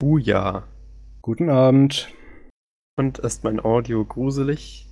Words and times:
Buja. 0.00 0.64
Guten 1.20 1.50
Abend. 1.50 2.08
Und 2.96 3.18
ist 3.18 3.44
mein 3.44 3.60
Audio 3.60 4.02
gruselig? 4.02 4.88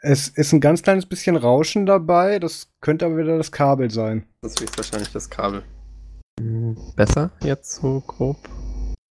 Es 0.00 0.26
ist 0.28 0.52
ein 0.52 0.60
ganz 0.60 0.82
kleines 0.82 1.06
bisschen 1.06 1.36
Rauschen 1.36 1.86
dabei. 1.86 2.40
Das 2.40 2.68
könnte 2.80 3.06
aber 3.06 3.18
wieder 3.18 3.36
das 3.38 3.52
Kabel 3.52 3.88
sein. 3.92 4.26
Das 4.42 4.60
ist 4.60 4.76
wahrscheinlich 4.76 5.12
das 5.12 5.30
Kabel. 5.30 5.62
Hm, 6.40 6.76
besser 6.96 7.30
jetzt 7.44 7.72
so 7.76 8.00
grob? 8.04 8.36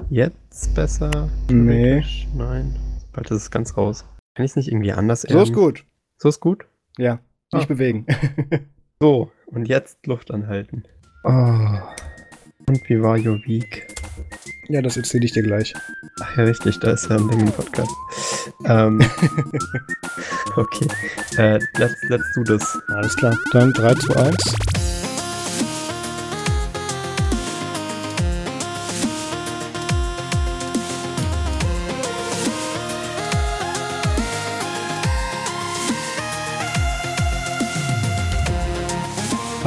Jetzt 0.10 0.76
besser? 0.76 1.30
Nee. 1.50 2.04
Nein. 2.36 2.76
Bald 3.14 3.32
ist 3.32 3.44
es 3.44 3.50
ganz 3.52 3.78
raus. 3.78 4.04
Kann 4.36 4.44
ich 4.44 4.52
es 4.52 4.56
nicht 4.58 4.68
irgendwie 4.68 4.92
anders 4.92 5.22
So 5.22 5.42
ist 5.42 5.54
gut. 5.54 5.86
So 6.18 6.28
ist 6.28 6.42
gut? 6.42 6.66
Ja. 6.98 7.20
Nicht 7.54 7.64
Ah. 7.64 7.74
bewegen. 7.74 8.06
So, 9.00 9.32
und 9.46 9.68
jetzt 9.68 10.08
Luft 10.08 10.32
anhalten. 10.32 10.84
Oh. 11.24 11.30
Und 12.68 12.90
wie 12.90 13.00
war 13.00 13.16
your 13.20 13.40
week? 13.46 13.86
Ja, 14.70 14.82
das 14.82 14.98
erzähle 14.98 15.26
ich 15.26 15.32
dir 15.32 15.44
gleich. 15.44 15.74
Ach 16.22 16.38
ja, 16.38 16.44
richtig, 16.44 16.80
da 16.80 16.92
ist 16.92 17.10
ja 17.10 17.18
ein 17.18 17.28
Ding 17.30 17.40
im 17.42 17.52
Podcast. 17.52 17.92
ähm, 18.66 19.00
okay. 20.56 20.88
Äh, 21.38 21.60
let's, 21.78 21.96
let's 22.10 22.34
do 22.36 22.44
this. 22.44 22.78
Alles 22.88 23.16
klar. 23.16 23.38
Dann 23.52 23.72
3 23.74 23.94
zu 23.96 24.16
1. 24.16 24.77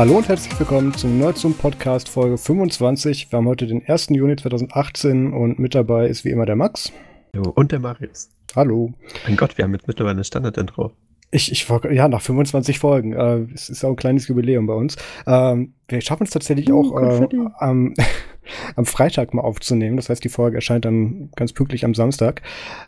Hallo 0.01 0.17
und 0.17 0.29
herzlich 0.29 0.59
willkommen 0.59 0.95
zum 0.95 1.19
Nerdzoom 1.19 1.53
Podcast 1.53 2.09
Folge 2.09 2.39
25. 2.39 3.31
Wir 3.31 3.37
haben 3.37 3.47
heute 3.47 3.67
den 3.67 3.87
1. 3.87 4.09
Juni 4.09 4.35
2018 4.35 5.35
und 5.35 5.59
mit 5.59 5.75
dabei 5.75 6.07
ist 6.07 6.25
wie 6.25 6.31
immer 6.31 6.47
der 6.47 6.57
Max. 6.57 6.91
Jo, 7.37 7.43
und 7.55 7.71
der 7.71 7.81
Marius. 7.81 8.31
Hallo. 8.57 8.95
Mein 9.27 9.37
Gott, 9.37 9.59
wir 9.59 9.65
haben 9.67 9.75
jetzt 9.75 9.89
mittlerweile 9.89 10.23
ein 10.23 10.25
Standard-Intro. 10.25 10.92
Ich, 11.33 11.53
ich 11.53 11.69
ja, 11.91 12.09
nach 12.09 12.23
25 12.23 12.79
Folgen. 12.79 13.12
Äh, 13.12 13.53
es 13.53 13.69
ist 13.69 13.84
auch 13.84 13.91
ein 13.91 13.97
kleines 13.97 14.27
Jubiläum 14.27 14.67
bei 14.67 14.73
uns. 14.73 14.97
Ähm, 15.27 15.75
wir 15.87 16.01
schaffen 16.01 16.25
es 16.25 16.31
tatsächlich 16.31 16.70
Uh, 16.70 16.97
auch 16.97 17.20
äh, 17.20 17.29
am, 17.59 17.92
am 18.77 18.87
Freitag 18.87 19.35
mal 19.35 19.42
aufzunehmen. 19.42 19.98
Das 19.98 20.09
heißt, 20.09 20.25
die 20.25 20.31
Folge 20.31 20.57
erscheint 20.57 20.87
dann 20.87 21.29
ganz 21.37 21.53
pünktlich 21.53 21.85
am 21.85 21.92
Samstag. 21.92 22.41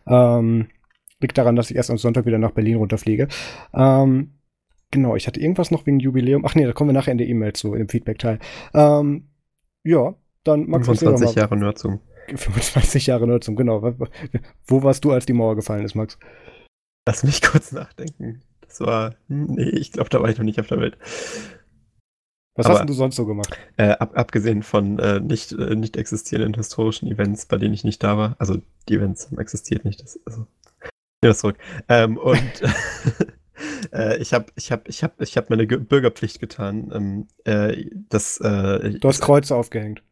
Ähm, 0.06 0.68
liegt 1.20 1.36
daran, 1.36 1.56
dass 1.56 1.70
ich 1.70 1.76
erst 1.76 1.90
am 1.90 1.98
Sonntag 1.98 2.24
wieder 2.24 2.38
nach 2.38 2.52
Berlin 2.52 2.76
runterfliege. 2.78 3.28
Ähm, 3.74 4.30
genau, 4.92 5.16
ich 5.16 5.26
hatte 5.26 5.40
irgendwas 5.40 5.72
noch 5.72 5.84
wegen 5.86 5.98
Jubiläum. 5.98 6.44
Ach 6.46 6.54
nee, 6.54 6.64
da 6.64 6.72
kommen 6.72 6.90
wir 6.90 6.94
nachher 6.94 7.10
in 7.12 7.18
der 7.18 7.26
E-Mail 7.28 7.52
zu, 7.54 7.74
im 7.74 7.88
Feedback-Teil. 7.88 8.38
Ähm, 8.74 9.26
ja, 9.82 10.14
dann 10.44 10.68
Max, 10.68 10.86
erzähl 10.86 11.08
doch 11.10 11.18
25 11.18 11.36
mal. 11.36 11.40
Jahre 11.42 11.56
Nerdzoom. 11.56 12.00
25 12.28 13.06
Jahre 13.08 13.26
Nutzung, 13.26 13.56
genau. 13.56 13.82
Wo- 14.66 14.82
warst 14.84 15.04
du, 15.04 15.10
als 15.10 15.26
die 15.26 15.32
Mauer 15.32 15.56
gefallen 15.56 15.84
ist, 15.84 15.96
Max? 15.96 16.18
Lass 17.08 17.24
mich 17.24 17.42
kurz 17.42 17.72
nachdenken. 17.72 18.42
Das 18.60 18.80
war. 18.80 19.16
hm, 19.28 19.46
Nee, 19.46 19.68
ich 19.70 19.90
glaube, 19.90 20.08
da 20.08 20.22
war 20.22 20.30
ich 20.30 20.38
noch 20.38 20.44
nicht 20.44 20.60
auf 20.60 20.68
der 20.68 20.78
Welt. 20.80 20.96
Was 22.54 22.66
Aber- 22.66 22.78
hast 22.80 22.88
du 22.88 22.92
sonst 22.92 23.16
so 23.16 23.26
gemacht? 23.26 23.58
Äh, 23.76 23.88
ab, 23.92 24.12
abgesehen 24.16 24.62
von 24.62 24.98
äh, 25.00 25.20
nicht, 25.20 25.52
äh, 25.52 25.74
nicht 25.74 25.96
existierenden 25.96 26.54
historischen 26.54 27.08
Events, 27.10 27.46
bei 27.46 27.56
denen 27.58 27.74
ich 27.74 27.82
nicht 27.84 28.02
da 28.04 28.16
war. 28.16 28.36
Also 28.38 28.58
die 28.88 28.94
Events 28.94 29.26
haben 29.26 29.38
existiert 29.38 29.84
nicht. 29.84 30.00
Das, 30.02 30.20
also, 30.26 30.46
ja, 31.24 31.30
das 31.30 31.38
zurück. 31.38 31.56
Ähm, 31.88 32.18
und 32.18 32.62
äh, 33.92 34.16
ich 34.18 34.32
habe 34.32 34.46
ich 34.56 34.72
hab, 34.72 34.88
ich 34.88 35.02
hab, 35.02 35.20
ich 35.20 35.36
hab 35.36 35.50
meine 35.50 35.66
Ge 35.66 35.78
Bürgerpflicht 35.78 36.40
getan. 36.40 36.90
Ähm, 36.94 37.28
äh, 37.44 37.86
das, 38.08 38.38
äh, 38.38 38.98
Du 38.98 39.08
hast 39.08 39.20
Kreuze 39.20 39.54
aufgehängt. 39.56 40.02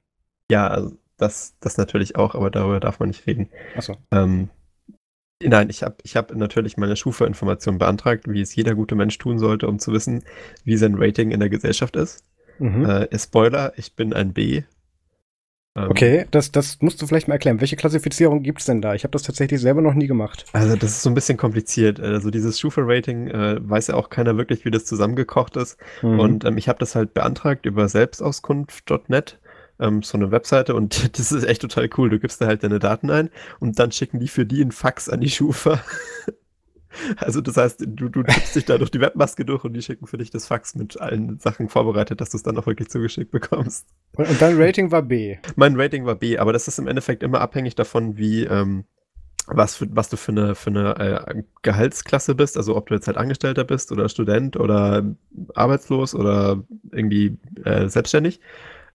ja, 0.50 0.69
also 0.69 0.96
das, 1.16 1.56
das 1.61 1.77
natürlich 1.77 2.16
auch, 2.16 2.34
aber 2.34 2.50
darüber 2.50 2.80
darf 2.80 2.98
man 2.98 3.08
nicht 3.08 3.27
reden. 3.27 3.50
Achso. 3.77 3.96
Ähm, 4.11 4.48
nein, 5.42 5.68
ich 5.68 5.83
habe 5.83 5.96
ich 6.02 6.16
hab 6.16 6.34
natürlich 6.34 6.77
meine 6.78 6.96
Schufa-Information 6.96 7.78
beantragt, 7.78 8.24
wie 8.27 8.41
es 8.41 8.55
jeder 8.56 8.74
gute 8.74 8.94
Mensch 8.94 9.18
tun 9.18 9.38
sollte, 9.38 9.68
um 9.68 9.78
zu 9.78 9.92
wissen, 9.92 10.24
wie 10.64 10.77
sein 10.77 10.95
Rating 10.96 11.30
in 11.30 11.40
der 11.40 11.50
Gesellschaft 11.50 11.96
ist. 11.96 12.24
Mhm. 12.58 12.84
Äh, 12.86 13.18
Spoiler, 13.18 13.73
ich 13.77 13.96
bin 13.96 14.12
ein 14.12 14.33
B. 14.33 14.62
Ähm, 15.77 15.91
Okay, 15.91 16.27
das, 16.31 16.51
das 16.51 16.81
musst 16.81 17.01
du 17.01 17.07
vielleicht 17.07 17.29
mal 17.29 17.35
erklären. 17.35 17.61
Welche 17.61 17.77
Klassifizierung 17.77 18.42
gibt's 18.42 18.64
denn 18.64 18.83
da? 18.83 18.95
Ich 18.95 19.05
habe 19.05 19.13
das 19.13 19.23
tatsächlich 19.23 19.61
selber 19.61 19.83
noch 19.83 19.95
nie 19.95 20.07
gemacht. 20.07 20.45
Also 20.53 20.75
das 20.77 20.91
ist 20.91 21.03
so 21.03 21.11
ein 21.11 21.14
bisschen 21.14 21.36
kompliziert. 21.36 22.01
Also 22.01 22.31
dieses 22.31 22.58
Schufa-Rating 22.58 23.29
äh, 23.29 23.57
weiß 23.61 23.89
ja 23.89 23.95
auch 23.95 24.11
keiner 24.11 24.36
wirklich, 24.36 24.64
wie 24.64 24.70
das 24.70 24.85
zusammengekocht 24.85 25.57
ist. 25.57 25.79
Mhm. 26.03 26.20
Und 26.20 26.45
ähm, 26.45 26.59
ich 26.59 26.69
habe 26.69 26.79
das 26.79 26.95
halt 26.95 27.14
beantragt 27.14 27.67
über 27.67 27.89
selbstauskunft.net, 27.89 29.39
ähm, 29.79 30.03
so 30.03 30.19
eine 30.19 30.33
Webseite. 30.33 30.75
Und 30.75 31.19
das 31.19 31.30
ist 31.30 31.45
echt 31.45 31.63
total 31.63 31.89
cool. 31.97 32.11
Du 32.11 32.19
gibst 32.19 32.41
da 32.41 32.47
halt 32.47 32.64
deine 32.64 32.80
Daten 32.80 33.11
ein 33.11 33.30
und 33.61 33.79
dann 33.79 33.92
schicken 33.92 34.19
die 34.19 34.29
für 34.29 34.47
die 34.47 34.63
einen 34.63 34.73
Fax 34.73 35.09
an 35.09 35.20
die 35.20 35.30
Schufa. 35.30 35.80
Also 37.17 37.40
das 37.40 37.56
heißt, 37.56 37.83
du, 37.86 38.08
du 38.08 38.23
tippst 38.23 38.56
dich 38.56 38.64
da 38.64 38.77
durch 38.78 38.90
die 38.90 39.01
Webmaske 39.01 39.45
durch 39.45 39.64
und 39.64 39.74
die 39.74 39.83
schicken 39.83 40.06
für 40.06 40.18
dich 40.18 40.30
das 40.30 40.46
Fax 40.46 40.74
mit 40.74 41.01
allen 41.01 41.39
Sachen 41.39 41.68
vorbereitet, 41.68 42.20
dass 42.20 42.30
du 42.30 42.36
es 42.36 42.42
dann 42.42 42.56
auch 42.58 42.67
wirklich 42.67 42.89
zugeschickt 42.89 43.30
bekommst. 43.30 43.86
und, 44.17 44.28
und 44.28 44.40
dein 44.42 44.61
Rating 44.61 44.90
war 44.90 45.02
B. 45.02 45.36
Mein 45.56 45.79
Rating 45.80 46.05
war 46.06 46.17
B, 46.17 46.39
aber 46.39 46.52
das 46.52 46.68
ist 46.68 46.79
im 46.79 46.86
Endeffekt 46.89 47.23
immer 47.23 47.40
abhängig 47.40 47.74
davon, 47.77 48.17
wie, 48.18 48.45
ähm, 48.45 48.84
was, 49.46 49.77
für, 49.77 49.86
was 49.90 50.08
du 50.08 50.17
für 50.17 50.33
eine, 50.33 50.55
für 50.55 50.70
eine 50.70 50.96
äh, 50.98 51.42
Gehaltsklasse 51.62 52.34
bist, 52.34 52.56
also 52.56 52.77
ob 52.77 52.89
du 52.89 52.95
jetzt 52.95 53.06
halt 53.06 53.17
Angestellter 53.17 53.64
bist 53.64 53.90
oder 53.92 54.08
Student 54.08 54.56
oder 54.56 55.05
arbeitslos 55.55 56.14
oder 56.14 56.62
irgendwie 56.92 57.36
äh, 57.64 57.89
selbstständig. 57.89 58.40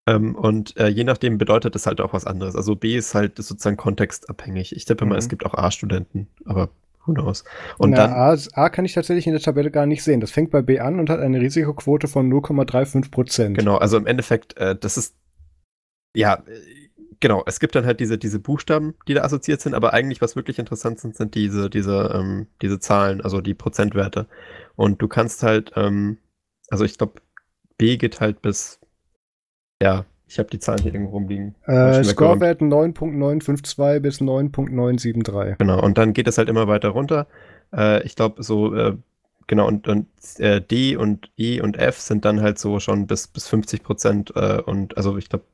Ähm, 0.07 0.35
und 0.35 0.78
äh, 0.78 0.88
je 0.88 1.03
nachdem 1.03 1.38
bedeutet 1.39 1.73
das 1.75 1.88
halt 1.88 2.00
auch 2.00 2.13
was 2.13 2.25
anderes. 2.25 2.55
Also 2.55 2.75
B 2.75 2.95
ist 2.95 3.16
halt 3.16 3.38
sozusagen 3.38 3.75
kontextabhängig. 3.78 4.75
Ich 4.75 4.85
tippe 4.85 5.05
mal, 5.05 5.16
Mhm. 5.16 5.19
es 5.19 5.29
gibt 5.29 5.45
auch 5.45 5.55
A-Studenten, 5.55 6.28
aber 6.45 6.69
who 7.05 7.13
knows. 7.13 7.43
Und 7.77 7.91
Na, 7.91 8.07
dann, 8.07 8.13
A, 8.13 8.38
A 8.53 8.69
kann 8.69 8.85
ich 8.85 8.93
tatsächlich 8.93 9.27
in 9.27 9.33
der 9.33 9.41
Tabelle 9.41 9.71
gar 9.71 9.85
nicht 9.85 10.03
sehen. 10.03 10.19
Das 10.19 10.31
fängt 10.31 10.51
bei 10.51 10.61
B 10.61 10.79
an 10.79 10.99
und 10.99 11.09
hat 11.09 11.19
eine 11.19 11.39
Risikoquote 11.39 12.07
von 12.07 12.31
0,35 12.31 13.11
Prozent. 13.11 13.57
Genau, 13.57 13.77
also 13.77 13.97
im 13.97 14.07
Endeffekt, 14.07 14.57
äh, 14.57 14.75
das 14.75 14.97
ist, 14.97 15.16
ja, 16.16 16.43
äh, 16.47 16.89
genau, 17.19 17.43
es 17.45 17.59
gibt 17.59 17.75
dann 17.75 17.85
halt 17.85 17.99
diese, 17.99 18.17
diese 18.17 18.39
Buchstaben, 18.39 18.95
die 19.07 19.13
da 19.13 19.23
assoziiert 19.23 19.61
sind, 19.61 19.73
aber 19.73 19.93
eigentlich, 19.93 20.21
was 20.21 20.35
wirklich 20.35 20.59
interessant 20.59 20.99
sind, 20.99 21.16
sind 21.16 21.35
diese, 21.35 21.69
diese, 21.69 22.11
ähm, 22.13 22.47
diese 22.61 22.79
Zahlen, 22.79 23.22
also 23.22 23.41
die 23.41 23.53
Prozentwerte. 23.53 24.27
Und 24.75 25.01
du 25.01 25.07
kannst 25.07 25.43
halt, 25.43 25.72
ähm, 25.75 26.17
also 26.69 26.83
ich 26.83 26.97
glaube, 26.97 27.22
B 27.77 27.97
geht 27.97 28.19
halt 28.19 28.41
bis, 28.41 28.79
ja, 29.81 30.05
ich 30.28 30.40
habe 30.40 30.50
die 30.50 30.59
Zahlen 30.59 30.81
hier 30.81 30.94
irgendwo 30.94 31.12
rumliegen. 31.13 31.56
Äh. 31.66 32.03
Scorewert 32.03 32.62
9.952 32.62 34.00
bis 34.00 34.22
9.973. 34.22 35.58
Genau, 35.58 35.81
und 35.81 35.97
dann 35.97 36.13
geht 36.13 36.28
es 36.28 36.38
halt 36.38 36.50
immer 36.50 36.68
weiter 36.68 36.90
runter. 36.90 37.28
Äh, 37.75 38.03
ich 38.03 38.16
glaube, 38.16 38.41
so, 38.44 38.74
äh, 38.75 38.96
genau, 39.47 39.68
und, 39.68 39.88
und 39.88 40.08
äh, 40.38 40.62
D 40.62 40.96
und 40.96 41.30
E 41.38 41.62
und 41.62 41.78
F 41.78 42.00
sind 42.00 42.25
dann 42.25 42.41
halt 42.41 42.59
so 42.59 42.80
schon 42.80 43.08
bis, 43.08 43.28
bis 43.28 43.47
50 43.47 43.84
Prozent 43.84 44.34
äh, 44.35 44.62
und 44.66 44.97
also 44.97 45.18
ich 45.18 45.30
glaube, 45.30 45.46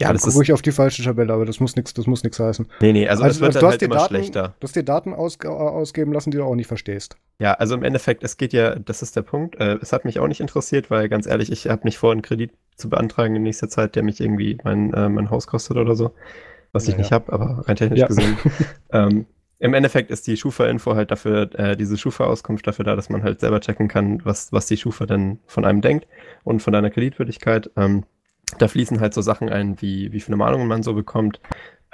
ja, 0.00 0.12
das 0.12 0.22
Guck 0.22 0.30
ist. 0.30 0.36
ruhig 0.36 0.52
auf 0.52 0.62
die 0.62 0.72
falsche 0.72 1.02
Tabelle, 1.02 1.32
aber 1.32 1.44
das 1.46 1.60
muss 1.60 1.76
nichts, 1.76 1.94
das 1.94 2.06
muss 2.06 2.24
nichts 2.24 2.40
heißen. 2.40 2.66
Nee, 2.80 2.92
nee, 2.92 3.08
also, 3.08 3.24
es 3.24 3.40
wird 3.40 3.54
dann 3.54 3.64
halt 3.64 3.82
immer 3.82 3.94
Daten, 3.96 4.08
schlechter. 4.14 4.54
Du 4.58 4.64
hast 4.66 4.74
dir 4.74 4.82
Daten 4.82 5.14
ausge 5.14 5.48
ausgeben 5.50 6.12
lassen, 6.12 6.30
die 6.32 6.38
du 6.38 6.44
auch 6.44 6.56
nicht 6.56 6.66
verstehst. 6.66 7.16
Ja, 7.38 7.54
also 7.54 7.74
im 7.74 7.84
Endeffekt, 7.84 8.24
es 8.24 8.36
geht 8.36 8.52
ja, 8.52 8.74
das 8.76 9.02
ist 9.02 9.14
der 9.16 9.22
Punkt. 9.22 9.56
Äh, 9.60 9.78
es 9.80 9.92
hat 9.92 10.04
mich 10.04 10.18
auch 10.18 10.26
nicht 10.28 10.40
interessiert, 10.40 10.90
weil 10.90 11.08
ganz 11.08 11.26
ehrlich, 11.26 11.50
ich 11.52 11.68
habe 11.68 11.84
nicht 11.84 11.98
vor, 11.98 12.12
einen 12.12 12.22
Kredit 12.22 12.52
zu 12.76 12.88
beantragen 12.88 13.36
in 13.36 13.42
nächster 13.42 13.68
Zeit, 13.68 13.94
der 13.94 14.02
mich 14.02 14.20
irgendwie 14.20 14.58
mein, 14.64 14.92
äh, 14.94 15.08
mein 15.08 15.30
Haus 15.30 15.46
kostet 15.46 15.76
oder 15.76 15.94
so. 15.94 16.12
Was 16.72 16.84
ich 16.88 16.92
Ja, 16.94 16.98
nicht 16.98 17.12
habe, 17.12 17.32
aber 17.32 17.64
rein 17.68 17.76
technisch 17.76 18.00
Ja. 18.00 18.06
gesehen. 18.08 18.36
ähm, 18.92 19.26
Im 19.60 19.74
Endeffekt 19.74 20.10
ist 20.10 20.26
die 20.26 20.36
Schufa-Info 20.36 20.96
halt 20.96 21.12
dafür, 21.12 21.48
äh, 21.56 21.76
diese 21.76 21.96
Schufa-Auskunft 21.96 22.66
dafür 22.66 22.84
da, 22.84 22.96
dass 22.96 23.10
man 23.10 23.22
halt 23.22 23.38
selber 23.40 23.60
checken 23.60 23.86
kann, 23.86 24.20
was, 24.24 24.52
was 24.52 24.66
die 24.66 24.76
Schufa 24.76 25.06
denn 25.06 25.38
von 25.46 25.64
einem 25.64 25.80
denkt 25.80 26.08
und 26.42 26.60
von 26.60 26.72
deiner 26.72 26.90
Kreditwürdigkeit. 26.90 27.70
Ähm, 27.76 28.04
da 28.58 28.68
fließen 28.68 29.00
halt 29.00 29.14
so 29.14 29.22
Sachen 29.22 29.48
ein, 29.48 29.80
wie, 29.80 30.12
wie 30.12 30.20
viele 30.20 30.36
Mahnungen 30.36 30.68
man 30.68 30.82
so 30.82 30.94
bekommt 30.94 31.40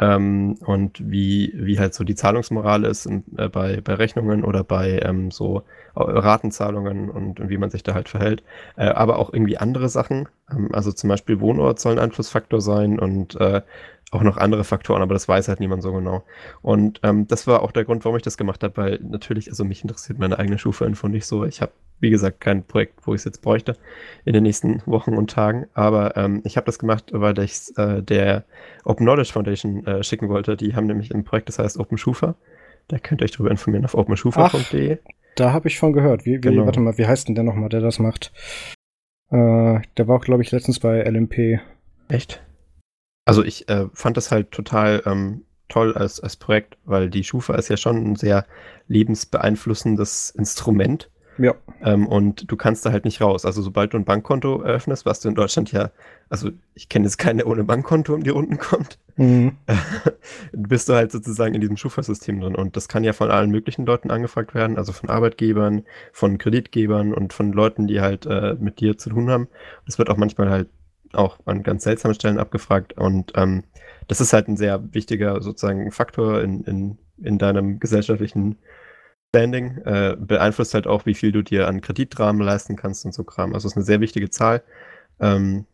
ähm, 0.00 0.56
und 0.64 0.98
wie, 1.10 1.52
wie 1.54 1.78
halt 1.78 1.94
so 1.94 2.04
die 2.04 2.14
Zahlungsmoral 2.14 2.84
ist 2.84 3.06
in, 3.06 3.24
äh, 3.36 3.48
bei, 3.48 3.80
bei 3.82 3.94
Rechnungen 3.94 4.44
oder 4.44 4.64
bei 4.64 4.98
ähm, 5.04 5.30
so 5.30 5.62
äh, 5.94 6.00
Ratenzahlungen 6.00 7.10
und, 7.10 7.38
und 7.38 7.50
wie 7.50 7.58
man 7.58 7.70
sich 7.70 7.82
da 7.82 7.94
halt 7.94 8.08
verhält. 8.08 8.42
Äh, 8.76 8.86
aber 8.86 9.18
auch 9.18 9.32
irgendwie 9.32 9.58
andere 9.58 9.90
Sachen. 9.90 10.28
Ähm, 10.50 10.70
also 10.72 10.90
zum 10.90 11.08
Beispiel 11.08 11.40
Wohnort 11.40 11.80
soll 11.80 11.92
ein 11.92 11.98
Einflussfaktor 11.98 12.60
sein 12.62 12.98
und 12.98 13.38
äh, 13.40 13.60
auch 14.10 14.22
noch 14.22 14.36
andere 14.36 14.64
Faktoren, 14.64 15.02
aber 15.02 15.14
das 15.14 15.28
weiß 15.28 15.48
halt 15.48 15.60
niemand 15.60 15.82
so 15.82 15.92
genau. 15.92 16.24
Und 16.62 17.00
ähm, 17.04 17.28
das 17.28 17.46
war 17.46 17.62
auch 17.62 17.70
der 17.70 17.84
Grund, 17.84 18.04
warum 18.04 18.16
ich 18.16 18.22
das 18.22 18.36
gemacht 18.36 18.62
habe, 18.64 18.76
weil 18.76 18.98
natürlich, 19.02 19.48
also 19.48 19.64
mich 19.64 19.82
interessiert 19.82 20.18
meine 20.18 20.38
eigene 20.38 20.58
Schufa-Info 20.58 21.06
nicht 21.08 21.26
so. 21.26 21.44
Ich 21.44 21.60
habe, 21.60 21.72
wie 22.00 22.10
gesagt, 22.10 22.40
kein 22.40 22.64
Projekt, 22.64 23.06
wo 23.06 23.14
ich 23.14 23.20
es 23.20 23.24
jetzt 23.24 23.40
bräuchte 23.40 23.76
in 24.24 24.32
den 24.32 24.42
nächsten 24.42 24.82
Wochen 24.86 25.14
und 25.16 25.30
Tagen. 25.30 25.66
Aber 25.74 26.16
ähm, 26.16 26.40
ich 26.44 26.56
habe 26.56 26.66
das 26.66 26.80
gemacht, 26.80 27.10
weil 27.12 27.38
ich 27.38 27.72
äh, 27.76 28.02
der 28.02 28.44
Open 28.84 29.06
Knowledge 29.06 29.32
Foundation 29.32 29.86
äh, 29.86 30.02
schicken 30.02 30.28
wollte. 30.28 30.56
Die 30.56 30.74
haben 30.74 30.86
nämlich 30.86 31.14
ein 31.14 31.22
Projekt, 31.22 31.48
das 31.48 31.60
heißt 31.60 31.78
Open 31.78 31.96
Schufa. 31.96 32.34
Da 32.88 32.98
könnt 32.98 33.20
ihr 33.20 33.26
euch 33.26 33.30
drüber 33.30 33.52
informieren 33.52 33.84
auf 33.84 33.94
openschufa.de. 33.94 34.98
Da 35.36 35.52
habe 35.52 35.68
ich 35.68 35.78
von 35.78 35.92
gehört. 35.92 36.26
Wie, 36.26 36.34
wie, 36.34 36.40
Genau. 36.40 36.66
Warte 36.66 36.80
mal, 36.80 36.98
wie 36.98 37.06
heißt 37.06 37.28
denn 37.28 37.36
der 37.36 37.44
nochmal, 37.44 37.68
der 37.68 37.80
das 37.80 38.00
macht? 38.00 38.32
Äh, 39.30 39.78
der 39.96 40.08
war 40.08 40.16
auch, 40.16 40.24
glaube 40.24 40.42
ich, 40.42 40.50
letztens 40.50 40.80
bei 40.80 41.00
LMP. 41.04 41.60
Echt? 42.08 42.42
Also 43.30 43.44
ich 43.44 43.68
äh, 43.68 43.86
fand 43.94 44.16
das 44.16 44.30
halt 44.30 44.50
total 44.50 45.02
ähm, 45.06 45.44
toll 45.68 45.94
als, 45.94 46.20
als 46.20 46.36
Projekt, 46.36 46.76
weil 46.84 47.08
die 47.08 47.24
Schufa 47.24 47.54
ist 47.54 47.68
ja 47.68 47.76
schon 47.76 47.96
ein 47.96 48.16
sehr 48.16 48.44
lebensbeeinflussendes 48.88 50.30
Instrument. 50.30 51.08
Ja. 51.38 51.54
Ähm, 51.82 52.06
und 52.06 52.50
du 52.50 52.56
kannst 52.56 52.84
da 52.84 52.92
halt 52.92 53.06
nicht 53.06 53.22
raus. 53.22 53.46
Also 53.46 53.62
sobald 53.62 53.94
du 53.94 53.96
ein 53.96 54.04
Bankkonto 54.04 54.60
eröffnest, 54.60 55.06
was 55.06 55.20
du 55.20 55.30
in 55.30 55.34
Deutschland 55.34 55.72
ja, 55.72 55.90
also 56.28 56.50
ich 56.74 56.90
kenne 56.90 57.06
jetzt 57.06 57.16
keine 57.16 57.46
ohne 57.46 57.64
Bankkonto 57.64 58.12
um 58.12 58.22
die 58.22 58.30
Runden 58.30 58.58
kommt, 58.58 58.98
mhm. 59.16 59.56
bist 60.52 60.90
du 60.90 60.94
halt 60.94 61.12
sozusagen 61.12 61.54
in 61.54 61.62
diesem 61.62 61.78
Schufa-System 61.78 62.40
drin. 62.40 62.54
Und 62.56 62.76
das 62.76 62.88
kann 62.88 63.04
ja 63.04 63.14
von 63.14 63.30
allen 63.30 63.50
möglichen 63.50 63.86
Leuten 63.86 64.10
angefragt 64.10 64.54
werden, 64.54 64.76
also 64.76 64.92
von 64.92 65.08
Arbeitgebern, 65.08 65.84
von 66.12 66.36
Kreditgebern 66.36 67.14
und 67.14 67.32
von 67.32 67.52
Leuten, 67.52 67.86
die 67.86 68.02
halt 68.02 68.26
äh, 68.26 68.56
mit 68.60 68.80
dir 68.80 68.98
zu 68.98 69.08
tun 69.08 69.30
haben. 69.30 69.48
Es 69.86 69.98
wird 69.98 70.10
auch 70.10 70.18
manchmal 70.18 70.50
halt 70.50 70.68
auch 71.12 71.38
an 71.46 71.62
ganz 71.62 71.84
seltsamen 71.84 72.14
Stellen 72.14 72.38
abgefragt. 72.38 72.94
Und 72.94 73.32
ähm, 73.36 73.64
das 74.08 74.20
ist 74.20 74.32
halt 74.32 74.48
ein 74.48 74.56
sehr 74.56 74.92
wichtiger 74.92 75.40
sozusagen 75.42 75.90
Faktor 75.90 76.42
in, 76.42 76.62
in, 76.64 76.98
in 77.18 77.38
deinem 77.38 77.78
gesellschaftlichen 77.78 78.58
Standing. 79.28 79.78
Äh, 79.84 80.16
beeinflusst 80.18 80.74
halt 80.74 80.86
auch, 80.86 81.06
wie 81.06 81.14
viel 81.14 81.32
du 81.32 81.42
dir 81.42 81.68
an 81.68 81.80
Kreditrahmen 81.80 82.42
leisten 82.42 82.76
kannst 82.76 83.04
und 83.04 83.12
so 83.12 83.24
Kram. 83.24 83.54
Also 83.54 83.66
es 83.66 83.72
ist 83.72 83.76
eine 83.76 83.84
sehr 83.84 84.00
wichtige 84.00 84.30
Zahl. 84.30 84.62
Ähm, 85.20 85.66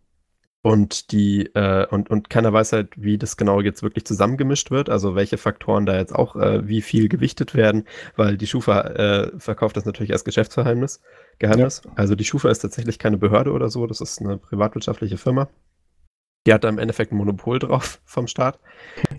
und 0.67 1.13
die, 1.13 1.47
äh, 1.55 1.87
und, 1.87 2.11
und 2.11 2.29
keiner 2.29 2.53
weiß 2.53 2.73
halt, 2.73 2.89
wie 2.97 3.19
das 3.19 3.37
genau 3.37 3.61
jetzt 3.61 3.85
wirklich 3.85 4.05
zusammengemischt 4.05 4.73
wird, 4.73 4.91
also 4.91 5.15
welche 5.15 5.39
Faktoren 5.39 5.87
da 5.87 5.97
jetzt 5.97 6.13
auch 6.13 6.35
äh, 6.35 6.67
wie 6.67 6.83
viel 6.83 7.09
gewichtet 7.09 7.55
werden, 7.55 7.85
weil 8.17 8.37
die 8.37 8.49
Schufa 8.49 8.81
äh, 8.81 9.31
verkauft 9.39 9.77
das 9.77 9.85
natürlich 9.85 10.13
als 10.13 10.25
Geschäftsverheimnis. 10.25 11.03
Geheimnis. 11.39 11.83
Ja. 11.85 11.93
Also 11.95 12.17
die 12.17 12.25
Schufa 12.25 12.51
ist 12.51 12.59
tatsächlich 12.59 12.99
keine 12.99 13.17
Behörde 13.17 13.53
oder 13.53 13.69
so, 13.69 13.87
das 13.87 14.01
ist 14.01 14.21
eine 14.21 14.39
privatwirtschaftliche 14.39 15.19
Firma. 15.19 15.49
Die 16.49 16.53
hat 16.53 16.65
da 16.65 16.69
im 16.69 16.81
Endeffekt 16.81 17.13
ein 17.13 17.17
Monopol 17.17 17.61
drauf 17.61 18.01
vom 18.05 18.27
Staat 18.27 18.59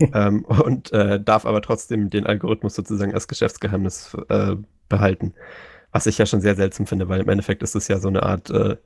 ähm, 0.12 0.44
und 0.44 0.92
äh, 0.92 1.18
darf 1.18 1.46
aber 1.46 1.62
trotzdem 1.62 2.10
den 2.10 2.26
Algorithmus 2.26 2.74
sozusagen 2.74 3.14
als 3.14 3.26
Geschäftsgeheimnis 3.26 4.14
äh, 4.28 4.56
behalten. 4.90 5.32
Was 5.92 6.04
ich 6.04 6.18
ja 6.18 6.26
schon 6.26 6.42
sehr 6.42 6.56
seltsam 6.56 6.86
finde, 6.86 7.08
weil 7.08 7.22
im 7.22 7.28
Endeffekt 7.30 7.62
ist 7.62 7.74
es 7.74 7.88
ja 7.88 7.96
so 7.96 8.08
eine 8.08 8.22
Art 8.22 8.50
äh, 8.50 8.76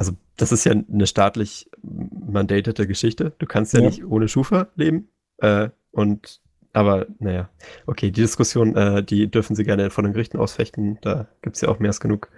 also 0.00 0.12
das 0.38 0.50
ist 0.50 0.64
ja 0.64 0.72
eine 0.72 1.06
staatlich 1.06 1.68
mandatete 1.82 2.86
Geschichte. 2.86 3.34
Du 3.38 3.44
kannst 3.44 3.74
ja, 3.74 3.80
ja. 3.80 3.86
nicht 3.86 4.02
ohne 4.06 4.28
Schufa 4.28 4.68
leben. 4.74 5.10
Äh, 5.36 5.68
und 5.90 6.40
aber 6.72 7.06
naja, 7.18 7.50
okay, 7.86 8.10
die 8.10 8.22
Diskussion, 8.22 8.74
äh, 8.76 9.02
die 9.02 9.30
dürfen 9.30 9.54
sie 9.54 9.64
gerne 9.64 9.90
von 9.90 10.04
den 10.04 10.14
Gerichten 10.14 10.38
ausfechten. 10.38 10.96
Da 11.02 11.28
gibt 11.42 11.56
es 11.56 11.62
ja 11.62 11.68
auch 11.68 11.80
mehr 11.80 11.90
als 11.90 12.00
genug 12.00 12.30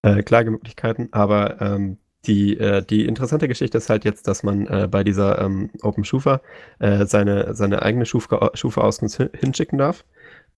äh, 0.00 0.22
Klagemöglichkeiten. 0.22 1.12
Aber 1.12 1.60
ähm, 1.60 1.98
die, 2.24 2.56
äh, 2.58 2.82
die 2.82 3.04
interessante 3.04 3.46
Geschichte 3.46 3.76
ist 3.76 3.90
halt 3.90 4.06
jetzt, 4.06 4.26
dass 4.26 4.42
man 4.42 4.66
äh, 4.68 4.88
bei 4.90 5.04
dieser 5.04 5.38
ähm, 5.42 5.68
Open 5.82 6.04
Schufa 6.04 6.40
äh, 6.78 7.04
seine, 7.04 7.54
seine 7.54 7.82
eigene 7.82 8.06
Schufa-Auskunft 8.06 9.28
hinschicken 9.38 9.76
darf. 9.76 10.06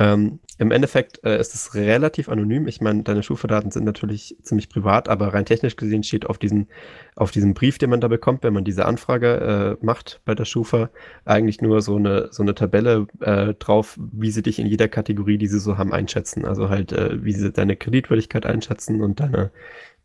Ähm, 0.01 0.41
Im 0.59 0.73
Endeffekt 0.73 1.23
äh, 1.25 1.39
ist 1.39 1.55
es 1.55 1.75
relativ 1.75 2.29
anonym. 2.29 2.67
Ich 2.67 2.81
meine, 2.81 3.03
deine 3.05 3.23
Schufa-Daten 3.23 3.71
sind 3.71 3.85
natürlich 3.85 4.37
ziemlich 4.43 4.69
privat, 4.69 5.09
aber 5.09 5.33
rein 5.35 5.47
technisch 5.47 5.77
gesehen 5.77 6.03
steht 6.03 6.27
auf, 6.27 6.39
diesen, 6.39 6.69
auf 7.15 7.31
diesem 7.31 7.55
Brief, 7.55 7.79
den 7.79 7.91
man 7.91 8.01
da 8.01 8.09
bekommt, 8.09 8.43
wenn 8.43 8.55
man 8.55 8.65
diese 8.65 8.87
Anfrage 8.87 9.79
äh, 9.81 9.85
macht 9.85 10.21
bei 10.25 10.35
der 10.35 10.45
Schufa, 10.45 10.91
eigentlich 11.25 11.61
nur 11.61 11.81
so 11.81 11.97
eine, 11.97 12.29
so 12.33 12.43
eine 12.43 12.55
Tabelle 12.55 13.07
äh, 13.21 13.55
drauf, 13.55 13.99
wie 13.99 14.31
sie 14.31 14.43
dich 14.43 14.59
in 14.59 14.67
jeder 14.67 14.89
Kategorie, 14.89 15.39
die 15.39 15.49
sie 15.49 15.61
so 15.61 15.79
haben, 15.79 15.93
einschätzen. 15.93 16.45
Also 16.45 16.69
halt, 16.69 16.93
äh, 16.93 17.25
wie 17.25 17.33
sie 17.33 17.53
deine 17.53 17.77
Kreditwürdigkeit 17.77 18.47
einschätzen 18.47 19.01
und 19.01 19.21
deine, 19.21 19.53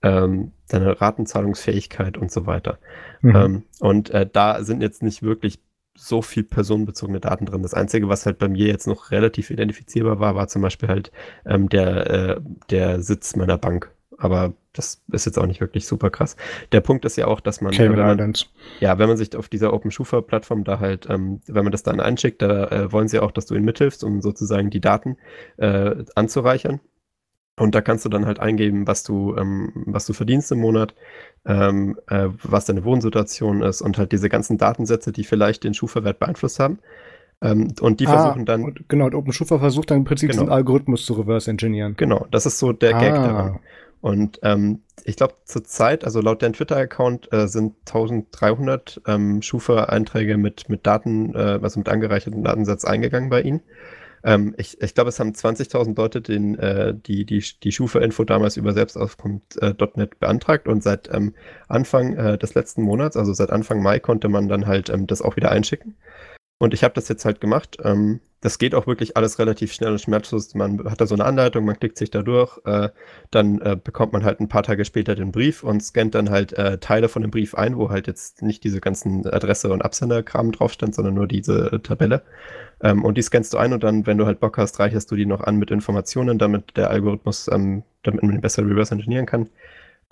ähm, 0.04 0.52
deine 0.68 1.02
Ratenzahlungsfähigkeit 1.02 2.18
und 2.18 2.32
so 2.32 2.46
weiter. 2.46 2.78
Mhm. 3.22 3.36
Ähm, 3.36 3.64
und 3.80 4.12
äh, 4.12 4.28
da 4.32 4.64
sind 4.64 4.82
jetzt 4.82 5.02
nicht 5.02 5.24
wirklich 5.24 5.60
so 6.00 6.22
viel 6.22 6.44
personenbezogene 6.44 7.20
Daten 7.20 7.46
drin. 7.46 7.64
Das 7.64 7.74
Einzige, 7.74 8.10
was 8.10 8.26
halt 8.26 8.38
bei 8.40 8.48
mir 8.48 8.68
jetzt 8.68 8.88
noch 8.88 9.12
relativ 9.12 9.50
identifizierbar 9.50 10.20
war, 10.20 10.36
war 10.36 10.48
zum 10.48 10.62
Beispiel 10.62 10.90
halt 10.90 11.12
ähm, 11.46 11.70
der, 11.70 12.10
äh, 12.10 12.42
der 12.70 13.02
Sitz 13.02 13.36
meiner 13.36 13.58
Bank. 13.58 13.92
Aber 14.18 14.54
das 14.74 15.02
ist 15.12 15.26
jetzt 15.26 15.40
auch 15.40 15.46
nicht 15.46 15.62
wirklich 15.62 15.88
super 15.88 16.10
krass. 16.10 16.36
Der 16.72 16.82
Punkt 16.82 17.06
ist 17.06 17.16
ja 17.16 17.28
auch, 17.28 17.40
dass 17.40 17.62
man, 17.62 17.74
wenn 17.78 17.96
man 17.96 18.18
ja, 18.80 18.98
wenn 18.98 19.08
man 19.08 19.18
sich 19.18 19.36
auf 19.36 19.50
dieser 19.50 19.74
Open 19.74 19.92
Schufa 19.92 20.22
Plattform 20.22 20.64
da 20.64 20.80
halt, 20.80 21.08
ähm, 21.10 21.42
wenn 21.48 21.64
man 21.64 21.72
das 21.72 21.84
dann 21.84 22.00
einschickt, 22.00 22.42
da 22.42 22.68
äh, 22.68 22.92
wollen 22.92 23.08
sie 23.08 23.20
auch, 23.20 23.32
dass 23.32 23.46
du 23.46 23.56
ihnen 23.56 23.66
mithilfst, 23.66 24.04
um 24.04 24.22
sozusagen 24.22 24.70
die 24.70 24.82
Daten 24.82 25.18
äh, 25.58 25.96
anzureichern. 26.16 26.80
Und 27.60 27.76
da 27.76 27.82
kannst 27.82 28.06
du 28.06 28.10
dann 28.10 28.26
halt 28.26 28.40
eingeben, 28.40 28.88
was 28.88 29.04
du, 29.04 29.36
ähm, 29.36 29.72
was 29.86 30.06
du 30.06 30.14
verdienst 30.14 30.52
im 30.52 30.60
Monat, 30.60 30.96
ähm, 31.46 32.00
äh, 32.08 32.30
was 32.42 32.66
deine 32.66 32.86
Wohnsituation 32.86 33.62
ist 33.62 33.82
und 33.82 33.98
halt 33.98 34.12
diese 34.12 34.30
ganzen 34.30 34.58
Datensätze, 34.58 35.12
die 35.12 35.26
vielleicht 35.26 35.64
den 35.66 35.74
Schufa-Wert 35.74 36.20
beeinflusst 36.20 36.60
haben. 36.60 36.80
Ähm, 37.42 37.74
und 37.82 38.00
die 38.00 38.08
ah, 38.08 38.12
versuchen 38.12 38.46
dann. 38.46 38.64
Und 38.64 38.90
genau, 38.90 39.06
und 39.06 39.16
OpenSchufa 39.16 39.60
versucht 39.60 39.92
dann 39.92 40.00
im 40.00 40.04
Prinzip 40.06 40.32
genau. 40.32 40.44
diesen 40.44 40.54
Algorithmus 40.54 41.06
zu 41.06 41.14
reverse 41.14 41.52
engineeren. 41.52 41.96
Genau, 41.98 42.26
das 42.32 42.46
ist 42.46 42.60
so 42.60 42.74
der 42.74 42.96
ah. 42.96 43.00
Gag 43.00 43.14
daran. 43.14 43.60
Und 44.02 44.40
ähm, 44.44 44.84
ich 45.04 45.18
glaube, 45.18 45.34
zurzeit, 45.44 46.06
also 46.06 46.22
laut 46.22 46.42
deinem 46.42 46.54
Twitter-Account, 46.54 47.34
äh, 47.34 47.48
sind 47.48 47.76
1300 47.86 49.02
ähm, 49.08 49.42
Schufa-Einträge 49.42 50.38
mit, 50.38 50.70
mit 50.70 50.88
Daten, 50.88 51.36
äh, 51.36 51.60
also 51.62 51.80
mit 51.80 51.90
angereicherten 51.90 52.44
Datensatz 52.44 52.86
eingegangen 52.86 53.30
bei 53.30 53.42
Ihnen. 53.42 53.62
Ähm, 54.24 54.54
ich 54.58 54.82
ich 54.82 54.94
glaube, 54.94 55.10
es 55.10 55.20
haben 55.20 55.32
20.000 55.32 55.96
Leute 55.96 56.22
den, 56.22 56.58
äh, 56.60 56.94
die, 56.94 57.26
die, 57.26 57.44
die 57.64 57.72
Schufa-Info 57.72 58.24
damals 58.24 58.58
über 58.58 58.74
selbstauskunft.net 58.74 60.12
äh, 60.14 60.16
beantragt 60.20 60.68
und 60.68 60.84
seit 60.84 61.14
ähm, 61.14 61.34
Anfang 61.68 62.16
äh, 62.16 62.38
des 62.38 62.54
letzten 62.56 62.84
Monats, 62.84 63.18
also 63.18 63.34
seit 63.34 63.52
Anfang 63.52 63.82
Mai, 63.82 64.00
konnte 64.00 64.30
man 64.30 64.48
dann 64.48 64.68
halt 64.68 64.90
ähm, 64.90 65.08
das 65.08 65.22
auch 65.22 65.36
wieder 65.36 65.52
einschicken. 65.52 65.96
Und 66.60 66.74
ich 66.74 66.84
habe 66.84 66.94
das 66.94 67.08
jetzt 67.08 67.26
halt 67.26 67.42
gemacht. 67.42 67.78
Ähm, 67.84 68.20
das 68.42 68.58
geht 68.58 68.74
auch 68.74 68.88
wirklich 68.88 69.18
alles 69.18 69.40
relativ 69.40 69.74
schnell 69.74 69.92
und 69.92 70.00
schmerzlos. 70.00 70.56
Man 70.56 70.84
hat 70.90 71.02
da 71.02 71.06
so 71.06 71.16
eine 71.16 71.26
Anleitung, 71.26 71.66
man 71.66 71.78
klickt 71.78 71.98
sich 71.98 72.10
da 72.10 72.22
durch, 72.22 72.58
äh, 72.66 72.90
dann 73.32 73.60
äh, 73.62 73.78
bekommt 73.82 74.14
man 74.14 74.24
halt 74.24 74.40
ein 74.40 74.48
paar 74.48 74.64
Tage 74.64 74.86
später 74.86 75.16
den 75.16 75.32
Brief 75.32 75.64
und 75.64 75.82
scannt 75.84 76.16
dann 76.16 76.30
halt 76.30 76.54
äh, 76.54 76.78
Teile 76.78 77.10
von 77.10 77.22
dem 77.22 77.32
Brief 77.32 77.56
ein, 77.56 77.78
wo 77.78 77.90
halt 77.90 78.08
jetzt 78.08 78.42
nicht 78.42 78.64
diese 78.64 78.80
ganzen 78.80 79.28
Adresse 79.28 79.72
und 79.72 79.82
Absenderkram 79.82 80.52
drauf 80.52 80.76
sondern 80.80 81.14
nur 81.14 81.28
diese 81.28 81.82
Tabelle. 81.84 82.24
Ähm, 82.82 83.04
und 83.04 83.18
die 83.18 83.22
scannst 83.22 83.54
du 83.54 83.58
ein 83.58 83.74
und 83.74 83.84
dann, 83.84 84.06
wenn 84.08 84.18
du 84.18 84.26
halt 84.26 84.40
Bock 84.40 84.58
hast, 84.58 84.80
reicherst 84.80 85.12
du 85.12 85.16
die 85.16 85.26
noch 85.26 85.42
an 85.42 85.58
mit 85.58 85.72
Informationen, 85.72 86.38
damit 86.38 86.78
der 86.78 86.90
Algorithmus, 86.90 87.50
ähm, 87.52 87.84
damit 88.04 88.24
man 88.24 88.40
besser 88.42 88.66
reverse 88.66 88.94
engineeren 88.94 89.26
kann. 89.26 89.50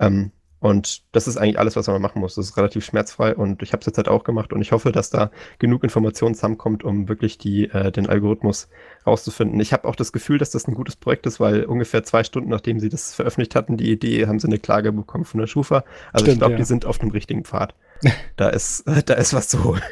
Ähm, 0.00 0.32
und 0.60 1.02
das 1.12 1.28
ist 1.28 1.36
eigentlich 1.36 1.58
alles, 1.58 1.76
was 1.76 1.86
man 1.86 2.02
machen 2.02 2.20
muss. 2.20 2.34
Das 2.34 2.46
ist 2.46 2.56
relativ 2.56 2.84
schmerzfrei 2.84 3.34
und 3.34 3.62
ich 3.62 3.72
habe 3.72 3.80
es 3.80 3.86
jetzt 3.86 3.96
halt 3.96 4.08
auch 4.08 4.24
gemacht 4.24 4.52
und 4.52 4.60
ich 4.60 4.72
hoffe, 4.72 4.90
dass 4.90 5.10
da 5.10 5.30
genug 5.58 5.84
Informationen 5.84 6.34
zusammenkommt, 6.34 6.82
um 6.82 7.08
wirklich 7.08 7.38
die, 7.38 7.70
äh, 7.70 7.92
den 7.92 8.08
Algorithmus 8.08 8.68
rauszufinden. 9.06 9.60
Ich 9.60 9.72
habe 9.72 9.86
auch 9.86 9.94
das 9.94 10.12
Gefühl, 10.12 10.38
dass 10.38 10.50
das 10.50 10.66
ein 10.66 10.74
gutes 10.74 10.96
Projekt 10.96 11.26
ist, 11.26 11.38
weil 11.38 11.64
ungefähr 11.64 12.02
zwei 12.02 12.24
Stunden 12.24 12.50
nachdem 12.50 12.80
sie 12.80 12.88
das 12.88 13.14
veröffentlicht 13.14 13.54
hatten, 13.54 13.76
die 13.76 13.90
Idee, 13.90 14.26
haben 14.26 14.40
sie 14.40 14.48
eine 14.48 14.58
Klage 14.58 14.92
bekommen 14.92 15.24
von 15.24 15.40
der 15.40 15.46
Schufa. 15.46 15.84
Also 16.12 16.24
Stimmt, 16.24 16.28
ich 16.28 16.38
glaube, 16.38 16.52
ja. 16.52 16.58
die 16.58 16.64
sind 16.64 16.86
auf 16.86 16.98
dem 16.98 17.10
richtigen 17.10 17.44
Pfad. 17.44 17.74
da 18.36 18.48
ist, 18.48 18.84
da 19.06 19.14
ist 19.14 19.34
was 19.34 19.48
zu 19.48 19.64
holen. 19.64 19.82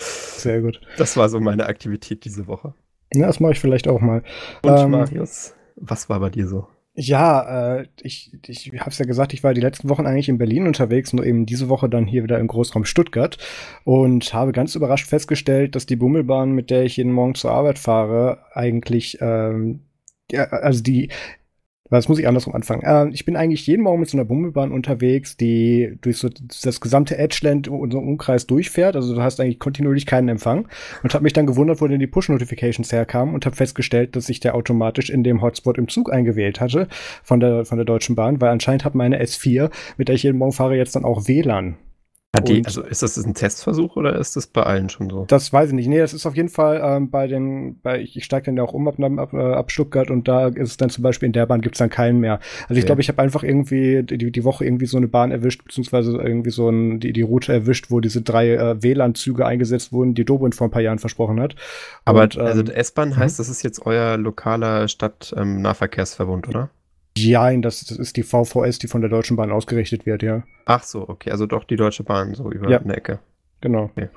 Sehr 0.00 0.60
gut. 0.60 0.80
Das 0.96 1.16
war 1.16 1.28
so 1.28 1.40
meine 1.40 1.66
Aktivität 1.66 2.24
diese 2.24 2.46
Woche. 2.46 2.74
Ja, 3.12 3.26
das 3.26 3.40
mache 3.40 3.52
ich 3.52 3.60
vielleicht 3.60 3.88
auch 3.88 4.00
mal. 4.00 4.22
Und 4.62 4.78
ähm, 4.78 4.90
Marius, 4.90 5.54
was 5.76 6.08
war 6.08 6.20
bei 6.20 6.30
dir 6.30 6.46
so? 6.46 6.68
Ja, 7.00 7.76
äh, 7.76 7.86
ich, 8.02 8.32
ich 8.48 8.72
habe 8.80 8.90
es 8.90 8.98
ja 8.98 9.04
gesagt, 9.04 9.32
ich 9.32 9.44
war 9.44 9.54
die 9.54 9.60
letzten 9.60 9.88
Wochen 9.88 10.04
eigentlich 10.04 10.28
in 10.28 10.36
Berlin 10.36 10.66
unterwegs, 10.66 11.12
nur 11.12 11.24
eben 11.24 11.46
diese 11.46 11.68
Woche 11.68 11.88
dann 11.88 12.08
hier 12.08 12.24
wieder 12.24 12.40
im 12.40 12.48
Großraum 12.48 12.84
Stuttgart 12.84 13.38
und 13.84 14.34
habe 14.34 14.50
ganz 14.50 14.74
überrascht 14.74 15.06
festgestellt, 15.06 15.76
dass 15.76 15.86
die 15.86 15.94
Bummelbahn, 15.94 16.50
mit 16.50 16.70
der 16.70 16.82
ich 16.82 16.96
jeden 16.96 17.12
Morgen 17.12 17.36
zur 17.36 17.52
Arbeit 17.52 17.78
fahre, 17.78 18.38
eigentlich 18.52 19.18
ähm, 19.20 19.82
ja, 20.32 20.46
also 20.46 20.82
die 20.82 21.10
was 21.90 22.08
muss 22.08 22.18
ich 22.18 22.28
andersrum 22.28 22.54
anfangen? 22.54 22.82
Äh, 22.82 23.08
ich 23.14 23.24
bin 23.24 23.36
eigentlich 23.36 23.66
jeden 23.66 23.82
Morgen 23.82 24.00
mit 24.00 24.08
so 24.08 24.16
einer 24.16 24.24
Bummelbahn 24.24 24.72
unterwegs, 24.72 25.36
die 25.36 25.96
durch 26.00 26.18
so 26.18 26.28
das 26.62 26.80
gesamte 26.80 27.18
Edgeland 27.18 27.66
so 27.66 27.98
Umkreis 27.98 28.46
durchfährt. 28.46 28.96
Also 28.96 29.14
du 29.14 29.22
hast 29.22 29.40
eigentlich 29.40 29.58
kontinuierlich 29.58 30.06
keinen 30.06 30.28
Empfang. 30.28 30.68
Und 31.02 31.14
habe 31.14 31.24
mich 31.24 31.32
dann 31.32 31.46
gewundert, 31.46 31.80
wo 31.80 31.86
denn 31.86 32.00
die 32.00 32.06
Push-Notifications 32.06 32.92
herkamen 32.92 33.34
und 33.34 33.46
habe 33.46 33.56
festgestellt, 33.56 34.16
dass 34.16 34.26
sich 34.26 34.40
der 34.40 34.54
automatisch 34.54 35.10
in 35.10 35.24
dem 35.24 35.42
Hotspot 35.42 35.78
im 35.78 35.88
Zug 35.88 36.12
eingewählt 36.12 36.60
hatte 36.60 36.88
von 37.22 37.40
der, 37.40 37.64
von 37.64 37.78
der 37.78 37.84
Deutschen 37.84 38.14
Bahn, 38.14 38.40
weil 38.40 38.50
anscheinend 38.50 38.84
hat 38.84 38.94
meine 38.94 39.22
S4, 39.22 39.70
mit 39.96 40.08
der 40.08 40.14
ich 40.14 40.22
jeden 40.22 40.38
Morgen 40.38 40.52
fahre, 40.52 40.76
jetzt 40.76 40.96
dann 40.96 41.04
auch 41.04 41.26
WLAN. 41.26 41.76
Die, 42.40 42.64
also 42.64 42.82
ist 42.82 43.02
das 43.02 43.16
ein 43.16 43.34
Testversuch 43.34 43.96
oder 43.96 44.16
ist 44.16 44.36
das 44.36 44.46
bei 44.46 44.62
allen 44.62 44.88
schon 44.88 45.10
so? 45.10 45.24
Das 45.26 45.52
weiß 45.52 45.70
ich 45.70 45.74
nicht. 45.74 45.88
Nee, 45.88 45.98
das 45.98 46.14
ist 46.14 46.26
auf 46.26 46.36
jeden 46.36 46.48
Fall 46.48 46.80
ähm, 46.82 47.10
bei 47.10 47.26
den, 47.26 47.80
bei, 47.80 48.00
ich, 48.00 48.16
ich 48.16 48.24
steige 48.24 48.46
dann 48.46 48.56
ja 48.56 48.62
auch 48.62 48.72
um 48.72 48.88
ab, 48.88 48.98
ab, 49.00 49.32
äh, 49.32 49.36
ab 49.36 49.70
Stuttgart 49.70 50.10
und 50.10 50.28
da 50.28 50.48
ist 50.48 50.70
es 50.70 50.76
dann 50.76 50.90
zum 50.90 51.02
Beispiel 51.02 51.26
in 51.26 51.32
der 51.32 51.46
Bahn 51.46 51.60
gibt 51.60 51.74
es 51.74 51.78
dann 51.78 51.90
keinen 51.90 52.20
mehr. 52.20 52.40
Also 52.62 52.70
okay. 52.70 52.78
ich 52.78 52.86
glaube, 52.86 53.00
ich 53.00 53.08
habe 53.08 53.22
einfach 53.22 53.42
irgendwie 53.42 54.02
die, 54.02 54.30
die 54.30 54.44
Woche 54.44 54.64
irgendwie 54.64 54.86
so 54.86 54.96
eine 54.96 55.08
Bahn 55.08 55.30
erwischt, 55.30 55.64
beziehungsweise 55.64 56.16
irgendwie 56.16 56.50
so 56.50 56.68
ein, 56.68 57.00
die, 57.00 57.12
die 57.12 57.22
Route 57.22 57.52
erwischt, 57.52 57.90
wo 57.90 58.00
diese 58.00 58.22
drei 58.22 58.54
äh, 58.54 58.82
WLAN-Züge 58.82 59.46
eingesetzt 59.46 59.92
wurden, 59.92 60.14
die 60.14 60.24
Dobrindt 60.24 60.54
vor 60.54 60.68
ein 60.68 60.70
paar 60.70 60.82
Jahren 60.82 60.98
versprochen 60.98 61.40
hat. 61.40 61.54
Aber 62.04 62.22
und, 62.22 62.38
also 62.38 62.60
ähm, 62.60 62.70
S-Bahn 62.70 63.16
heißt, 63.16 63.38
mhm. 63.38 63.40
das 63.40 63.48
ist 63.48 63.62
jetzt 63.62 63.84
euer 63.86 64.16
lokaler 64.16 64.88
Stadtnahverkehrsverbund, 64.88 66.46
ähm, 66.46 66.50
oder? 66.50 66.70
Ja, 67.26 67.56
das, 67.56 67.84
das 67.84 67.98
ist 67.98 68.16
die 68.16 68.22
VVS, 68.22 68.78
die 68.78 68.88
von 68.88 69.00
der 69.00 69.10
Deutschen 69.10 69.36
Bahn 69.36 69.52
ausgerichtet 69.52 70.06
wird, 70.06 70.22
ja. 70.22 70.44
Ach 70.66 70.82
so, 70.82 71.08
okay, 71.08 71.30
also 71.30 71.46
doch 71.46 71.64
die 71.64 71.76
Deutsche 71.76 72.04
Bahn 72.04 72.34
so 72.34 72.50
über 72.50 72.68
ja. 72.70 72.80
eine 72.80 72.96
Ecke. 72.96 73.20
Genau. 73.60 73.84
Okay. 73.84 74.08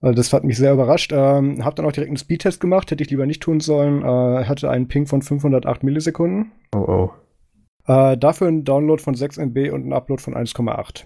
Also 0.00 0.16
das 0.16 0.32
hat 0.32 0.44
mich 0.44 0.58
sehr 0.58 0.72
überrascht. 0.72 1.12
Ähm, 1.14 1.64
hab 1.64 1.76
dann 1.76 1.86
auch 1.86 1.92
direkt 1.92 2.10
einen 2.10 2.16
Speedtest 2.16 2.60
gemacht, 2.60 2.90
hätte 2.90 3.04
ich 3.04 3.10
lieber 3.10 3.24
nicht 3.24 3.42
tun 3.42 3.60
sollen. 3.60 4.02
Äh, 4.02 4.44
hatte 4.44 4.68
einen 4.68 4.88
Ping 4.88 5.06
von 5.06 5.22
508 5.22 5.84
Millisekunden. 5.84 6.50
Oh 6.74 6.78
oh. 6.78 7.10
Äh, 7.86 8.16
dafür 8.18 8.48
ein 8.48 8.64
Download 8.64 9.00
von 9.00 9.14
6 9.14 9.38
MB 9.38 9.70
und 9.70 9.86
ein 9.86 9.92
Upload 9.92 10.20
von 10.20 10.34
1,8. 10.34 11.04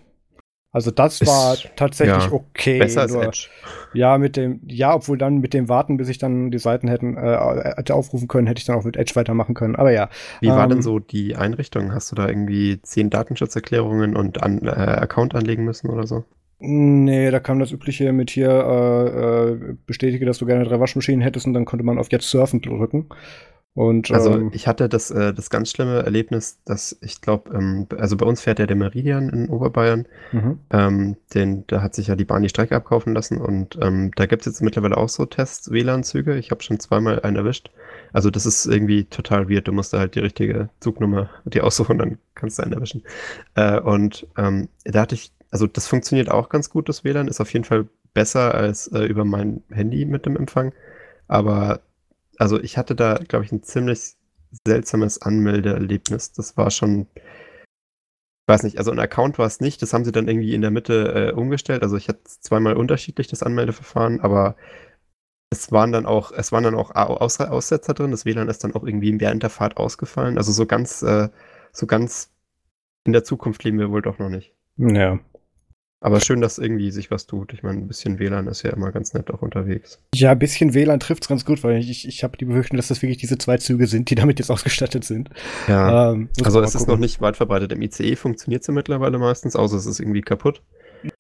Also 0.77 0.91
das 0.91 1.23
ist, 1.23 1.27
war 1.27 1.57
tatsächlich 1.75 2.27
ja, 2.27 2.33
okay. 2.33 2.79
Besser 2.79 3.01
als 3.01 3.15
Edge. 3.15 3.49
Ja, 3.95 4.19
mit 4.19 4.37
dem, 4.37 4.61
ja, 4.69 4.95
obwohl 4.95 5.17
dann 5.17 5.39
mit 5.39 5.55
dem 5.55 5.71
Warten, 5.71 5.97
bis 5.97 6.11
ich 6.11 6.19
dann 6.19 6.51
die 6.51 6.59
Seiten 6.59 6.87
hätten 6.87 7.17
äh, 7.17 7.73
hätte 7.77 7.95
aufrufen 7.95 8.29
können, 8.29 8.47
hätte 8.47 8.59
ich 8.59 8.67
dann 8.67 8.77
auch 8.77 8.85
mit 8.85 8.99
Edge 8.99 9.17
weitermachen 9.17 9.55
können. 9.55 9.75
Aber 9.75 9.91
ja. 9.91 10.11
Wie 10.43 10.49
ähm, 10.49 10.53
war 10.53 10.69
denn 10.69 10.77
ähm, 10.77 10.83
so 10.83 10.99
die 10.99 11.35
Einrichtung? 11.35 11.95
Hast 11.95 12.13
du 12.13 12.15
da 12.15 12.29
irgendwie 12.29 12.79
zehn 12.83 13.09
Datenschutzerklärungen 13.09 14.17
und 14.17 14.43
an, 14.43 14.67
äh, 14.67 14.69
Account 14.69 15.35
anlegen 15.35 15.65
müssen 15.65 15.89
oder 15.89 16.07
so? 16.07 16.25
Nee, 16.59 17.31
da 17.31 17.41
kam 17.41 17.59
das 17.59 17.73
übliche 17.73 18.13
mit 18.13 18.29
hier, 18.29 18.51
äh, 18.51 19.53
äh, 19.53 19.77
bestätige, 19.87 20.27
dass 20.27 20.37
du 20.37 20.45
gerne 20.45 20.65
drei 20.65 20.79
Waschmaschinen 20.79 21.23
hättest 21.23 21.47
und 21.47 21.55
dann 21.55 21.65
konnte 21.65 21.87
man 21.87 21.97
auf 21.97 22.13
jetzt 22.13 22.29
surfen 22.29 22.61
drücken. 22.61 23.07
Und, 23.77 24.11
also 24.11 24.33
ähm, 24.33 24.51
ich 24.55 24.67
hatte 24.67 24.89
das, 24.89 25.11
äh, 25.11 25.35
das 25.35 25.51
ganz 25.51 25.71
schlimme 25.71 26.03
Erlebnis, 26.03 26.59
dass 26.65 26.97
ich 27.03 27.21
glaube, 27.21 27.55
ähm, 27.55 27.87
also 27.99 28.17
bei 28.17 28.25
uns 28.25 28.41
fährt 28.41 28.59
ja 28.59 28.65
der 28.65 28.75
Meridian 28.75 29.29
in 29.29 29.51
Oberbayern. 29.51 30.07
Mhm. 30.33 30.59
Ähm, 30.71 31.17
den, 31.35 31.67
da 31.67 31.83
hat 31.83 31.95
sich 31.95 32.07
ja 32.07 32.17
die 32.17 32.25
Bahn 32.25 32.43
die 32.43 32.49
Strecke 32.49 32.75
abkaufen 32.75 33.13
lassen 33.13 33.37
und 33.37 33.79
ähm, 33.83 34.13
da 34.17 34.25
gibt 34.25 34.41
es 34.41 34.47
jetzt 34.47 34.63
mittlerweile 34.63 34.97
auch 34.97 35.11
so 35.11 35.27
Test-WLAN-Züge. 35.27 36.39
Ich 36.39 36.51
habe 36.51 36.63
schon 36.63 36.81
zweimal 36.81 37.21
einen 37.21 37.37
erwischt. 37.37 37.71
Also 38.15 38.31
das 38.31 38.47
ist 38.47 38.65
irgendwie 38.65 39.05
total 39.05 39.51
weird. 39.51 39.69
Du 39.69 39.73
musst 39.73 39.93
da 39.93 39.99
halt 39.99 40.15
die 40.15 40.21
richtige 40.21 40.71
Zugnummer 40.81 41.29
dir 41.45 41.63
aussuchen, 41.63 41.99
dann 41.99 42.17
kannst 42.35 42.59
du 42.59 42.63
einen 42.63 42.73
erwischen. 42.73 43.03
Äh, 43.57 43.79
und 43.79 44.27
ähm, 44.39 44.71
da 44.85 45.03
hatte 45.03 45.17
ich 45.17 45.33
also 45.51 45.67
das 45.67 45.87
funktioniert 45.87 46.31
auch 46.31 46.49
ganz 46.49 46.71
gut, 46.71 46.89
das 46.89 47.05
WLAN. 47.05 47.29
Ist 47.29 47.43
auf 47.43 47.53
jeden 47.53 47.67
Fall 47.67 47.87
besser 48.15 48.55
als 48.55 48.89
äh, 48.89 49.05
über 49.05 49.27
mein 49.27 49.63
Handy 49.71 50.07
mit 50.07 50.25
dem 50.25 50.37
Empfang. 50.37 50.73
Aber 51.29 51.81
also 52.39 52.61
ich 52.61 52.77
hatte 52.79 52.95
da, 52.95 53.15
glaube 53.15 53.45
ich, 53.45 53.53
ein 53.53 53.63
ziemlich 53.63 54.17
seltsames 54.67 55.21
Anmeldeerlebnis. 55.21 56.33
Das 56.33 56.57
war 56.57 56.71
schon, 56.71 57.07
weiß 58.47 58.63
nicht, 58.63 58.79
also 58.79 58.91
ein 58.91 58.99
Account 58.99 59.39
war 59.39 59.47
es 59.47 59.61
nicht. 59.61 59.83
Das 59.83 59.93
haben 59.93 60.05
sie 60.05 60.13
dann 60.13 60.29
irgendwie 60.29 60.55
in 60.55 60.63
der 60.63 60.71
Mitte 60.71 61.33
äh, 61.33 61.33
umgestellt. 61.33 61.83
Also 61.83 61.97
ich 61.97 62.09
hatte 62.09 62.25
zweimal 62.25 62.77
unterschiedlich 62.77 63.29
das 63.29 63.43
Anmeldeverfahren, 63.43 64.21
aber 64.21 64.57
es 65.51 65.73
waren 65.73 65.93
dann 65.93 66.07
auch, 66.07 66.33
es 66.33 66.53
waren 66.53 66.65
dann 66.65 66.75
auch 66.75 66.95
Aus 66.95 67.41
Aussetzer 67.41 67.95
drin. 67.95 68.11
Das 68.11 68.25
WLAN 68.25 68.49
ist 68.49 68.65
dann 68.65 68.75
auch 68.75 68.85
irgendwie 68.85 69.19
während 69.21 69.43
der 69.43 69.51
Fahrt 69.51 69.77
ausgefallen. 69.77 70.39
Also 70.39 70.53
so 70.53 70.67
ganz, 70.67 71.03
äh, 71.03 71.29
so 71.73 71.87
ganz 71.87 72.31
in 73.05 73.13
der 73.13 73.25
Zukunft 73.25 73.63
leben 73.65 73.79
wir 73.79 73.91
wohl 73.91 74.03
doch 74.03 74.19
noch 74.19 74.29
nicht. 74.29 74.53
Ja. 74.77 75.19
Aber 76.01 76.21
schön, 76.21 76.41
dass 76.41 76.59
irgendwie 76.59 76.91
sich 76.91 77.11
was 77.11 77.27
tut. 77.27 77.55
Ich 77.55 77.63
meine, 77.63 77.79
ein 77.79 77.89
bisschen 77.89 78.19
WLAN 78.19 78.47
ist 78.49 78.63
ja 78.63 78.71
immer 78.71 78.93
ganz 78.93 79.15
nett 79.15 79.31
auch 79.31 79.41
unterwegs. 79.41 79.99
Ja, 80.15 80.33
ein 80.33 80.39
bisschen 80.39 80.75
WLAN 80.75 81.01
trifft 81.01 81.23
es 81.23 81.29
ganz 81.29 81.45
gut, 81.45 81.65
weil 81.65 81.79
ich, 81.79 82.07
ich 82.07 82.23
habe 82.23 82.37
die 82.37 82.45
Befürchtung, 82.45 82.77
dass 82.77 82.89
das 82.89 83.01
wirklich 83.01 83.17
diese 83.17 83.39
zwei 83.39 83.57
Züge 83.57 83.87
sind, 83.87 84.11
die 84.11 84.15
damit 84.15 84.39
jetzt 84.39 84.51
ausgestattet 84.51 85.05
sind. 85.05 85.31
Ja. 85.69 86.13
Ähm, 86.13 86.29
also 86.45 86.61
es 86.61 86.75
ist 86.75 86.87
noch 86.87 86.99
nicht 86.99 87.21
weit 87.23 87.37
verbreitet. 87.37 87.73
Im 87.73 87.81
ICE 87.81 88.15
funktioniert 88.17 88.61
es 88.61 88.67
ja 88.67 88.75
mittlerweile 88.75 89.19
meistens, 89.19 89.57
außer 89.57 89.77
es 89.77 89.87
ist 89.87 89.99
irgendwie 89.99 90.21
kaputt. 90.21 90.63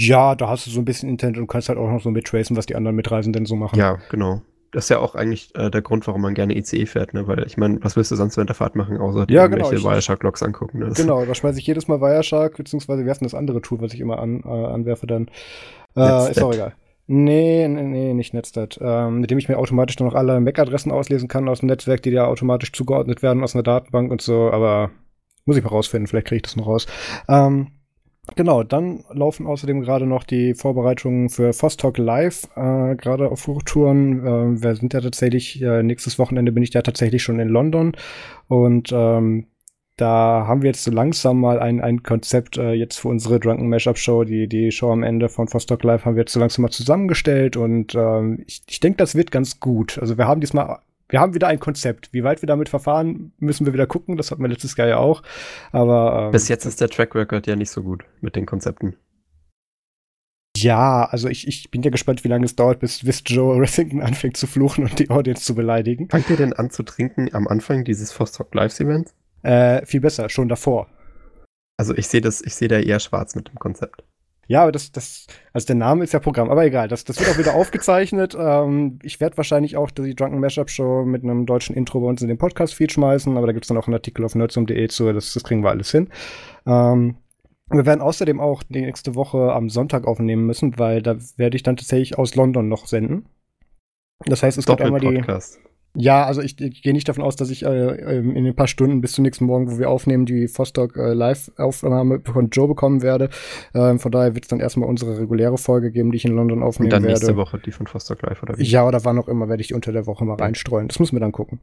Ja, 0.00 0.34
da 0.34 0.48
hast 0.48 0.66
du 0.66 0.70
so 0.70 0.80
ein 0.80 0.84
bisschen 0.84 1.08
Intent 1.08 1.38
und 1.38 1.46
kannst 1.46 1.68
halt 1.68 1.78
auch 1.78 1.90
noch 1.90 2.02
so 2.02 2.10
mittracen, 2.10 2.56
was 2.56 2.66
die 2.66 2.76
anderen 2.76 2.96
Mitreisenden 2.96 3.46
so 3.46 3.56
machen. 3.56 3.78
Ja, 3.78 3.98
genau. 4.10 4.42
Das 4.76 4.84
ist 4.84 4.88
ja 4.90 4.98
auch 4.98 5.14
eigentlich 5.14 5.54
äh, 5.54 5.70
der 5.70 5.80
Grund, 5.80 6.06
warum 6.06 6.20
man 6.20 6.34
gerne 6.34 6.54
ICE 6.54 6.84
fährt, 6.84 7.14
ne? 7.14 7.26
Weil 7.26 7.46
ich 7.46 7.56
meine, 7.56 7.82
was 7.82 7.96
willst 7.96 8.10
du 8.10 8.14
sonst 8.14 8.36
während 8.36 8.50
der 8.50 8.54
Fahrt 8.54 8.76
machen, 8.76 8.98
außer 8.98 9.24
ja, 9.30 9.46
genau, 9.46 9.64
irgendwelche 9.64 9.82
Wireshark-Logs 9.82 10.42
angucken? 10.42 10.80
Ne? 10.80 10.92
Genau, 10.94 11.24
da 11.24 11.34
schmeiße 11.34 11.58
ich 11.58 11.66
jedes 11.66 11.88
Mal 11.88 12.02
Wireshark, 12.02 12.58
beziehungsweise 12.58 13.06
werfen 13.06 13.24
das 13.24 13.32
andere 13.32 13.62
Tool, 13.62 13.80
was 13.80 13.94
ich 13.94 14.00
immer 14.00 14.18
an, 14.18 14.42
äh, 14.44 14.48
anwerfe 14.48 15.06
dann. 15.06 15.30
Äh, 15.96 16.30
ist 16.30 16.42
auch 16.42 16.52
egal. 16.52 16.74
Nee, 17.06 17.66
nee, 17.68 17.84
nee, 17.84 18.12
nicht 18.12 18.34
Netstat. 18.34 18.78
Ähm, 18.82 19.20
mit 19.20 19.30
dem 19.30 19.38
ich 19.38 19.48
mir 19.48 19.56
automatisch 19.56 19.96
dann 19.96 20.08
noch 20.08 20.14
alle 20.14 20.38
MAC-Adressen 20.40 20.92
auslesen 20.92 21.26
kann 21.26 21.48
aus 21.48 21.60
dem 21.60 21.70
Netzwerk, 21.70 22.02
die 22.02 22.10
da 22.10 22.26
automatisch 22.26 22.72
zugeordnet 22.72 23.22
werden 23.22 23.42
aus 23.42 23.54
einer 23.54 23.62
Datenbank 23.62 24.10
und 24.10 24.20
so, 24.20 24.50
aber 24.50 24.90
muss 25.46 25.56
ich 25.56 25.64
mal 25.64 25.70
rausfinden, 25.70 26.06
vielleicht 26.06 26.26
kriege 26.26 26.36
ich 26.36 26.42
das 26.42 26.56
noch 26.56 26.66
raus. 26.66 26.86
Ähm, 27.30 27.68
Genau, 28.34 28.64
dann 28.64 29.04
laufen 29.12 29.46
außerdem 29.46 29.80
gerade 29.82 30.06
noch 30.06 30.24
die 30.24 30.54
Vorbereitungen 30.54 31.30
für 31.30 31.52
Vostok 31.52 31.96
Live, 31.96 32.48
äh, 32.56 32.96
gerade 32.96 33.30
auf 33.30 33.46
Hochtouren. 33.46 34.26
Äh, 34.26 34.62
wir 34.62 34.74
sind 34.74 34.92
ja 34.92 35.00
tatsächlich, 35.00 35.62
äh, 35.62 35.82
nächstes 35.82 36.18
Wochenende 36.18 36.52
bin 36.52 36.62
ich 36.62 36.74
ja 36.74 36.82
tatsächlich 36.82 37.22
schon 37.22 37.38
in 37.38 37.48
London 37.48 37.92
und 38.48 38.90
ähm, 38.92 39.46
da 39.96 40.44
haben 40.46 40.60
wir 40.60 40.68
jetzt 40.68 40.84
so 40.84 40.90
langsam 40.90 41.40
mal 41.40 41.58
ein, 41.58 41.80
ein 41.80 42.02
Konzept 42.02 42.58
äh, 42.58 42.72
jetzt 42.72 42.98
für 42.98 43.08
unsere 43.08 43.40
Drunken 43.40 43.70
Mashup 43.70 43.96
Show, 43.96 44.24
die, 44.24 44.46
die 44.46 44.70
Show 44.70 44.92
am 44.92 45.02
Ende 45.02 45.30
von 45.30 45.50
Vostok 45.50 45.82
Live 45.84 46.04
haben 46.04 46.16
wir 46.16 46.22
jetzt 46.22 46.32
so 46.32 46.40
langsam 46.40 46.62
mal 46.62 46.70
zusammengestellt 46.70 47.56
und 47.56 47.94
ähm, 47.94 48.44
ich, 48.46 48.62
ich 48.68 48.80
denke, 48.80 48.98
das 48.98 49.14
wird 49.14 49.30
ganz 49.30 49.60
gut. 49.60 49.98
Also 49.98 50.18
wir 50.18 50.26
haben 50.26 50.42
diesmal 50.42 50.80
wir 51.08 51.20
haben 51.20 51.34
wieder 51.34 51.48
ein 51.48 51.60
Konzept. 51.60 52.12
Wie 52.12 52.24
weit 52.24 52.42
wir 52.42 52.46
damit 52.46 52.68
verfahren, 52.68 53.32
müssen 53.38 53.66
wir 53.66 53.72
wieder 53.72 53.86
gucken. 53.86 54.16
Das 54.16 54.30
hatten 54.30 54.42
wir 54.42 54.48
letztes 54.48 54.76
Jahr 54.76 54.88
ja 54.88 54.96
auch. 54.98 55.22
Aber 55.72 56.26
ähm, 56.26 56.32
bis 56.32 56.48
jetzt 56.48 56.64
ist 56.64 56.80
der 56.80 56.88
Track 56.88 57.14
Record 57.14 57.46
ja 57.46 57.56
nicht 57.56 57.70
so 57.70 57.82
gut 57.82 58.04
mit 58.20 58.36
den 58.36 58.46
Konzepten. 58.46 58.96
Ja, 60.56 61.04
also 61.04 61.28
ich, 61.28 61.46
ich 61.46 61.70
bin 61.70 61.82
ja 61.82 61.90
gespannt, 61.90 62.24
wie 62.24 62.28
lange 62.28 62.46
es 62.46 62.56
dauert, 62.56 62.80
bis, 62.80 63.04
bis 63.04 63.22
Joe 63.26 63.56
Ressington 63.60 64.00
anfängt 64.00 64.36
zu 64.36 64.46
fluchen 64.46 64.84
und 64.84 64.98
die 64.98 65.10
Audience 65.10 65.44
zu 65.44 65.54
beleidigen. 65.54 66.08
Fangt 66.08 66.30
ihr 66.30 66.36
denn 66.36 66.54
an 66.54 66.70
zu 66.70 66.82
trinken 66.82 67.32
am 67.34 67.46
Anfang 67.46 67.84
dieses 67.84 68.18
Vostok 68.18 68.54
Lives 68.54 68.80
Events? 68.80 69.14
Äh, 69.42 69.84
viel 69.86 70.00
besser, 70.00 70.28
schon 70.28 70.48
davor. 70.48 70.88
Also 71.76 71.94
ich 71.94 72.08
sehe 72.08 72.22
das, 72.22 72.40
ich 72.40 72.54
sehe 72.54 72.68
da 72.68 72.78
eher 72.78 73.00
schwarz 73.00 73.34
mit 73.34 73.48
dem 73.48 73.58
Konzept. 73.58 74.02
Ja, 74.48 74.62
aber 74.62 74.72
das, 74.72 74.92
das, 74.92 75.26
also 75.52 75.66
der 75.66 75.76
Name 75.76 76.04
ist 76.04 76.12
ja 76.12 76.20
Programm, 76.20 76.50
aber 76.50 76.64
egal, 76.64 76.88
das, 76.88 77.04
das 77.04 77.18
wird 77.18 77.30
auch 77.30 77.38
wieder 77.38 77.54
aufgezeichnet. 77.54 78.36
Ähm, 78.46 78.98
ich 79.02 79.18
werde 79.18 79.36
wahrscheinlich 79.38 79.76
auch 79.76 79.90
die 79.90 80.14
Drunken 80.14 80.40
Mashup 80.40 80.70
Show 80.70 81.04
mit 81.04 81.24
einem 81.24 81.46
deutschen 81.46 81.74
Intro 81.74 82.00
bei 82.00 82.06
uns 82.06 82.22
in 82.22 82.28
den 82.28 82.38
Podcast-Feed 82.38 82.92
schmeißen, 82.92 83.36
aber 83.36 83.46
da 83.46 83.52
gibt's 83.52 83.68
dann 83.68 83.76
auch 83.76 83.86
einen 83.86 83.94
Artikel 83.94 84.24
auf 84.24 84.34
nerdsum.de 84.34 84.88
zu, 84.88 85.12
das, 85.12 85.32
das 85.32 85.42
kriegen 85.42 85.64
wir 85.64 85.70
alles 85.70 85.90
hin. 85.90 86.08
Ähm, 86.66 87.16
wir 87.68 87.86
werden 87.86 88.00
außerdem 88.00 88.40
auch 88.40 88.62
die 88.62 88.82
nächste 88.82 89.14
Woche 89.14 89.52
am 89.52 89.68
Sonntag 89.68 90.06
aufnehmen 90.06 90.46
müssen, 90.46 90.78
weil 90.78 91.02
da 91.02 91.16
werde 91.36 91.56
ich 91.56 91.62
dann 91.62 91.76
tatsächlich 91.76 92.18
aus 92.18 92.34
London 92.34 92.68
noch 92.68 92.86
senden. 92.86 93.26
Das 94.24 94.42
heißt, 94.42 94.58
es 94.58 94.66
gibt 94.66 94.80
einmal 94.80 95.00
die. 95.00 95.12
Podcast. 95.12 95.58
Ja, 95.96 96.24
also 96.24 96.42
ich, 96.42 96.60
ich 96.60 96.82
gehe 96.82 96.92
nicht 96.92 97.08
davon 97.08 97.24
aus, 97.24 97.36
dass 97.36 97.50
ich 97.50 97.64
äh, 97.64 97.68
ähm, 97.68 98.36
in 98.36 98.46
ein 98.46 98.54
paar 98.54 98.66
Stunden 98.66 99.00
bis 99.00 99.12
zum 99.12 99.22
nächsten 99.22 99.46
Morgen, 99.46 99.70
wo 99.70 99.78
wir 99.78 99.90
aufnehmen, 99.90 100.26
die 100.26 100.46
Vostok 100.46 100.96
äh, 100.96 101.12
Live-Aufnahme 101.12 102.20
von 102.24 102.50
Joe 102.50 102.68
bekommen 102.68 103.02
werde. 103.02 103.30
Ähm, 103.74 103.98
von 103.98 104.12
daher 104.12 104.34
wird 104.34 104.44
es 104.44 104.48
dann 104.48 104.60
erstmal 104.60 104.88
unsere 104.88 105.18
reguläre 105.18 105.58
Folge 105.58 105.90
geben, 105.90 106.10
die 106.10 106.16
ich 106.16 106.24
in 106.24 106.34
London 106.34 106.62
aufnehmen 106.62 106.92
werde. 106.92 106.96
Und 106.96 107.02
dann 107.04 107.10
nächste 107.12 107.26
werde. 107.28 107.38
Woche 107.38 107.58
die 107.58 107.72
von 107.72 107.86
Vostok 107.86 108.22
Live, 108.22 108.42
oder 108.42 108.58
wie? 108.58 108.64
Ja, 108.64 108.86
oder 108.86 109.04
wann 109.04 109.18
auch 109.18 109.28
immer, 109.28 109.48
werde 109.48 109.60
ich 109.60 109.68
die 109.68 109.74
unter 109.74 109.92
der 109.92 110.06
Woche 110.06 110.24
mal 110.24 110.36
reinstreuen. 110.36 110.88
Das 110.88 110.98
müssen 110.98 111.16
wir 111.16 111.20
dann 111.20 111.32
gucken. 111.32 111.60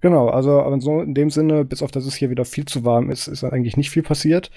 Genau, 0.00 0.28
also 0.28 0.60
aber 0.60 0.80
so 0.80 1.00
in 1.00 1.14
dem 1.14 1.30
Sinne, 1.30 1.64
bis 1.64 1.82
auf 1.82 1.90
dass 1.90 2.06
es 2.06 2.14
hier 2.14 2.30
wieder 2.30 2.44
viel 2.44 2.66
zu 2.66 2.84
warm 2.84 3.10
ist, 3.10 3.28
ist 3.28 3.44
eigentlich 3.44 3.76
nicht 3.76 3.90
viel 3.90 4.02
passiert. 4.02 4.50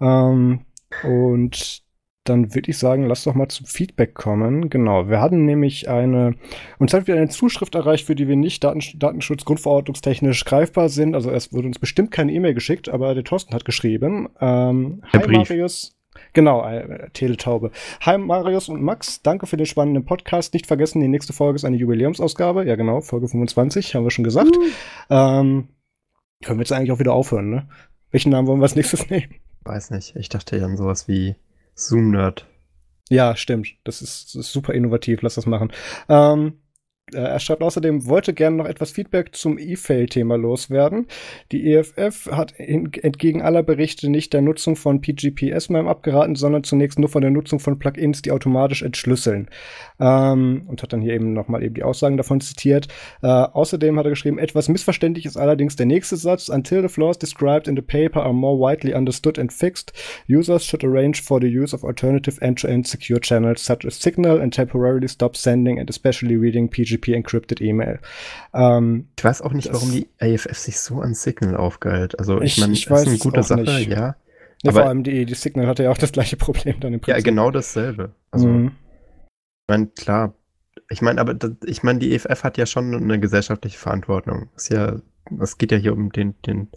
Ähm, 0.00 0.60
und 1.04 1.82
dann 2.24 2.54
würde 2.54 2.70
ich 2.70 2.78
sagen, 2.78 3.06
lass 3.06 3.24
doch 3.24 3.34
mal 3.34 3.48
zum 3.48 3.66
Feedback 3.66 4.14
kommen. 4.14 4.70
Genau, 4.70 5.08
wir 5.08 5.20
hatten 5.20 5.44
nämlich 5.44 5.88
eine, 5.88 6.36
uns 6.78 6.94
hat 6.94 7.06
wieder 7.06 7.16
eine 7.16 7.28
Zuschrift 7.28 7.74
erreicht, 7.74 8.06
für 8.06 8.14
die 8.14 8.28
wir 8.28 8.36
nicht 8.36 8.62
Daten, 8.62 8.80
Datenschutz-grundverordnungstechnisch 8.94 10.44
greifbar 10.44 10.88
sind. 10.88 11.14
Also 11.14 11.30
es 11.30 11.52
wurde 11.52 11.66
uns 11.66 11.80
bestimmt 11.80 12.12
keine 12.12 12.32
E-Mail 12.32 12.54
geschickt, 12.54 12.88
aber 12.88 13.14
der 13.14 13.24
Thorsten 13.24 13.54
hat 13.54 13.64
geschrieben. 13.64 14.28
Ähm, 14.40 15.02
hi 15.12 15.18
Brief. 15.20 15.48
Marius. 15.48 15.98
Genau, 16.32 16.64
äh, 16.64 17.10
Teletaube. 17.10 17.72
Hi 18.02 18.18
Marius 18.18 18.68
und 18.68 18.82
Max, 18.82 19.22
danke 19.22 19.46
für 19.46 19.56
den 19.56 19.66
spannenden 19.66 20.04
Podcast. 20.04 20.54
Nicht 20.54 20.66
vergessen, 20.66 21.00
die 21.00 21.08
nächste 21.08 21.32
Folge 21.32 21.56
ist 21.56 21.64
eine 21.64 21.76
Jubiläumsausgabe. 21.76 22.64
Ja 22.66 22.76
genau, 22.76 23.00
Folge 23.00 23.28
25, 23.28 23.94
haben 23.94 24.04
wir 24.04 24.10
schon 24.10 24.24
gesagt. 24.24 24.56
Uh. 24.56 24.62
Ähm, 25.10 25.68
können 26.44 26.58
wir 26.58 26.62
jetzt 26.62 26.72
eigentlich 26.72 26.92
auch 26.92 26.98
wieder 26.98 27.14
aufhören, 27.14 27.50
ne? 27.50 27.68
Welchen 28.10 28.30
Namen 28.30 28.46
wollen 28.46 28.60
wir 28.60 28.64
als 28.64 28.76
nächstes 28.76 29.10
nehmen? 29.10 29.34
Weiß 29.64 29.90
nicht. 29.90 30.14
Ich 30.16 30.28
dachte 30.28 30.56
ja 30.56 30.66
an 30.66 30.76
sowas 30.76 31.08
wie 31.08 31.34
Zoom-Nerd. 31.74 32.46
Ja, 33.08 33.36
stimmt. 33.36 33.68
Das 33.84 34.00
ist, 34.00 34.34
ist, 34.34 34.52
super 34.52 34.72
innovativ. 34.72 35.22
Lass 35.22 35.34
das 35.34 35.46
machen. 35.46 35.72
Ähm, 36.08 36.48
äh, 36.48 36.61
er 37.14 37.38
schreibt 37.38 37.62
außerdem, 37.62 38.06
wollte 38.06 38.32
gerne 38.34 38.56
noch 38.56 38.66
etwas 38.66 38.90
Feedback 38.90 39.34
zum 39.34 39.58
E-Fail-Thema 39.58 40.36
loswerden. 40.36 41.06
Die 41.50 41.72
EFF 41.72 42.30
hat 42.30 42.58
entgegen 42.58 43.42
aller 43.42 43.62
Berichte 43.62 44.08
nicht 44.08 44.32
der 44.32 44.42
Nutzung 44.42 44.76
von 44.76 45.00
PGP-SMIME 45.00 45.88
abgeraten, 45.88 46.34
sondern 46.34 46.64
zunächst 46.64 46.98
nur 46.98 47.08
von 47.08 47.22
der 47.22 47.30
Nutzung 47.30 47.60
von 47.60 47.78
Plugins, 47.78 48.22
die 48.22 48.30
automatisch 48.30 48.82
entschlüsseln. 48.82 49.48
Ähm, 50.00 50.62
und 50.66 50.82
hat 50.82 50.92
dann 50.92 51.00
hier 51.00 51.14
eben 51.14 51.32
nochmal 51.32 51.62
eben 51.62 51.74
die 51.74 51.82
Aussagen 51.82 52.16
davon 52.16 52.40
zitiert. 52.40 52.88
Äh, 53.22 53.26
außerdem 53.26 53.98
hat 53.98 54.06
er 54.06 54.10
geschrieben, 54.10 54.38
etwas 54.38 54.68
missverständlich 54.68 55.26
ist 55.26 55.36
allerdings 55.36 55.76
der 55.76 55.86
nächste 55.86 56.16
Satz. 56.16 56.48
Until 56.48 56.82
the 56.82 56.88
flaws 56.88 57.18
described 57.18 57.68
in 57.68 57.76
the 57.76 57.82
paper 57.82 58.22
are 58.22 58.34
more 58.34 58.58
widely 58.58 58.94
understood 58.94 59.38
and 59.38 59.52
fixed, 59.52 59.92
users 60.28 60.64
should 60.64 60.84
arrange 60.84 61.22
for 61.22 61.40
the 61.40 61.46
use 61.46 61.74
of 61.74 61.84
alternative 61.84 62.40
end-to-end 62.40 62.86
-end 62.86 62.88
secure 62.88 63.20
channels 63.20 63.64
such 63.64 63.84
as 63.86 64.00
Signal 64.00 64.40
and 64.40 64.52
temporarily 64.52 65.08
stop 65.08 65.36
sending 65.36 65.78
and 65.78 65.88
especially 65.90 66.36
reading 66.36 66.68
PGP 66.68 67.01
PGP-encrypted 67.02 67.60
E-Mail. 67.60 68.00
Ähm, 68.54 69.08
ich 69.18 69.24
weiß 69.24 69.42
auch 69.42 69.52
nicht, 69.52 69.72
warum 69.72 69.90
die 69.90 70.08
AFF 70.20 70.56
sich 70.56 70.78
so 70.78 71.00
an 71.00 71.14
Signal 71.14 71.56
aufgeilt. 71.56 72.18
Also 72.18 72.40
ich, 72.40 72.56
ich 72.56 72.60
meine, 72.60 72.72
das 72.72 73.02
ist 73.02 73.08
eine 73.08 73.18
gute 73.18 73.42
Sache, 73.42 73.62
nicht. 73.62 73.88
ja. 73.88 74.16
Nee, 74.62 74.70
aber 74.70 74.80
vor 74.80 74.88
allem 74.88 75.02
die, 75.02 75.26
die 75.26 75.34
Signal 75.34 75.66
hatte 75.66 75.82
ja 75.82 75.90
auch 75.90 75.98
das 75.98 76.12
gleiche 76.12 76.36
Problem 76.36 76.78
dann 76.80 76.94
im 76.94 77.00
Prinzip. 77.00 77.24
Ja, 77.24 77.30
genau 77.30 77.50
dasselbe. 77.50 78.12
Also, 78.30 78.46
mhm. 78.46 78.68
ich 78.68 79.68
meine, 79.68 79.86
klar, 79.88 80.34
Ich 80.88 81.02
meine, 81.02 81.20
aber 81.20 81.34
das, 81.34 81.52
ich 81.66 81.82
meine, 81.82 81.98
die 81.98 82.14
EFF 82.14 82.44
hat 82.44 82.58
ja 82.58 82.66
schon 82.66 82.94
eine 82.94 83.18
gesellschaftliche 83.18 83.78
Verantwortung. 83.78 84.50
Es 84.56 84.68
ja, 84.68 85.00
es 85.40 85.58
geht 85.58 85.72
ja 85.72 85.78
hier 85.78 85.92
um 85.92 86.12
den, 86.12 86.34
den 86.42 86.68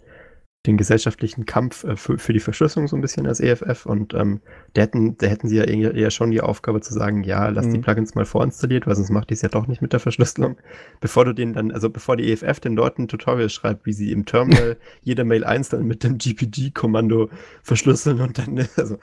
den 0.66 0.76
gesellschaftlichen 0.76 1.46
Kampf 1.46 1.84
äh, 1.84 1.96
für, 1.96 2.18
für, 2.18 2.32
die 2.32 2.40
Verschlüsselung 2.40 2.88
so 2.88 2.96
ein 2.96 3.00
bisschen 3.00 3.26
als 3.26 3.40
EFF 3.40 3.86
und 3.86 4.14
ähm, 4.14 4.40
da, 4.74 4.82
hätten, 4.82 5.16
da 5.18 5.26
hätten 5.26 5.48
sie 5.48 5.56
ja 5.56 5.64
eher, 5.64 5.94
eher, 5.94 6.10
schon 6.10 6.30
die 6.30 6.40
Aufgabe 6.40 6.80
zu 6.80 6.92
sagen, 6.92 7.22
ja, 7.24 7.48
lass 7.48 7.66
mhm. 7.66 7.74
die 7.74 7.78
Plugins 7.80 8.14
mal 8.14 8.24
vorinstalliert, 8.24 8.86
weil 8.86 8.96
sonst 8.96 9.10
macht 9.10 9.30
die 9.30 9.34
es 9.34 9.42
ja 9.42 9.48
doch 9.48 9.66
nicht 9.66 9.82
mit 9.82 9.92
der 9.92 10.00
Verschlüsselung. 10.00 10.56
Bevor 11.00 11.24
du 11.24 11.32
den 11.32 11.52
dann, 11.52 11.70
also 11.70 11.90
bevor 11.90 12.16
die 12.16 12.32
EFF 12.32 12.60
den 12.60 12.74
Leuten 12.74 13.02
ein 13.02 13.08
Tutorial 13.08 13.48
schreibt, 13.48 13.86
wie 13.86 13.92
sie 13.92 14.12
im 14.12 14.24
Terminal 14.26 14.76
jede 15.02 15.24
Mail 15.24 15.44
einzeln 15.44 15.86
mit 15.86 16.04
dem 16.04 16.18
GPG-Kommando 16.18 17.30
verschlüsseln 17.62 18.20
und 18.20 18.38
dann, 18.38 18.58
also 18.76 18.98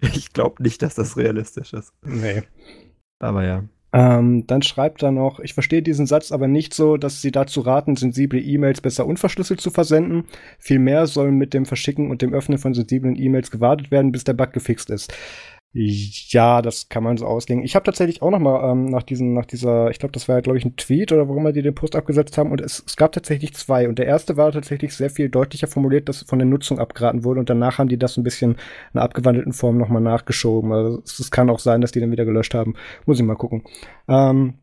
ich 0.00 0.32
glaube 0.32 0.62
nicht, 0.62 0.82
dass 0.82 0.94
das 0.94 1.16
realistisch 1.16 1.72
ist. 1.72 1.92
Nee. 2.04 2.42
Aber 3.18 3.44
ja. 3.44 3.64
Ähm, 3.92 4.46
dann 4.46 4.62
schreibt 4.62 5.02
er 5.02 5.12
noch, 5.12 5.40
ich 5.40 5.54
verstehe 5.54 5.82
diesen 5.82 6.06
Satz 6.06 6.32
aber 6.32 6.48
nicht 6.48 6.74
so, 6.74 6.96
dass 6.96 7.22
Sie 7.22 7.30
dazu 7.30 7.60
raten, 7.60 7.96
sensible 7.96 8.40
E-Mails 8.40 8.80
besser 8.80 9.06
unverschlüsselt 9.06 9.60
zu 9.60 9.70
versenden. 9.70 10.24
Vielmehr 10.58 11.06
sollen 11.06 11.36
mit 11.36 11.54
dem 11.54 11.66
Verschicken 11.66 12.10
und 12.10 12.20
dem 12.20 12.34
Öffnen 12.34 12.58
von 12.58 12.74
sensiblen 12.74 13.16
E-Mails 13.16 13.50
gewartet 13.50 13.90
werden, 13.90 14.12
bis 14.12 14.24
der 14.24 14.34
Bug 14.34 14.52
gefixt 14.52 14.90
ist. 14.90 15.12
Ja, 15.78 16.62
das 16.62 16.88
kann 16.88 17.02
man 17.02 17.18
so 17.18 17.26
auslegen. 17.26 17.62
Ich 17.62 17.74
habe 17.74 17.84
tatsächlich 17.84 18.22
auch 18.22 18.30
noch 18.30 18.38
mal 18.38 18.72
ähm, 18.72 18.86
nach 18.86 19.02
diesen, 19.02 19.34
nach 19.34 19.44
dieser, 19.44 19.90
ich 19.90 19.98
glaube, 19.98 20.12
das 20.12 20.26
war 20.26 20.36
ja, 20.36 20.40
glaube 20.40 20.56
ich, 20.56 20.64
ein 20.64 20.74
Tweet 20.76 21.12
oder 21.12 21.28
warum 21.28 21.44
wir 21.44 21.52
die 21.52 21.60
den 21.60 21.74
Post 21.74 21.96
abgesetzt 21.96 22.38
haben. 22.38 22.50
Und 22.50 22.62
es, 22.62 22.82
es, 22.86 22.96
gab 22.96 23.12
tatsächlich 23.12 23.52
zwei. 23.52 23.86
Und 23.86 23.98
der 23.98 24.06
erste 24.06 24.38
war 24.38 24.50
tatsächlich 24.52 24.94
sehr 24.94 25.10
viel 25.10 25.28
deutlicher 25.28 25.66
formuliert, 25.66 26.08
dass 26.08 26.22
von 26.22 26.38
der 26.38 26.48
Nutzung 26.48 26.78
abgeraten 26.78 27.24
wurde. 27.24 27.40
Und 27.40 27.50
danach 27.50 27.76
haben 27.76 27.90
die 27.90 27.98
das 27.98 28.16
ein 28.16 28.22
bisschen 28.22 28.52
in 28.52 28.58
einer 28.94 29.04
abgewandelten 29.04 29.52
Form 29.52 29.76
noch 29.76 29.90
mal 29.90 30.00
nachgeschoben. 30.00 30.72
Also 30.72 31.02
es, 31.04 31.18
es 31.18 31.30
kann 31.30 31.50
auch 31.50 31.58
sein, 31.58 31.82
dass 31.82 31.92
die 31.92 32.00
dann 32.00 32.10
wieder 32.10 32.24
gelöscht 32.24 32.54
haben. 32.54 32.74
Muss 33.04 33.20
ich 33.20 33.26
mal 33.26 33.36
gucken. 33.36 33.62
Ähm, 34.08 34.54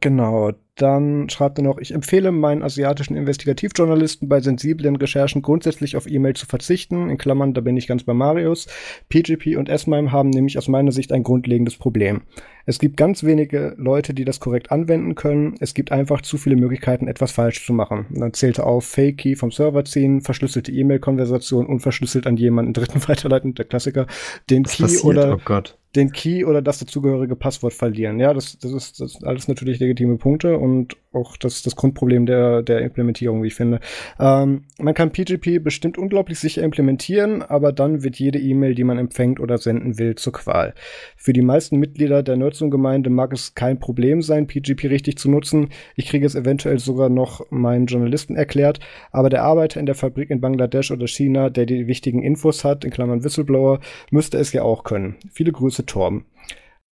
genau. 0.00 0.52
Dann 0.76 1.28
schreibt 1.28 1.58
er 1.58 1.64
noch, 1.64 1.78
ich 1.78 1.92
empfehle 1.92 2.30
meinen 2.30 2.62
asiatischen 2.62 3.16
Investigativjournalisten 3.16 4.28
bei 4.28 4.40
sensiblen 4.40 4.94
Recherchen 4.94 5.42
grundsätzlich 5.42 5.96
auf 5.96 6.08
E-Mail 6.08 6.34
zu 6.34 6.46
verzichten. 6.46 7.10
In 7.10 7.18
Klammern, 7.18 7.52
da 7.52 7.60
bin 7.60 7.76
ich 7.76 7.88
ganz 7.88 8.04
bei 8.04 8.14
Marius. 8.14 8.68
PGP 9.08 9.56
und 9.56 9.68
S-MIME 9.68 10.12
haben 10.12 10.30
nämlich 10.30 10.56
aus 10.56 10.68
meiner 10.68 10.92
Sicht 10.92 11.10
ein 11.10 11.24
grundlegendes 11.24 11.76
Problem. 11.76 12.22
Es 12.64 12.78
gibt 12.78 12.96
ganz 12.96 13.24
wenige 13.24 13.74
Leute, 13.76 14.14
die 14.14 14.24
das 14.24 14.38
korrekt 14.38 14.70
anwenden 14.70 15.16
können. 15.16 15.56
Es 15.58 15.74
gibt 15.74 15.90
einfach 15.90 16.20
zu 16.20 16.38
viele 16.38 16.54
Möglichkeiten, 16.54 17.08
etwas 17.08 17.32
falsch 17.32 17.66
zu 17.66 17.72
machen. 17.72 18.06
Und 18.10 18.20
dann 18.20 18.34
zählte 18.34 18.64
auf 18.64 18.84
Fake 18.84 19.18
Key 19.18 19.34
vom 19.34 19.50
Server 19.50 19.84
ziehen, 19.84 20.20
verschlüsselte 20.20 20.70
E-Mail-Konversation, 20.70 21.66
unverschlüsselt 21.66 22.28
an 22.28 22.36
jemanden 22.36 22.72
Dritten 22.74 23.06
weiterleiten, 23.08 23.54
der 23.54 23.64
Klassiker, 23.64 24.06
den 24.48 24.64
Was 24.64 24.76
Key 24.76 24.82
passiert? 24.84 25.04
oder 25.04 25.34
oh 25.34 25.40
Gott 25.44 25.76
den 25.98 26.12
Key 26.12 26.44
oder 26.44 26.62
das 26.62 26.78
dazugehörige 26.78 27.36
Passwort 27.36 27.74
verlieren. 27.74 28.20
Ja, 28.20 28.32
das, 28.32 28.58
das, 28.58 28.72
ist, 28.72 29.00
das 29.00 29.22
alles 29.24 29.48
natürlich 29.48 29.80
legitime 29.80 30.16
Punkte 30.16 30.56
und 30.58 30.96
auch 31.12 31.36
das, 31.36 31.62
das 31.62 31.74
Grundproblem 31.74 32.26
der, 32.26 32.62
der 32.62 32.80
Implementierung, 32.80 33.42
wie 33.42 33.48
ich 33.48 33.54
finde. 33.54 33.80
Ähm, 34.20 34.64
man 34.78 34.94
kann 34.94 35.10
PGP 35.10 35.62
bestimmt 35.62 35.98
unglaublich 35.98 36.38
sicher 36.38 36.62
implementieren, 36.62 37.42
aber 37.42 37.72
dann 37.72 38.02
wird 38.02 38.16
jede 38.16 38.38
E-Mail, 38.38 38.74
die 38.74 38.84
man 38.84 38.98
empfängt 38.98 39.40
oder 39.40 39.58
senden 39.58 39.98
will, 39.98 40.14
zur 40.14 40.32
Qual. 40.32 40.74
Für 41.16 41.32
die 41.32 41.42
meisten 41.42 41.78
Mitglieder 41.78 42.22
der 42.22 42.36
Nerdsum-Gemeinde 42.36 43.10
mag 43.10 43.32
es 43.32 43.54
kein 43.54 43.80
Problem 43.80 44.22
sein, 44.22 44.46
PGP 44.46 44.86
richtig 44.88 45.18
zu 45.18 45.30
nutzen. 45.30 45.70
Ich 45.96 46.06
kriege 46.06 46.26
es 46.26 46.34
eventuell 46.34 46.78
sogar 46.78 47.08
noch 47.08 47.50
meinen 47.50 47.86
Journalisten 47.86 48.36
erklärt, 48.36 48.80
aber 49.10 49.30
der 49.30 49.42
Arbeiter 49.42 49.80
in 49.80 49.86
der 49.86 49.94
Fabrik 49.94 50.30
in 50.30 50.40
Bangladesch 50.40 50.90
oder 50.90 51.08
China, 51.08 51.50
der 51.50 51.66
die 51.66 51.86
wichtigen 51.86 52.22
Infos 52.22 52.64
hat, 52.64 52.84
in 52.84 52.90
Klammern 52.90 53.24
Whistleblower, 53.24 53.80
müsste 54.10 54.38
es 54.38 54.52
ja 54.52 54.62
auch 54.62 54.84
können. 54.84 55.16
Viele 55.32 55.52
Grüße, 55.52 55.86
Torben. 55.88 56.26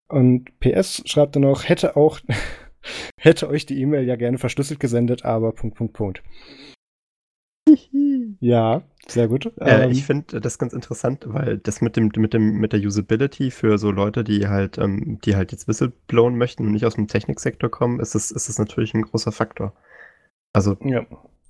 Und 0.08 0.60
PS 0.60 1.04
schreibt 1.06 1.36
er 1.36 1.42
noch, 1.42 1.68
hätte 1.68 1.96
auch 1.96 2.20
hätte 3.20 3.50
euch 3.50 3.66
die 3.66 3.80
E-Mail 3.82 4.06
ja 4.06 4.16
gerne 4.16 4.38
verschlüsselt 4.38 4.80
gesendet, 4.80 5.26
aber 5.26 5.52
Punkt, 5.52 5.78
Punkt, 5.78 5.94
Punkt. 5.94 6.24
ja, 8.40 8.84
sehr 9.08 9.28
gut. 9.28 9.52
Äh, 9.60 9.86
ähm, 9.86 9.92
ich 9.92 10.06
finde 10.06 10.40
das 10.40 10.60
ganz 10.60 10.74
interessant, 10.74 11.24
weil 11.28 11.58
das 11.58 11.82
mit 11.82 11.96
dem, 11.96 12.12
mit 12.16 12.34
dem, 12.34 12.58
mit 12.58 12.74
der 12.74 12.80
Usability 12.80 13.52
für 13.52 13.78
so 13.78 13.92
Leute, 13.92 14.24
die 14.24 14.48
halt, 14.48 14.78
ähm, 14.78 15.20
die 15.24 15.36
halt 15.36 15.52
jetzt 15.52 15.68
whistleblowen 15.68 16.38
möchten 16.38 16.66
und 16.66 16.72
nicht 16.72 16.86
aus 16.86 16.96
dem 16.96 17.08
Techniksektor 17.08 17.70
kommen, 17.70 18.00
ist 18.00 18.16
es, 18.16 18.32
ist 18.32 18.50
es 18.50 18.60
natürlich 18.60 18.94
ein 18.94 19.04
großer 19.04 19.32
Faktor. 19.32 19.74
Also, 20.54 20.78
ja. 20.82 21.06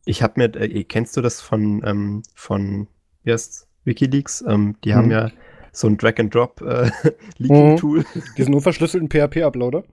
ich 0.06 0.24
habe 0.24 0.34
mir, 0.38 0.56
äh, 0.56 0.84
kennst 0.84 1.16
du 1.18 1.22
das 1.22 1.42
von, 1.42 1.84
ähm, 1.86 2.24
von, 2.34 2.88
wie 3.24 3.34
heißt 3.34 3.68
WikiLeaks? 3.84 4.44
Ähm, 4.48 4.78
die 4.84 4.92
hm. 4.92 4.98
haben 4.98 5.06
mhm. 5.06 5.12
ja 5.12 5.32
so 5.76 5.88
ein 5.88 5.98
Drag-and-Drop-Leaking-Tool. 5.98 8.00
Äh, 8.00 8.04
mhm. 8.16 8.24
Diesen 8.38 8.54
unverschlüsselten 8.54 9.10
PHP-Uploader. 9.10 9.84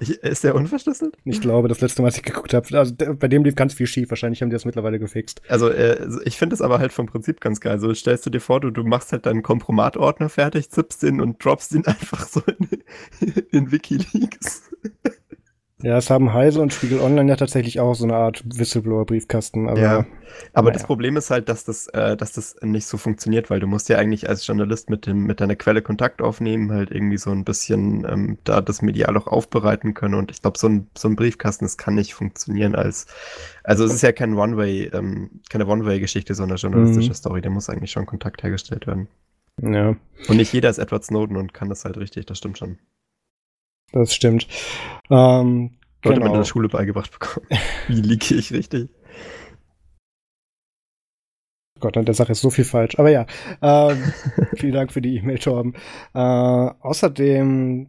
Ist 0.00 0.44
der 0.44 0.54
unverschlüsselt? 0.54 1.16
Ich 1.24 1.40
glaube, 1.40 1.68
das 1.68 1.80
letzte 1.80 2.02
Mal, 2.02 2.08
als 2.08 2.16
ich 2.16 2.22
geguckt 2.22 2.52
habe, 2.52 2.78
also 2.78 2.94
der, 2.94 3.14
bei 3.14 3.28
dem 3.28 3.44
lief 3.44 3.54
ganz 3.54 3.74
viel 3.74 3.86
schief. 3.86 4.10
Wahrscheinlich 4.10 4.42
haben 4.42 4.50
die 4.50 4.54
das 4.54 4.64
mittlerweile 4.64 4.98
gefixt. 4.98 5.42
Also, 5.48 5.68
äh, 5.68 6.06
ich 6.24 6.36
finde 6.36 6.54
es 6.54 6.62
aber 6.62 6.78
halt 6.78 6.92
vom 6.92 7.06
Prinzip 7.06 7.40
ganz 7.40 7.60
geil. 7.60 7.78
So 7.78 7.92
stellst 7.94 8.26
du 8.26 8.30
dir 8.30 8.40
vor, 8.40 8.60
du, 8.60 8.70
du 8.70 8.84
machst 8.84 9.12
halt 9.12 9.26
deinen 9.26 9.42
Kompromat-Ordner 9.42 10.28
fertig, 10.28 10.70
zippst 10.70 11.02
den 11.02 11.20
und 11.20 11.44
droppst 11.44 11.72
ihn 11.72 11.86
einfach 11.86 12.26
so 12.26 12.42
in, 13.20 13.32
in 13.50 13.72
Wikileaks. 13.72 14.70
Ja, 15.82 15.96
es 15.98 16.10
haben 16.10 16.32
Heise 16.32 16.60
und 16.60 16.72
Spiegel 16.72 17.00
Online 17.00 17.30
ja 17.30 17.36
tatsächlich 17.36 17.80
auch 17.80 17.94
so 17.94 18.04
eine 18.04 18.14
Art 18.14 18.42
Whistleblower-Briefkasten. 18.44 19.68
Aber, 19.68 19.80
ja, 19.80 20.06
aber 20.52 20.68
naja. 20.68 20.72
das 20.74 20.84
Problem 20.84 21.16
ist 21.16 21.30
halt, 21.30 21.48
dass 21.48 21.64
das, 21.64 21.88
äh, 21.88 22.16
dass 22.16 22.32
das 22.32 22.56
nicht 22.62 22.86
so 22.86 22.98
funktioniert, 22.98 23.50
weil 23.50 23.58
du 23.58 23.66
musst 23.66 23.88
ja 23.88 23.98
eigentlich 23.98 24.28
als 24.28 24.46
Journalist 24.46 24.90
mit, 24.90 25.06
dem, 25.06 25.24
mit 25.24 25.40
deiner 25.40 25.56
Quelle 25.56 25.82
Kontakt 25.82 26.22
aufnehmen, 26.22 26.70
halt 26.70 26.92
irgendwie 26.92 27.18
so 27.18 27.30
ein 27.30 27.44
bisschen 27.44 28.06
ähm, 28.08 28.38
da 28.44 28.60
das 28.60 28.80
medial 28.80 29.16
auch 29.16 29.26
aufbereiten 29.26 29.92
können. 29.92 30.14
Und 30.14 30.30
ich 30.30 30.40
glaube, 30.40 30.58
so 30.58 30.68
ein, 30.68 30.86
so 30.96 31.08
ein 31.08 31.16
Briefkasten, 31.16 31.64
das 31.64 31.76
kann 31.76 31.96
nicht 31.96 32.14
funktionieren 32.14 32.76
als, 32.76 33.06
also 33.64 33.84
es 33.84 33.92
ist 33.92 34.02
ja 34.02 34.12
kein 34.12 34.34
One-Way, 34.34 34.90
ähm, 34.92 35.30
keine 35.50 35.66
One-Way-Geschichte, 35.66 36.34
sondern 36.34 36.58
journalistische 36.58 37.10
mhm. 37.10 37.14
Story. 37.14 37.42
Da 37.42 37.50
muss 37.50 37.68
eigentlich 37.68 37.90
schon 37.90 38.06
Kontakt 38.06 38.44
hergestellt 38.44 38.86
werden. 38.86 39.08
Ja. 39.60 39.96
Und 40.28 40.36
nicht 40.36 40.52
jeder 40.52 40.70
ist 40.70 40.78
Edward 40.78 41.04
Snowden 41.04 41.36
und 41.36 41.52
kann 41.52 41.68
das 41.68 41.84
halt 41.84 41.96
richtig, 41.98 42.26
das 42.26 42.38
stimmt 42.38 42.58
schon. 42.58 42.78
Das 43.92 44.14
stimmt. 44.14 44.48
Ähm, 45.10 45.78
Sollte 46.02 46.18
genau. 46.18 46.20
man 46.20 46.34
in 46.34 46.40
der. 46.40 46.44
Schule 46.44 46.68
beigebracht 46.68 47.12
bekommen. 47.12 47.46
Wie 47.88 48.00
liege 48.00 48.34
ich 48.34 48.52
richtig? 48.52 48.90
Gott, 51.78 51.96
an 51.96 52.04
der 52.04 52.14
Sache 52.14 52.32
ist 52.32 52.40
so 52.40 52.50
viel 52.50 52.64
falsch. 52.64 52.98
Aber 52.98 53.10
ja, 53.10 53.26
ähm, 53.60 54.12
vielen 54.56 54.72
Dank 54.72 54.92
für 54.92 55.02
die 55.02 55.16
E-Mail, 55.16 55.38
Torben. 55.38 55.74
Äh, 56.14 56.18
außerdem 56.18 57.88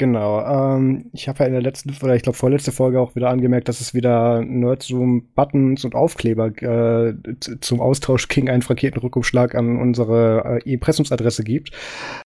Genau. 0.00 0.40
Ähm, 0.40 1.10
ich 1.12 1.28
habe 1.28 1.40
ja 1.40 1.46
in 1.48 1.52
der 1.52 1.60
letzten 1.60 1.94
oder 2.02 2.14
ich 2.14 2.22
glaube 2.22 2.38
vorletzte 2.38 2.72
Folge 2.72 2.98
auch 2.98 3.16
wieder 3.16 3.28
angemerkt, 3.28 3.68
dass 3.68 3.82
es 3.82 3.92
wieder 3.92 4.40
Nerdzoom-Buttons 4.40 5.84
und 5.84 5.94
Aufkleber 5.94 6.46
äh, 6.62 7.12
zum 7.60 7.82
Austausch 7.82 8.28
gegen 8.28 8.48
einen 8.48 8.62
frankierten 8.62 9.02
Rückumschlag 9.02 9.54
an 9.54 9.76
unsere 9.76 10.62
äh, 10.64 10.70
E-Pressungsadresse 10.72 11.44
gibt. 11.44 11.72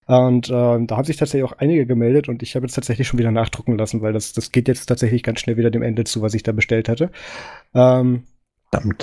Und 0.07 0.51
äh, 0.51 0.51
da 0.51 0.97
haben 0.97 1.05
sich 1.05 1.17
tatsächlich 1.17 1.51
auch 1.51 1.59
einige 1.59 1.85
gemeldet 1.85 2.29
und 2.29 2.45
ich 2.45 2.55
habe 2.55 2.65
jetzt 2.65 2.77
tatsächlich 2.77 3.09
schon 3.09 3.19
wieder 3.19 3.33
nachdrucken 3.33 3.77
lassen, 3.77 4.03
weil 4.03 4.13
das, 4.13 4.33
das 4.33 4.53
geht 4.53 4.69
jetzt 4.69 4.87
tatsächlich 4.87 5.25
ganz 5.25 5.41
schnell 5.41 5.57
wieder 5.57 5.73
dem 5.73 5.83
Ende 5.83 6.05
zu, 6.05 6.23
was 6.23 6.35
ich 6.35 6.45
da 6.45 6.53
bestellt 6.53 6.89
hatte. 6.89 7.11
Ähm. 7.75 8.23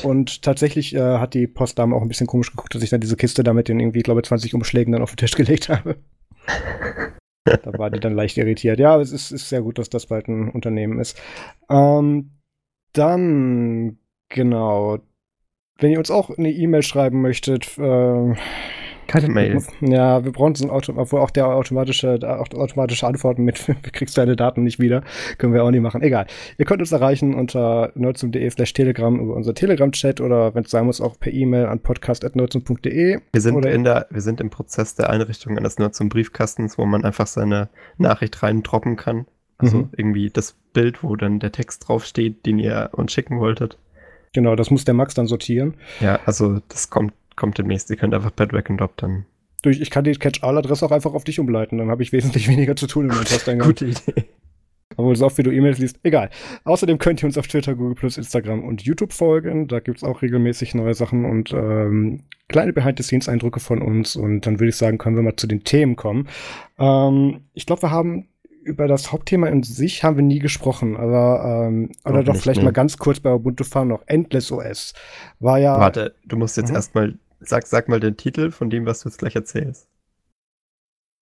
Und 0.03 0.43
tatsächlich 0.43 0.95
äh, 0.95 1.17
hat 1.17 1.33
die 1.33 1.47
Postdame 1.47 1.93
auch 1.93 2.01
ein 2.01 2.07
bisschen 2.07 2.27
komisch 2.27 2.51
geguckt, 2.51 2.73
dass 2.73 2.83
ich 2.83 2.89
dann 2.89 3.01
diese 3.01 3.17
Kiste 3.17 3.43
da 3.43 3.53
mit 3.53 3.67
den 3.67 3.81
irgendwie, 3.81 4.01
glaube 4.01 4.21
ich, 4.21 4.27
20 4.27 4.53
Umschlägen 4.53 4.93
dann 4.93 5.01
auf 5.01 5.11
den 5.11 5.17
Tisch 5.17 5.35
gelegt 5.35 5.67
habe. 5.67 5.97
da 7.45 7.77
war 7.77 7.89
die 7.89 7.99
dann 7.99 8.13
leicht 8.13 8.37
irritiert. 8.37 8.79
Ja, 8.79 8.99
es 8.99 9.11
ist, 9.11 9.31
ist 9.31 9.49
sehr 9.49 9.61
gut, 9.61 9.77
dass 9.77 9.89
das 9.89 10.07
bald 10.07 10.27
ein 10.27 10.49
Unternehmen 10.49 10.99
ist. 10.99 11.19
Ähm, 11.69 12.31
dann, 12.93 13.97
genau. 14.29 14.99
Wenn 15.77 15.91
ihr 15.91 15.97
uns 15.97 16.11
auch 16.11 16.29
eine 16.37 16.51
E-Mail 16.51 16.83
schreiben 16.83 17.21
möchtet, 17.21 17.77
äh, 17.77 18.35
keine 19.11 19.29
Mail. 19.29 19.61
Ja, 19.81 20.23
wir 20.23 20.31
brauchen 20.31 20.55
so 20.55 20.65
ein 20.65 20.69
Auto, 20.69 20.93
obwohl 20.95 21.19
auch 21.19 21.31
der 21.31 21.47
automatische, 21.47 22.19
auch 22.23 22.47
automatische 22.53 23.05
Antworten 23.05 23.43
mit, 23.43 23.67
du 23.67 23.91
kriegst 23.91 24.17
deine 24.17 24.35
Daten 24.35 24.63
nicht 24.63 24.79
wieder, 24.79 25.03
können 25.37 25.53
wir 25.53 25.63
auch 25.63 25.71
nicht 25.71 25.81
machen. 25.81 26.01
Egal. 26.01 26.27
Ihr 26.57 26.65
könnt 26.65 26.81
uns 26.81 26.91
erreichen 26.91 27.33
unter 27.33 27.91
nerdsum.de 27.95 28.49
slash 28.49 28.73
telegram 28.73 29.19
über 29.19 29.35
unser 29.35 29.53
Telegram-Chat 29.53 30.21
oder 30.21 30.55
wenn 30.55 30.63
es 30.63 30.71
sein 30.71 30.85
muss, 30.85 31.01
auch 31.01 31.19
per 31.19 31.33
E-Mail 31.33 31.65
an 31.65 31.79
podcast.nerdsum.de. 31.79 33.19
Wir 33.33 33.41
sind 33.41 33.65
in 33.65 33.83
der, 33.83 34.07
wir 34.09 34.21
sind 34.21 34.39
im 34.39 34.49
Prozess 34.49 34.95
der 34.95 35.09
Einrichtung 35.09 35.57
eines 35.57 35.77
Nerdsum 35.77 36.09
Briefkastens, 36.09 36.77
wo 36.77 36.85
man 36.85 37.03
einfach 37.03 37.27
seine 37.27 37.69
Nachricht 37.97 38.41
reindroppen 38.41 38.95
kann. 38.95 39.25
Also 39.57 39.77
mhm. 39.77 39.89
irgendwie 39.95 40.29
das 40.29 40.55
Bild, 40.73 41.03
wo 41.03 41.15
dann 41.15 41.39
der 41.39 41.51
Text 41.51 41.87
draufsteht, 41.87 42.45
den 42.45 42.57
ihr 42.57 42.89
uns 42.93 43.11
schicken 43.11 43.39
wolltet. 43.39 43.77
Genau, 44.33 44.55
das 44.55 44.71
muss 44.71 44.85
der 44.85 44.93
Max 44.93 45.13
dann 45.13 45.27
sortieren. 45.27 45.75
Ja, 45.99 46.19
also 46.25 46.59
das 46.69 46.89
kommt 46.89 47.13
kommt 47.35 47.57
demnächst. 47.57 47.89
Ihr 47.89 47.97
könnt 47.97 48.13
einfach 48.13 48.35
per 48.35 48.47
Drag 48.47 48.69
and 48.69 48.79
Drop 48.79 48.97
dann. 48.97 49.25
Durch, 49.61 49.79
ich 49.79 49.91
kann 49.91 50.03
die 50.03 50.13
Catch-All-Adresse 50.13 50.85
auch 50.85 50.91
einfach 50.91 51.13
auf 51.13 51.23
dich 51.23 51.39
umleiten, 51.39 51.77
dann 51.77 51.89
habe 51.89 52.01
ich 52.01 52.11
wesentlich 52.11 52.47
weniger 52.49 52.75
zu 52.75 52.87
tun 52.87 53.07
meinem 53.07 53.25
Posteingang. 53.25 53.67
Gute 53.67 53.85
Idee. 53.85 54.25
Obwohl 54.97 55.15
so 55.15 55.25
oft 55.25 55.37
wie 55.37 55.43
du 55.43 55.51
E-Mails 55.51 55.77
liest, 55.77 55.99
egal. 56.03 56.29
Außerdem 56.63 56.97
könnt 56.97 57.23
ihr 57.23 57.25
uns 57.25 57.37
auf 57.37 57.47
Twitter, 57.47 57.75
Google 57.75 57.95
Instagram 58.03 58.63
und 58.63 58.81
YouTube 58.81 59.13
folgen. 59.13 59.67
Da 59.67 59.79
gibt 59.79 59.97
es 59.97 60.03
auch 60.03 60.21
regelmäßig 60.21 60.75
neue 60.75 60.93
Sachen 60.93 61.25
und 61.25 61.53
ähm, 61.53 62.23
kleine 62.49 62.73
Behind-the-Scenes-Eindrücke 62.73 63.59
von 63.59 63.81
uns. 63.81 64.15
Und 64.15 64.45
dann 64.45 64.59
würde 64.59 64.69
ich 64.69 64.75
sagen, 64.75 64.97
können 64.97 65.15
wir 65.15 65.23
mal 65.23 65.37
zu 65.37 65.47
den 65.47 65.63
Themen 65.63 65.95
kommen. 65.95 66.27
Ähm, 66.77 67.41
ich 67.53 67.65
glaube, 67.65 67.83
wir 67.83 67.91
haben 67.91 68.27
über 68.63 68.87
das 68.87 69.11
Hauptthema 69.11 69.47
in 69.47 69.63
sich 69.63 70.03
haben 70.03 70.15
wir 70.17 70.23
nie 70.23 70.39
gesprochen, 70.39 70.95
aber 70.97 71.67
ähm, 71.67 71.91
oder 72.05 72.19
Auch 72.19 72.23
doch 72.23 72.33
nicht, 72.33 72.43
vielleicht 72.43 72.59
nee. 72.59 72.65
mal 72.65 72.71
ganz 72.71 72.97
kurz 72.97 73.19
bei 73.19 73.33
Ubuntu 73.33 73.63
fahren 73.63 73.87
noch. 73.89 74.03
Endless 74.05 74.51
OS 74.51 74.93
war 75.39 75.57
ja. 75.57 75.79
Warte, 75.79 76.15
du 76.25 76.37
musst 76.37 76.57
jetzt 76.57 76.69
Mhm. 76.69 76.75
erstmal, 76.75 77.19
sag, 77.39 77.65
sag 77.67 77.89
mal 77.89 77.99
den 77.99 78.17
Titel 78.17 78.51
von 78.51 78.69
dem, 78.69 78.85
was 78.85 79.01
du 79.01 79.09
jetzt 79.09 79.17
gleich 79.19 79.35
erzählst. 79.35 79.87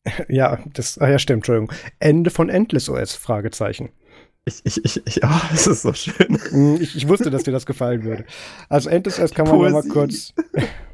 Ja, 0.30 0.60
das, 0.74 0.98
ah 0.98 1.10
ja, 1.10 1.20
stimmt, 1.20 1.40
Entschuldigung. 1.40 1.72
Ende 2.00 2.30
von 2.30 2.50
Endless 2.50 2.90
OS, 2.90 3.16
Fragezeichen. 3.16 3.90
Ich, 4.46 4.62
ich, 4.64 4.84
ich, 4.86 5.06
ich, 5.06 5.24
oh, 5.24 5.42
das 5.52 5.68
ist 5.68 5.82
so 5.82 5.94
schön. 5.94 6.40
Hm, 6.50 6.78
Ich, 6.82 6.96
ich 6.96 7.08
wusste, 7.08 7.30
dass 7.30 7.44
dir 7.44 7.52
das 7.52 7.66
gefallen 7.66 8.04
würde. 8.04 8.26
Also 8.70 8.90
Endless 8.90 9.20
OS 9.20 9.34
kann 9.34 9.48
man 9.48 9.56
noch 9.58 9.70
mal 9.70 9.82
Poesie. 9.84 9.90
kurz. 9.90 10.34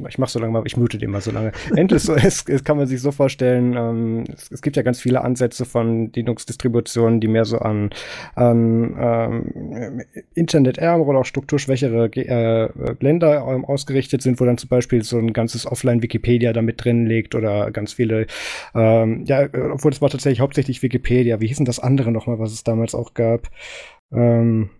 Ich 0.00 0.02
mach, 0.02 0.10
ich 0.10 0.18
mach 0.18 0.28
so 0.28 0.38
lange 0.38 0.52
mal, 0.52 0.62
ich 0.64 0.76
mute 0.76 0.98
den 0.98 1.10
mal 1.10 1.20
so 1.20 1.30
lange. 1.30 1.52
Endless 1.76 2.08
OS 2.08 2.44
kann 2.64 2.76
man 2.76 2.86
sich 2.86 3.00
so 3.00 3.12
vorstellen, 3.12 3.76
ähm, 3.76 4.24
es, 4.32 4.50
es 4.50 4.62
gibt 4.62 4.76
ja 4.76 4.82
ganz 4.82 5.00
viele 5.00 5.22
Ansätze 5.22 5.64
von 5.64 6.10
Linux-Distributionen, 6.12 7.20
die 7.20 7.28
mehr 7.28 7.44
so 7.44 7.58
an, 7.58 7.90
an 8.34 8.96
ähm, 8.98 10.02
internetärmere 10.34 11.08
oder 11.08 11.18
auch 11.20 11.24
strukturschwächere 11.24 12.06
äh, 12.16 12.94
Länder 13.00 13.46
ähm, 13.46 13.64
ausgerichtet 13.64 14.22
sind, 14.22 14.40
wo 14.40 14.44
dann 14.44 14.58
zum 14.58 14.68
Beispiel 14.68 15.02
so 15.02 15.18
ein 15.18 15.32
ganzes 15.32 15.66
Offline-Wikipedia 15.66 16.52
da 16.52 16.62
mit 16.62 16.82
drin 16.82 17.06
liegt 17.06 17.34
oder 17.34 17.70
ganz 17.70 17.92
viele, 17.92 18.26
ähm, 18.74 19.24
ja, 19.26 19.48
obwohl 19.72 19.92
es 19.92 20.00
war 20.00 20.08
tatsächlich 20.10 20.40
hauptsächlich 20.40 20.82
Wikipedia. 20.82 21.40
Wie 21.40 21.48
hieß 21.48 21.58
denn 21.58 21.66
das 21.66 21.80
andere 21.80 22.10
nochmal, 22.10 22.38
was 22.38 22.52
es 22.52 22.64
damals 22.64 22.94
auch 22.94 23.14
gab? 23.14 23.50
Ähm, 24.12 24.70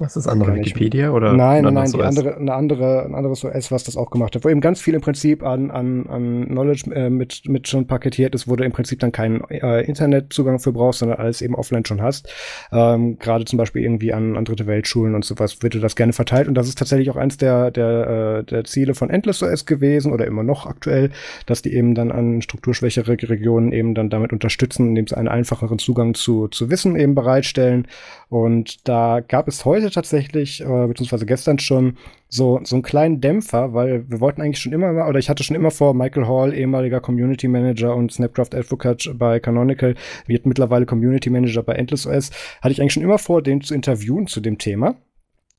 Was 0.00 0.16
ist 0.16 0.26
das 0.26 0.32
andere? 0.32 0.56
Wikipedia 0.56 1.12
oder? 1.12 1.34
Nein, 1.34 1.64
ein 1.64 1.72
nein, 1.72 1.84
nein, 1.84 1.92
die 1.92 1.98
OS? 1.98 2.04
andere, 2.04 2.36
eine 2.36 2.52
andere, 2.52 3.04
ein 3.04 3.14
anderes 3.14 3.44
OS, 3.44 3.70
was 3.70 3.84
das 3.84 3.96
auch 3.96 4.10
gemacht 4.10 4.34
hat, 4.34 4.44
wo 4.44 4.48
eben 4.48 4.60
ganz 4.60 4.80
viel 4.80 4.94
im 4.94 5.00
Prinzip 5.00 5.44
an, 5.44 5.70
an, 5.70 6.08
an 6.08 6.46
Knowledge 6.46 6.90
äh, 6.92 7.10
mit, 7.10 7.42
mit 7.48 7.68
schon 7.68 7.86
paketiert 7.86 8.34
ist, 8.34 8.48
wo 8.48 8.56
du 8.56 8.64
im 8.64 8.72
Prinzip 8.72 8.98
dann 8.98 9.12
keinen 9.12 9.42
äh, 9.50 9.82
Internetzugang 9.82 10.58
für 10.58 10.72
brauchst, 10.72 10.98
sondern 10.98 11.18
alles 11.18 11.42
eben 11.42 11.54
offline 11.54 11.84
schon 11.84 12.02
hast. 12.02 12.28
Ähm, 12.72 13.20
Gerade 13.20 13.44
zum 13.44 13.56
Beispiel 13.56 13.84
irgendwie 13.84 14.12
an, 14.12 14.36
an 14.36 14.44
dritte 14.44 14.66
Weltschulen 14.66 15.14
und 15.14 15.24
sowas 15.24 15.62
wird 15.62 15.74
dir 15.74 15.80
das 15.80 15.94
gerne 15.94 16.12
verteilt. 16.12 16.48
Und 16.48 16.54
das 16.54 16.66
ist 16.66 16.76
tatsächlich 16.76 17.08
auch 17.10 17.16
eins 17.16 17.36
der, 17.36 17.70
der, 17.70 18.40
äh, 18.40 18.44
der 18.44 18.64
Ziele 18.64 18.94
von 18.94 19.10
Endless 19.10 19.44
OS 19.44 19.64
gewesen 19.64 20.12
oder 20.12 20.26
immer 20.26 20.42
noch 20.42 20.66
aktuell, 20.66 21.10
dass 21.46 21.62
die 21.62 21.72
eben 21.72 21.94
dann 21.94 22.10
an 22.10 22.42
strukturschwächere 22.42 23.12
Regionen 23.12 23.70
eben 23.70 23.94
dann 23.94 24.10
damit 24.10 24.32
unterstützen, 24.32 24.88
indem 24.88 25.06
sie 25.06 25.16
einen 25.16 25.28
einfacheren 25.28 25.78
Zugang 25.78 26.14
zu, 26.14 26.48
zu 26.48 26.68
Wissen 26.68 26.96
eben 26.96 27.14
bereitstellen. 27.14 27.86
Und 28.28 28.88
da 28.88 29.20
gab 29.20 29.46
es 29.46 29.64
heute 29.64 29.83
tatsächlich, 29.90 30.60
äh, 30.60 30.86
beziehungsweise 30.86 31.26
gestern 31.26 31.58
schon, 31.58 31.96
so, 32.28 32.60
so 32.64 32.76
einen 32.76 32.82
kleinen 32.82 33.20
Dämpfer, 33.20 33.74
weil 33.74 34.08
wir 34.10 34.20
wollten 34.20 34.42
eigentlich 34.42 34.58
schon 34.58 34.72
immer 34.72 35.08
oder 35.08 35.18
ich 35.18 35.28
hatte 35.28 35.44
schon 35.44 35.56
immer 35.56 35.70
vor, 35.70 35.94
Michael 35.94 36.26
Hall, 36.26 36.52
ehemaliger 36.52 37.00
Community 37.00 37.48
Manager 37.48 37.94
und 37.94 38.12
Snapcraft 38.12 38.54
Advocate 38.54 39.14
bei 39.16 39.38
Canonical, 39.40 39.94
wird 40.26 40.46
mittlerweile 40.46 40.86
Community 40.86 41.30
Manager 41.30 41.62
bei 41.62 41.74
Endless 41.74 42.06
OS, 42.06 42.30
hatte 42.60 42.72
ich 42.72 42.80
eigentlich 42.80 42.94
schon 42.94 43.02
immer 43.02 43.18
vor, 43.18 43.42
den 43.42 43.60
zu 43.60 43.74
interviewen 43.74 44.26
zu 44.26 44.40
dem 44.40 44.58
Thema. 44.58 44.96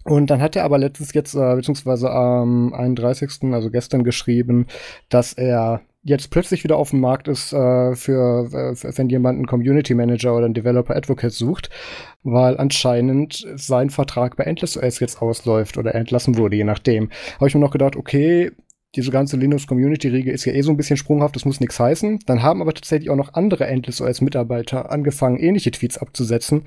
Und 0.06 0.30
dann 0.30 0.42
hat 0.42 0.56
er 0.56 0.66
aber 0.66 0.78
letztens 0.78 1.14
jetzt, 1.14 1.34
äh, 1.34 1.56
beziehungsweise 1.56 2.12
am 2.12 2.74
31., 2.74 3.54
also 3.54 3.72
gestern 3.72 4.04
geschrieben, 4.04 4.68
dass 5.10 5.34
er 5.34 5.82
jetzt 6.06 6.30
plötzlich 6.30 6.64
wieder 6.64 6.78
auf 6.78 6.92
dem 6.92 7.02
Markt 7.02 7.28
ist, 7.28 7.52
äh, 7.52 7.96
für, 7.96 8.46
äh, 8.54 8.98
wenn 8.98 9.10
jemand 9.10 9.38
einen 9.38 9.48
Community 9.48 9.96
Manager 9.96 10.36
oder 10.36 10.46
einen 10.46 10.54
Developer 10.54 10.96
Advocate 10.96 11.34
sucht, 11.34 11.70
weil 12.24 12.58
anscheinend 12.58 13.46
sein 13.56 13.90
Vertrag 13.90 14.38
bei 14.38 14.46
Endless 14.46 14.78
OS 14.78 15.00
jetzt 15.00 15.22
ausläuft 15.22 15.78
oder 15.78 15.96
entlassen 15.96 16.38
wurde, 16.38 16.56
je 16.56 16.64
nachdem. 16.64 17.10
Habe 17.36 17.48
ich 17.48 17.56
mir 17.56 17.62
noch 17.62 17.72
gedacht, 17.72 17.96
okay, 17.96 18.52
diese 18.96 19.12
ganze 19.12 19.36
Linux-Community-Riege 19.36 20.32
ist 20.32 20.46
ja 20.46 20.54
eh 20.54 20.62
so 20.62 20.72
ein 20.72 20.78
bisschen 20.78 20.96
sprunghaft, 20.96 21.36
das 21.36 21.44
muss 21.44 21.60
nichts 21.60 21.80
heißen. 21.80 22.20
Dann 22.28 22.44
haben 22.44 22.62
aber 22.62 22.74
tatsächlich 22.74 23.10
auch 23.10 23.18
noch 23.18 23.34
andere 23.34 23.66
Endless 23.66 24.00
OS-Mitarbeiter 24.00 24.92
angefangen, 24.92 25.38
ähnliche 25.38 25.72
Tweets 25.72 25.98
abzusetzen. 25.98 26.64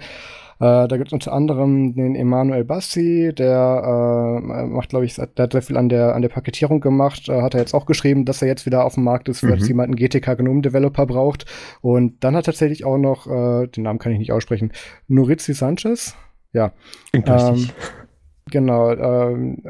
Äh, 0.60 0.88
da 0.88 0.96
gibt 0.96 1.08
es 1.08 1.12
unter 1.12 1.32
anderem 1.32 1.94
den 1.94 2.14
Emanuel 2.16 2.64
Bassi, 2.64 3.32
der 3.36 4.40
äh, 4.42 4.66
macht, 4.66 4.88
glaube 4.88 5.04
ich, 5.04 5.14
der 5.14 5.28
hat 5.38 5.52
sehr 5.52 5.62
viel 5.62 5.76
an 5.76 5.88
der, 5.88 6.14
an 6.14 6.22
der 6.22 6.28
Paketierung 6.28 6.80
gemacht. 6.80 7.28
Äh, 7.28 7.42
hat 7.42 7.54
er 7.54 7.60
jetzt 7.60 7.74
auch 7.74 7.86
geschrieben, 7.86 8.24
dass 8.24 8.42
er 8.42 8.48
jetzt 8.48 8.66
wieder 8.66 8.84
auf 8.84 8.94
dem 8.94 9.04
Markt 9.04 9.28
ist, 9.28 9.42
weil 9.44 9.56
Mhm. 9.58 9.64
jemand 9.64 9.86
einen 9.88 9.96
GTK 9.96 10.36
Gnome 10.36 10.62
Developer 10.62 11.06
braucht. 11.06 11.46
Und 11.80 12.24
dann 12.24 12.34
hat 12.34 12.46
tatsächlich 12.46 12.84
auch 12.84 12.98
noch, 12.98 13.26
äh, 13.26 13.68
den 13.68 13.84
Namen 13.84 13.98
kann 14.00 14.12
ich 14.12 14.18
nicht 14.18 14.32
aussprechen, 14.32 14.72
Nurizi 15.06 15.54
Sanchez. 15.54 16.16
Ja, 16.52 16.72
Ähm, 17.12 17.22
richtig. 17.22 17.74
genau. 18.50 18.90
Ähm, 18.92 19.62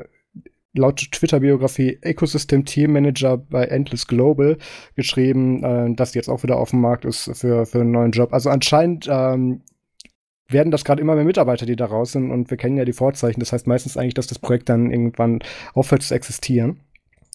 laut 0.75 0.99
Twitter-Biografie 1.11 1.99
Ecosystem 2.03 2.65
Team 2.65 2.93
Manager 2.93 3.37
bei 3.37 3.65
Endless 3.65 4.07
Global 4.07 4.57
geschrieben, 4.95 5.65
äh, 5.65 5.95
dass 5.95 6.15
jetzt 6.15 6.29
auch 6.29 6.43
wieder 6.45 6.57
auf 6.57 6.71
dem 6.71 6.81
Markt 6.81 7.05
ist 7.05 7.31
für, 7.37 7.67
für 7.67 7.81
einen 7.81 7.91
neuen 7.91 8.13
Job. 8.13 8.33
Also 8.33 8.49
anscheinend 8.51 9.09
ähm, 9.11 9.63
werden 10.49 10.71
das 10.71 10.85
gerade 10.85 11.01
immer 11.03 11.15
mehr 11.15 11.25
Mitarbeiter, 11.25 11.67
die 11.67 11.77
da 11.77 11.87
raus 11.87 12.13
sind 12.13 12.31
und 12.31 12.51
wir 12.51 12.57
kennen 12.57 12.77
ja 12.77 12.85
die 12.85 12.93
Vorzeichen. 12.93 13.41
Das 13.41 13.53
heißt 13.53 13.67
meistens 13.67 13.97
eigentlich, 13.97 14.15
dass 14.15 14.27
das 14.27 14.39
Projekt 14.39 14.69
dann 14.69 14.91
irgendwann 14.91 15.41
aufhört 15.75 16.03
zu 16.03 16.15
existieren. 16.15 16.81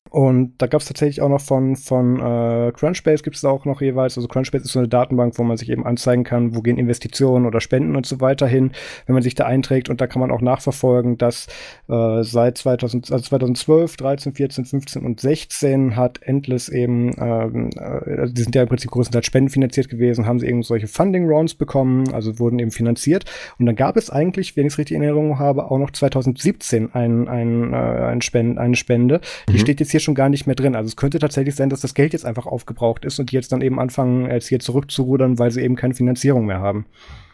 Und 0.09 0.53
da 0.59 0.67
gab 0.67 0.81
es 0.81 0.87
tatsächlich 0.87 1.21
auch 1.21 1.29
noch 1.29 1.41
von, 1.41 1.75
von 1.75 2.19
äh, 2.19 2.71
Crunchbase 2.73 3.23
gibt 3.23 3.35
es 3.35 3.43
auch 3.45 3.65
noch 3.65 3.81
jeweils. 3.81 4.15
Also 4.15 4.27
Crunchbase 4.27 4.65
ist 4.65 4.71
so 4.71 4.79
eine 4.79 4.87
Datenbank, 4.87 5.39
wo 5.39 5.43
man 5.43 5.57
sich 5.57 5.69
eben 5.71 5.85
anzeigen 5.87 6.23
kann, 6.23 6.55
wo 6.55 6.61
gehen 6.61 6.77
Investitionen 6.77 7.47
oder 7.47 7.61
Spenden 7.61 7.95
und 7.95 8.05
so 8.05 8.21
weiter 8.21 8.45
hin, 8.45 8.73
wenn 9.07 9.13
man 9.13 9.23
sich 9.23 9.33
da 9.33 9.45
einträgt. 9.45 9.89
Und 9.89 10.01
da 10.01 10.07
kann 10.07 10.19
man 10.19 10.29
auch 10.29 10.41
nachverfolgen, 10.41 11.17
dass 11.17 11.47
äh, 11.89 12.21
seit 12.21 12.59
2000, 12.59 13.11
also 13.11 13.23
2012, 13.23 13.97
13, 13.97 14.33
14, 14.33 14.65
15 14.65 15.03
und 15.03 15.19
16 15.19 15.95
hat 15.95 16.19
Endless 16.21 16.69
eben, 16.69 17.11
ähm, 17.19 17.69
äh, 17.75 18.19
also 18.19 18.33
die 18.33 18.43
sind 18.43 18.53
ja 18.53 18.61
im 18.61 18.67
Prinzip 18.69 18.91
größtenteils 18.91 19.25
spendenfinanziert 19.25 19.89
gewesen, 19.89 20.27
haben 20.27 20.39
sie 20.39 20.47
eben 20.47 20.61
solche 20.61 20.87
Funding 20.87 21.27
Rounds 21.27 21.55
bekommen, 21.55 22.13
also 22.13 22.37
wurden 22.39 22.59
eben 22.59 22.71
finanziert. 22.71 23.25
Und 23.57 23.65
dann 23.65 23.75
gab 23.75 23.97
es 23.97 24.09
eigentlich, 24.11 24.55
wenn 24.57 24.67
ich 24.67 24.73
es 24.73 24.77
richtig 24.77 24.95
in 24.97 25.01
Erinnerung 25.01 25.39
habe, 25.39 25.71
auch 25.71 25.79
noch 25.79 25.89
2017 25.91 26.93
ein, 26.93 27.27
ein, 27.27 27.73
äh, 27.73 27.77
ein 27.77 28.21
Spend, 28.21 28.59
eine 28.59 28.75
Spende. 28.75 29.19
Die 29.47 29.53
Mhm. 29.53 29.57
steht 29.57 29.79
jetzt 29.79 29.92
hier 29.93 30.01
schon 30.01 30.15
gar 30.15 30.27
nicht 30.29 30.45
mehr 30.45 30.56
drin. 30.56 30.75
Also 30.75 30.88
es 30.88 30.97
könnte 30.97 31.19
tatsächlich 31.19 31.56
sein, 31.56 31.69
dass 31.69 31.79
das 31.79 31.93
Geld 31.93 32.12
jetzt 32.12 32.25
einfach 32.25 32.45
aufgebraucht 32.45 33.06
ist 33.06 33.17
und 33.19 33.32
die 33.32 33.36
jetzt 33.36 33.51
dann 33.53 33.62
eben 33.62 33.79
anfangen, 33.79 34.29
jetzt 34.29 34.47
hier 34.47 34.60
zurückzurudern, 34.60 35.39
weil 35.39 35.51
sie 35.51 35.62
eben 35.62 35.77
keine 35.77 35.93
Finanzierung 35.93 36.45
mehr 36.45 36.60
haben. 36.60 36.86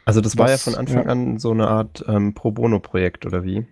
Also 0.06 0.22
das 0.22 0.38
war 0.38 0.48
ja 0.48 0.54
das- 0.54 0.63
von 0.63 0.76
Anfang 0.76 1.06
ja. 1.06 1.10
an 1.10 1.39
so 1.39 1.52
eine 1.52 1.67
Art 1.67 2.06
ähm, 2.08 2.34
Pro 2.36 2.52
Bono-Projekt, 2.52 3.26
oder 3.26 3.43
wie? 3.43 3.65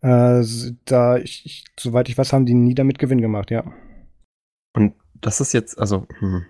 Äh, 0.00 0.44
da, 0.84 1.16
ich, 1.16 1.44
ich, 1.44 1.64
soweit 1.78 2.08
ich 2.08 2.16
weiß, 2.16 2.32
haben 2.32 2.46
die 2.46 2.54
nie 2.54 2.74
damit 2.74 2.98
Gewinn 3.00 3.20
gemacht, 3.20 3.50
ja. 3.50 3.64
Und 4.74 4.94
das 5.20 5.40
ist 5.40 5.52
jetzt, 5.52 5.78
also, 5.78 6.06
hm. 6.20 6.44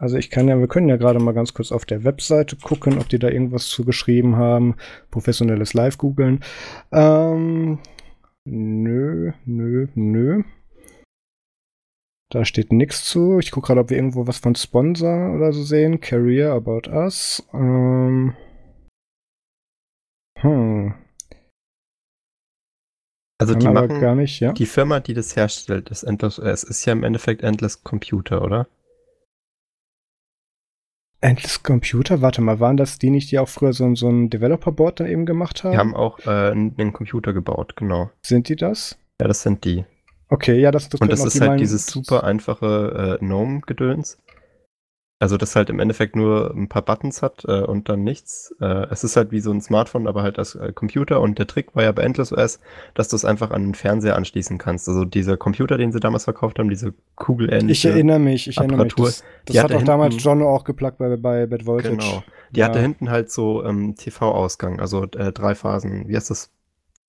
Also 0.00 0.16
ich 0.16 0.30
kann 0.30 0.46
ja, 0.46 0.58
wir 0.60 0.68
können 0.68 0.88
ja 0.88 0.96
gerade 0.96 1.18
mal 1.18 1.34
ganz 1.34 1.54
kurz 1.54 1.72
auf 1.72 1.84
der 1.84 2.04
Webseite 2.04 2.54
gucken, 2.56 2.98
ob 2.98 3.08
die 3.08 3.18
da 3.18 3.28
irgendwas 3.28 3.66
zu 3.66 3.84
geschrieben 3.84 4.36
haben. 4.36 4.76
Professionelles 5.10 5.74
Live 5.74 5.98
googeln. 5.98 6.44
Ähm, 6.92 7.80
nö, 8.50 9.32
nö, 9.44 9.86
nö. 9.94 10.42
Da 12.30 12.44
steht 12.44 12.72
nichts 12.72 13.04
zu. 13.04 13.38
Ich 13.38 13.50
gucke 13.50 13.68
gerade, 13.68 13.80
ob 13.80 13.90
wir 13.90 13.96
irgendwo 13.96 14.26
was 14.26 14.38
von 14.38 14.54
Sponsor 14.54 15.34
oder 15.34 15.52
so 15.52 15.62
sehen. 15.62 16.00
Career 16.00 16.52
About 16.52 16.90
Us. 16.90 17.46
Ähm, 17.54 18.34
hm. 20.40 20.94
Also 23.40 23.52
Kann 23.52 23.60
die 23.60 23.68
machen, 23.68 24.00
gar 24.00 24.14
nicht, 24.16 24.40
ja. 24.40 24.52
die 24.52 24.66
Firma, 24.66 24.98
die 24.98 25.14
das 25.14 25.36
herstellt, 25.36 25.90
das 25.90 26.02
Endless 26.02 26.40
OS, 26.40 26.64
ist 26.64 26.84
ja 26.86 26.92
im 26.92 27.04
Endeffekt 27.04 27.42
Endless 27.42 27.84
Computer, 27.84 28.42
oder? 28.42 28.66
Endless 31.20 31.62
Computer, 31.62 32.22
warte 32.22 32.40
mal, 32.40 32.60
waren 32.60 32.76
das 32.76 32.98
die 32.98 33.10
nicht, 33.10 33.30
die 33.30 33.38
auch 33.38 33.48
früher 33.48 33.72
so, 33.72 33.94
so 33.94 34.08
ein 34.08 34.30
Developer-Board 34.30 35.00
dann 35.00 35.06
eben 35.08 35.26
gemacht 35.26 35.64
haben? 35.64 35.72
Die 35.72 35.78
haben 35.78 35.96
auch 35.96 36.20
äh, 36.20 36.50
einen 36.50 36.92
Computer 36.92 37.32
gebaut, 37.32 37.74
genau. 37.76 38.10
Sind 38.22 38.48
die 38.48 38.56
das? 38.56 38.96
Ja, 39.20 39.26
das 39.26 39.42
sind 39.42 39.64
die. 39.64 39.84
Okay, 40.28 40.60
ja, 40.60 40.70
das, 40.70 40.88
das 40.88 41.00
Und 41.00 41.10
das 41.10 41.24
ist 41.24 41.40
halt 41.40 41.58
dieses 41.58 41.86
super 41.86 42.22
einfache 42.22 43.18
äh, 43.20 43.24
GNOME-Gedöns. 43.24 44.18
Also 45.20 45.36
das 45.36 45.56
halt 45.56 45.68
im 45.68 45.80
Endeffekt 45.80 46.14
nur 46.14 46.52
ein 46.54 46.68
paar 46.68 46.82
Buttons 46.82 47.22
hat 47.22 47.44
äh, 47.46 47.62
und 47.62 47.88
dann 47.88 48.04
nichts. 48.04 48.54
Äh, 48.60 48.86
es 48.90 49.02
ist 49.02 49.16
halt 49.16 49.32
wie 49.32 49.40
so 49.40 49.50
ein 49.50 49.60
Smartphone, 49.60 50.06
aber 50.06 50.22
halt 50.22 50.38
als 50.38 50.54
äh, 50.54 50.72
Computer. 50.72 51.20
Und 51.20 51.38
der 51.40 51.46
Trick 51.48 51.74
war 51.74 51.82
ja 51.82 51.90
bei 51.92 52.02
Endless 52.02 52.32
OS, 52.32 52.60
dass 52.94 53.08
du 53.08 53.16
es 53.16 53.24
einfach 53.24 53.50
an 53.50 53.62
den 53.64 53.74
Fernseher 53.74 54.14
anschließen 54.16 54.58
kannst. 54.58 54.88
Also 54.88 55.04
dieser 55.04 55.36
Computer, 55.36 55.76
den 55.76 55.90
sie 55.92 55.98
damals 56.00 56.24
verkauft 56.24 56.58
haben, 56.60 56.68
diese 56.70 56.88
Ich 56.90 56.94
kugelähnliche. 57.16 57.88
erinnere 57.90 58.18
mich, 58.20 58.46
ich 58.48 58.60
erinnere 58.60 58.78
mich. 58.78 58.92
Apparatur. 58.92 59.06
Das, 59.06 59.24
das 59.44 59.54
Die 59.54 59.60
hat 59.60 59.74
auch 59.74 59.82
damals 59.82 60.22
John 60.22 60.42
auch 60.42 60.64
geplagt 60.64 60.98
bei, 60.98 61.16
bei 61.16 61.46
Bad 61.46 61.66
Voltage. 61.66 61.96
Genau. 61.96 62.24
Die 62.50 62.60
Ja. 62.60 62.66
hatte 62.66 62.80
hinten 62.80 63.10
halt 63.10 63.30
so 63.30 63.64
ähm, 63.64 63.96
TV-Ausgang, 63.96 64.80
also 64.80 65.04
äh, 65.04 65.32
drei 65.32 65.54
Phasen. 65.54 66.08
Wie 66.08 66.16
heißt 66.16 66.30
das? 66.30 66.50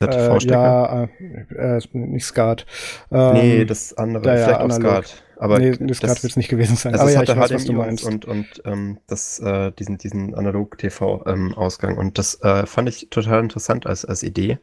Der 0.01 0.09
Äh, 0.09 0.11
TV-Stecker? 0.11 0.55
ja, 0.55 1.03
äh, 1.03 1.77
äh, 1.77 1.81
nicht 1.93 2.25
Skat. 2.25 2.65
Ähm, 3.11 3.33
nee, 3.33 3.65
das 3.65 3.93
andere. 3.97 4.25
ja, 4.27 4.35
ja, 4.35 4.37
vielleicht 4.45 4.61
auch 4.61 4.69
analog. 4.69 5.05
Skat. 5.05 5.23
Aber 5.39 5.59
nee, 5.59 5.71
das- 6.01 6.23
wird 6.23 6.31
es 6.31 6.37
nicht 6.37 6.49
gewesen 6.49 6.75
sein. 6.77 6.93
Also 6.93 7.03
Aber 7.03 7.11
ja, 7.11 7.19
hatte 7.19 7.31
ich 7.31 7.35
weiß, 7.35 7.53
was 7.53 7.65
du 7.65 7.73
HDMI 7.73 7.73
meinst. 7.73 8.05
und, 8.05 8.25
und, 8.25 8.25
und 8.25 8.61
ähm, 8.65 8.99
das, 9.07 9.39
äh, 9.39 9.71
diesen, 9.71 9.97
diesen 9.97 10.35
Analog-TV-Ausgang. 10.35 11.97
und 11.97 12.17
das 12.17 12.41
äh, 12.43 12.65
fand 12.67 12.89
ich 12.89 13.09
total 13.09 13.41
interessant 13.41 13.87
als, 13.87 14.05
als 14.05 14.23
Idee. 14.23 14.59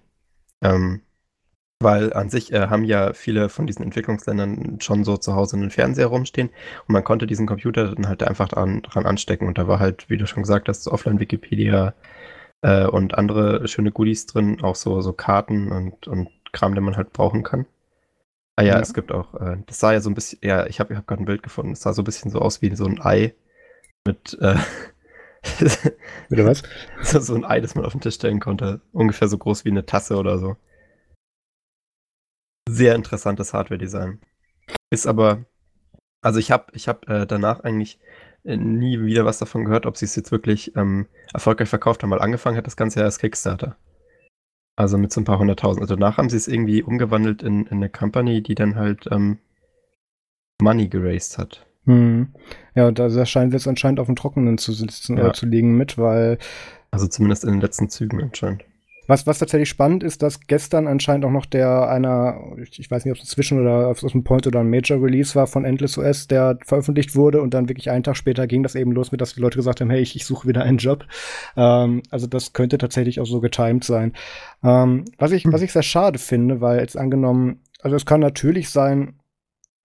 Ähm, 0.62 1.02
Weil 1.82 2.12
an 2.14 2.30
sich 2.30 2.52
äh, 2.52 2.68
haben 2.68 2.84
ja 2.84 3.12
viele 3.14 3.48
von 3.50 3.66
diesen 3.66 3.84
Entwicklungsländern 3.84 4.80
schon 4.80 5.04
so 5.04 5.16
zu 5.18 5.34
Hause 5.36 5.56
einen 5.56 5.70
Fernseher 5.70 6.06
rumstehen 6.08 6.48
und 6.88 6.92
man 6.94 7.04
konnte 7.04 7.26
diesen 7.26 7.46
Computer 7.46 7.94
dann 7.94 8.08
halt 8.08 8.22
einfach 8.24 8.48
dran, 8.48 8.82
dran 8.82 9.06
anstecken 9.06 9.48
und 9.48 9.58
da 9.58 9.68
war 9.68 9.80
halt, 9.80 10.10
wie 10.10 10.18
du 10.18 10.26
schon 10.26 10.42
gesagt 10.44 10.68
hast, 10.68 10.88
Offline-Wikipedia 10.88 11.94
äh, 12.62 12.86
und 12.86 13.14
andere 13.18 13.68
schöne 13.68 13.92
Goodies 13.92 14.26
drin, 14.26 14.62
auch 14.62 14.76
so, 14.76 15.00
so 15.02 15.12
Karten 15.14 15.72
und, 15.72 16.08
und 16.08 16.28
Kram, 16.52 16.74
den 16.74 16.84
man 16.84 16.96
halt 16.96 17.12
brauchen 17.12 17.42
kann. 17.44 17.66
Ah 18.56 18.62
ja, 18.62 18.74
ja. 18.74 18.80
es 18.80 18.94
gibt 18.94 19.12
auch, 19.12 19.34
äh, 19.34 19.58
das 19.66 19.78
sah 19.78 19.92
ja 19.92 20.00
so 20.00 20.10
ein 20.10 20.14
bisschen, 20.14 20.38
ja, 20.42 20.66
ich 20.66 20.80
habe 20.80 20.92
ich 20.92 20.98
hab 20.98 21.06
gerade 21.06 21.22
ein 21.22 21.26
Bild 21.26 21.42
gefunden, 21.42 21.72
es 21.72 21.80
sah 21.80 21.92
so 21.92 22.02
ein 22.02 22.06
bisschen 22.06 22.30
so 22.30 22.40
aus 22.40 22.62
wie 22.62 22.74
so 22.74 22.86
ein 22.86 23.00
Ei 23.02 23.34
mit, 24.06 24.38
äh, 24.40 24.56
Bitte 26.28 26.44
was? 26.44 26.62
so, 27.02 27.20
so 27.20 27.34
ein 27.34 27.44
Ei, 27.44 27.60
das 27.60 27.74
man 27.74 27.84
auf 27.84 27.92
den 27.92 28.00
Tisch 28.00 28.14
stellen 28.16 28.40
konnte. 28.40 28.80
Ungefähr 28.92 29.28
so 29.28 29.38
groß 29.38 29.64
wie 29.64 29.70
eine 29.70 29.86
Tasse 29.86 30.16
oder 30.16 30.38
so. 30.38 30.56
Sehr 32.68 32.94
interessantes 32.94 33.54
Hardware-Design. 33.54 34.20
Ist 34.90 35.06
aber, 35.06 35.44
also 36.22 36.38
ich 36.38 36.50
habe 36.50 36.66
ich 36.72 36.88
hab, 36.88 37.08
äh, 37.08 37.26
danach 37.26 37.60
eigentlich 37.60 38.00
äh, 38.44 38.56
nie 38.56 39.00
wieder 39.00 39.24
was 39.24 39.38
davon 39.38 39.64
gehört, 39.64 39.86
ob 39.86 39.96
sie 39.96 40.06
es 40.06 40.16
jetzt 40.16 40.32
wirklich 40.32 40.74
ähm, 40.76 41.06
erfolgreich 41.32 41.68
verkauft 41.68 42.02
haben, 42.02 42.10
weil 42.10 42.20
angefangen 42.20 42.56
hat 42.56 42.66
das 42.66 42.76
Ganze 42.76 43.00
ja 43.00 43.06
als 43.06 43.18
Kickstarter. 43.18 43.76
Also 44.76 44.98
mit 44.98 45.10
so 45.10 45.20
ein 45.20 45.24
paar 45.24 45.38
hunderttausend. 45.38 45.82
Also 45.82 45.96
danach 45.96 46.18
haben 46.18 46.28
sie 46.28 46.36
es 46.36 46.48
irgendwie 46.48 46.82
umgewandelt 46.82 47.42
in, 47.42 47.66
in 47.66 47.78
eine 47.78 47.88
Company, 47.88 48.42
die 48.42 48.54
dann 48.54 48.76
halt 48.76 49.08
ähm, 49.10 49.38
Money 50.60 50.88
geraced 50.88 51.38
hat. 51.38 51.66
Hm. 51.86 52.28
Ja, 52.74 52.88
und 52.88 52.98
da 52.98 53.26
scheint 53.26 53.54
jetzt 53.54 53.66
anscheinend 53.66 54.00
auf 54.00 54.06
dem 54.06 54.16
Trockenen 54.16 54.58
zu 54.58 54.72
sitzen 54.72 55.16
ja. 55.16 55.24
oder 55.24 55.32
zu 55.32 55.46
liegen 55.46 55.76
mit, 55.76 55.98
weil. 55.98 56.38
Also 56.90 57.06
zumindest 57.06 57.44
in 57.44 57.52
den 57.52 57.60
letzten 57.60 57.88
Zügen 57.88 58.22
anscheinend. 58.22 58.64
Was, 59.06 59.26
was 59.26 59.38
tatsächlich 59.38 59.68
spannend 59.68 60.02
ist, 60.02 60.22
dass 60.22 60.46
gestern 60.46 60.86
anscheinend 60.86 61.24
auch 61.24 61.30
noch 61.30 61.46
der 61.46 61.88
einer, 61.88 62.40
ich 62.58 62.90
weiß 62.90 63.04
nicht, 63.04 63.12
ob 63.12 63.18
es 63.18 63.24
inzwischen 63.24 63.60
oder 63.60 63.90
ob 63.90 64.02
es 64.02 64.12
dem 64.12 64.24
Point 64.24 64.46
oder 64.46 64.60
ein 64.60 64.70
Major 64.70 65.02
Release 65.02 65.34
war 65.34 65.46
von 65.46 65.64
Endless 65.64 65.98
OS, 65.98 66.26
der 66.26 66.58
veröffentlicht 66.64 67.14
wurde 67.14 67.40
und 67.40 67.54
dann 67.54 67.68
wirklich 67.68 67.90
einen 67.90 68.04
Tag 68.04 68.16
später 68.16 68.46
ging 68.46 68.62
das 68.62 68.74
eben 68.74 68.92
los 68.92 69.12
mit, 69.12 69.20
dass 69.20 69.34
die 69.34 69.40
Leute 69.40 69.56
gesagt 69.56 69.80
haben, 69.80 69.90
hey, 69.90 70.00
ich, 70.00 70.16
ich 70.16 70.24
suche 70.24 70.48
wieder 70.48 70.62
einen 70.62 70.78
Job. 70.78 71.04
Ähm, 71.56 72.02
also 72.10 72.26
das 72.26 72.52
könnte 72.52 72.78
tatsächlich 72.78 73.20
auch 73.20 73.26
so 73.26 73.40
getimed 73.40 73.84
sein. 73.84 74.12
Ähm, 74.62 75.04
was 75.18 75.32
ich, 75.32 75.44
hm. 75.44 75.52
was 75.52 75.62
ich 75.62 75.72
sehr 75.72 75.82
schade 75.82 76.18
finde, 76.18 76.60
weil 76.60 76.80
jetzt 76.80 76.96
angenommen, 76.96 77.60
also 77.80 77.96
es 77.96 78.06
kann 78.06 78.20
natürlich 78.20 78.70
sein, 78.70 79.14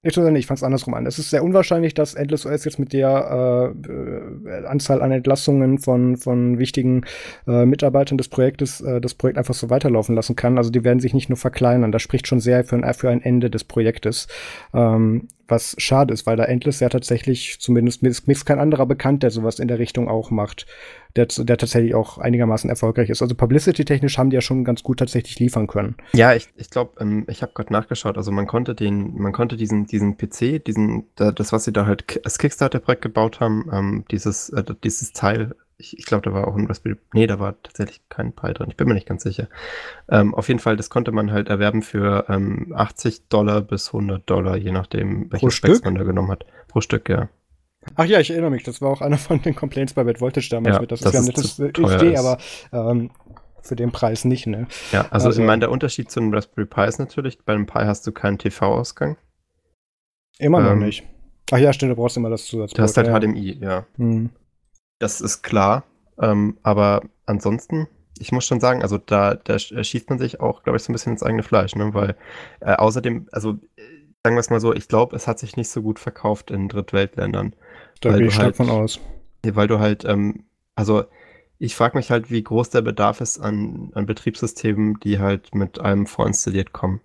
ich 0.03 0.17
ich 0.17 0.47
fand 0.47 0.63
andersrum 0.63 0.95
an. 0.95 1.05
Es 1.05 1.19
ist 1.19 1.29
sehr 1.29 1.43
unwahrscheinlich, 1.43 1.93
dass 1.93 2.15
Endless 2.15 2.47
OS 2.47 2.65
jetzt 2.65 2.79
mit 2.79 2.91
der 2.91 3.75
äh, 3.87 4.49
äh, 4.49 4.65
Anzahl 4.65 4.99
an 4.99 5.11
Entlassungen 5.11 5.77
von, 5.77 6.17
von 6.17 6.57
wichtigen 6.57 7.05
äh, 7.45 7.65
Mitarbeitern 7.65 8.17
des 8.17 8.27
Projektes 8.27 8.81
äh, 8.81 8.99
das 8.99 9.13
Projekt 9.13 9.37
einfach 9.37 9.53
so 9.53 9.69
weiterlaufen 9.69 10.15
lassen 10.15 10.35
kann. 10.35 10.57
Also 10.57 10.71
die 10.71 10.83
werden 10.83 10.99
sich 10.99 11.13
nicht 11.13 11.29
nur 11.29 11.37
verkleinern. 11.37 11.91
Das 11.91 12.01
spricht 12.01 12.27
schon 12.27 12.39
sehr 12.39 12.63
für 12.63 12.77
ein, 12.77 12.93
für 12.95 13.11
ein 13.11 13.21
Ende 13.21 13.51
des 13.51 13.63
Projektes. 13.63 14.27
Ähm, 14.73 15.27
was 15.47 15.75
schade 15.77 16.13
ist, 16.13 16.25
weil 16.25 16.37
da 16.37 16.45
Endless 16.45 16.79
ja 16.79 16.89
tatsächlich, 16.89 17.57
zumindest 17.59 18.01
mir 18.01 18.09
ist, 18.09 18.25
mir 18.25 18.33
ist 18.33 18.45
kein 18.45 18.59
anderer 18.59 18.87
bekannt, 18.87 19.21
der 19.21 19.29
sowas 19.29 19.59
in 19.59 19.67
der 19.67 19.77
Richtung 19.77 20.07
auch 20.07 20.31
macht, 20.31 20.65
der, 21.15 21.27
der 21.27 21.57
tatsächlich 21.57 21.95
auch 21.95 22.17
einigermaßen 22.17 22.69
erfolgreich 22.69 23.09
ist. 23.09 23.21
Also 23.21 23.35
Publicity-technisch 23.35 24.17
haben 24.17 24.29
die 24.29 24.35
ja 24.35 24.41
schon 24.41 24.63
ganz 24.63 24.83
gut 24.83 24.99
tatsächlich 24.99 25.39
liefern 25.39 25.67
können. 25.67 25.95
Ja, 26.13 26.33
ich, 26.33 26.49
ich 26.55 26.69
glaube, 26.69 26.99
ähm, 26.99 27.25
ich 27.27 27.41
habe 27.41 27.53
gerade 27.53 27.73
nachgeschaut, 27.73 28.17
also 28.17 28.31
man 28.31 28.47
konnte 28.47 28.75
den, 28.75 29.17
man 29.17 29.31
konnte 29.31 29.57
diesen, 29.57 29.85
diesen 29.85 30.17
PC, 30.17 30.63
diesen, 30.63 31.05
das, 31.15 31.51
was 31.51 31.65
sie 31.65 31.73
da 31.73 31.85
halt 31.85 32.21
als 32.23 32.37
Kickstarter-Projekt 32.37 33.01
gebaut 33.01 33.39
haben, 33.39 33.69
ähm, 33.71 34.05
dieses, 34.11 34.49
äh, 34.49 34.63
dieses 34.83 35.13
Teil, 35.13 35.55
ich, 35.81 35.97
ich 35.97 36.05
glaube, 36.05 36.23
da 36.23 36.33
war 36.33 36.47
auch 36.47 36.55
ein 36.55 36.67
Raspberry. 36.67 36.95
Nee, 37.13 37.27
da 37.27 37.39
war 37.39 37.61
tatsächlich 37.61 38.01
kein 38.09 38.33
Pi 38.33 38.53
drin. 38.53 38.67
Ich 38.69 38.77
bin 38.77 38.87
mir 38.87 38.93
nicht 38.93 39.07
ganz 39.07 39.23
sicher. 39.23 39.47
Ähm, 40.09 40.33
auf 40.35 40.47
jeden 40.47 40.59
Fall, 40.59 40.77
das 40.77 40.89
konnte 40.89 41.11
man 41.11 41.31
halt 41.31 41.49
erwerben 41.49 41.81
für 41.81 42.25
ähm, 42.29 42.71
80 42.75 43.27
Dollar 43.29 43.61
bis 43.61 43.87
100 43.87 44.29
Dollar, 44.29 44.57
je 44.57 44.71
nachdem, 44.71 45.31
welches 45.31 45.55
Specs 45.55 45.83
man 45.83 45.95
da 45.95 46.03
genommen 46.03 46.31
hat. 46.31 46.45
Pro 46.67 46.81
Stück, 46.81 47.09
ja. 47.09 47.29
Ach 47.95 48.05
ja, 48.05 48.19
ich 48.19 48.29
erinnere 48.29 48.51
mich. 48.51 48.63
Das 48.63 48.81
war 48.81 48.89
auch 48.89 49.01
einer 49.01 49.17
von 49.17 49.41
den 49.41 49.55
Complaints 49.55 49.93
bei 49.93 50.03
Bad 50.03 50.21
Voltage 50.21 50.49
damals 50.49 50.75
ja, 50.75 50.81
mit. 50.81 50.91
Das, 50.91 51.01
das 51.01 51.13
ist 51.13 51.57
ja 51.57 51.65
nettes 51.65 51.93
Idee, 51.93 52.17
aber 52.17 52.37
ähm, 52.71 53.09
für 53.61 53.75
den 53.75 53.91
Preis 53.91 54.25
nicht, 54.25 54.47
ne? 54.47 54.67
Ja, 54.91 55.07
also, 55.11 55.27
also 55.27 55.41
ich 55.41 55.45
meine, 55.45 55.61
der 55.61 55.71
Unterschied 55.71 56.09
zu 56.11 56.19
einem 56.19 56.33
Raspberry 56.33 56.67
Pi 56.67 56.85
ist 56.85 56.99
natürlich, 56.99 57.39
bei 57.43 57.53
einem 57.53 57.65
Pi 57.65 57.79
hast 57.79 58.05
du 58.05 58.11
keinen 58.11 58.37
TV-Ausgang. 58.37 59.17
Immer 60.39 60.61
noch 60.61 60.71
ähm, 60.71 60.79
nicht. 60.79 61.03
Ach 61.51 61.57
ja, 61.57 61.73
stimmt, 61.73 61.91
du 61.91 61.95
brauchst 61.95 62.17
immer 62.17 62.29
das 62.29 62.45
Zusatzport. 62.45 62.77
Du 62.77 62.83
hast 62.83 62.97
halt 62.97 63.07
ja. 63.07 63.19
HDMI, 63.19 63.57
ja. 63.61 63.85
Hm. 63.97 64.29
Das 64.99 65.21
ist 65.21 65.41
klar. 65.41 65.83
Ähm, 66.19 66.57
aber 66.63 67.01
ansonsten, 67.25 67.87
ich 68.19 68.31
muss 68.31 68.45
schon 68.45 68.59
sagen, 68.59 68.81
also 68.83 68.97
da, 68.97 69.35
da 69.35 69.57
schießt 69.59 70.09
man 70.09 70.19
sich 70.19 70.39
auch, 70.39 70.63
glaube 70.63 70.77
ich, 70.77 70.83
so 70.83 70.91
ein 70.91 70.93
bisschen 70.93 71.13
ins 71.13 71.23
eigene 71.23 71.43
Fleisch, 71.43 71.75
ne? 71.75 71.93
Weil 71.93 72.15
äh, 72.59 72.73
außerdem, 72.73 73.27
also 73.31 73.57
sagen 74.23 74.35
wir 74.35 74.41
es 74.41 74.49
mal 74.49 74.59
so, 74.59 74.73
ich 74.73 74.87
glaube, 74.87 75.15
es 75.15 75.27
hat 75.27 75.39
sich 75.39 75.57
nicht 75.57 75.69
so 75.69 75.81
gut 75.81 75.99
verkauft 75.99 76.51
in 76.51 76.67
Drittweltländern. 76.67 77.55
Da 78.01 78.17
gehe 78.17 78.27
ich 78.27 78.33
stark 78.33 78.45
halt, 78.47 78.55
von 78.55 78.69
aus. 78.69 78.99
Weil 79.43 79.67
du 79.67 79.79
halt, 79.79 80.05
ähm, 80.05 80.45
also 80.75 81.05
ich 81.57 81.75
frage 81.75 81.97
mich 81.97 82.11
halt, 82.11 82.31
wie 82.31 82.43
groß 82.43 82.69
der 82.69 82.81
Bedarf 82.81 83.21
ist 83.21 83.39
an, 83.39 83.91
an 83.93 84.05
Betriebssystemen, 84.05 84.99
die 84.99 85.19
halt 85.19 85.53
mit 85.55 85.79
einem 85.79 86.05
vorinstalliert 86.05 86.71
kommen. 86.71 87.01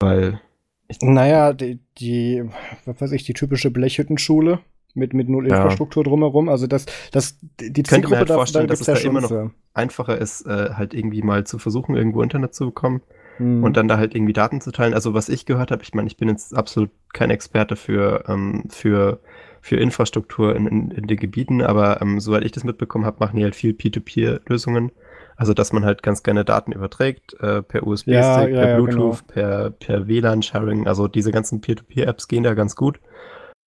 Weil. 0.00 0.40
Ich, 0.88 0.98
naja, 1.00 1.52
die, 1.52 1.80
die, 1.98 2.44
was 2.84 3.00
weiß 3.00 3.12
ich, 3.12 3.24
die 3.24 3.32
typische 3.32 3.70
Blechhüttenschule 3.70 4.60
mit, 4.94 5.14
mit 5.14 5.28
null 5.28 5.48
ja. 5.48 5.56
Infrastruktur 5.56 6.04
drumherum. 6.04 6.48
Also 6.48 6.66
das, 6.66 6.86
das, 7.10 7.38
die 7.60 7.80
ich 7.80 7.88
könnte 7.88 8.08
mir 8.08 8.18
halt 8.18 8.28
vorstellen, 8.28 8.66
da, 8.66 8.72
dass 8.72 8.86
es 8.86 9.02
da 9.02 9.08
immer 9.08 9.20
noch 9.20 9.28
für. 9.28 9.50
einfacher 9.72 10.18
ist, 10.18 10.46
äh, 10.46 10.70
halt 10.74 10.92
irgendwie 10.92 11.22
mal 11.22 11.44
zu 11.44 11.58
versuchen, 11.58 11.96
irgendwo 11.96 12.22
Internet 12.22 12.54
zu 12.54 12.66
bekommen 12.66 13.00
mhm. 13.38 13.64
und 13.64 13.76
dann 13.76 13.88
da 13.88 13.96
halt 13.96 14.14
irgendwie 14.14 14.32
Daten 14.32 14.60
zu 14.60 14.70
teilen. 14.72 14.94
Also 14.94 15.14
was 15.14 15.28
ich 15.28 15.46
gehört 15.46 15.70
habe, 15.70 15.82
ich 15.82 15.94
meine, 15.94 16.06
ich 16.06 16.16
bin 16.16 16.28
jetzt 16.28 16.54
absolut 16.54 16.90
kein 17.12 17.30
Experte 17.30 17.76
für, 17.76 18.24
ähm, 18.28 18.64
für, 18.68 19.20
für 19.60 19.76
Infrastruktur 19.76 20.54
in, 20.54 20.66
in, 20.66 20.90
in 20.90 21.06
den 21.06 21.18
Gebieten, 21.18 21.62
aber 21.62 22.00
ähm, 22.02 22.20
soweit 22.20 22.44
ich 22.44 22.52
das 22.52 22.64
mitbekommen 22.64 23.06
habe, 23.06 23.18
machen 23.20 23.36
die 23.36 23.44
halt 23.44 23.54
viel 23.54 23.72
P2P-Lösungen. 23.72 24.92
Also, 25.36 25.52
dass 25.52 25.72
man 25.72 25.84
halt 25.84 26.04
ganz 26.04 26.22
gerne 26.22 26.44
Daten 26.44 26.70
überträgt, 26.70 27.34
äh, 27.40 27.60
per 27.60 27.84
USB-Stick, 27.84 28.14
ja, 28.14 28.46
ja, 28.46 28.62
per 28.62 28.76
Bluetooth, 28.76 29.26
genau. 29.26 29.32
per, 29.32 29.70
per 29.70 30.06
WLAN-Sharing. 30.06 30.86
Also, 30.86 31.08
diese 31.08 31.32
ganzen 31.32 31.60
Peer-to-Peer-Apps 31.60 32.28
gehen 32.28 32.44
da 32.44 32.54
ganz 32.54 32.76
gut. 32.76 33.00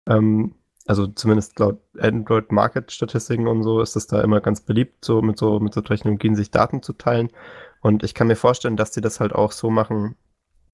Ähm, 0.08 0.53
also 0.88 1.06
zumindest 1.06 1.60
laut 1.60 1.82
Android 1.99 2.51
Market 2.51 2.91
Statistiken 2.91 3.47
und 3.47 3.62
so 3.62 3.82
ist 3.82 3.95
es 3.95 4.08
da 4.08 4.21
immer 4.21 4.39
ganz 4.39 4.62
beliebt, 4.62 5.03
so 5.03 5.21
mit 5.21 5.38
so 5.38 5.60
mit 5.60 5.73
so 5.73 5.82
Technologien 5.82 6.36
sich 6.36 6.49
Daten 6.49 6.82
zu 6.82 6.93
teilen. 6.93 7.30
Und 7.81 8.03
ich 8.03 8.13
kann 8.13 8.27
mir 8.27 8.35
vorstellen, 8.35 8.77
dass 8.77 8.91
die 8.91 9.01
das 9.01 9.19
halt 9.19 9.33
auch 9.33 9.51
so 9.51 9.69
machen 9.69 10.15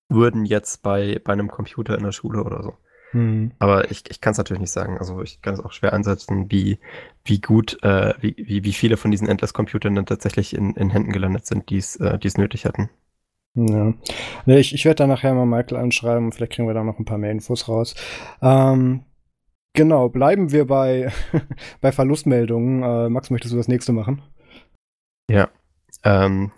würden 0.09 0.45
jetzt 0.45 0.83
bei, 0.83 1.19
bei 1.23 1.33
einem 1.33 1.49
Computer 1.49 1.97
in 1.97 2.03
der 2.03 2.11
Schule 2.11 2.43
oder 2.43 2.63
so. 2.63 2.73
Hm. 3.11 3.51
Aber 3.59 3.91
ich, 3.91 4.03
ich 4.09 4.21
kann 4.21 4.31
es 4.31 4.37
natürlich 4.37 4.61
nicht 4.61 4.71
sagen. 4.71 4.97
Also 4.97 5.21
ich 5.21 5.41
kann 5.41 5.53
es 5.53 5.59
auch 5.59 5.71
schwer 5.71 5.93
einsetzen, 5.93 6.51
wie, 6.51 6.79
wie 7.23 7.39
gut, 7.39 7.77
äh, 7.83 8.13
wie, 8.21 8.35
wie, 8.37 8.63
wie 8.63 8.73
viele 8.73 8.97
von 8.97 9.11
diesen 9.11 9.27
Endless-Computern 9.27 9.95
dann 9.95 10.05
tatsächlich 10.05 10.55
in, 10.55 10.75
in 10.75 10.89
Händen 10.89 11.11
gelandet 11.11 11.45
sind, 11.45 11.69
die 11.69 11.77
es 11.77 11.95
äh, 11.97 12.17
nötig 12.37 12.65
hatten. 12.65 12.89
Ja. 13.55 13.93
Ich, 14.47 14.73
ich 14.73 14.83
werde 14.85 14.95
da 14.95 15.07
nachher 15.07 15.33
mal 15.35 15.45
Michael 15.45 15.77
anschreiben, 15.77 16.31
vielleicht 16.31 16.53
kriegen 16.53 16.67
wir 16.67 16.73
da 16.73 16.83
noch 16.83 16.97
ein 16.97 17.05
paar 17.05 17.19
mehr 17.19 17.31
Infos 17.31 17.67
raus. 17.67 17.93
Ähm, 18.41 19.05
Genau, 19.75 20.07
bleiben 20.07 20.51
wir 20.51 20.67
bei, 20.67 21.11
bei 21.81 21.91
Verlustmeldungen. 21.91 22.83
Äh, 22.83 23.09
Max, 23.09 23.31
möchtest 23.31 23.53
du 23.53 23.57
das 23.57 23.67
nächste 23.67 23.91
machen? 23.91 24.21
Ja. 25.29 25.49
Ähm, 26.03 26.51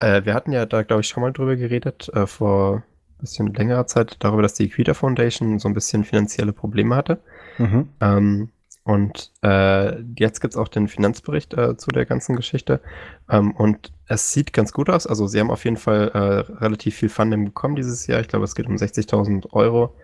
äh, 0.00 0.24
wir 0.24 0.34
hatten 0.34 0.52
ja 0.52 0.66
da, 0.66 0.82
glaube 0.82 1.02
ich, 1.02 1.08
schon 1.08 1.22
mal 1.22 1.32
drüber 1.32 1.56
geredet, 1.56 2.10
äh, 2.14 2.26
vor 2.26 2.76
ein 2.76 3.20
bisschen 3.20 3.52
längerer 3.54 3.86
Zeit, 3.86 4.16
darüber, 4.20 4.42
dass 4.42 4.54
die 4.54 4.64
Equita 4.64 4.94
Foundation 4.94 5.58
so 5.58 5.68
ein 5.68 5.74
bisschen 5.74 6.04
finanzielle 6.04 6.52
Probleme 6.52 6.94
hatte. 6.94 7.18
Mhm. 7.58 7.88
Ähm, 8.00 8.50
und 8.84 9.32
äh, 9.42 10.00
jetzt 10.16 10.40
gibt 10.40 10.54
es 10.54 10.56
auch 10.56 10.68
den 10.68 10.86
Finanzbericht 10.86 11.54
äh, 11.54 11.76
zu 11.76 11.90
der 11.90 12.06
ganzen 12.06 12.36
Geschichte. 12.36 12.80
Ähm, 13.28 13.50
und 13.50 13.92
es 14.06 14.32
sieht 14.32 14.52
ganz 14.52 14.72
gut 14.72 14.88
aus. 14.88 15.08
Also 15.08 15.26
sie 15.26 15.40
haben 15.40 15.50
auf 15.50 15.64
jeden 15.64 15.76
Fall 15.76 16.10
äh, 16.14 16.52
relativ 16.62 16.94
viel 16.94 17.08
Funding 17.08 17.46
bekommen 17.46 17.74
dieses 17.74 18.06
Jahr. 18.06 18.20
Ich 18.20 18.28
glaube, 18.28 18.44
es 18.44 18.54
geht 18.54 18.66
um 18.66 18.76
60.000 18.76 19.52
Euro. 19.52 19.96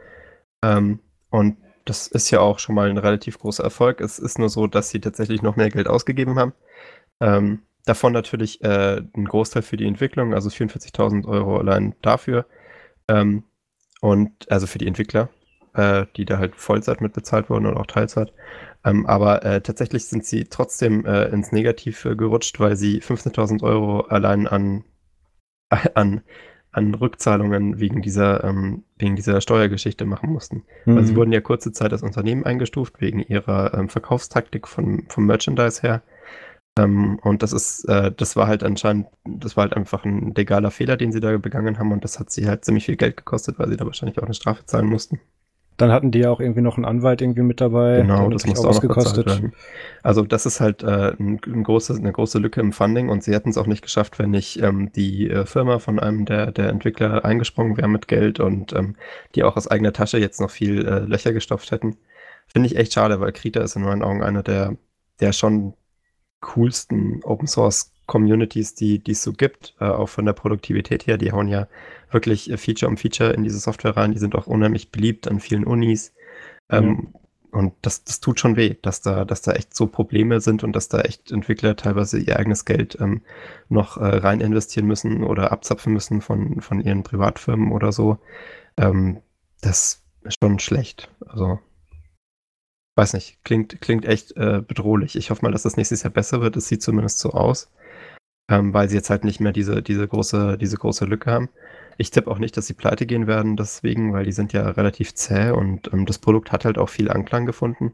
Ähm, 0.62 0.98
und 1.31 1.59
das 1.85 2.09
ist 2.09 2.31
ja 2.33 2.40
auch 2.40 2.59
schon 2.59 2.74
mal 2.74 2.90
ein 2.90 2.98
relativ 2.98 3.38
großer 3.38 3.62
Erfolg. 3.62 4.00
Es 4.00 4.18
ist 4.18 4.40
nur 4.40 4.48
so, 4.48 4.66
dass 4.66 4.90
sie 4.90 5.00
tatsächlich 5.00 5.42
noch 5.42 5.55
mehr 5.55 5.70
Geld 5.70 5.87
ausgegeben 5.87 6.37
haben. 6.37 6.52
Ähm, 7.20 7.61
davon 7.84 8.12
natürlich 8.12 8.62
äh, 8.62 9.02
ein 9.16 9.24
Großteil 9.24 9.62
für 9.62 9.76
die 9.76 9.86
Entwicklung, 9.86 10.34
also 10.34 10.48
44.000 10.48 11.26
Euro 11.26 11.58
allein 11.58 11.94
dafür. 12.02 12.46
Ähm, 13.08 13.44
und 14.00 14.50
also 14.50 14.66
für 14.66 14.78
die 14.78 14.86
Entwickler, 14.86 15.28
äh, 15.74 16.06
die 16.16 16.24
da 16.24 16.38
halt 16.38 16.56
Vollzeit 16.56 17.00
mitbezahlt 17.00 17.50
wurden 17.50 17.66
und 17.66 17.76
auch 17.76 17.86
Teilzeit. 17.86 18.32
Ähm, 18.84 19.06
aber 19.06 19.44
äh, 19.44 19.60
tatsächlich 19.60 20.06
sind 20.06 20.24
sie 20.24 20.44
trotzdem 20.44 21.06
äh, 21.06 21.26
ins 21.28 21.52
Negative 21.52 22.16
gerutscht, 22.16 22.58
weil 22.58 22.76
sie 22.76 23.00
15.000 23.00 23.62
Euro 23.62 24.00
allein 24.00 24.46
an, 24.46 24.84
an 25.94 26.22
an 26.72 26.94
Rückzahlungen 26.94 27.78
wegen 27.78 28.00
dieser, 28.00 28.42
ähm, 28.44 28.84
wegen 28.98 29.14
dieser 29.14 29.40
Steuergeschichte 29.40 30.06
machen 30.06 30.32
mussten. 30.32 30.64
Mhm. 30.86 30.96
Weil 30.96 31.04
sie 31.04 31.16
wurden 31.16 31.32
ja 31.32 31.42
kurze 31.42 31.72
Zeit 31.72 31.92
als 31.92 32.02
Unternehmen 32.02 32.44
eingestuft 32.44 33.00
wegen 33.00 33.20
ihrer 33.20 33.74
ähm, 33.74 33.90
Verkaufstaktik 33.90 34.66
von, 34.66 35.04
vom 35.08 35.26
Merchandise 35.26 35.82
her. 35.82 36.02
Ähm, 36.78 37.18
und 37.22 37.42
das 37.42 37.52
ist, 37.52 37.85
äh, 37.85 38.11
das 38.12 38.35
war 38.37 38.46
halt 38.46 38.62
anscheinend, 38.62 39.06
das 39.24 39.56
war 39.56 39.64
halt 39.64 39.76
einfach 39.76 40.04
ein 40.04 40.32
legaler 40.35 40.70
Fehler, 40.70 40.96
den 40.96 41.12
sie 41.12 41.20
da 41.20 41.37
begangen 41.37 41.78
haben 41.78 41.92
und 41.92 42.02
das 42.02 42.18
hat 42.18 42.30
sie 42.30 42.48
halt 42.48 42.64
ziemlich 42.64 42.87
viel 42.87 42.96
Geld 42.96 43.18
gekostet, 43.18 43.58
weil 43.58 43.68
sie 43.68 43.76
da 43.76 43.85
wahrscheinlich 43.85 44.18
auch 44.18 44.24
eine 44.24 44.35
Strafe 44.35 44.64
zahlen 44.64 44.87
mussten. 44.87 45.20
Dann 45.78 45.90
hatten 45.90 46.11
die 46.11 46.20
ja 46.20 46.30
auch 46.30 46.40
irgendwie 46.40 46.61
noch 46.61 46.76
einen 46.76 46.85
Anwalt 46.85 47.22
irgendwie 47.22 47.42
mit 47.42 47.61
dabei. 47.61 48.02
Genau, 48.02 48.28
das 48.30 48.46
muss 48.46 48.61
auch 48.61 48.74
noch 48.74 48.80
gekostet 48.80 49.26
werden. 49.26 49.52
Also 50.02 50.22
das 50.22 50.46
ist 50.46 50.61
halt 50.61 50.82
äh, 50.82 51.14
ein, 51.18 51.40
ein 51.46 51.64
große, 51.64 51.94
eine 51.94 52.12
große 52.12 52.38
Lücke 52.38 52.61
im 52.61 52.72
Funding 52.72 53.08
und 53.08 53.24
sie 53.24 53.35
hätten 53.35 53.50
es 53.50 53.58
auch 53.58 53.66
nicht 53.66 53.82
geschafft, 53.82 54.18
wenn 54.18 54.30
nicht 54.30 54.62
ähm, 54.62 54.92
die 54.92 55.30
äh, 55.30 55.46
Firma 55.46 55.78
von 55.78 55.98
einem 55.98 56.24
der, 56.24 56.52
der 56.52 56.68
Entwickler 56.68 57.24
eingesprungen 57.24 57.76
wäre 57.76 57.88
mit 57.88 58.06
Geld 58.06 58.38
und 58.38 58.72
ähm, 58.74 58.96
die 59.35 59.42
auch 59.44 59.56
aus 59.56 59.66
eigener 59.66 59.92
Tasche 59.92 60.18
jetzt 60.18 60.40
noch 60.40 60.50
viel 60.50 60.87
äh, 60.87 61.00
Löcher 61.00 61.32
gestopft 61.32 61.70
hätten. 61.70 61.96
Finde 62.46 62.66
ich 62.66 62.76
echt 62.76 62.92
schade, 62.92 63.20
weil 63.20 63.32
Krita 63.32 63.61
ist 63.61 63.76
in 63.76 63.82
meinen 63.82 64.02
Augen 64.02 64.22
einer 64.22 64.42
der, 64.42 64.76
der 65.20 65.32
schon 65.32 65.74
coolsten 66.42 67.22
Open 67.24 67.46
Source 67.46 67.92
Communities, 68.07 68.74
die 68.74 69.02
es 69.09 69.22
so 69.22 69.33
gibt, 69.33 69.74
äh, 69.81 69.87
auch 69.87 70.09
von 70.09 70.26
der 70.26 70.35
Produktivität 70.35 71.07
her. 71.07 71.16
Die 71.16 71.33
hauen 71.33 71.48
ja 71.48 71.66
wirklich 72.11 72.50
äh, 72.50 72.59
Feature 72.59 72.90
um 72.90 72.98
Feature 72.98 73.33
in 73.33 73.42
diese 73.42 73.59
Software 73.59 73.96
rein. 73.96 74.12
Die 74.12 74.18
sind 74.18 74.35
auch 74.35 74.46
unheimlich 74.46 74.90
beliebt 74.90 75.28
an 75.28 75.40
vielen 75.40 75.64
Unis. 75.64 76.12
Ähm, 76.68 76.87
mhm. 76.87 77.14
Und 77.52 77.74
das, 77.83 78.05
das 78.05 78.20
tut 78.20 78.40
schon 78.40 78.57
weh, 78.57 78.76
dass 78.81 79.02
da, 79.02 79.24
dass 79.26 79.42
da 79.42 79.52
echt 79.52 79.74
so 79.74 79.87
Probleme 79.87 80.40
sind 80.40 80.64
und 80.64 80.74
dass 80.74 80.88
da 80.88 81.00
echt 81.00 81.31
Entwickler 81.31 81.76
teilweise 81.76 82.18
ihr 82.18 82.38
eigenes 82.38 82.64
Geld 82.64 82.96
ähm, 82.98 83.20
noch 83.68 83.98
äh, 83.98 84.05
rein 84.07 84.40
investieren 84.40 84.87
müssen 84.87 85.22
oder 85.22 85.52
abzapfen 85.52 85.92
müssen 85.92 86.22
von, 86.22 86.62
von 86.62 86.81
ihren 86.81 87.02
Privatfirmen 87.02 87.70
oder 87.70 87.92
so. 87.92 88.18
Ähm, 88.78 89.20
das 89.61 90.02
ist 90.22 90.38
schon 90.42 90.59
schlecht. 90.61 91.11
Also 91.26 91.61
weiß 92.96 93.14
nicht, 93.14 93.42
klingt, 93.44 93.81
klingt 93.81 94.05
echt 94.05 94.37
äh, 94.37 94.62
bedrohlich. 94.66 95.16
Ich 95.16 95.31
hoffe 95.31 95.44
mal, 95.44 95.52
dass 95.52 95.62
das 95.62 95.76
nächstes 95.76 96.02
Jahr 96.02 96.12
besser 96.12 96.40
wird. 96.40 96.57
Es 96.57 96.68
sieht 96.68 96.83
zumindest 96.83 97.18
so 97.18 97.31
aus, 97.31 97.70
ähm, 98.48 98.74
weil 98.74 98.88
sie 98.88 98.96
jetzt 98.96 99.11
halt 99.11 99.24
nicht 99.24 99.40
mehr 99.40 99.52
diese, 99.52 99.83
diese, 99.83 100.07
große, 100.07 100.59
diese 100.59 100.76
große 100.76 101.05
Lücke 101.07 101.31
haben. 101.31 101.48
Ich 101.98 102.11
tippe 102.11 102.31
auch 102.31 102.38
nicht, 102.38 102.57
dass 102.57 102.66
sie 102.66 102.74
pleite 102.74 103.07
gehen 103.07 103.26
werden, 103.26 103.57
deswegen, 103.57 104.12
weil 104.12 104.24
die 104.24 104.33
sind 104.33 104.52
ja 104.52 104.68
relativ 104.70 105.14
zäh 105.14 105.50
und 105.50 105.92
ähm, 105.92 106.07
das 106.07 106.18
Produkt 106.18 106.52
hat 106.52 106.64
halt 106.64 106.78
auch 106.78 106.88
viel 106.88 107.11
Anklang 107.11 107.46
gefunden 107.46 107.92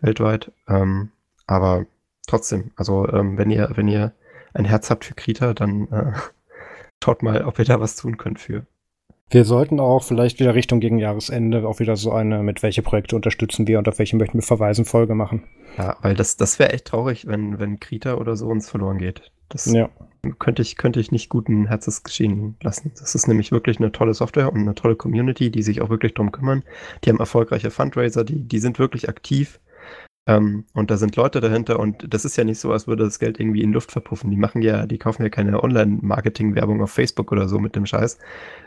weltweit. 0.00 0.52
Ähm, 0.68 1.10
aber 1.46 1.86
trotzdem, 2.26 2.72
also 2.76 3.08
ähm, 3.08 3.38
wenn 3.38 3.50
ihr, 3.50 3.70
wenn 3.74 3.88
ihr 3.88 4.12
ein 4.54 4.64
Herz 4.64 4.90
habt 4.90 5.04
für 5.04 5.14
Krita, 5.14 5.54
dann 5.54 5.88
äh, 5.92 6.12
schaut 7.04 7.22
mal, 7.22 7.44
ob 7.44 7.58
ihr 7.58 7.64
da 7.64 7.80
was 7.80 7.96
tun 7.96 8.16
könnt 8.16 8.40
für. 8.40 8.66
Wir 9.28 9.44
sollten 9.44 9.80
auch 9.80 10.04
vielleicht 10.04 10.38
wieder 10.38 10.54
Richtung 10.54 10.78
gegen 10.78 10.98
Jahresende 10.98 11.66
auch 11.66 11.80
wieder 11.80 11.96
so 11.96 12.12
eine, 12.12 12.44
mit 12.44 12.62
welche 12.62 12.82
Projekte 12.82 13.16
unterstützen 13.16 13.66
wir 13.66 13.78
und 13.78 13.88
auf 13.88 13.98
welche 13.98 14.16
möchten 14.16 14.38
wir 14.38 14.42
verweisen, 14.42 14.84
Folge 14.84 15.16
machen. 15.16 15.42
Ja, 15.76 15.96
weil 16.00 16.14
das, 16.14 16.36
das 16.36 16.60
wäre 16.60 16.72
echt 16.72 16.86
traurig, 16.86 17.26
wenn, 17.26 17.58
wenn 17.58 17.80
Krita 17.80 18.14
oder 18.14 18.36
so 18.36 18.46
uns 18.46 18.70
verloren 18.70 18.98
geht. 18.98 19.32
Das 19.48 19.66
ja. 19.66 19.88
könnte, 20.38 20.62
ich, 20.62 20.76
könnte 20.76 21.00
ich 21.00 21.10
nicht 21.10 21.28
guten 21.28 21.66
Herzens 21.66 22.04
geschehen 22.04 22.56
lassen. 22.62 22.92
Das 22.98 23.16
ist 23.16 23.26
nämlich 23.26 23.50
wirklich 23.50 23.78
eine 23.78 23.90
tolle 23.90 24.14
Software 24.14 24.52
und 24.52 24.60
eine 24.60 24.76
tolle 24.76 24.94
Community, 24.94 25.50
die 25.50 25.62
sich 25.62 25.82
auch 25.82 25.90
wirklich 25.90 26.14
drum 26.14 26.30
kümmern. 26.30 26.62
Die 27.04 27.10
haben 27.10 27.18
erfolgreiche 27.18 27.70
Fundraiser, 27.70 28.24
die, 28.24 28.44
die 28.46 28.58
sind 28.60 28.78
wirklich 28.78 29.08
aktiv. 29.08 29.58
Ähm, 30.28 30.64
und 30.72 30.90
da 30.90 30.96
sind 30.96 31.14
Leute 31.14 31.40
dahinter 31.40 31.78
und 31.78 32.12
das 32.12 32.24
ist 32.24 32.36
ja 32.36 32.42
nicht 32.42 32.58
so, 32.58 32.72
als 32.72 32.88
würde 32.88 33.04
das 33.04 33.20
Geld 33.20 33.38
irgendwie 33.38 33.62
in 33.62 33.72
Luft 33.72 33.92
verpuffen. 33.92 34.30
Die 34.30 34.36
machen 34.36 34.60
ja, 34.60 34.84
die 34.86 34.98
kaufen 34.98 35.22
ja 35.22 35.28
keine 35.28 35.62
Online-Marketing-Werbung 35.62 36.82
auf 36.82 36.90
Facebook 36.90 37.30
oder 37.30 37.48
so 37.48 37.60
mit 37.60 37.76
dem 37.76 37.86
Scheiß, 37.86 38.18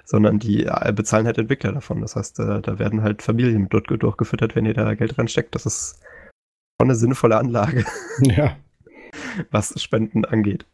sondern 0.06 0.40
die 0.40 0.66
äh, 0.66 0.94
bezahlen 0.96 1.26
halt 1.26 1.38
Entwickler 1.38 1.74
davon. 1.74 2.00
Das 2.00 2.16
heißt, 2.16 2.40
da, 2.40 2.60
da 2.60 2.80
werden 2.80 3.04
halt 3.04 3.22
Familien 3.22 3.68
dort 3.70 3.88
durchgefüttert, 3.90 4.56
wenn 4.56 4.66
ihr 4.66 4.74
da 4.74 4.96
Geld 4.96 5.18
reinsteckt. 5.18 5.54
Das 5.54 5.66
ist 5.66 6.00
schon 6.82 6.90
eine 6.90 6.96
sinnvolle 6.96 7.38
Anlage. 7.38 7.86
Ja. 8.22 8.56
Was 9.52 9.82
Spenden 9.82 10.24
angeht. 10.24 10.66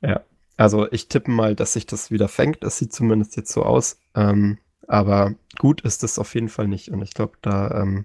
Ja. 0.00 0.22
Also 0.56 0.90
ich 0.90 1.08
tippe 1.08 1.30
mal, 1.30 1.54
dass 1.54 1.72
sich 1.72 1.86
das 1.86 2.10
wieder 2.10 2.28
fängt. 2.28 2.62
Das 2.64 2.76
sieht 2.76 2.92
zumindest 2.92 3.36
jetzt 3.36 3.52
so 3.52 3.62
aus. 3.62 3.98
Ähm, 4.14 4.58
aber 4.88 5.34
gut 5.58 5.80
ist 5.82 6.04
es 6.04 6.18
auf 6.18 6.34
jeden 6.34 6.48
Fall 6.48 6.68
nicht. 6.68 6.90
Und 6.90 7.02
ich 7.02 7.14
glaube, 7.14 7.34
da 7.40 7.82
ähm, 7.82 8.04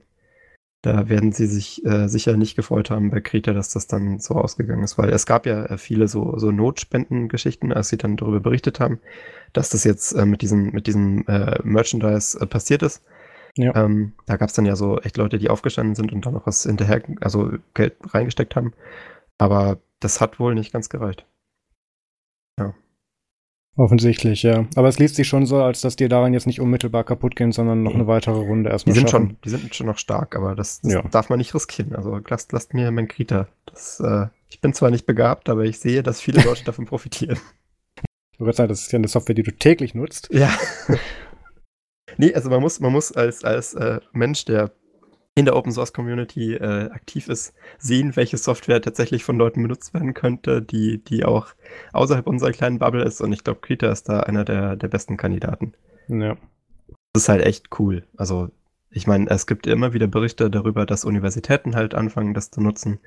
da 0.81 1.09
werden 1.09 1.31
sie 1.31 1.47
sich 1.47 1.83
äh, 1.85 2.07
sicher 2.07 2.37
nicht 2.37 2.55
gefreut 2.55 2.91
haben 2.91 3.09
bei 3.09 3.19
Krita, 3.19 3.53
dass 3.53 3.69
das 3.69 3.87
dann 3.87 4.19
so 4.19 4.35
ausgegangen 4.35 4.83
ist, 4.83 4.97
weil 4.97 5.09
es 5.09 5.25
gab 5.25 5.45
ja 5.45 5.65
äh, 5.65 5.77
viele 5.77 6.07
so, 6.07 6.37
so 6.37 6.51
Notspendengeschichten, 6.51 7.73
als 7.73 7.89
sie 7.89 7.97
dann 7.97 8.15
darüber 8.15 8.39
berichtet 8.39 8.79
haben, 8.79 8.99
dass 9.53 9.69
das 9.69 9.83
jetzt 9.83 10.13
äh, 10.13 10.25
mit 10.25 10.41
diesem, 10.41 10.71
mit 10.71 10.87
diesem 10.87 11.25
äh, 11.27 11.59
Merchandise 11.63 12.39
äh, 12.39 12.45
passiert 12.45 12.83
ist. 12.83 13.03
Ja. 13.55 13.75
Ähm, 13.75 14.13
da 14.27 14.37
gab 14.37 14.49
es 14.49 14.55
dann 14.55 14.65
ja 14.67 14.75
so 14.75 14.99
echt 14.99 15.17
Leute, 15.17 15.39
die 15.39 15.49
aufgestanden 15.49 15.95
sind 15.95 16.13
und 16.13 16.25
dann 16.25 16.33
noch 16.33 16.45
was 16.45 16.63
hinterher, 16.63 17.01
also 17.21 17.53
Geld 17.73 17.95
reingesteckt 18.13 18.55
haben. 18.55 18.73
Aber 19.39 19.79
das 19.99 20.21
hat 20.21 20.39
wohl 20.39 20.53
nicht 20.53 20.71
ganz 20.71 20.89
gereicht. 20.89 21.25
Offensichtlich, 23.77 24.41
ja. 24.41 24.65
Aber 24.75 24.87
es 24.87 24.97
liest 24.97 25.15
sich 25.15 25.27
schon 25.27 25.45
so, 25.45 25.61
als 25.61 25.81
dass 25.81 25.95
die 25.95 26.07
daran 26.07 26.33
jetzt 26.33 26.47
nicht 26.47 26.59
unmittelbar 26.59 27.03
kaputt 27.03 27.35
gehen, 27.35 27.51
sondern 27.51 27.83
noch 27.83 27.93
eine 27.93 28.07
weitere 28.07 28.39
Runde 28.39 28.71
erstmal 28.71 28.95
die 28.95 28.99
sind 28.99 29.09
schaffen. 29.11 29.27
Schon, 29.29 29.37
die 29.45 29.49
sind 29.49 29.75
schon 29.75 29.85
noch 29.85 29.99
stark, 29.99 30.35
aber 30.35 30.55
das, 30.55 30.81
das 30.81 30.93
ja. 30.93 31.01
darf 31.03 31.29
man 31.29 31.37
nicht 31.37 31.53
riskieren. 31.53 31.95
Also 31.95 32.19
lasst, 32.27 32.51
lasst 32.53 32.73
mir 32.73 32.89
mein 32.89 33.07
Krita. 33.07 33.47
Das, 33.67 33.99
äh, 33.99 34.27
ich 34.49 34.61
bin 34.61 34.73
zwar 34.73 34.89
nicht 34.89 35.05
begabt, 35.05 35.47
aber 35.47 35.63
ich 35.63 35.79
sehe, 35.79 36.01
dass 36.01 36.19
viele 36.19 36.43
Leute 36.43 36.63
davon 36.63 36.85
profitieren. 36.85 37.37
Ich 38.33 38.39
würde 38.39 38.55
sagen, 38.55 38.69
das 38.69 38.81
ist 38.81 38.91
ja 38.91 38.97
eine 38.97 39.07
Software, 39.07 39.33
die 39.33 39.41
du 39.41 39.51
täglich 39.51 39.95
nutzt. 39.95 40.29
Ja. 40.31 40.55
nee, 42.17 42.35
also 42.35 42.51
man 42.51 42.61
muss, 42.61 42.79
man 42.79 42.91
muss 42.91 43.11
als, 43.11 43.43
als 43.43 43.73
äh, 43.73 43.99
Mensch, 44.11 44.45
der 44.45 44.71
in 45.37 45.45
der 45.45 45.55
Open 45.55 45.71
Source 45.71 45.93
Community 45.93 46.55
äh, 46.55 46.89
aktiv 46.89 47.27
ist, 47.27 47.53
sehen, 47.77 48.15
welche 48.15 48.37
Software 48.37 48.81
tatsächlich 48.81 49.23
von 49.23 49.37
Leuten 49.37 49.61
benutzt 49.61 49.93
werden 49.93 50.15
könnte, 50.15 50.63
die, 50.63 50.97
die 50.97 51.25
auch 51.25 51.49
außerhalb 51.93 52.25
unserer 52.25 52.51
kleinen 52.51 52.79
Bubble 52.79 53.03
ist. 53.03 53.21
Und 53.21 53.31
ich 53.33 53.43
glaube, 53.43 53.59
Krita 53.61 53.91
ist 53.91 54.09
da 54.09 54.21
einer 54.21 54.43
der, 54.43 54.75
der 54.75 54.87
besten 54.87 55.15
Kandidaten. 55.15 55.73
Ja. 56.07 56.37
Das 57.13 57.23
ist 57.23 57.29
halt 57.29 57.45
echt 57.45 57.67
cool. 57.77 58.03
Also, 58.17 58.49
ich 58.89 59.05
meine, 59.05 59.29
es 59.29 59.45
gibt 59.45 59.67
immer 59.67 59.93
wieder 59.93 60.07
Berichte 60.07 60.49
darüber, 60.49 60.87
dass 60.87 61.05
Universitäten 61.05 61.75
halt 61.75 61.93
anfangen, 61.93 62.33
das 62.33 62.49
zu 62.49 62.59
nutzen. 62.59 62.97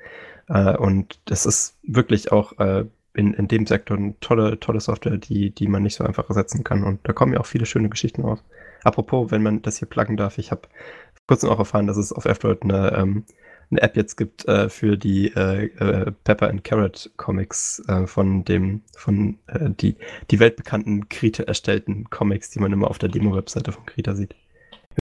Äh, 0.47 0.77
und 0.77 1.19
das 1.25 1.45
ist 1.45 1.79
wirklich 1.83 2.31
auch 2.31 2.57
äh, 2.59 2.85
in, 3.13 3.33
in 3.33 3.49
dem 3.49 3.67
Sektor 3.67 3.97
eine 3.97 4.17
tolle, 4.21 4.57
tolle 4.57 4.79
Software, 4.79 5.17
die, 5.17 5.51
die 5.51 5.67
man 5.67 5.83
nicht 5.83 5.95
so 5.95 6.05
einfach 6.05 6.29
ersetzen 6.29 6.63
kann. 6.63 6.85
Und 6.85 7.01
da 7.03 7.11
kommen 7.11 7.33
ja 7.33 7.41
auch 7.41 7.45
viele 7.45 7.65
schöne 7.65 7.89
Geschichten 7.89 8.21
raus. 8.21 8.41
Apropos, 8.83 9.31
wenn 9.31 9.43
man 9.43 9.61
das 9.61 9.77
hier 9.77 9.87
pluggen 9.87 10.17
darf, 10.17 10.37
ich 10.37 10.51
habe 10.51 10.67
kurzem 11.27 11.49
auch 11.49 11.59
erfahren, 11.59 11.87
dass 11.87 11.97
es 11.97 12.11
auf 12.11 12.25
F-Droid 12.25 12.63
eine, 12.63 12.93
ähm, 12.93 13.25
eine 13.69 13.81
App 13.81 13.95
jetzt 13.95 14.17
gibt 14.17 14.45
äh, 14.47 14.69
für 14.69 14.97
die 14.97 15.27
äh, 15.33 15.65
äh, 15.65 16.11
Pepper 16.23 16.49
and 16.49 16.63
Carrot 16.63 17.09
Comics 17.15 17.81
äh, 17.87 18.05
von 18.05 18.43
dem, 18.43 18.81
von 18.97 19.39
äh, 19.47 19.69
die, 19.69 19.95
die 20.29 20.39
weltbekannten 20.39 21.07
Krita 21.07 21.43
erstellten 21.43 22.09
Comics, 22.09 22.49
die 22.49 22.59
man 22.59 22.73
immer 22.73 22.89
auf 22.89 22.97
der 22.97 23.09
Demo-Webseite 23.09 23.71
von 23.71 23.85
Krita 23.85 24.13
sieht. 24.13 24.35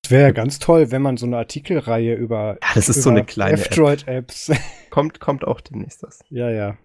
Es 0.04 0.10
wäre 0.10 0.24
ja 0.24 0.30
ganz 0.32 0.58
toll, 0.58 0.90
wenn 0.90 1.00
man 1.00 1.16
so 1.16 1.24
eine 1.24 1.38
Artikelreihe 1.38 2.14
über, 2.14 2.58
ja, 2.62 2.68
das 2.74 2.90
ist 2.90 3.02
so 3.02 3.10
eine 3.10 3.24
kleine 3.24 3.54
F-Droid-Apps. 3.54 4.52
kommt, 4.90 5.20
kommt 5.20 5.46
auch 5.46 5.62
demnächst 5.62 6.02
das. 6.02 6.20
Ja, 6.28 6.50
ja. 6.50 6.76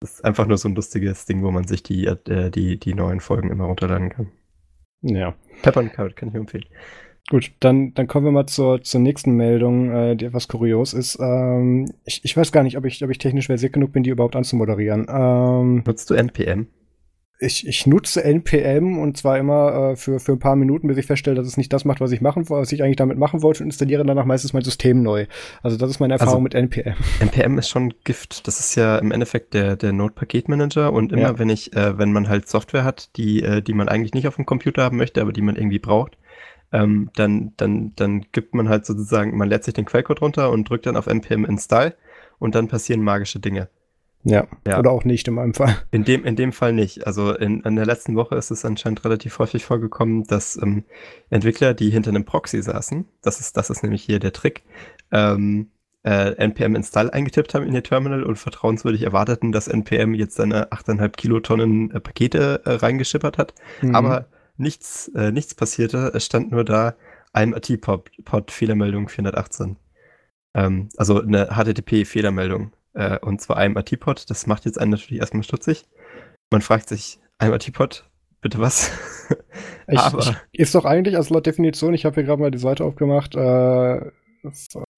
Das 0.00 0.14
ist 0.14 0.24
einfach 0.24 0.46
nur 0.46 0.58
so 0.58 0.68
ein 0.68 0.74
lustiges 0.74 1.26
Ding, 1.26 1.44
wo 1.44 1.52
man 1.52 1.66
sich 1.66 1.82
die, 1.82 2.06
äh, 2.06 2.50
die, 2.50 2.78
die 2.78 2.94
neuen 2.94 3.20
Folgen 3.20 3.50
immer 3.50 3.66
runterladen 3.66 4.10
kann. 4.10 4.32
Ja. 5.04 5.34
Pepper 5.62 5.80
and 5.80 5.92
Carrot 5.92 6.16
kann 6.16 6.30
ich 6.30 6.34
empfehlen. 6.34 6.64
Gut, 7.30 7.52
dann, 7.60 7.94
dann 7.94 8.06
kommen 8.06 8.26
wir 8.26 8.32
mal 8.32 8.46
zur, 8.46 8.82
zur 8.82 9.00
nächsten 9.00 9.32
Meldung, 9.32 9.90
äh, 9.90 10.14
die 10.16 10.26
etwas 10.26 10.46
kurios 10.46 10.92
ist. 10.92 11.18
Ähm, 11.20 11.90
ich, 12.04 12.20
ich 12.22 12.36
weiß 12.36 12.52
gar 12.52 12.62
nicht, 12.62 12.76
ob 12.76 12.84
ich, 12.84 13.02
ob 13.02 13.10
ich 13.10 13.18
technisch 13.18 13.46
versiert 13.46 13.72
genug 13.72 13.92
bin, 13.92 14.02
die 14.02 14.10
überhaupt 14.10 14.36
anzumoderieren. 14.36 15.06
Ähm, 15.08 15.82
Nutzt 15.86 16.10
du 16.10 16.14
NPM? 16.14 16.66
Ich, 17.44 17.66
ich 17.66 17.86
nutze 17.86 18.24
NPM 18.24 18.98
und 18.98 19.16
zwar 19.16 19.38
immer 19.38 19.92
äh, 19.92 19.96
für, 19.96 20.18
für 20.18 20.32
ein 20.32 20.38
paar 20.38 20.56
Minuten, 20.56 20.88
bis 20.88 20.96
ich 20.96 21.06
feststelle, 21.06 21.36
dass 21.36 21.46
es 21.46 21.56
nicht 21.56 21.72
das 21.72 21.84
macht, 21.84 22.00
was 22.00 22.12
ich 22.12 22.20
machen 22.20 22.48
was 22.48 22.72
ich 22.72 22.82
eigentlich 22.82 22.96
damit 22.96 23.18
machen 23.18 23.42
wollte 23.42 23.62
und 23.62 23.68
installiere 23.68 24.04
danach 24.04 24.24
meistens 24.24 24.52
mein 24.52 24.62
System 24.62 25.02
neu. 25.02 25.26
Also 25.62 25.76
das 25.76 25.90
ist 25.90 26.00
meine 26.00 26.14
Erfahrung 26.14 26.34
also, 26.34 26.42
mit 26.42 26.54
NPM. 26.54 26.94
NPM 27.20 27.58
ist 27.58 27.68
schon 27.68 27.94
Gift. 28.04 28.46
Das 28.46 28.60
ist 28.60 28.74
ja 28.74 28.98
im 28.98 29.12
Endeffekt 29.12 29.54
der, 29.54 29.76
der 29.76 29.92
Node-Paketmanager 29.92 30.92
und 30.92 31.12
immer 31.12 31.22
ja. 31.22 31.38
wenn 31.38 31.48
ich, 31.48 31.74
äh, 31.74 31.98
wenn 31.98 32.12
man 32.12 32.28
halt 32.28 32.48
Software 32.48 32.84
hat, 32.84 33.16
die, 33.16 33.42
äh, 33.42 33.62
die 33.62 33.74
man 33.74 33.88
eigentlich 33.88 34.14
nicht 34.14 34.28
auf 34.28 34.36
dem 34.36 34.46
Computer 34.46 34.82
haben 34.82 34.96
möchte, 34.96 35.20
aber 35.20 35.32
die 35.32 35.42
man 35.42 35.56
irgendwie 35.56 35.78
braucht, 35.78 36.16
ähm, 36.72 37.10
dann, 37.14 37.52
dann, 37.56 37.92
dann 37.96 38.26
gibt 38.32 38.54
man 38.54 38.68
halt 38.68 38.86
sozusagen, 38.86 39.36
man 39.36 39.48
lädt 39.48 39.64
sich 39.64 39.74
den 39.74 39.84
Quellcode 39.84 40.22
runter 40.22 40.50
und 40.50 40.68
drückt 40.68 40.86
dann 40.86 40.96
auf 40.96 41.06
npm 41.06 41.44
install 41.44 41.94
und 42.38 42.54
dann 42.54 42.68
passieren 42.68 43.02
magische 43.02 43.38
Dinge. 43.38 43.68
Ja, 44.24 44.46
ja. 44.66 44.78
oder 44.78 44.90
auch 44.90 45.04
nicht 45.04 45.28
in 45.28 45.34
meinem 45.34 45.52
Fall. 45.52 45.76
In 45.90 46.04
dem, 46.04 46.24
in 46.24 46.34
dem 46.34 46.52
Fall 46.52 46.72
nicht. 46.72 47.06
Also 47.06 47.34
in, 47.34 47.60
in 47.60 47.76
der 47.76 47.84
letzten 47.84 48.16
Woche 48.16 48.36
ist 48.36 48.50
es 48.50 48.64
anscheinend 48.64 49.04
relativ 49.04 49.38
häufig 49.38 49.64
vorgekommen, 49.64 50.24
dass 50.24 50.56
ähm, 50.60 50.84
Entwickler, 51.28 51.74
die 51.74 51.90
hinter 51.90 52.10
einem 52.10 52.24
Proxy 52.24 52.62
saßen, 52.62 53.06
das 53.22 53.40
ist, 53.40 53.56
das 53.56 53.68
ist 53.68 53.82
nämlich 53.82 54.02
hier 54.02 54.18
der 54.18 54.32
Trick, 54.32 54.62
ähm, 55.12 55.70
äh, 56.04 56.34
npm 56.36 56.74
install 56.74 57.10
eingetippt 57.10 57.54
haben 57.54 57.66
in 57.66 57.74
ihr 57.74 57.82
Terminal 57.82 58.24
und 58.24 58.36
vertrauenswürdig 58.36 59.02
erwarteten, 59.02 59.52
dass 59.52 59.68
npm 59.68 60.14
jetzt 60.14 60.36
seine 60.36 60.70
8,5 60.70 61.10
Kilotonnen 61.10 61.90
äh, 61.90 62.00
Pakete 62.00 62.62
äh, 62.64 62.72
reingeschippert 62.72 63.38
hat. 63.38 63.54
Mhm. 63.82 63.94
Aber 63.94 64.26
nichts, 64.56 65.08
äh, 65.14 65.32
nichts 65.32 65.54
passierte. 65.54 66.12
Es 66.14 66.24
stand 66.24 66.50
nur 66.50 66.64
da, 66.64 66.94
IMRT-Pod, 67.34 68.50
Fehlermeldung 68.50 69.08
418. 69.08 69.76
Ähm, 70.54 70.88
also 70.96 71.20
eine 71.20 71.48
HTTP-Fehlermeldung. 71.48 72.72
Äh, 72.94 73.18
und 73.18 73.40
zwar 73.40 73.56
einmal 73.56 73.84
Teapot. 73.84 74.30
Das 74.30 74.46
macht 74.46 74.64
jetzt 74.64 74.80
einen 74.80 74.92
natürlich 74.92 75.20
erstmal 75.20 75.42
stutzig. 75.42 75.86
Man 76.50 76.62
fragt 76.62 76.88
sich, 76.88 77.18
einmal 77.38 77.58
Teapot, 77.58 78.08
bitte 78.40 78.58
was? 78.58 78.90
ich, 79.88 79.98
Aber 79.98 80.36
ich, 80.52 80.60
ist 80.60 80.74
doch 80.74 80.84
eigentlich, 80.84 81.16
also 81.16 81.34
laut 81.34 81.46
Definition, 81.46 81.94
ich 81.94 82.04
habe 82.04 82.14
hier 82.14 82.24
gerade 82.24 82.40
mal 82.40 82.50
die 82.50 82.58
Seite 82.58 82.84
aufgemacht, 82.84 83.34
äh, 83.34 84.10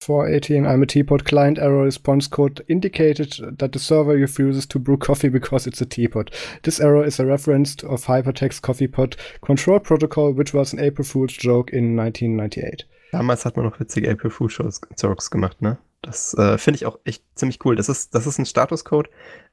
418 0.01 0.65
I'm 0.65 0.83
a 0.83 0.85
teapot 0.85 1.23
client 1.23 1.57
error 1.57 1.85
response 1.85 2.29
code 2.29 2.63
indicated 2.67 3.41
that 3.57 3.71
the 3.73 3.79
server 3.79 4.13
refuses 4.13 4.67
to 4.67 4.79
brew 4.79 4.97
coffee 4.97 5.29
because 5.29 5.65
it's 5.67 5.81
a 5.81 5.85
teapot. 5.85 6.31
This 6.63 6.79
error 6.79 7.05
is 7.05 7.19
a 7.19 7.25
reference 7.25 7.81
of 7.83 8.05
Hypertext 8.07 8.61
Coffee 8.61 8.87
Pot 8.87 9.15
Control 9.41 9.79
Protocol, 9.79 10.33
which 10.33 10.53
was 10.53 10.73
an 10.73 10.79
April 10.79 11.05
Fool's 11.05 11.33
joke 11.33 11.71
in 11.71 11.97
1998. 11.97 12.85
Damals 13.11 13.45
hat 13.45 13.55
man 13.55 13.65
noch 13.65 13.79
witzige 13.79 14.11
April 14.11 14.31
Fool's 14.31 14.81
Jokes 14.97 15.31
gemacht, 15.31 15.61
ne? 15.61 15.77
Das 16.01 16.33
äh, 16.35 16.57
finde 16.57 16.77
ich 16.77 16.85
auch 16.85 16.99
echt 17.05 17.23
ziemlich 17.35 17.63
cool. 17.65 17.75
Das 17.75 17.89
ist, 17.89 18.15
das 18.15 18.27
ist 18.27 18.37
ein 18.37 18.45
Statuscode, 18.45 19.09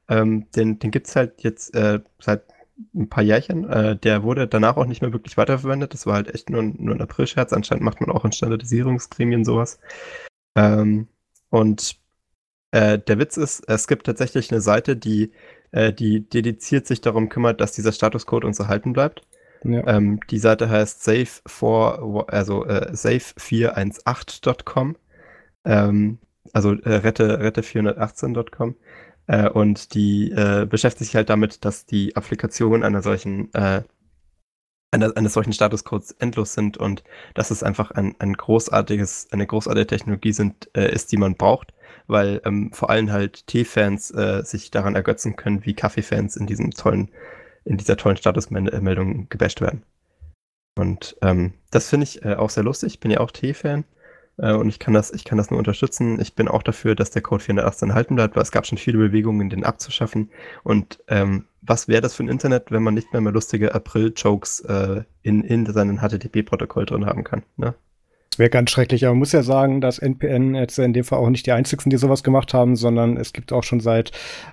ähm, 0.07 0.49
den, 0.51 0.79
den 0.79 0.91
gibt 0.91 1.07
es 1.07 1.15
halt 1.15 1.43
jetzt 1.43 1.73
äh, 1.75 1.99
seit 2.19 2.43
ein 2.93 3.09
paar 3.09 3.23
Jährchen. 3.23 3.69
Äh, 3.69 3.97
der 3.97 4.23
wurde 4.23 4.47
danach 4.47 4.77
auch 4.77 4.85
nicht 4.85 5.01
mehr 5.01 5.13
wirklich 5.13 5.37
weiterverwendet. 5.37 5.93
Das 5.93 6.05
war 6.05 6.15
halt 6.15 6.33
echt 6.33 6.49
nur, 6.49 6.63
nur 6.63 6.95
ein 6.95 7.01
April-Scherz. 7.01 7.53
Anscheinend 7.53 7.83
macht 7.83 8.01
man 8.01 8.11
auch 8.11 8.25
in 8.25 8.31
Standardisierungsgremien 8.31 9.45
sowas. 9.45 9.79
Ähm, 10.55 11.07
und 11.49 11.99
äh, 12.71 12.99
der 12.99 13.19
Witz 13.19 13.37
ist, 13.37 13.63
es 13.67 13.87
gibt 13.87 14.05
tatsächlich 14.05 14.51
eine 14.51 14.61
Seite, 14.61 14.97
die, 14.97 15.31
äh, 15.71 15.93
die 15.93 16.27
dediziert 16.27 16.87
sich 16.87 17.01
darum 17.01 17.29
kümmert, 17.29 17.61
dass 17.61 17.71
dieser 17.71 17.93
Statuscode 17.93 18.45
uns 18.45 18.59
erhalten 18.59 18.93
bleibt. 18.93 19.21
Ja. 19.63 19.87
Ähm, 19.87 20.19
die 20.29 20.39
Seite 20.39 20.69
heißt 20.69 21.07
safe4, 21.07 22.29
also 22.29 22.65
äh, 22.65 22.91
safe418.com. 22.91 24.97
Ähm, 25.63 26.19
also 26.53 26.73
äh, 26.73 26.95
rette, 26.95 27.39
rette418.com. 27.41 28.75
Äh, 29.27 29.49
und 29.49 29.93
die 29.93 30.31
äh, 30.31 30.65
beschäftigt 30.69 31.07
sich 31.07 31.15
halt 31.15 31.29
damit, 31.29 31.65
dass 31.65 31.85
die 31.85 32.15
Applikationen 32.15 32.83
einer 32.83 33.01
solchen, 33.01 33.53
äh, 33.53 33.83
einer, 34.91 35.17
eines 35.17 35.33
solchen 35.33 35.53
Statuscodes 35.53 36.11
endlos 36.11 36.53
sind 36.53 36.77
und 36.77 37.03
dass 37.33 37.51
es 37.51 37.63
einfach 37.63 37.91
ein, 37.91 38.15
ein 38.19 38.33
großartiges, 38.33 39.29
eine 39.31 39.47
großartige 39.47 39.87
Technologie 39.87 40.31
sind, 40.31 40.69
äh, 40.75 40.91
ist, 40.93 41.11
die 41.11 41.17
man 41.17 41.35
braucht, 41.35 41.73
weil 42.07 42.41
ähm, 42.45 42.71
vor 42.71 42.89
allem 42.89 43.11
halt 43.11 43.47
Tee-Fans 43.47 44.11
äh, 44.11 44.43
sich 44.43 44.71
daran 44.71 44.95
ergötzen 44.95 45.35
können, 45.35 45.65
wie 45.65 45.73
Kaffee-Fans 45.73 46.37
in 46.37 46.45
diesem 46.47 46.71
tollen, 46.71 47.11
in 47.65 47.77
dieser 47.77 47.97
tollen 47.97 48.17
Statusmeldung 48.17 49.27
gebasht 49.29 49.59
werden. 49.59 49.83
Und 50.77 51.17
ähm, 51.21 51.53
das 51.71 51.89
finde 51.89 52.03
ich 52.03 52.23
äh, 52.23 52.35
auch 52.35 52.49
sehr 52.49 52.63
lustig. 52.63 52.95
Ich 52.95 52.99
bin 52.99 53.11
ja 53.11 53.21
auch 53.21 53.31
Tee-Fan. 53.31 53.85
Äh, 54.37 54.53
und 54.53 54.67
ich 54.67 54.79
kann, 54.79 54.93
das, 54.93 55.11
ich 55.11 55.23
kann 55.23 55.37
das 55.37 55.49
nur 55.49 55.57
unterstützen. 55.57 56.19
Ich 56.19 56.35
bin 56.35 56.47
auch 56.47 56.63
dafür, 56.63 56.95
dass 56.95 57.11
der 57.11 57.21
Code 57.21 57.43
418 57.43 57.93
halten 57.93 58.15
bleibt, 58.15 58.35
weil 58.35 58.43
es 58.43 58.51
gab 58.51 58.65
schon 58.65 58.77
viele 58.77 58.97
Bewegungen, 58.97 59.49
den 59.49 59.63
abzuschaffen. 59.63 60.31
Und 60.63 60.99
ähm, 61.07 61.45
was 61.61 61.87
wäre 61.87 62.01
das 62.01 62.15
für 62.15 62.23
ein 62.23 62.29
Internet, 62.29 62.71
wenn 62.71 62.83
man 62.83 62.93
nicht 62.93 63.13
mehr, 63.13 63.21
mehr 63.21 63.33
lustige 63.33 63.73
April-Jokes 63.73 64.61
äh, 64.61 65.03
in, 65.23 65.43
in 65.43 65.65
seinem 65.65 65.99
HTTP-Protokoll 65.99 66.85
drin 66.85 67.05
haben 67.05 67.23
kann? 67.23 67.43
Ne? 67.57 67.75
Wäre 68.37 68.49
ganz 68.49 68.69
schrecklich, 68.71 69.05
aber 69.05 69.13
man 69.13 69.19
muss 69.19 69.31
ja 69.31 69.43
sagen, 69.43 69.79
dass 69.79 69.97
NPN 69.97 70.55
jetzt 70.55 70.77
in 70.77 70.91
dem 70.91 71.05
Fall 71.05 71.19
auch 71.19 71.29
nicht 71.29 71.45
die 71.45 71.53
einzigen, 71.53 71.89
die 71.89 71.97
sowas 71.97 72.21
gemacht 72.21 72.53
haben, 72.53 72.75
sondern 72.75 73.15
es 73.15 73.31
gibt 73.31 73.53
auch 73.53 73.63
schon 73.63 73.79
seit, 73.79 74.11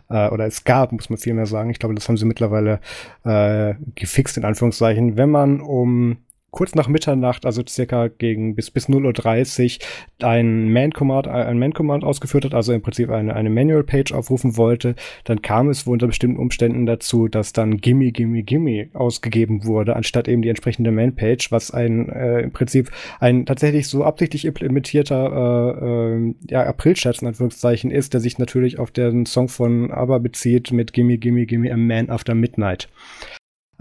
äh, 0.09 0.29
oder 0.29 0.47
es 0.47 0.63
gab, 0.63 0.93
muss 0.93 1.11
man 1.11 1.19
vielmehr 1.19 1.47
sagen, 1.47 1.71
ich 1.71 1.81
glaube, 1.81 1.95
das 1.97 2.09
haben 2.09 2.17
sie 2.17 2.25
mittlerweile 2.25 2.81
äh, 3.25 3.75
gefixt, 3.97 4.37
in 4.37 4.45
Anführungszeichen, 4.45 5.17
wenn 5.17 5.31
man 5.31 5.61
um 5.61 6.19
kurz 6.53 6.75
nach 6.75 6.87
Mitternacht, 6.87 7.47
also 7.47 7.63
circa 7.67 8.09
gegen 8.09 8.55
bis, 8.55 8.71
bis 8.71 8.89
0.30 8.89 9.81
Uhr, 10.21 10.29
ein 10.29 10.71
Man-Command, 10.71 11.27
ein 11.27 11.59
Man-Command 11.59 12.05
ausgeführt 12.05 12.45
hat, 12.45 12.55
also 12.55 12.75
im 12.75 12.83
Prinzip 12.83 13.11
eine, 13.11 13.35
eine 13.35 13.49
Manual-Page 13.49 14.13
aufrufen 14.13 14.57
wollte, 14.59 14.95
dann 15.25 15.41
kam 15.41 15.71
es 15.71 15.87
wohl 15.87 15.95
unter 15.95 16.07
bestimmten 16.07 16.37
Umständen 16.37 16.85
dazu, 16.85 17.27
dass 17.27 17.55
dann 17.55 17.79
Gimme, 17.79 18.13
Gimme, 18.13 18.43
Gimme 18.43 18.91
ausgegeben 18.93 19.65
wurde, 19.65 19.97
anstatt 19.97 20.29
eben 20.29 20.43
die 20.43 20.51
entsprechende 20.51 20.93
Man-Page, 20.93 21.51
was 21.51 21.71
ein 21.71 22.11
äh, 22.11 22.41
im 22.43 22.53
Prinzip 22.53 22.91
ein 23.19 23.47
tatsächlich 23.47 23.89
so 23.89 24.05
absichtlich 24.05 24.45
implementierter 24.45 25.79
äh, 25.83 26.17
äh, 26.29 26.35
ja, 26.51 26.65
April-Scherz 26.65 27.23
in 27.23 27.29
Anführungszeichen 27.29 27.91
ist, 27.91 28.13
der 28.13 28.21
sich 28.21 28.39
natürlich 28.39 28.79
auf 28.79 28.91
den 28.91 29.25
Song 29.25 29.49
von 29.49 29.91
ABBA 29.91 30.19
bezieht 30.19 30.71
mit 30.71 30.93
Gimme, 30.93 31.17
Gimme, 31.17 31.47
Gimme 31.47 31.73
a 31.73 31.79
Man 31.79 32.11
After 32.11 32.35
Midnight. 32.35 32.89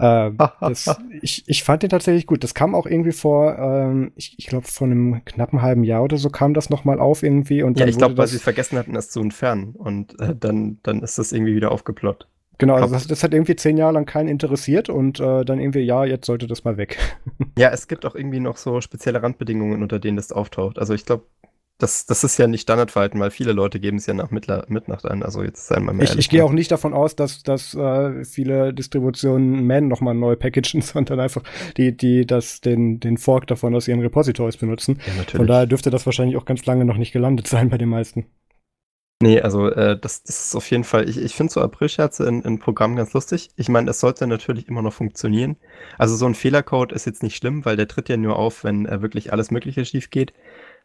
Äh, 0.02 0.32
das, 0.60 0.94
ich, 1.20 1.44
ich 1.46 1.62
fand 1.62 1.82
den 1.82 1.90
tatsächlich 1.90 2.26
gut. 2.26 2.42
Das 2.42 2.54
kam 2.54 2.74
auch 2.74 2.86
irgendwie 2.86 3.12
vor, 3.12 3.56
ähm, 3.58 4.12
ich, 4.16 4.34
ich 4.36 4.46
glaube, 4.46 4.66
vor 4.66 4.86
einem 4.86 5.24
knappen 5.24 5.62
halben 5.62 5.84
Jahr 5.84 6.02
oder 6.02 6.16
so 6.18 6.28
kam 6.28 6.54
das 6.54 6.68
nochmal 6.70 6.98
auf 6.98 7.22
irgendwie. 7.22 7.62
Und 7.62 7.78
ja, 7.78 7.86
ich 7.86 7.96
glaube, 7.96 8.18
weil 8.18 8.26
sie 8.26 8.38
vergessen 8.38 8.76
hatten, 8.78 8.94
das 8.94 9.10
zu 9.10 9.20
entfernen. 9.20 9.74
Und 9.76 10.18
äh, 10.20 10.34
dann, 10.38 10.78
dann 10.82 11.02
ist 11.02 11.18
das 11.18 11.32
irgendwie 11.32 11.54
wieder 11.54 11.70
aufgeploppt. 11.70 12.26
Genau, 12.58 12.74
also 12.74 12.94
das, 12.94 13.06
das, 13.06 13.24
hat 13.24 13.32
irgendwie 13.32 13.56
zehn 13.56 13.76
Jahre 13.76 13.94
lang 13.94 14.06
keinen 14.06 14.28
interessiert 14.28 14.88
und 14.88 15.18
äh, 15.18 15.44
dann 15.44 15.58
irgendwie, 15.58 15.80
ja, 15.80 16.04
jetzt 16.04 16.26
sollte 16.26 16.46
das 16.46 16.62
mal 16.62 16.76
weg. 16.76 16.98
ja, 17.58 17.70
es 17.70 17.88
gibt 17.88 18.04
auch 18.04 18.14
irgendwie 18.14 18.38
noch 18.40 18.56
so 18.56 18.80
spezielle 18.80 19.22
Randbedingungen, 19.22 19.82
unter 19.82 19.98
denen 19.98 20.16
das 20.16 20.30
auftaucht. 20.30 20.78
Also 20.78 20.94
ich 20.94 21.04
glaube, 21.04 21.24
das, 21.82 22.06
das 22.06 22.22
ist 22.22 22.38
ja 22.38 22.46
nicht 22.46 22.62
Standardverhalten, 22.62 23.18
weil 23.18 23.32
viele 23.32 23.52
Leute 23.52 23.80
geben 23.80 23.96
es 23.96 24.06
ja 24.06 24.14
nach 24.14 24.30
Mitternacht 24.30 25.04
an. 25.04 25.24
Also 25.24 25.42
jetzt 25.42 25.68
wir 25.68 25.80
mal 25.80 26.00
Ich, 26.00 26.16
ich 26.16 26.30
gehe 26.30 26.44
auch 26.44 26.52
nicht 26.52 26.70
davon 26.70 26.94
aus, 26.94 27.16
dass, 27.16 27.42
dass 27.42 27.74
äh, 27.74 28.24
viele 28.24 28.72
Distributionen 28.72 29.66
Man 29.66 29.88
nochmal 29.88 30.14
neu 30.14 30.36
packagen, 30.36 30.80
sondern 30.80 31.18
einfach 31.18 31.42
die, 31.76 31.96
die 31.96 32.24
das, 32.24 32.60
den, 32.60 33.00
den 33.00 33.18
Fork 33.18 33.48
davon 33.48 33.74
aus 33.74 33.88
ihren 33.88 34.00
Repositories 34.00 34.56
benutzen. 34.56 35.00
Ja, 35.06 35.14
natürlich. 35.14 35.36
Von 35.36 35.46
daher 35.48 35.66
dürfte 35.66 35.90
das 35.90 36.06
wahrscheinlich 36.06 36.36
auch 36.36 36.44
ganz 36.44 36.64
lange 36.66 36.84
noch 36.84 36.96
nicht 36.96 37.12
gelandet 37.12 37.48
sein 37.48 37.68
bei 37.68 37.78
den 37.78 37.88
meisten. 37.88 38.26
Nee, 39.20 39.40
also 39.40 39.68
äh, 39.68 39.98
das, 39.98 40.22
das 40.22 40.46
ist 40.46 40.54
auf 40.56 40.70
jeden 40.70 40.84
Fall, 40.84 41.08
ich, 41.08 41.16
ich 41.16 41.34
finde 41.34 41.52
so 41.52 41.60
Aprilscherze 41.60 42.26
in, 42.26 42.42
in 42.42 42.58
Programmen 42.58 42.96
ganz 42.96 43.12
lustig. 43.12 43.50
Ich 43.56 43.68
meine, 43.68 43.90
es 43.90 44.00
sollte 44.00 44.26
natürlich 44.26 44.68
immer 44.68 44.82
noch 44.82 44.92
funktionieren. 44.92 45.56
Also 45.98 46.16
so 46.16 46.26
ein 46.26 46.34
Fehlercode 46.34 46.92
ist 46.92 47.06
jetzt 47.06 47.22
nicht 47.22 47.36
schlimm, 47.36 47.64
weil 47.64 47.76
der 47.76 47.88
tritt 47.88 48.08
ja 48.08 48.16
nur 48.16 48.36
auf, 48.36 48.64
wenn 48.64 48.86
äh, 48.86 49.02
wirklich 49.02 49.32
alles 49.32 49.50
Mögliche 49.50 49.84
schief 49.84 50.10
geht. 50.10 50.32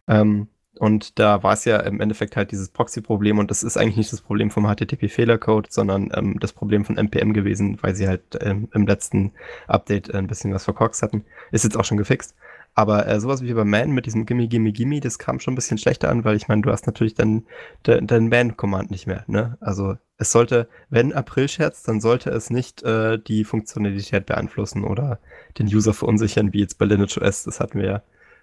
Ähm, 0.08 0.48
und 0.78 1.20
da 1.20 1.44
war 1.44 1.54
es 1.54 1.66
ja 1.66 1.78
im 1.78 2.02
Endeffekt 2.02 2.36
halt 2.36 2.52
dieses 2.52 2.70
Proxy-Problem 2.70 3.40
und 3.40 3.52
das 3.52 3.64
ist 3.64 3.78
eigentlich 3.78 3.98
nicht 3.98 4.14
das 4.14 4.22
Problem 4.22 4.52
vom 4.52 4.66
HTTP-Fehlercode, 4.66 5.72
sondern 5.72 6.12
ähm, 6.14 6.40
das 6.40 6.54
Problem 6.54 6.86
von 6.86 6.98
NPM 6.98 7.34
gewesen, 7.34 7.78
weil 7.82 7.96
sie 7.96 8.08
halt 8.08 8.22
ähm, 8.42 8.70
im 8.74 8.88
letzten 8.88 9.32
Update 9.68 10.14
ein 10.14 10.28
bisschen 10.28 10.54
was 10.54 10.66
verkorkst 10.66 11.02
hatten. 11.02 11.26
Ist 11.52 11.64
jetzt 11.64 11.78
auch 11.78 11.86
schon 11.86 11.98
gefixt. 11.98 12.36
Aber 12.78 13.08
äh, 13.08 13.20
sowas 13.20 13.42
wie 13.42 13.52
bei 13.54 13.66
Man 13.66 13.90
mit 13.90 14.06
diesem 14.06 14.28
Gimme, 14.28 14.48
Gimme, 14.48 14.72
Gimme, 14.72 15.00
das 15.00 15.18
kam 15.18 15.40
schon 15.40 15.54
ein 15.54 15.56
bisschen 15.56 15.80
schlechter 15.80 16.10
an, 16.10 16.24
weil 16.24 16.36
ich 16.36 16.48
meine, 16.48 16.62
du 16.62 16.72
hast 16.72 16.86
natürlich 16.86 17.16
dann 17.16 17.48
dein 17.82 18.30
Man-Command 18.30 18.92
nicht 18.92 19.08
mehr. 19.08 19.24
Ne? 19.26 19.58
Also 19.62 19.98
es 20.20 20.32
sollte, 20.32 20.70
wenn 20.92 21.12
April 21.12 21.48
scherzt, 21.48 21.88
dann 21.88 22.02
sollte 22.02 22.30
es 22.30 22.52
nicht 22.52 22.84
äh, 22.84 23.18
die 23.18 23.46
Funktionalität 23.46 24.28
beeinflussen 24.28 24.84
oder 24.84 25.18
den 25.58 25.66
User 25.66 25.92
verunsichern, 25.92 26.54
wie 26.54 26.60
jetzt 26.60 26.78
bei 26.78 26.86
Lineage 26.86 27.20
OS. 27.20 27.46
Das 27.46 27.60
hatten 27.60 27.80
wir 27.80 27.88
ja 27.88 28.02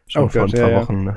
schon 0.08 0.24
oh 0.24 0.28
vor 0.28 0.42
Gott, 0.42 0.54
ein 0.54 0.60
paar 0.60 0.70
ja, 0.70 0.80
Wochen. 0.80 1.04
Ne? 1.04 1.16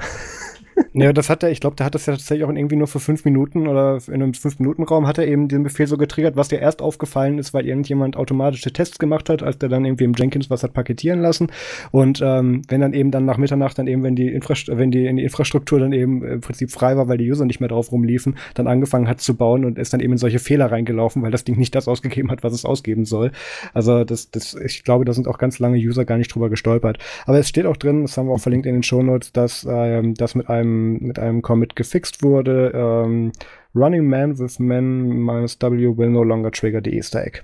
Ja, 0.94 1.14
das 1.14 1.30
hat 1.30 1.44
er, 1.44 1.52
ich 1.52 1.60
glaube, 1.60 1.76
der 1.76 1.86
hat 1.86 1.96
das 1.96 2.06
ja 2.06 2.14
tatsächlich 2.14 2.44
auch 2.44 2.50
irgendwie 2.50 2.76
nur 2.76 2.88
für 2.88 3.00
fünf 3.00 3.26
Minuten 3.26 3.68
oder 3.68 4.00
in 4.08 4.16
einem 4.16 4.34
fünf-Minuten-Raum 4.34 5.08
hat 5.08 5.18
er 5.18 5.28
eben 5.28 5.48
den 5.48 5.64
Befehl 5.64 5.88
so 5.88 5.98
getriggert, 5.98 6.36
was 6.36 6.48
dir 6.48 6.60
erst 6.60 6.82
aufgefallen 6.82 7.38
ist, 7.40 7.54
weil 7.54 7.68
irgendjemand 7.68 8.18
automatische 8.18 8.72
Tests 8.72 8.98
gemacht 8.98 9.30
hat, 9.30 9.44
als 9.44 9.58
der 9.58 9.70
dann 9.70 9.86
irgendwie 9.86 10.06
im 10.06 10.14
Jenkins 10.14 10.50
was 10.50 10.64
hat 10.64 10.74
paketieren 10.74 11.22
lassen. 11.22 11.48
Und 11.92 12.22
ähm, 12.24 12.62
wenn 12.68 12.82
dann 12.82 12.94
eben 12.94 13.12
dann 13.12 13.26
nach 13.26 13.38
Mitternacht 13.38 13.78
dann 13.78 13.88
eben, 13.88 14.04
wenn 14.04 14.16
die, 14.16 14.28
Infrast 14.28 14.70
wenn 14.70 14.92
die, 14.92 15.06
in 15.06 15.18
die 15.18 15.24
Infrastruktur 15.24 15.80
dann 15.80 15.94
eben 15.94 16.24
im 16.24 16.42
Prinzip 16.42 16.72
frei 16.72 16.98
war, 16.98 17.08
weil 17.08 17.18
die 17.18 17.30
User 17.30 17.46
nicht 17.46 17.60
mehr 17.60 17.70
drauf 17.70 17.92
rumliefen, 17.92 18.38
dann 18.54 18.68
angefangen 18.68 19.08
hat 19.08 19.22
zu 19.22 19.36
bauen 19.36 19.66
und 19.66 19.78
ist 19.78 19.94
dann 19.94 20.00
eben 20.00 20.14
in 20.14 20.18
solche 20.18 20.40
Fehler 20.40 20.72
reingelaufen, 20.72 21.22
weil 21.22 21.32
das 21.32 21.44
Ding 21.44 21.58
nicht 21.58 21.76
das 21.76 21.88
ausgegeben 21.88 22.32
hat, 22.32 22.44
was 22.44 22.54
es 22.54 22.66
ausgeben 22.66 23.06
soll. 23.06 23.32
Also 23.74 24.04
das, 24.04 24.32
das, 24.32 24.56
ich 24.56 24.84
glaube, 24.84 25.06
da 25.06 25.14
sind 25.14 25.28
auch 25.28 25.38
ganz 25.38 25.60
lange 25.60 25.78
User 25.78 26.06
gar 26.06 26.18
nicht 26.18 26.34
drüber 26.34 26.50
gestolpert. 26.50 26.98
Aber 27.26 27.40
es 27.40 27.50
steht 27.50 27.66
auch 27.66 27.78
drin, 27.78 28.02
das 28.02 28.18
haben 28.18 28.28
wir 28.28 28.34
auch 28.34 28.40
verlinkt 28.40 28.66
in 28.66 28.74
den 28.74 28.84
Shownotes, 28.84 29.32
dass 29.32 29.66
ähm, 29.70 30.16
das 30.16 30.36
mit 30.36 30.50
einem, 30.50 30.67
mit 30.68 31.20
einem 31.20 31.42
Commit 31.42 31.76
gefixt 31.76 32.24
wurde. 32.24 32.72
Ähm, 32.74 33.32
Running 33.76 34.08
Man 34.08 34.38
with 34.40 34.60
Man 34.60 35.08
minus 35.08 35.60
W 35.62 35.98
will 35.98 36.10
no 36.10 36.24
longer 36.24 36.52
trigger 36.52 36.82
the 36.84 36.96
Easter 36.96 37.26
Egg. 37.26 37.42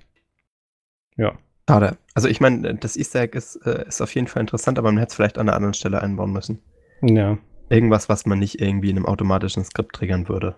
Ja. 1.17 1.37
Schade. 1.69 1.97
Also 2.13 2.27
ich 2.27 2.41
meine, 2.41 2.75
das 2.75 2.97
Easter 2.97 3.21
Egg 3.21 3.37
ist, 3.37 3.55
äh, 3.65 3.87
ist 3.87 4.01
auf 4.01 4.13
jeden 4.15 4.27
Fall 4.27 4.41
interessant, 4.41 4.77
aber 4.77 4.91
man 4.91 4.97
hätte 4.99 5.11
es 5.11 5.15
vielleicht 5.15 5.37
an 5.37 5.47
einer 5.47 5.55
anderen 5.55 5.73
Stelle 5.73 6.01
einbauen 6.01 6.33
müssen. 6.33 6.59
Ja. 7.01 7.37
Irgendwas, 7.69 8.09
was 8.09 8.25
man 8.25 8.39
nicht 8.39 8.61
irgendwie 8.61 8.89
in 8.89 8.97
einem 8.97 9.05
automatischen 9.05 9.63
Skript 9.63 9.95
triggern 9.95 10.27
würde. 10.27 10.55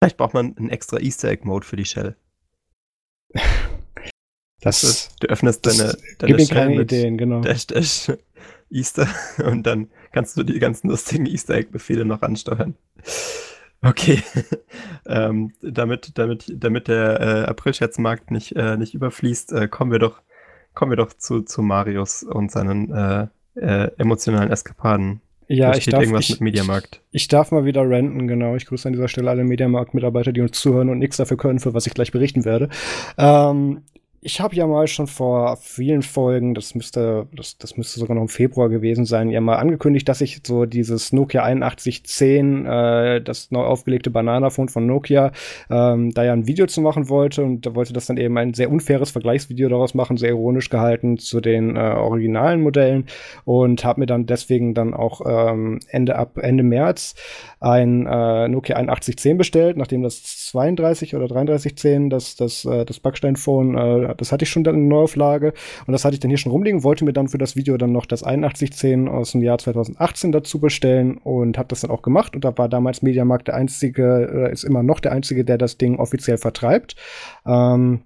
Vielleicht 0.00 0.16
braucht 0.18 0.34
man 0.34 0.56
einen 0.56 0.68
extra 0.68 0.98
Easter 0.98 1.30
Egg-Mode 1.30 1.66
für 1.66 1.76
die 1.76 1.86
Shell. 1.86 2.16
Das, 4.60 4.80
das 4.82 5.16
du 5.20 5.28
öffnest 5.28 5.64
deine, 5.64 5.96
deine 6.18 6.38
Shell 6.38 6.48
keine 6.48 6.76
mit 6.76 6.92
Ideen, 6.92 7.16
genau. 7.16 7.40
Dash, 7.40 7.66
Dash, 7.66 8.12
Easter 8.74 9.08
und 9.44 9.64
dann 9.64 9.88
kannst 10.12 10.36
du 10.36 10.42
die 10.42 10.58
ganzen 10.58 10.90
lustigen 10.90 11.26
Easter 11.26 11.54
Egg-Befehle 11.54 12.04
noch 12.04 12.22
ansteuern. 12.22 12.74
Okay. 13.82 14.22
ähm, 15.06 15.52
damit, 15.62 16.18
damit, 16.18 16.52
damit 16.54 16.88
der 16.88 17.20
äh, 17.20 17.50
April-Scherzmarkt 17.50 18.30
nicht, 18.30 18.56
äh, 18.56 18.76
nicht 18.76 18.94
überfließt, 18.94 19.52
äh, 19.52 19.68
kommen 19.68 19.92
wir 19.92 19.98
doch, 19.98 20.22
kommen 20.72 20.90
wir 20.90 20.96
doch 20.96 21.12
zu, 21.12 21.42
zu 21.42 21.62
Marius 21.62 22.22
und 22.22 22.50
seinen 22.50 22.92
äh, 22.92 23.26
äh, 23.56 23.90
emotionalen 23.98 24.50
Eskapaden 24.50 25.20
Ja, 25.46 25.70
da 25.70 25.78
ich 25.78 25.86
darf, 25.86 26.00
irgendwas 26.00 26.24
ich, 26.24 26.30
mit 26.30 26.40
Mediamarkt. 26.40 27.00
Ich, 27.10 27.22
ich 27.22 27.28
darf 27.28 27.52
mal 27.52 27.64
wieder 27.64 27.88
renten, 27.88 28.26
genau. 28.26 28.56
Ich 28.56 28.66
grüße 28.66 28.88
an 28.88 28.94
dieser 28.94 29.08
Stelle 29.08 29.30
alle 29.30 29.44
Mediamarkt-Mitarbeiter, 29.44 30.32
die 30.32 30.40
uns 30.40 30.58
zuhören 30.58 30.88
und 30.88 30.98
nichts 30.98 31.18
dafür 31.18 31.36
können, 31.36 31.60
für 31.60 31.74
was 31.74 31.86
ich 31.86 31.94
gleich 31.94 32.10
berichten 32.10 32.44
werde. 32.44 32.70
Ähm, 33.18 33.82
ich 34.24 34.40
habe 34.40 34.56
ja 34.56 34.66
mal 34.66 34.86
schon 34.86 35.06
vor 35.06 35.58
vielen 35.58 36.00
Folgen, 36.00 36.54
das 36.54 36.74
müsste, 36.74 37.26
das, 37.36 37.58
das 37.58 37.76
müsste 37.76 38.00
sogar 38.00 38.14
noch 38.14 38.22
im 38.22 38.28
Februar 38.28 38.70
gewesen 38.70 39.04
sein, 39.04 39.28
ja 39.28 39.42
mal 39.42 39.56
angekündigt, 39.56 40.08
dass 40.08 40.22
ich 40.22 40.40
so 40.46 40.64
dieses 40.64 41.12
Nokia 41.12 41.42
8110, 41.42 42.64
äh, 42.64 43.20
das 43.20 43.50
neu 43.50 43.64
aufgelegte 43.64 44.10
Bananaphone 44.10 44.70
von 44.70 44.86
Nokia, 44.86 45.30
ähm, 45.68 46.14
da 46.14 46.24
ja 46.24 46.32
ein 46.32 46.46
Video 46.46 46.66
zu 46.66 46.80
machen 46.80 47.10
wollte 47.10 47.44
und 47.44 47.66
da 47.66 47.74
wollte 47.74 47.92
das 47.92 48.06
dann 48.06 48.16
eben 48.16 48.38
ein 48.38 48.54
sehr 48.54 48.70
unfaires 48.70 49.10
Vergleichsvideo 49.10 49.68
daraus 49.68 49.92
machen, 49.92 50.16
sehr 50.16 50.30
ironisch 50.30 50.70
gehalten 50.70 51.18
zu 51.18 51.42
den 51.42 51.76
äh, 51.76 51.80
originalen 51.80 52.62
Modellen 52.62 53.04
und 53.44 53.84
habe 53.84 54.00
mir 54.00 54.06
dann 54.06 54.24
deswegen 54.24 54.72
dann 54.72 54.94
auch 54.94 55.20
ähm, 55.26 55.80
Ende 55.88 56.16
ab 56.16 56.38
Ende 56.38 56.64
März 56.64 57.14
ein 57.60 58.06
äh, 58.06 58.48
Nokia 58.48 58.76
8110 58.76 59.36
bestellt, 59.36 59.76
nachdem 59.76 60.02
das 60.02 60.22
32 60.22 61.14
oder 61.14 61.28
3310, 61.28 62.08
das 62.08 62.36
das 62.36 62.64
äh, 62.64 62.86
das 62.86 63.00
Backsteinphone 63.00 63.76
äh, 63.76 64.13
das 64.16 64.32
hatte 64.32 64.44
ich 64.44 64.50
schon 64.50 64.64
dann 64.64 64.74
in 64.74 64.88
Neuauflage 64.88 65.52
und 65.86 65.92
das 65.92 66.04
hatte 66.04 66.14
ich 66.14 66.20
dann 66.20 66.30
hier 66.30 66.38
schon 66.38 66.52
rumliegen, 66.52 66.84
wollte 66.84 67.04
mir 67.04 67.12
dann 67.12 67.28
für 67.28 67.38
das 67.38 67.56
Video 67.56 67.76
dann 67.76 67.92
noch 67.92 68.06
das 68.06 68.22
8110 68.22 69.08
aus 69.08 69.32
dem 69.32 69.42
Jahr 69.42 69.58
2018 69.58 70.32
dazu 70.32 70.60
bestellen 70.60 71.18
und 71.18 71.58
habe 71.58 71.68
das 71.68 71.80
dann 71.80 71.90
auch 71.90 72.02
gemacht 72.02 72.34
und 72.34 72.44
da 72.44 72.56
war 72.56 72.68
damals 72.68 73.02
Mediamarkt 73.02 73.48
der 73.48 73.54
einzige, 73.56 74.48
äh, 74.48 74.52
ist 74.52 74.64
immer 74.64 74.82
noch 74.82 75.00
der 75.00 75.12
einzige, 75.12 75.44
der 75.44 75.58
das 75.58 75.78
Ding 75.78 75.98
offiziell 75.98 76.38
vertreibt. 76.38 76.96
Ähm, 77.46 78.02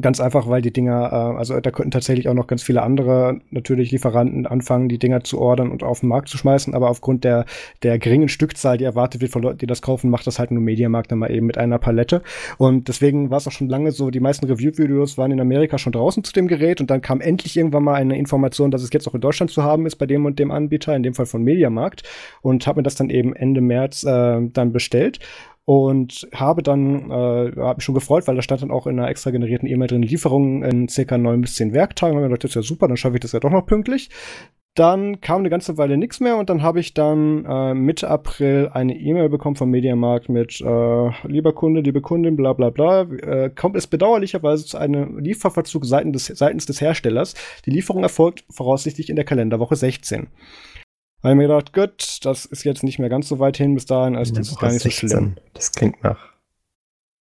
Ganz 0.00 0.20
einfach, 0.20 0.48
weil 0.48 0.60
die 0.60 0.72
Dinger, 0.72 1.10
äh, 1.12 1.38
also 1.38 1.60
da 1.60 1.70
könnten 1.70 1.92
tatsächlich 1.92 2.28
auch 2.28 2.34
noch 2.34 2.48
ganz 2.48 2.62
viele 2.62 2.82
andere 2.82 3.40
natürlich 3.50 3.92
Lieferanten 3.92 4.46
anfangen, 4.46 4.88
die 4.88 4.98
Dinger 4.98 5.22
zu 5.22 5.38
ordern 5.38 5.70
und 5.70 5.84
auf 5.84 6.00
den 6.00 6.08
Markt 6.08 6.28
zu 6.28 6.36
schmeißen, 6.36 6.74
aber 6.74 6.90
aufgrund 6.90 7.22
der, 7.22 7.44
der 7.82 7.98
geringen 7.98 8.28
Stückzahl, 8.28 8.76
die 8.76 8.84
erwartet 8.84 9.20
wird 9.20 9.30
von 9.30 9.42
Leuten, 9.42 9.58
die 9.58 9.66
das 9.66 9.82
kaufen, 9.82 10.10
macht 10.10 10.26
das 10.26 10.38
halt 10.40 10.50
nur 10.50 10.62
Mediamarkt 10.62 11.12
dann 11.12 11.20
mal 11.20 11.30
eben 11.30 11.46
mit 11.46 11.58
einer 11.58 11.78
Palette. 11.78 12.22
Und 12.58 12.88
deswegen 12.88 13.30
war 13.30 13.38
es 13.38 13.46
auch 13.46 13.52
schon 13.52 13.68
lange 13.68 13.92
so, 13.92 14.10
die 14.10 14.20
meisten 14.20 14.46
Review-Videos 14.46 15.16
waren 15.16 15.30
in 15.30 15.40
Amerika 15.40 15.78
schon 15.78 15.92
draußen 15.92 16.24
zu 16.24 16.32
dem 16.32 16.48
Gerät 16.48 16.80
und 16.80 16.90
dann 16.90 17.00
kam 17.00 17.20
endlich 17.20 17.56
irgendwann 17.56 17.84
mal 17.84 17.94
eine 17.94 18.18
Information, 18.18 18.72
dass 18.72 18.82
es 18.82 18.90
jetzt 18.92 19.06
auch 19.06 19.14
in 19.14 19.20
Deutschland 19.20 19.52
zu 19.52 19.62
haben 19.62 19.86
ist 19.86 19.96
bei 19.96 20.06
dem 20.06 20.24
und 20.24 20.40
dem 20.40 20.50
Anbieter, 20.50 20.96
in 20.96 21.04
dem 21.04 21.14
Fall 21.14 21.26
von 21.26 21.42
Mediamarkt 21.42 22.02
und 22.42 22.66
habe 22.66 22.80
mir 22.80 22.82
das 22.82 22.96
dann 22.96 23.10
eben 23.10 23.34
Ende 23.34 23.60
März 23.60 24.02
äh, 24.02 24.40
dann 24.52 24.72
bestellt 24.72 25.20
und 25.66 26.28
habe 26.34 26.62
dann, 26.62 27.10
äh, 27.10 27.52
habe 27.56 27.76
mich 27.76 27.84
schon 27.84 27.94
gefreut, 27.94 28.26
weil 28.26 28.36
da 28.36 28.42
stand 28.42 28.62
dann 28.62 28.70
auch 28.70 28.86
in 28.86 28.98
einer 28.98 29.08
extra 29.08 29.30
generierten 29.30 29.68
E-Mail 29.68 29.88
drin, 29.88 30.02
Lieferungen 30.02 30.62
in 30.62 30.88
circa 30.88 31.16
neun 31.16 31.40
bis 31.40 31.54
zehn 31.54 31.72
Werktagen. 31.72 32.16
Und 32.16 32.30
dachte, 32.30 32.42
das 32.42 32.50
ist 32.50 32.56
ja 32.56 32.62
super, 32.62 32.86
dann 32.86 32.96
schaffe 32.96 33.16
ich 33.16 33.20
das 33.20 33.32
ja 33.32 33.40
doch 33.40 33.50
noch 33.50 33.64
pünktlich. 33.64 34.10
Dann 34.74 35.20
kam 35.20 35.38
eine 35.38 35.50
ganze 35.50 35.78
Weile 35.78 35.96
nichts 35.96 36.18
mehr 36.18 36.36
und 36.36 36.50
dann 36.50 36.60
habe 36.60 36.80
ich 36.80 36.94
dann 36.94 37.44
äh, 37.44 37.74
Mitte 37.74 38.10
April 38.10 38.70
eine 38.72 38.96
E-Mail 38.96 39.28
bekommen 39.28 39.54
vom 39.54 39.70
Mediamarkt 39.70 40.28
mit 40.28 40.60
äh, 40.60 41.10
lieber 41.28 41.52
Kunde, 41.52 41.80
liebe 41.80 42.00
Kundin, 42.00 42.34
bla 42.34 42.54
bla 42.54 42.70
bla. 42.70 43.02
Äh, 43.02 43.50
kommt 43.50 43.76
es 43.76 43.86
bedauerlicherweise 43.86 44.66
zu 44.66 44.76
einem 44.76 45.18
Lieferverzug 45.18 45.84
seitens 45.84 46.26
des, 46.26 46.38
seitens 46.38 46.66
des 46.66 46.80
Herstellers. 46.80 47.34
Die 47.66 47.70
Lieferung 47.70 48.02
erfolgt 48.02 48.44
voraussichtlich 48.50 49.10
in 49.10 49.16
der 49.16 49.24
Kalenderwoche 49.24 49.76
16 49.76 50.26
ich 51.32 51.36
mir 51.36 51.48
gedacht, 51.48 51.72
gut, 51.72 52.18
das 52.24 52.44
ist 52.44 52.64
jetzt 52.64 52.82
nicht 52.82 52.98
mehr 52.98 53.08
ganz 53.08 53.28
so 53.28 53.38
weit 53.38 53.56
hin 53.56 53.74
bis 53.74 53.86
dahin, 53.86 54.16
also 54.16 54.34
das 54.34 54.48
ist 54.48 54.58
gar 54.58 54.70
nicht 54.70 54.82
16. 54.82 55.08
so 55.08 55.16
schlimm. 55.16 55.36
Das 55.54 55.72
klingt 55.72 56.02
nach. 56.02 56.34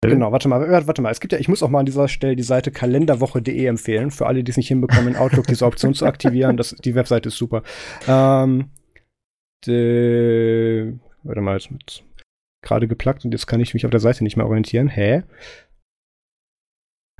Genau, 0.03 0.31
warte 0.31 0.49
mal, 0.49 0.87
warte 0.87 1.01
mal. 1.03 1.11
Es 1.11 1.19
gibt 1.19 1.31
ja, 1.31 1.37
ich 1.39 1.47
muss 1.47 1.61
auch 1.61 1.69
mal 1.69 1.79
an 1.79 1.85
dieser 1.85 2.07
Stelle 2.07 2.35
die 2.35 2.41
Seite 2.41 2.71
kalenderwoche.de 2.71 3.65
empfehlen, 3.65 4.09
für 4.09 4.25
alle, 4.25 4.43
die 4.43 4.49
es 4.49 4.57
nicht 4.57 4.67
hinbekommen, 4.67 5.09
in 5.09 5.15
Outlook 5.15 5.45
diese 5.45 5.65
Option 5.65 5.93
zu 5.93 6.07
aktivieren. 6.07 6.57
Das, 6.57 6.75
die 6.83 6.95
Webseite 6.95 7.29
ist 7.29 7.37
super. 7.37 7.61
Ähm, 8.07 8.71
de, 9.67 10.95
warte 11.21 11.41
mal, 11.41 11.53
jetzt 11.53 11.69
mit 11.69 12.03
gerade 12.63 12.87
geplackt 12.87 13.25
und 13.25 13.31
jetzt 13.31 13.45
kann 13.45 13.59
ich 13.59 13.73
mich 13.75 13.85
auf 13.85 13.91
der 13.91 13.99
Seite 13.99 14.23
nicht 14.23 14.37
mehr 14.37 14.47
orientieren. 14.47 14.87
Hä? 14.87 15.23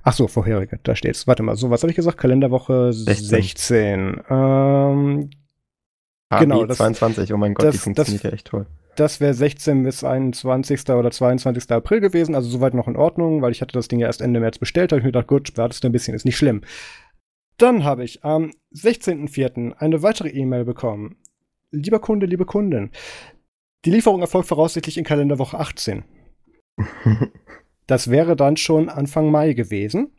Ach 0.03 0.13
so, 0.13 0.27
vorherige, 0.27 0.79
da 0.81 0.95
steht's. 0.95 1.27
Warte 1.27 1.43
mal, 1.43 1.55
so, 1.55 1.69
was 1.69 1.83
habe 1.83 1.91
ich 1.91 1.95
gesagt? 1.95 2.17
Kalenderwoche 2.17 2.93
16. 2.93 3.27
16. 3.27 4.21
Ähm, 4.27 5.29
genau, 6.39 6.65
das, 6.65 6.77
22, 6.77 7.33
oh 7.33 7.37
mein 7.37 7.53
Gott, 7.53 7.65
das, 7.65 7.75
die 7.75 7.79
funktioniert 7.79 8.23
das, 8.23 8.31
ja 8.31 8.33
echt 8.33 8.47
toll. 8.47 8.65
Das 8.95 9.21
wäre 9.21 9.33
16 9.33 9.83
bis 9.83 10.03
21. 10.03 10.89
oder 10.89 11.11
22. 11.11 11.71
April 11.71 12.01
gewesen, 12.01 12.35
also 12.35 12.49
soweit 12.49 12.73
noch 12.73 12.87
in 12.87 12.97
Ordnung, 12.97 13.41
weil 13.41 13.51
ich 13.51 13.61
hatte 13.61 13.73
das 13.73 13.87
Ding 13.87 13.99
ja 13.99 14.07
erst 14.07 14.21
Ende 14.21 14.39
März 14.39 14.59
bestellt, 14.59 14.91
habe 14.91 14.99
ich 14.99 15.05
mir 15.05 15.11
gedacht, 15.11 15.27
gut, 15.27 15.57
wartest 15.57 15.83
du 15.83 15.87
ein 15.87 15.91
bisschen, 15.91 16.13
ist 16.13 16.25
nicht 16.25 16.37
schlimm. 16.37 16.61
Dann 17.57 17.83
habe 17.83 18.03
ich 18.03 18.23
am 18.23 18.51
16.04. 18.75 19.73
eine 19.73 20.03
weitere 20.03 20.29
E-Mail 20.29 20.65
bekommen. 20.65 21.17
Lieber 21.71 21.99
Kunde, 21.99 22.25
liebe 22.25 22.45
Kundin, 22.45 22.91
die 23.85 23.91
Lieferung 23.91 24.21
erfolgt 24.21 24.47
voraussichtlich 24.47 24.97
in 24.97 25.03
Kalenderwoche 25.03 25.57
18. 25.57 26.03
das 27.87 28.09
wäre 28.09 28.35
dann 28.35 28.57
schon 28.57 28.89
Anfang 28.89 29.31
Mai 29.31 29.53
gewesen. 29.53 30.11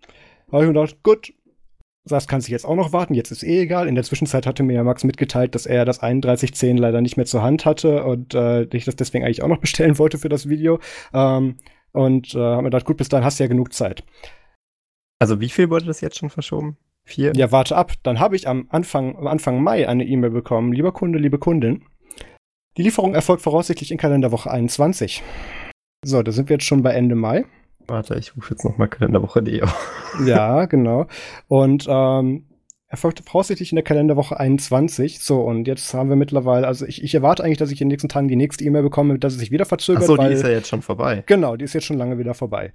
Da 0.47 0.59
habe 0.59 0.65
ich 0.65 0.73
mir 0.73 0.81
gedacht, 0.81 1.03
gut, 1.03 1.35
das 2.05 2.27
kann 2.27 2.41
sich 2.41 2.51
jetzt 2.51 2.65
auch 2.65 2.75
noch 2.75 2.93
warten, 2.93 3.15
jetzt 3.15 3.31
ist 3.31 3.45
eh 3.45 3.63
egal. 3.63 3.87
In 3.87 3.95
der 3.95 4.05
Zwischenzeit 4.05 4.47
hatte 4.47 4.63
mir 4.63 4.75
ja 4.75 4.85
Max 4.85 5.05
mitgeteilt, 5.05 5.55
dass 5.55 5.67
er 5.67 5.85
das 5.85 6.01
3110 6.01 6.77
leider 6.77 7.01
nicht 7.01 7.17
mehr 7.17 7.27
zur 7.27 7.43
Hand 7.43 7.65
hatte 7.65 8.05
und 8.05 8.35
äh, 8.35 8.65
ich 8.65 8.85
das 8.85 8.97
deswegen 8.97 9.25
eigentlich 9.25 9.43
auch 9.43 9.49
noch 9.49 9.59
bestellen 9.61 9.99
wollte 9.99 10.19
für 10.19 10.29
das 10.29 10.49
Video. 10.49 10.81
Ähm, 11.15 11.59
und 11.93 12.35
äh, 12.35 12.39
haben 12.39 12.65
mir 12.65 12.71
gedacht, 12.71 12.87
gut, 12.87 12.97
bis 12.97 13.09
dahin 13.09 13.25
hast 13.25 13.39
du 13.39 13.45
ja 13.45 13.49
genug 13.49 13.73
Zeit. 13.73 14.03
Also 15.21 15.41
wie 15.41 15.51
viel 15.51 15.71
wurde 15.71 15.85
das 15.85 16.01
jetzt 16.01 16.19
schon 16.19 16.31
verschoben? 16.31 16.77
Vier? 17.05 17.33
Ja, 17.37 17.53
warte 17.53 17.77
ab. 17.77 17.93
Dann 18.03 18.19
habe 18.19 18.35
ich 18.35 18.49
am 18.49 18.67
Anfang, 18.71 19.17
am 19.17 19.27
Anfang 19.27 19.63
Mai 19.63 19.89
eine 19.89 20.05
E-Mail 20.05 20.31
bekommen. 20.31 20.73
Lieber 20.73 20.93
Kunde, 20.93 21.19
liebe 21.19 21.39
Kundin, 21.39 21.85
die 22.77 22.83
Lieferung 22.83 23.15
erfolgt 23.15 23.43
voraussichtlich 23.43 23.93
in 23.93 23.99
Kalenderwoche 23.99 24.51
21. 24.51 25.23
So, 26.05 26.23
da 26.23 26.33
sind 26.33 26.49
wir 26.49 26.55
jetzt 26.55 26.65
schon 26.65 26.83
bei 26.83 26.93
Ende 26.93 27.15
Mai. 27.15 27.45
Warte, 27.87 28.17
ich 28.19 28.37
rufe 28.37 28.51
jetzt 28.51 28.65
nochmal 28.65 28.89
Kalenderwoche.de 28.89 29.63
auf. 29.63 30.17
ja, 30.27 30.67
genau. 30.67 31.07
Und 31.49 31.87
ähm, 31.89 32.47
erfolgte 32.93 33.23
voraussichtlich 33.23 33.73
in 33.73 33.77
der 33.77 33.85
Kalenderwoche 33.85 34.39
21. 34.39 35.21
So, 35.21 35.41
und 35.41 35.67
jetzt 35.67 35.93
haben 35.95 36.11
wir 36.11 36.17
mittlerweile, 36.17 36.67
also 36.67 36.85
ich, 36.85 37.03
ich 37.03 37.15
erwarte 37.15 37.43
eigentlich, 37.43 37.59
dass 37.59 37.71
ich 37.71 37.81
in 37.81 37.89
den 37.89 37.93
nächsten 37.93 38.09
Tagen 38.09 38.29
die 38.29 38.37
nächste 38.37 38.65
E-Mail 38.65 38.83
bekomme, 38.83 39.19
dass 39.19 39.33
es 39.33 39.39
sich 39.39 39.51
wieder 39.51 39.65
verzögert. 39.65 40.03
Ach 40.03 40.07
so, 40.07 40.17
die 40.17 40.27
ist 40.27 40.43
ja 40.43 40.51
jetzt 40.51 40.69
schon 40.69 40.83
vorbei. 40.83 41.25
Genau, 41.27 41.57
die 41.57 41.65
ist 41.65 41.73
jetzt 41.73 41.87
schon 41.87 41.97
lange 41.97 42.19
wieder 42.19 42.35
vorbei. 42.35 42.73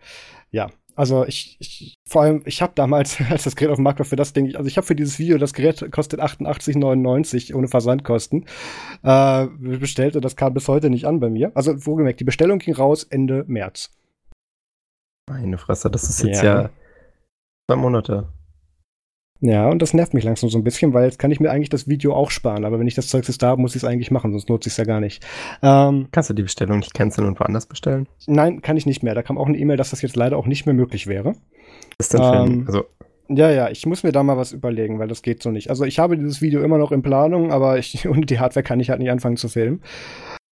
Ja, 0.49 0.69
also 0.97 1.23
ich, 1.27 1.57
ich 1.59 1.93
vor 2.09 2.23
allem, 2.23 2.41
ich 2.45 2.63
habe 2.63 2.73
damals, 2.73 3.21
als 3.29 3.43
das 3.43 3.55
Gerät 3.55 3.69
auf 3.69 3.77
dem 3.77 3.83
Markt 3.83 3.99
war, 3.99 4.05
für 4.05 4.15
das 4.15 4.33
Ding, 4.33 4.55
also 4.55 4.67
ich 4.67 4.77
habe 4.77 4.87
für 4.87 4.95
dieses 4.95 5.19
Video, 5.19 5.37
das 5.37 5.53
Gerät 5.53 5.91
kostet 5.91 6.19
88,99 6.19 7.53
ohne 7.53 7.67
Versandkosten, 7.67 8.45
äh, 9.03 9.45
bestellt 9.45 10.15
und 10.15 10.25
das 10.25 10.35
kam 10.35 10.55
bis 10.55 10.67
heute 10.67 10.89
nicht 10.89 11.05
an 11.05 11.19
bei 11.19 11.29
mir. 11.29 11.51
Also, 11.53 11.85
wohlgemerkt, 11.85 12.19
die 12.19 12.23
Bestellung 12.23 12.57
ging 12.57 12.73
raus 12.73 13.03
Ende 13.03 13.45
März. 13.47 13.91
Meine 15.29 15.57
Fresse, 15.57 15.89
das 15.89 16.03
ist 16.03 16.23
jetzt 16.23 16.43
ja, 16.43 16.61
ja 16.61 16.69
zwei 17.69 17.75
Monate. 17.75 18.27
Ja, 19.39 19.69
und 19.69 19.81
das 19.81 19.93
nervt 19.93 20.15
mich 20.15 20.23
langsam 20.23 20.49
so 20.49 20.57
ein 20.57 20.63
bisschen, 20.63 20.93
weil 20.93 21.05
jetzt 21.05 21.19
kann 21.19 21.29
ich 21.29 21.39
mir 21.39 21.51
eigentlich 21.51 21.69
das 21.69 21.87
Video 21.87 22.15
auch 22.15 22.31
sparen. 22.31 22.65
Aber 22.65 22.79
wenn 22.79 22.87
ich 22.87 22.95
das 22.95 23.07
Zeug 23.07 23.27
jetzt 23.27 23.43
da 23.43 23.49
habe, 23.49 23.61
muss 23.61 23.75
ich 23.75 23.83
es 23.83 23.87
eigentlich 23.87 24.09
machen, 24.09 24.31
sonst 24.31 24.49
nutze 24.49 24.67
ich 24.67 24.73
es 24.73 24.77
ja 24.77 24.83
gar 24.83 24.99
nicht. 24.99 25.23
Ähm, 25.61 26.07
Kannst 26.11 26.31
du 26.31 26.33
die 26.33 26.43
Bestellung 26.43 26.79
nicht 26.79 26.95
canceln 26.95 27.27
und 27.27 27.39
woanders 27.39 27.67
bestellen? 27.67 28.07
Nein, 28.25 28.61
kann 28.61 28.77
ich 28.77 28.87
nicht 28.87 29.03
mehr. 29.03 29.13
Da 29.13 29.21
kam 29.21 29.37
auch 29.37 29.45
eine 29.45 29.57
E-Mail, 29.57 29.77
dass 29.77 29.91
das 29.91 30.01
jetzt 30.01 30.15
leider 30.15 30.37
auch 30.37 30.47
nicht 30.47 30.65
mehr 30.65 30.73
möglich 30.73 31.05
wäre. 31.05 31.33
Ist 31.99 32.11
für 32.11 32.17
ähm, 32.17 32.63
also 32.65 32.85
ja, 33.29 33.51
ja, 33.51 33.69
ich 33.69 33.85
muss 33.85 34.03
mir 34.03 34.11
da 34.11 34.23
mal 34.23 34.37
was 34.37 34.53
überlegen, 34.53 34.99
weil 34.99 35.09
das 35.09 35.21
geht 35.21 35.43
so 35.43 35.51
nicht. 35.51 35.69
Also 35.69 35.83
ich 35.83 35.99
habe 35.99 36.17
dieses 36.17 36.41
Video 36.41 36.63
immer 36.63 36.77
noch 36.77 36.91
in 36.91 37.01
Planung, 37.01 37.51
aber 37.51 37.77
ich, 37.77 38.07
ohne 38.09 38.25
die 38.25 38.39
Hardware 38.39 38.63
kann 38.63 38.79
ich 38.79 38.89
halt 38.89 38.99
nicht 38.99 39.11
anfangen 39.11 39.37
zu 39.37 39.49
filmen. 39.49 39.81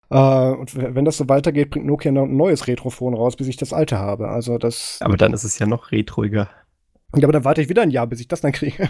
Äh, 0.10 0.52
und 0.52 0.76
wenn 0.76 1.06
das 1.06 1.18
so 1.18 1.30
weitergeht, 1.30 1.70
bringt 1.72 1.86
Nokia 1.86 2.12
ein 2.12 2.36
neues 2.36 2.68
Retrofon 2.68 3.14
raus, 3.14 3.36
bis 3.36 3.48
ich 3.48 3.58
das 3.58 3.74
alte 3.74 3.98
habe. 3.98 4.30
Also 4.30 4.58
das. 4.58 5.00
Aber 5.02 5.18
dann 5.18 5.34
ist 5.34 5.44
es 5.44 5.60
ja 5.60 5.66
noch 5.66 5.92
retroiger. 5.92 6.50
Ja, 7.16 7.24
aber 7.24 7.34
dann 7.34 7.46
warte 7.46 7.62
ich 7.62 7.70
wieder 7.70 7.84
ein 7.84 7.92
Jahr, 7.92 8.08
bis 8.08 8.20
ich 8.20 8.28
das 8.28 8.42
dann 8.42 8.52
kriege. 8.52 8.90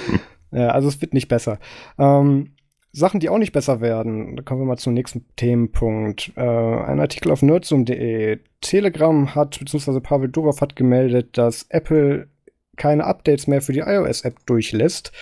ja, 0.52 0.68
also 0.68 0.88
es 0.88 1.00
wird 1.00 1.14
nicht 1.14 1.28
besser. 1.28 1.58
Ähm, 1.98 2.54
Sachen, 2.92 3.18
die 3.18 3.28
auch 3.28 3.38
nicht 3.38 3.52
besser 3.52 3.80
werden, 3.80 4.36
da 4.36 4.42
kommen 4.42 4.60
wir 4.60 4.66
mal 4.66 4.76
zum 4.76 4.94
nächsten 4.94 5.26
Themenpunkt. 5.34 6.32
Äh, 6.36 6.40
ein 6.40 7.00
Artikel 7.00 7.32
auf 7.32 7.42
nerdzoom.de. 7.42 8.38
Telegram 8.60 9.34
hat, 9.34 9.58
beziehungsweise 9.58 10.00
Pavel 10.00 10.28
Durov 10.28 10.60
hat 10.60 10.76
gemeldet, 10.76 11.36
dass 11.36 11.64
Apple 11.70 12.28
keine 12.76 13.04
Updates 13.04 13.46
mehr 13.46 13.62
für 13.62 13.72
die 13.72 13.80
iOS-App 13.80 14.46
durchlässt. 14.46 15.12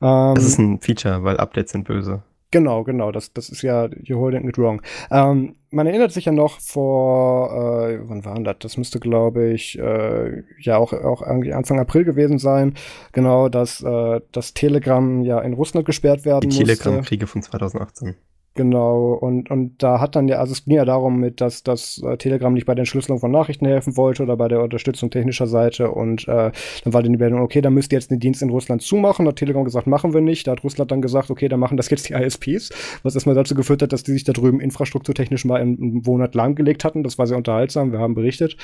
Ähm, 0.00 0.34
das 0.34 0.44
ist 0.44 0.58
ein 0.58 0.80
Feature, 0.80 1.24
weil 1.24 1.38
Updates 1.38 1.72
sind 1.72 1.84
böse. 1.84 2.22
Genau, 2.52 2.84
genau, 2.84 3.10
das, 3.10 3.32
das 3.32 3.48
ist 3.48 3.62
ja 3.62 3.86
you're 3.86 4.18
holding 4.18 4.46
it 4.46 4.58
wrong. 4.58 4.82
Ähm, 5.10 5.56
man 5.70 5.86
erinnert 5.86 6.12
sich 6.12 6.26
ja 6.26 6.32
noch 6.32 6.60
vor, 6.60 7.88
äh, 7.88 7.98
wann 8.02 8.24
war 8.26 8.38
das? 8.40 8.56
Das 8.60 8.76
müsste, 8.76 9.00
glaube 9.00 9.48
ich, 9.52 9.78
äh, 9.78 10.42
ja 10.60 10.76
auch, 10.76 10.92
auch 10.92 11.22
irgendwie 11.22 11.54
Anfang 11.54 11.80
April 11.80 12.04
gewesen 12.04 12.38
sein. 12.38 12.74
Genau, 13.12 13.48
dass 13.48 13.82
äh, 13.82 14.20
das 14.32 14.52
Telegram 14.52 15.22
ja 15.22 15.40
in 15.40 15.54
Russland 15.54 15.86
gesperrt 15.86 16.26
werden 16.26 16.50
Die 16.50 16.58
Telegram-Kriege 16.58 17.26
von 17.26 17.42
2018. 17.42 18.16
Genau, 18.54 19.14
und, 19.14 19.50
und 19.50 19.82
da 19.82 19.98
hat 19.98 20.14
dann 20.14 20.28
ja, 20.28 20.36
also 20.36 20.52
es 20.52 20.66
ging 20.66 20.76
ja 20.76 20.84
darum, 20.84 21.18
mit, 21.18 21.40
dass, 21.40 21.62
dass 21.62 22.02
äh, 22.02 22.18
Telegram 22.18 22.52
nicht 22.52 22.66
bei 22.66 22.74
der 22.74 22.82
Entschlüsselung 22.82 23.18
von 23.18 23.30
Nachrichten 23.30 23.64
helfen 23.64 23.96
wollte 23.96 24.22
oder 24.22 24.36
bei 24.36 24.48
der 24.48 24.62
Unterstützung 24.62 25.10
technischer 25.10 25.46
Seite. 25.46 25.90
Und 25.90 26.28
äh, 26.28 26.52
dann 26.84 26.92
war 26.92 27.02
dann 27.02 27.12
die 27.12 27.18
Meldung, 27.18 27.40
okay, 27.40 27.62
dann 27.62 27.72
müsst 27.72 27.92
ihr 27.92 27.98
jetzt 27.98 28.10
den 28.10 28.20
Dienst 28.20 28.42
in 28.42 28.50
Russland 28.50 28.82
zumachen. 28.82 29.24
Da 29.24 29.30
hat 29.30 29.36
Telegram 29.36 29.64
gesagt, 29.64 29.86
machen 29.86 30.12
wir 30.12 30.20
nicht. 30.20 30.46
Da 30.46 30.52
hat 30.52 30.64
Russland 30.64 30.90
dann 30.90 31.00
gesagt, 31.00 31.30
okay, 31.30 31.48
dann 31.48 31.60
machen 31.60 31.78
das 31.78 31.88
jetzt 31.88 32.10
die 32.10 32.12
ISPs, 32.12 32.70
was 33.02 33.14
erstmal 33.14 33.34
dazu 33.34 33.54
geführt 33.54 33.80
hat, 33.80 33.92
dass 33.94 34.02
die 34.02 34.12
sich 34.12 34.24
da 34.24 34.34
drüben 34.34 34.60
infrastrukturtechnisch 34.60 35.46
mal 35.46 35.60
einen 35.60 36.02
Monat 36.04 36.34
lahmgelegt 36.34 36.84
hatten. 36.84 37.02
Das 37.02 37.16
war 37.16 37.26
sehr 37.26 37.38
unterhaltsam, 37.38 37.90
wir 37.90 38.00
haben 38.00 38.14
berichtet. 38.14 38.58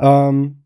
Ähm, 0.00 0.64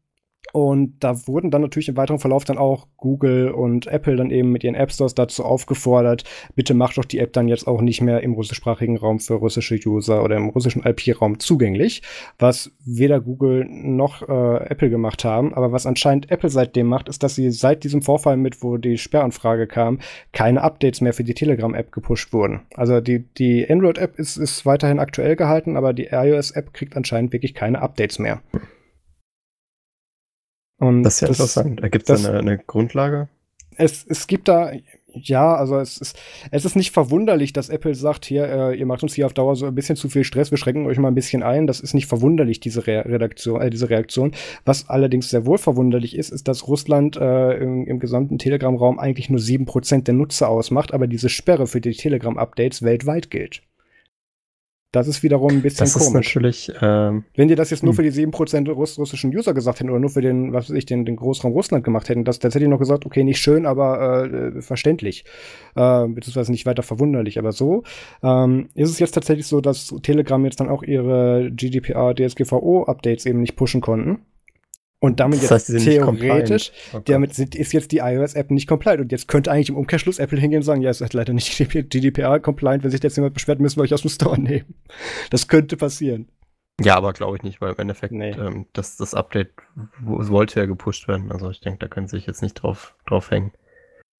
und 0.52 0.96
da 1.00 1.26
wurden 1.26 1.50
dann 1.50 1.62
natürlich 1.62 1.88
im 1.88 1.96
weiteren 1.96 2.18
Verlauf 2.18 2.44
dann 2.44 2.58
auch 2.58 2.88
Google 2.96 3.50
und 3.50 3.86
Apple 3.86 4.16
dann 4.16 4.30
eben 4.30 4.50
mit 4.50 4.64
ihren 4.64 4.74
App 4.74 4.92
Stores 4.92 5.14
dazu 5.14 5.44
aufgefordert, 5.44 6.24
bitte 6.54 6.74
macht 6.74 6.98
doch 6.98 7.04
die 7.04 7.20
App 7.20 7.32
dann 7.32 7.48
jetzt 7.48 7.66
auch 7.66 7.80
nicht 7.80 8.00
mehr 8.00 8.22
im 8.22 8.34
russischsprachigen 8.34 8.96
Raum 8.96 9.20
für 9.20 9.34
russische 9.34 9.78
User 9.86 10.22
oder 10.22 10.36
im 10.36 10.48
russischen 10.48 10.84
IP-Raum 10.84 11.38
zugänglich, 11.38 12.02
was 12.38 12.72
weder 12.84 13.20
Google 13.20 13.64
noch 13.64 14.28
äh, 14.28 14.66
Apple 14.66 14.90
gemacht 14.90 15.24
haben. 15.24 15.54
Aber 15.54 15.72
was 15.72 15.86
anscheinend 15.86 16.30
Apple 16.30 16.50
seitdem 16.50 16.86
macht, 16.86 17.08
ist, 17.08 17.22
dass 17.22 17.34
sie 17.34 17.50
seit 17.50 17.84
diesem 17.84 18.02
Vorfall 18.02 18.36
mit, 18.36 18.62
wo 18.62 18.76
die 18.76 18.98
Sperranfrage 18.98 19.66
kam, 19.66 20.00
keine 20.32 20.62
Updates 20.62 21.00
mehr 21.00 21.12
für 21.12 21.24
die 21.24 21.34
Telegram-App 21.34 21.92
gepusht 21.92 22.32
wurden. 22.32 22.60
Also 22.74 23.00
die, 23.00 23.24
die 23.38 23.68
Android-App 23.68 24.18
ist, 24.18 24.36
ist 24.36 24.66
weiterhin 24.66 24.98
aktuell 24.98 25.36
gehalten, 25.36 25.76
aber 25.76 25.92
die 25.92 26.08
iOS-App 26.10 26.74
kriegt 26.74 26.96
anscheinend 26.96 27.32
wirklich 27.32 27.54
keine 27.54 27.80
Updates 27.80 28.18
mehr. 28.18 28.42
Und 30.82 31.04
das 31.04 31.14
ist 31.14 31.20
ja 31.20 31.28
das, 31.28 31.38
interessant. 31.38 31.92
Gibt 31.92 32.10
es 32.10 32.26
eine, 32.26 32.38
eine 32.38 32.58
Grundlage? 32.58 33.28
Es, 33.76 34.04
es 34.04 34.26
gibt 34.26 34.48
da, 34.48 34.72
ja, 35.14 35.54
also 35.54 35.78
es 35.78 35.96
ist, 35.98 36.18
es 36.50 36.64
ist 36.64 36.74
nicht 36.74 36.90
verwunderlich, 36.90 37.52
dass 37.52 37.68
Apple 37.68 37.94
sagt, 37.94 38.24
hier, 38.24 38.48
äh, 38.48 38.76
ihr 38.76 38.84
macht 38.84 39.04
uns 39.04 39.14
hier 39.14 39.26
auf 39.26 39.32
Dauer 39.32 39.54
so 39.54 39.66
ein 39.66 39.76
bisschen 39.76 39.94
zu 39.94 40.08
viel 40.08 40.24
Stress, 40.24 40.50
wir 40.50 40.58
schränken 40.58 40.86
euch 40.86 40.98
mal 40.98 41.06
ein 41.06 41.14
bisschen 41.14 41.44
ein. 41.44 41.68
Das 41.68 41.78
ist 41.78 41.94
nicht 41.94 42.06
verwunderlich, 42.06 42.58
diese 42.58 42.84
Re 42.88 43.04
Redaktion, 43.06 43.60
äh, 43.60 43.70
diese 43.70 43.90
Reaktion. 43.90 44.32
Was 44.64 44.88
allerdings 44.88 45.30
sehr 45.30 45.46
wohl 45.46 45.58
verwunderlich 45.58 46.16
ist, 46.16 46.30
ist, 46.30 46.48
dass 46.48 46.66
Russland 46.66 47.16
äh, 47.16 47.58
im, 47.58 47.86
im 47.86 48.00
gesamten 48.00 48.38
Telegram-Raum 48.38 48.98
eigentlich 48.98 49.30
nur 49.30 49.38
sieben 49.38 49.66
Prozent 49.66 50.08
der 50.08 50.14
Nutzer 50.14 50.48
ausmacht, 50.48 50.92
aber 50.92 51.06
diese 51.06 51.28
Sperre 51.28 51.68
für 51.68 51.80
die 51.80 51.92
Telegram-Updates 51.92 52.82
weltweit 52.82 53.30
gilt. 53.30 53.62
Das 54.92 55.08
ist 55.08 55.22
wiederum 55.22 55.50
ein 55.50 55.62
bisschen 55.62 55.86
das 55.86 55.94
komisch. 55.94 56.06
Ist 56.06 56.14
natürlich, 56.14 56.72
ähm, 56.82 57.24
Wenn 57.34 57.48
die 57.48 57.54
das 57.54 57.70
jetzt 57.70 57.82
nur 57.82 57.92
hm. 57.92 57.96
für 57.96 58.02
die 58.02 58.12
7% 58.12 58.70
Russ 58.70 58.98
russischen 58.98 59.34
User 59.34 59.54
gesagt 59.54 59.80
hätten 59.80 59.88
oder 59.88 59.98
nur 59.98 60.10
für 60.10 60.20
den, 60.20 60.52
was 60.52 60.68
weiß 60.68 60.76
ich, 60.76 60.84
den, 60.84 61.06
den 61.06 61.16
Großraum 61.16 61.52
Russland 61.52 61.82
gemacht 61.82 62.10
hätten, 62.10 62.24
das, 62.24 62.38
das 62.38 62.54
hätte 62.54 62.66
ich 62.66 62.70
noch 62.70 62.78
gesagt, 62.78 63.06
okay, 63.06 63.24
nicht 63.24 63.40
schön, 63.40 63.64
aber 63.64 64.24
äh, 64.24 64.60
verständlich. 64.60 65.24
Äh, 65.76 66.08
beziehungsweise 66.08 66.52
nicht 66.52 66.66
weiter 66.66 66.82
verwunderlich. 66.82 67.38
Aber 67.38 67.52
so 67.52 67.84
ähm, 68.22 68.68
ist 68.74 68.90
es 68.90 68.98
jetzt 68.98 69.12
tatsächlich 69.12 69.46
so, 69.46 69.62
dass 69.62 69.94
Telegram 70.02 70.44
jetzt 70.44 70.60
dann 70.60 70.68
auch 70.68 70.82
ihre 70.82 71.50
GDPR, 71.50 72.14
DSGVO-Updates 72.14 73.24
eben 73.24 73.40
nicht 73.40 73.56
pushen 73.56 73.80
konnten. 73.80 74.18
Und 75.02 75.18
damit 75.18 75.42
das 75.42 75.50
heißt, 75.50 75.68
jetzt 75.70 75.84
theoretisch, 75.84 76.70
oh 76.94 77.00
damit 77.04 77.36
ist 77.36 77.72
jetzt 77.72 77.90
die 77.90 77.98
iOS-App 77.98 78.52
nicht 78.52 78.68
compliant. 78.68 79.00
Und 79.00 79.10
jetzt 79.10 79.26
könnte 79.26 79.50
eigentlich 79.50 79.68
im 79.68 79.76
Umkehrschluss 79.76 80.20
Apple 80.20 80.38
hingehen 80.38 80.58
und 80.58 80.62
sagen, 80.62 80.80
ja, 80.80 80.90
es 80.90 81.00
ist 81.00 81.12
leider 81.12 81.32
nicht 81.32 81.58
GDPR-compliant. 81.90 82.84
Wenn 82.84 82.92
sich 82.92 83.02
jetzt 83.02 83.16
jemand 83.16 83.34
beschwert, 83.34 83.58
müssen 83.58 83.78
wir 83.78 83.82
euch 83.82 83.92
aus 83.92 84.02
dem 84.02 84.10
Store 84.10 84.40
nehmen. 84.40 84.76
Das 85.30 85.48
könnte 85.48 85.76
passieren. 85.76 86.28
Ja, 86.80 86.94
aber 86.94 87.14
glaube 87.14 87.36
ich 87.36 87.42
nicht, 87.42 87.60
weil 87.60 87.72
im 87.72 87.78
Endeffekt 87.78 88.12
nee. 88.12 88.30
ähm, 88.30 88.66
das, 88.74 88.96
das 88.96 89.12
Update 89.12 89.50
wollte 90.00 90.60
ja 90.60 90.66
gepusht 90.66 91.08
werden. 91.08 91.32
Also 91.32 91.50
ich 91.50 91.60
denke, 91.60 91.80
da 91.80 91.88
können 91.88 92.06
sie 92.06 92.18
sich 92.18 92.28
jetzt 92.28 92.40
nicht 92.40 92.54
drauf, 92.54 92.94
drauf 93.04 93.32
hängen. 93.32 93.50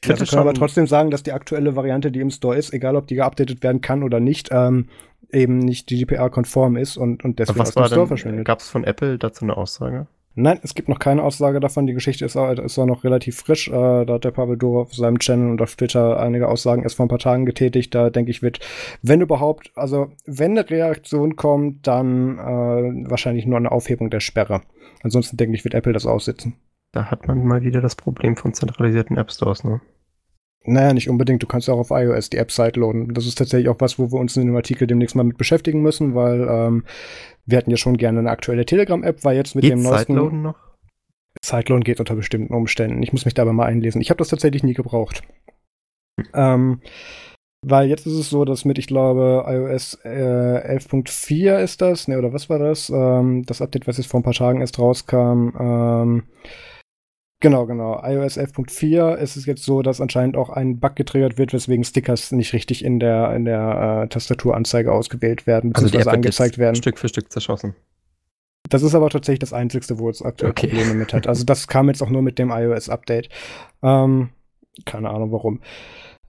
Ich 0.03 0.09
ja, 0.09 0.17
kann 0.17 0.41
aber 0.41 0.53
trotzdem 0.53 0.89
sagen, 0.89 1.13
dass 1.13 1.23
die 1.23 1.31
aktuelle 1.31 1.77
Variante, 1.77 2.11
die 2.11 2.19
im 2.19 2.31
Store 2.33 2.57
ist, 2.57 2.73
egal 2.73 2.97
ob 2.97 3.07
die 3.07 3.15
geupdatet 3.15 3.63
werden 3.63 3.83
kann 3.83 4.03
oder 4.03 4.19
nicht, 4.19 4.49
ähm, 4.51 4.89
eben 5.31 5.59
nicht 5.61 5.87
GDPR-konform 5.87 6.77
ist 6.77 6.97
und, 6.97 7.25
und 7.25 7.39
deswegen 7.39 7.61
aus 7.61 7.73
dem 7.73 7.85
Store 7.85 8.09
verschwindet. 8.09 8.45
Gab 8.45 8.59
es 8.59 8.69
von 8.69 8.83
Apple 8.83 9.17
dazu 9.17 9.45
eine 9.45 9.57
Aussage? 9.57 10.09
Nein, 10.35 10.61
es 10.63 10.75
gibt 10.75 10.89
noch 10.89 10.99
keine 10.99 11.23
Aussage 11.23 11.61
davon. 11.61 11.87
Die 11.87 11.93
Geschichte 11.93 12.25
ist, 12.25 12.37
ist 12.37 12.79
auch 12.79 12.87
noch 12.87 13.05
relativ 13.05 13.37
frisch. 13.37 13.69
Äh, 13.69 14.05
da 14.07 14.15
hat 14.15 14.25
der 14.25 14.31
Pavel 14.31 14.57
Doro 14.57 14.83
auf 14.83 14.95
seinem 14.95 15.19
Channel 15.19 15.51
und 15.51 15.61
auf 15.61 15.77
Twitter 15.77 16.19
einige 16.19 16.49
Aussagen 16.49 16.83
erst 16.83 16.97
vor 16.97 17.07
ein 17.07 17.11
paar 17.11 17.19
Tagen 17.19 17.45
getätigt. 17.45 17.95
Da 17.95 18.09
denke 18.09 18.31
ich, 18.31 18.43
wird, 18.43 18.61
wenn 19.03 19.21
überhaupt, 19.21 19.71
also 19.75 20.11
wenn 20.25 20.53
eine 20.53 20.69
Reaktion 20.69 21.37
kommt, 21.37 21.87
dann 21.87 22.39
äh, 22.39 23.11
wahrscheinlich 23.11 23.47
nur 23.47 23.59
eine 23.59 23.71
Aufhebung 23.73 24.09
der 24.09 24.21
Sperre. 24.21 24.63
Ansonsten 25.03 25.37
denke 25.37 25.55
ich, 25.55 25.65
wird 25.65 25.75
Apple 25.75 25.93
das 25.93 26.07
aussitzen. 26.07 26.55
Da 26.93 27.11
hat 27.11 27.27
man 27.27 27.45
mal 27.45 27.63
wieder 27.63 27.81
das 27.81 27.97
Problem 27.97 28.37
von 28.37 28.55
zentralisierten 28.55 29.17
App 29.17 29.33
Stores, 29.33 29.65
ne? 29.65 29.81
Naja, 30.65 30.93
nicht 30.93 31.09
unbedingt. 31.09 31.43
Du 31.43 31.47
kannst 31.47 31.69
auch 31.69 31.79
auf 31.79 31.91
iOS 31.91 32.31
die 32.31 32.37
App 32.37 32.53
sideloaden. 32.53 33.15
Das 33.15 33.27
ist 33.27 33.37
tatsächlich 33.37 33.69
auch 33.69 33.81
was, 33.81 33.99
wo 33.99 34.13
wir 34.13 34.21
uns 34.21 34.37
in 34.37 34.47
dem 34.47 34.57
Artikel 34.57 34.87
demnächst 34.87 35.17
mal 35.17 35.25
mit 35.25 35.37
beschäftigen 35.37 35.83
müssen, 35.83 36.15
weil 36.15 36.47
ähm, 36.49 36.85
wir 37.47 37.59
hätten 37.59 37.71
ja 37.71 37.77
schon 37.77 37.97
gerne 37.97 38.21
eine 38.21 38.31
aktuelle 38.31 38.65
Telegram-App, 38.65 39.25
weil 39.25 39.37
jetzt 39.37 39.55
mit 39.55 39.63
Geht's 39.63 39.75
dem 39.75 39.83
neuesten. 39.83 40.13
Sideloaden 40.15 40.43
noch? 40.43 40.59
Sideload 41.45 41.85
geht 41.85 41.99
unter 41.99 42.15
bestimmten 42.15 42.55
Umständen. 42.55 43.03
Ich 43.03 43.13
muss 43.13 43.25
mich 43.25 43.35
dabei 43.35 43.53
mal 43.53 43.67
einlesen. 43.67 44.01
Ich 44.01 44.11
habe 44.11 44.19
das 44.19 44.29
tatsächlich 44.29 44.63
nie 44.63 44.75
gebraucht. 44.75 45.23
Hm. 46.21 46.27
Ähm, 46.35 46.81
weil 47.65 47.89
jetzt 47.89 48.07
ist 48.07 48.15
es 48.15 48.31
so, 48.31 48.45
dass 48.45 48.65
mit, 48.65 48.79
ich 48.79 48.89
glaube, 48.89 49.45
iOS 49.47 49.95
äh, 50.05 50.09
11.4 50.09 51.59
ist 51.59 51.81
das, 51.81 52.09
ne, 52.09 52.19
oder 52.19 52.33
was 52.33 52.51
war 52.51 52.59
das? 52.59 52.91
Ähm, 52.91 53.45
das 53.47 53.63
Update, 53.63 53.87
was 53.87 53.99
jetzt 53.99 54.09
vor 54.09 54.21
ein 54.21 54.25
paar 54.25 54.33
Tagen 54.33 54.61
erst 54.61 54.81
rauskam, 54.81 55.51
ähm, 55.59 56.23
Genau, 57.43 57.67
genau. 57.67 58.01
iOS 58.05 58.39
11.4 58.39 59.17
ist 59.17 59.35
es 59.35 59.47
jetzt 59.47 59.65
so, 59.65 59.83
dass 59.83 60.01
anscheinend 60.01 60.37
auch 60.37 60.49
ein 60.49 60.79
Bug 60.79 60.95
getriggert 60.95 61.39
wird, 61.39 61.53
weswegen 61.53 61.83
Stickers 61.83 62.31
nicht 62.31 62.53
richtig 62.53 62.85
in 62.85 63.01
der, 63.01 63.35
in 63.35 63.45
der 63.45 64.05
äh, 64.05 64.09
Tastaturanzeige 64.09 64.93
ausgewählt 64.93 65.45
werden, 65.45 65.73
also 65.75 65.87
beziehungsweise 65.87 66.11
also 66.11 66.17
angezeigt 66.17 66.59
werden. 66.59 66.77
Stück 66.77 66.99
für 66.99 67.09
Stück 67.09 67.33
zerschossen. 67.33 67.75
Das 68.69 68.85
ist 68.85 68.95
aber 68.95 69.11
tatsächlich 69.11 69.41
das 69.41 69.53
Einzige, 69.53 69.99
wo 69.99 70.09
es 70.09 70.23
aktuell 70.23 70.53
okay. 70.53 70.69
Probleme 70.69 70.95
mit 70.95 71.13
hat. 71.13 71.27
Also 71.27 71.45
das 71.45 71.67
kam 71.67 71.89
jetzt 71.89 72.01
auch 72.01 72.11
nur 72.11 72.23
mit 72.23 72.39
dem 72.39 72.51
iOS-Update. 72.51 73.29
Ähm, 73.83 74.29
keine 74.85 75.11
Ahnung 75.11 75.33
warum. 75.33 75.61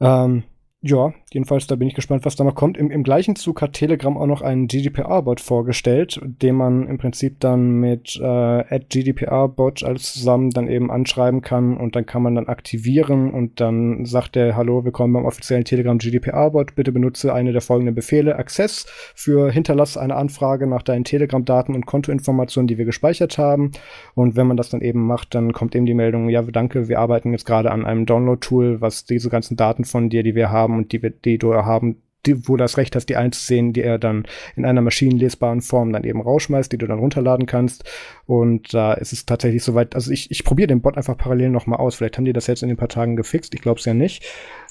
Ähm, 0.02 0.44
ja, 0.86 1.14
jedenfalls, 1.32 1.66
da 1.66 1.78
bin 1.78 1.88
ich 1.88 1.94
gespannt, 1.94 2.26
was 2.26 2.36
da 2.36 2.44
noch 2.44 2.56
kommt. 2.56 2.78
Im, 2.78 2.92
im 2.92 3.04
gleichen 3.04 3.38
Zug 3.38 3.62
hat 3.62 3.72
Telegram 3.72 4.18
auch 4.18 4.26
noch 4.26 4.42
einen 4.42 4.68
GDPR-Bot 4.68 5.40
vorgestellt, 5.40 6.20
den 6.22 6.56
man 6.56 6.88
im 6.88 6.98
Prinzip 6.98 7.40
dann 7.40 7.80
mit 7.80 8.20
äh, 8.22 8.80
GDPR-Bot 8.90 9.84
alles 9.84 10.12
zusammen 10.12 10.50
dann 10.50 10.68
eben 10.68 10.92
anschreiben 10.92 11.40
kann 11.40 11.78
und 11.78 11.96
dann 11.96 12.06
kann 12.06 12.22
man 12.22 12.36
dann 12.36 12.50
aktivieren 12.50 13.32
und 13.32 13.62
dann 13.62 14.04
sagt 14.04 14.36
der, 14.36 14.58
hallo, 14.58 14.84
willkommen 14.84 15.14
beim 15.14 15.24
offiziellen 15.24 15.64
Telegram 15.64 15.98
GDPR-Bot, 15.98 16.76
bitte 16.76 16.92
benutze 16.92 17.34
eine 17.34 17.54
der 17.54 17.62
folgenden 17.62 17.96
Befehle. 17.96 18.36
Access 18.36 18.86
für 19.16 19.52
hinterlasse 19.52 20.02
eine 20.02 20.18
Anfrage 20.18 20.68
nach 20.68 20.82
deinen 20.82 21.06
Telegram-Daten 21.06 21.76
und 21.76 21.86
Kontoinformationen, 21.86 22.68
die 22.68 22.78
wir 22.78 22.84
gespeichert 22.84 23.38
haben. 23.38 23.72
Und 24.16 24.36
wenn 24.36 24.48
man 24.48 24.58
das 24.58 24.70
dann 24.70 24.82
eben 24.82 25.08
macht, 25.08 25.34
dann 25.34 25.54
kommt 25.54 25.76
eben 25.76 25.86
die 25.86 25.94
Meldung, 25.94 26.28
ja, 26.28 26.42
danke, 26.42 26.90
wir 26.90 27.00
arbeiten 27.00 27.32
jetzt 27.32 27.46
gerade 27.46 27.72
an 27.72 27.86
einem 27.86 28.06
Download-Tool, 28.06 28.82
was 28.82 29.06
diese 29.06 29.30
ganzen 29.30 29.56
Daten 29.56 29.86
von 29.86 30.10
dir, 30.10 30.24
die 30.24 30.36
wir 30.36 30.52
haben, 30.52 30.73
haben 30.74 30.80
und 30.80 30.92
die, 30.92 31.00
die 31.00 31.38
du 31.38 31.54
haben, 31.54 32.02
die, 32.26 32.48
wo 32.48 32.58
das 32.58 32.78
Recht 32.78 32.96
hast, 32.96 33.08
die 33.08 33.16
einzusehen, 33.16 33.74
die 33.74 33.82
er 33.82 34.00
dann 34.00 34.26
in 34.56 34.66
einer 34.66 34.82
maschinenlesbaren 34.82 35.62
Form 35.62 35.92
dann 35.92 36.04
eben 36.04 36.22
rausschmeißt, 36.22 36.72
die 36.72 36.78
du 36.78 36.88
dann 36.88 37.00
runterladen 37.00 37.46
kannst. 37.46 37.84
Und 38.26 38.74
da 38.74 38.94
ist 38.94 39.14
es 39.14 39.26
tatsächlich 39.26 39.64
soweit, 39.64 39.96
also 39.96 40.12
ich, 40.12 40.32
ich 40.32 40.44
probiere 40.44 40.68
den 40.68 40.82
Bot 40.82 40.98
einfach 40.98 41.18
parallel 41.18 41.50
nochmal 41.50 41.80
aus. 41.80 41.96
Vielleicht 41.96 42.18
haben 42.18 42.26
die 42.26 42.34
das 42.34 42.48
jetzt 42.48 42.64
in 42.64 42.70
den 42.70 42.78
paar 42.78 42.90
Tagen 42.90 43.16
gefixt, 43.16 43.54
ich 43.54 43.62
glaube 43.62 43.80
es 43.80 43.86
ja 43.86 43.94
nicht. 43.94 44.26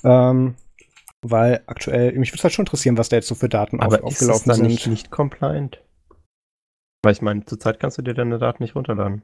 Ähm, 0.05 0.55
weil 1.21 1.63
aktuell, 1.67 2.13
mich 2.19 2.31
würde 2.31 2.39
es 2.39 2.45
halt 2.45 2.55
schon 2.55 2.65
interessieren, 2.65 2.99
was 2.99 3.09
da 3.09 3.17
jetzt 3.17 3.29
so 3.29 3.35
für 3.35 3.49
Daten 3.49 3.81
Aber 3.81 3.99
auf, 3.99 4.05
aufgelaufen 4.05 4.19
ist 4.19 4.41
es 4.41 4.45
dann 4.45 4.57
sind. 4.57 4.67
Nicht, 4.67 4.87
nicht 4.87 5.11
compliant. 5.11 5.83
Weil 7.05 7.13
ich 7.13 7.23
meine, 7.23 7.45
zurzeit 7.45 7.81
kannst 7.81 7.99
du 7.99 8.03
dir 8.03 8.15
deine 8.15 8.39
Daten 8.39 8.63
nicht 8.63 8.75
runterladen. 8.75 9.23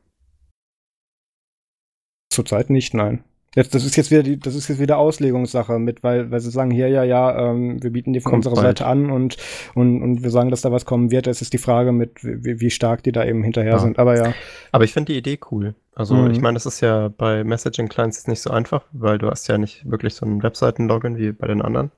Zurzeit 2.31 2.71
nicht, 2.71 2.95
nein. 2.95 3.25
Jetzt, 3.55 3.75
das 3.75 3.85
ist 3.85 3.97
jetzt 3.97 4.11
wieder 4.11 4.23
die, 4.23 4.39
das 4.39 4.55
ist 4.55 4.69
jetzt 4.69 4.79
wieder 4.79 4.99
Auslegungssache 4.99 5.79
mit, 5.79 6.03
weil, 6.03 6.31
weil 6.31 6.41
sie 6.41 6.51
sagen, 6.51 6.71
hier, 6.71 6.89
ja, 6.89 7.03
ja, 7.03 7.51
ähm, 7.51 7.83
wir 7.83 7.91
bieten 7.91 8.13
die 8.13 8.21
von 8.21 8.31
Kommt 8.31 8.47
unserer 8.47 8.63
bald. 8.63 8.79
Seite 8.79 8.87
an 8.87 9.11
und, 9.11 9.37
und, 9.75 10.03
und 10.03 10.23
wir 10.23 10.31
sagen, 10.31 10.51
dass 10.51 10.61
da 10.61 10.71
was 10.71 10.85
kommen 10.85 11.11
wird. 11.11 11.27
Es 11.27 11.41
ist 11.41 11.55
die 11.55 11.59
Frage 11.59 11.93
mit, 11.93 12.23
wie, 12.23 12.61
wie 12.61 12.71
stark 12.71 13.03
die 13.03 13.13
da 13.13 13.25
eben 13.25 13.43
hinterher 13.43 13.73
ja. 13.73 13.79
sind. 13.79 13.99
Aber 13.99 14.17
ja. 14.17 14.35
Aber 14.71 14.85
ich 14.85 14.93
finde 14.93 15.13
die 15.13 15.19
Idee 15.19 15.39
cool. 15.51 15.75
Also 15.95 16.15
mhm. 16.15 16.31
ich 16.31 16.41
meine, 16.41 16.55
das 16.55 16.67
ist 16.67 16.81
ja 16.81 17.09
bei 17.09 17.43
Messaging 17.43 17.89
Clients 17.89 18.27
nicht 18.27 18.43
so 18.43 18.51
einfach, 18.51 18.85
weil 18.93 19.19
du 19.19 19.31
hast 19.31 19.49
ja 19.49 19.57
nicht 19.57 19.91
wirklich 19.91 20.15
so 20.15 20.27
ein 20.27 20.43
Webseiten-Login 20.43 21.17
wie 21.17 21.33
bei 21.33 21.47
den 21.47 21.63
anderen. 21.63 21.91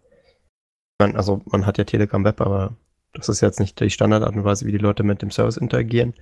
Man, 1.01 1.17
also 1.17 1.43
man 1.47 1.67
hat 1.67 1.79
ja 1.79 1.85
Telegram 1.85 2.25
Web, 2.25 2.41
aber 2.41 2.77
das 3.13 3.29
ist 3.29 3.41
jetzt 3.41 3.59
nicht 3.59 3.81
die 3.81 3.91
Standardart 3.91 4.37
und 4.37 4.45
Weise, 4.45 4.67
wie 4.67 4.73
die 4.73 4.79
Leute 4.79 5.03
mit 5.03 5.21
dem 5.21 5.31
Service 5.31 5.57
interagieren. 5.57 6.15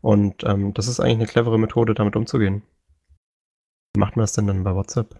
Und 0.00 0.44
ähm, 0.44 0.74
das 0.74 0.86
ist 0.86 1.00
eigentlich 1.00 1.16
eine 1.16 1.26
clevere 1.26 1.58
Methode, 1.58 1.94
damit 1.94 2.14
umzugehen. 2.14 2.62
Wie 3.96 4.00
macht 4.00 4.14
man 4.14 4.24
das 4.24 4.34
denn 4.34 4.46
dann 4.46 4.62
bei 4.62 4.74
WhatsApp? 4.74 5.18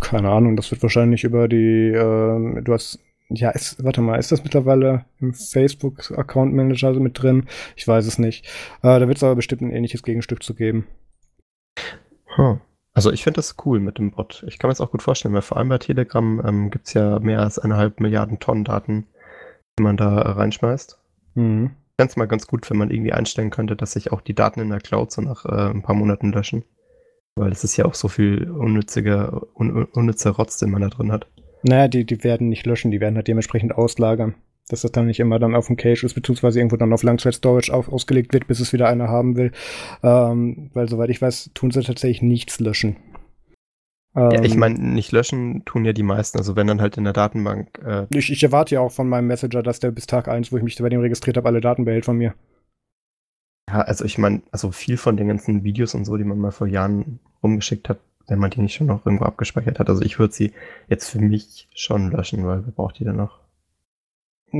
Keine 0.00 0.30
Ahnung, 0.30 0.56
das 0.56 0.72
wird 0.72 0.82
wahrscheinlich 0.82 1.22
über 1.22 1.46
die, 1.46 1.90
äh, 1.90 2.60
du 2.60 2.72
hast, 2.72 2.98
ja, 3.28 3.50
ist, 3.50 3.84
warte 3.84 4.00
mal, 4.00 4.18
ist 4.18 4.32
das 4.32 4.42
mittlerweile 4.42 5.04
im 5.20 5.32
Facebook-Account 5.32 6.52
Manager 6.52 6.92
mit 6.94 7.22
drin? 7.22 7.46
Ich 7.76 7.86
weiß 7.86 8.04
es 8.06 8.18
nicht. 8.18 8.46
Äh, 8.82 8.98
da 8.98 9.06
wird 9.06 9.18
es 9.18 9.22
aber 9.22 9.36
bestimmt 9.36 9.62
ein 9.62 9.70
ähnliches 9.70 10.02
Gegenstück 10.02 10.42
zu 10.42 10.54
geben. 10.54 10.88
Huh. 12.36 12.58
Also 12.94 13.12
ich 13.12 13.22
finde 13.22 13.38
das 13.38 13.54
cool 13.64 13.78
mit 13.78 13.98
dem 13.98 14.10
Bot. 14.10 14.44
Ich 14.48 14.58
kann 14.58 14.68
mir 14.68 14.72
das 14.72 14.80
auch 14.80 14.90
gut 14.90 15.02
vorstellen, 15.02 15.34
weil 15.34 15.42
vor 15.42 15.56
allem 15.56 15.68
bei 15.68 15.78
Telegram 15.78 16.42
ähm, 16.44 16.70
gibt 16.72 16.88
es 16.88 16.94
ja 16.94 17.20
mehr 17.20 17.38
als 17.38 17.60
eineinhalb 17.60 18.00
Milliarden 18.00 18.40
Tonnen 18.40 18.64
Daten, 18.64 19.06
die 19.78 19.84
man 19.84 19.96
da 19.96 20.20
äh, 20.20 20.30
reinschmeißt. 20.30 20.98
Mhm. 21.34 21.70
Ich 21.90 21.96
fände 21.96 22.10
es 22.10 22.16
mal 22.16 22.26
ganz 22.26 22.48
gut, 22.48 22.68
wenn 22.70 22.76
man 22.76 22.90
irgendwie 22.90 23.12
einstellen 23.12 23.50
könnte, 23.50 23.76
dass 23.76 23.92
sich 23.92 24.10
auch 24.10 24.20
die 24.20 24.34
Daten 24.34 24.58
in 24.58 24.70
der 24.70 24.80
Cloud 24.80 25.12
so 25.12 25.22
nach 25.22 25.44
äh, 25.44 25.70
ein 25.70 25.82
paar 25.82 25.94
Monaten 25.94 26.32
löschen. 26.32 26.64
Weil 27.36 27.50
es 27.50 27.64
ist 27.64 27.76
ja 27.76 27.84
auch 27.84 27.94
so 27.94 28.08
viel 28.08 28.48
unnütziger, 28.50 29.42
un 29.54 29.84
unnützer 29.84 30.30
Rotz, 30.30 30.58
den 30.58 30.70
man 30.70 30.82
da 30.82 30.88
drin 30.88 31.10
hat. 31.10 31.26
Naja, 31.62 31.88
die, 31.88 32.04
die 32.04 32.22
werden 32.22 32.48
nicht 32.48 32.66
löschen, 32.66 32.90
die 32.90 33.00
werden 33.00 33.16
halt 33.16 33.26
dementsprechend 33.26 33.74
auslagern. 33.74 34.34
Dass 34.68 34.82
das 34.82 34.92
dann 34.92 35.06
nicht 35.06 35.20
immer 35.20 35.38
dann 35.38 35.54
auf 35.54 35.66
dem 35.66 35.76
Cache 35.76 36.06
ist, 36.06 36.14
beziehungsweise 36.14 36.58
irgendwo 36.58 36.76
dann 36.76 36.92
auf 36.92 37.02
Langzeit-Storage 37.02 37.72
ausgelegt 37.74 38.32
wird, 38.32 38.46
bis 38.46 38.60
es 38.60 38.72
wieder 38.72 38.88
einer 38.88 39.08
haben 39.08 39.36
will. 39.36 39.52
Ähm, 40.02 40.70
weil 40.72 40.88
soweit 40.88 41.10
ich 41.10 41.20
weiß, 41.20 41.50
tun 41.54 41.70
sie 41.70 41.82
tatsächlich 41.82 42.22
nichts 42.22 42.60
löschen. 42.60 42.96
ja, 44.14 44.42
ich 44.42 44.54
ähm, 44.54 44.60
meine, 44.60 44.78
nicht 44.78 45.12
löschen 45.12 45.64
tun 45.64 45.84
ja 45.84 45.92
die 45.92 46.02
meisten, 46.02 46.38
also 46.38 46.56
wenn 46.56 46.66
dann 46.66 46.80
halt 46.80 46.96
in 46.96 47.04
der 47.04 47.12
Datenbank. 47.12 47.78
Äh 47.84 48.06
ich, 48.16 48.30
ich, 48.30 48.42
erwarte 48.42 48.76
ja 48.76 48.80
auch 48.80 48.92
von 48.92 49.08
meinem 49.08 49.26
Messenger, 49.26 49.62
dass 49.62 49.80
der 49.80 49.90
bis 49.90 50.06
Tag 50.06 50.28
1, 50.28 50.52
wo 50.52 50.56
ich 50.56 50.62
mich 50.62 50.78
bei 50.78 50.88
dem 50.88 51.00
registriert 51.00 51.36
habe, 51.36 51.48
alle 51.48 51.60
Daten 51.60 51.84
behält 51.84 52.04
von 52.06 52.16
mir. 52.16 52.34
Ja, 53.68 53.80
also 53.82 54.04
ich 54.04 54.18
meine, 54.18 54.42
also 54.52 54.72
viel 54.72 54.96
von 54.96 55.16
den 55.16 55.28
ganzen 55.28 55.64
Videos 55.64 55.94
und 55.94 56.04
so, 56.04 56.16
die 56.16 56.24
man 56.24 56.38
mal 56.38 56.50
vor 56.52 56.66
Jahren 56.66 57.18
rumgeschickt 57.42 57.88
hat, 57.88 57.98
wenn 58.26 58.38
man 58.38 58.50
die 58.50 58.60
nicht 58.60 58.74
schon 58.74 58.86
noch 58.86 59.04
irgendwo 59.06 59.24
abgespeichert 59.24 59.78
hat. 59.78 59.88
Also 59.88 60.02
ich 60.02 60.18
würde 60.18 60.34
sie 60.34 60.52
jetzt 60.88 61.08
für 61.08 61.18
mich 61.18 61.68
schon 61.74 62.10
löschen, 62.10 62.46
weil 62.46 62.64
wer 62.64 62.72
braucht 62.72 62.98
die 62.98 63.04
dann 63.04 63.16
noch? 63.16 63.43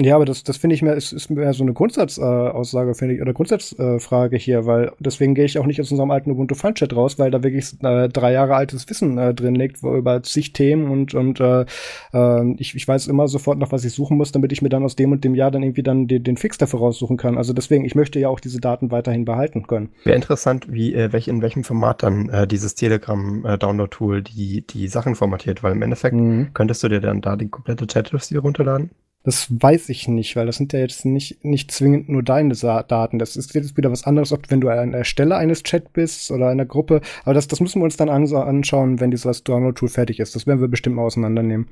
Ja, 0.02 0.16
aber 0.16 0.24
das, 0.24 0.42
das 0.42 0.56
finde 0.56 0.74
ich 0.74 0.82
mehr, 0.82 0.94
ist, 0.94 1.12
ist 1.12 1.30
mehr 1.30 1.52
so 1.52 1.62
eine 1.62 1.72
Grundsatzaussage, 1.72 2.90
äh, 2.90 2.94
finde 2.94 3.14
ich, 3.14 3.22
oder 3.22 3.32
Grundsatzfrage 3.32 4.36
äh, 4.36 4.38
hier, 4.38 4.66
weil 4.66 4.92
deswegen 4.98 5.34
gehe 5.34 5.44
ich 5.44 5.58
auch 5.58 5.66
nicht 5.66 5.80
aus 5.80 5.90
unserem 5.90 6.10
alten 6.10 6.32
Ubuntu 6.32 6.54
Fun 6.54 6.74
Chat 6.74 6.96
raus, 6.96 7.18
weil 7.18 7.30
da 7.30 7.42
wirklich 7.42 7.74
äh, 7.82 8.08
drei 8.08 8.32
Jahre 8.32 8.56
altes 8.56 8.88
Wissen 8.88 9.18
äh, 9.18 9.34
drin 9.34 9.54
liegt 9.54 9.82
wo, 9.82 9.94
über 9.94 10.22
zig 10.22 10.52
Themen 10.52 10.90
und, 10.90 11.14
und 11.14 11.38
äh, 11.40 11.64
ähm, 12.12 12.56
ich, 12.58 12.74
ich 12.74 12.88
weiß 12.88 13.06
immer 13.06 13.28
sofort 13.28 13.58
noch, 13.58 13.70
was 13.70 13.84
ich 13.84 13.92
suchen 13.92 14.16
muss, 14.16 14.32
damit 14.32 14.52
ich 14.52 14.62
mir 14.62 14.68
dann 14.68 14.84
aus 14.84 14.96
dem 14.96 15.12
und 15.12 15.22
dem 15.22 15.34
Jahr 15.34 15.50
dann 15.50 15.62
irgendwie 15.62 15.82
dann 15.82 16.08
den, 16.08 16.24
den 16.24 16.36
Fix 16.36 16.58
dafür 16.58 16.80
raussuchen 16.80 17.16
kann. 17.16 17.38
Also 17.38 17.52
deswegen, 17.52 17.84
ich 17.84 17.94
möchte 17.94 18.18
ja 18.18 18.28
auch 18.28 18.40
diese 18.40 18.60
Daten 18.60 18.90
weiterhin 18.90 19.24
behalten 19.24 19.66
können. 19.66 19.90
Wäre 20.04 20.16
interessant, 20.16 20.66
wie, 20.72 20.94
äh, 20.94 21.12
welch, 21.12 21.28
in 21.28 21.42
welchem 21.42 21.62
Format 21.62 22.02
dann 22.02 22.28
äh, 22.30 22.46
dieses 22.46 22.74
Telegram-Download-Tool 22.74 24.18
äh, 24.18 24.22
die, 24.22 24.66
die 24.66 24.88
Sachen 24.88 25.14
formatiert, 25.14 25.62
weil 25.62 25.72
im 25.72 25.82
Endeffekt 25.82 26.16
mhm. 26.16 26.48
könntest 26.52 26.82
du 26.82 26.88
dir 26.88 27.00
dann 27.00 27.20
da 27.20 27.36
die 27.36 27.48
komplette 27.48 27.86
Chat-Liste 27.86 28.38
runterladen? 28.38 28.90
Das 29.24 29.48
weiß 29.50 29.88
ich 29.88 30.06
nicht, 30.06 30.36
weil 30.36 30.44
das 30.44 30.56
sind 30.56 30.74
ja 30.74 30.80
jetzt 30.80 31.06
nicht, 31.06 31.42
nicht 31.42 31.72
zwingend 31.72 32.10
nur 32.10 32.22
deine 32.22 32.54
Daten. 32.54 33.18
Das 33.18 33.36
ist 33.36 33.54
jetzt 33.54 33.76
wieder 33.76 33.90
was 33.90 34.04
anderes, 34.04 34.32
ob 34.32 34.50
wenn 34.50 34.60
du 34.60 34.68
an 34.68 34.92
der 34.92 35.04
Stelle 35.04 35.36
eines 35.36 35.62
Chat 35.62 35.94
bist 35.94 36.30
oder 36.30 36.48
einer 36.48 36.66
Gruppe. 36.66 37.00
Aber 37.24 37.32
das, 37.32 37.48
das 37.48 37.60
müssen 37.60 37.80
wir 37.80 37.84
uns 37.84 37.96
dann 37.96 38.10
anschauen, 38.10 39.00
wenn 39.00 39.10
dieses 39.10 39.42
Download-Tool 39.42 39.88
fertig 39.88 40.20
ist. 40.20 40.36
Das 40.36 40.46
werden 40.46 40.60
wir 40.60 40.68
bestimmt 40.68 40.96
mal 40.96 41.04
auseinandernehmen. 41.04 41.68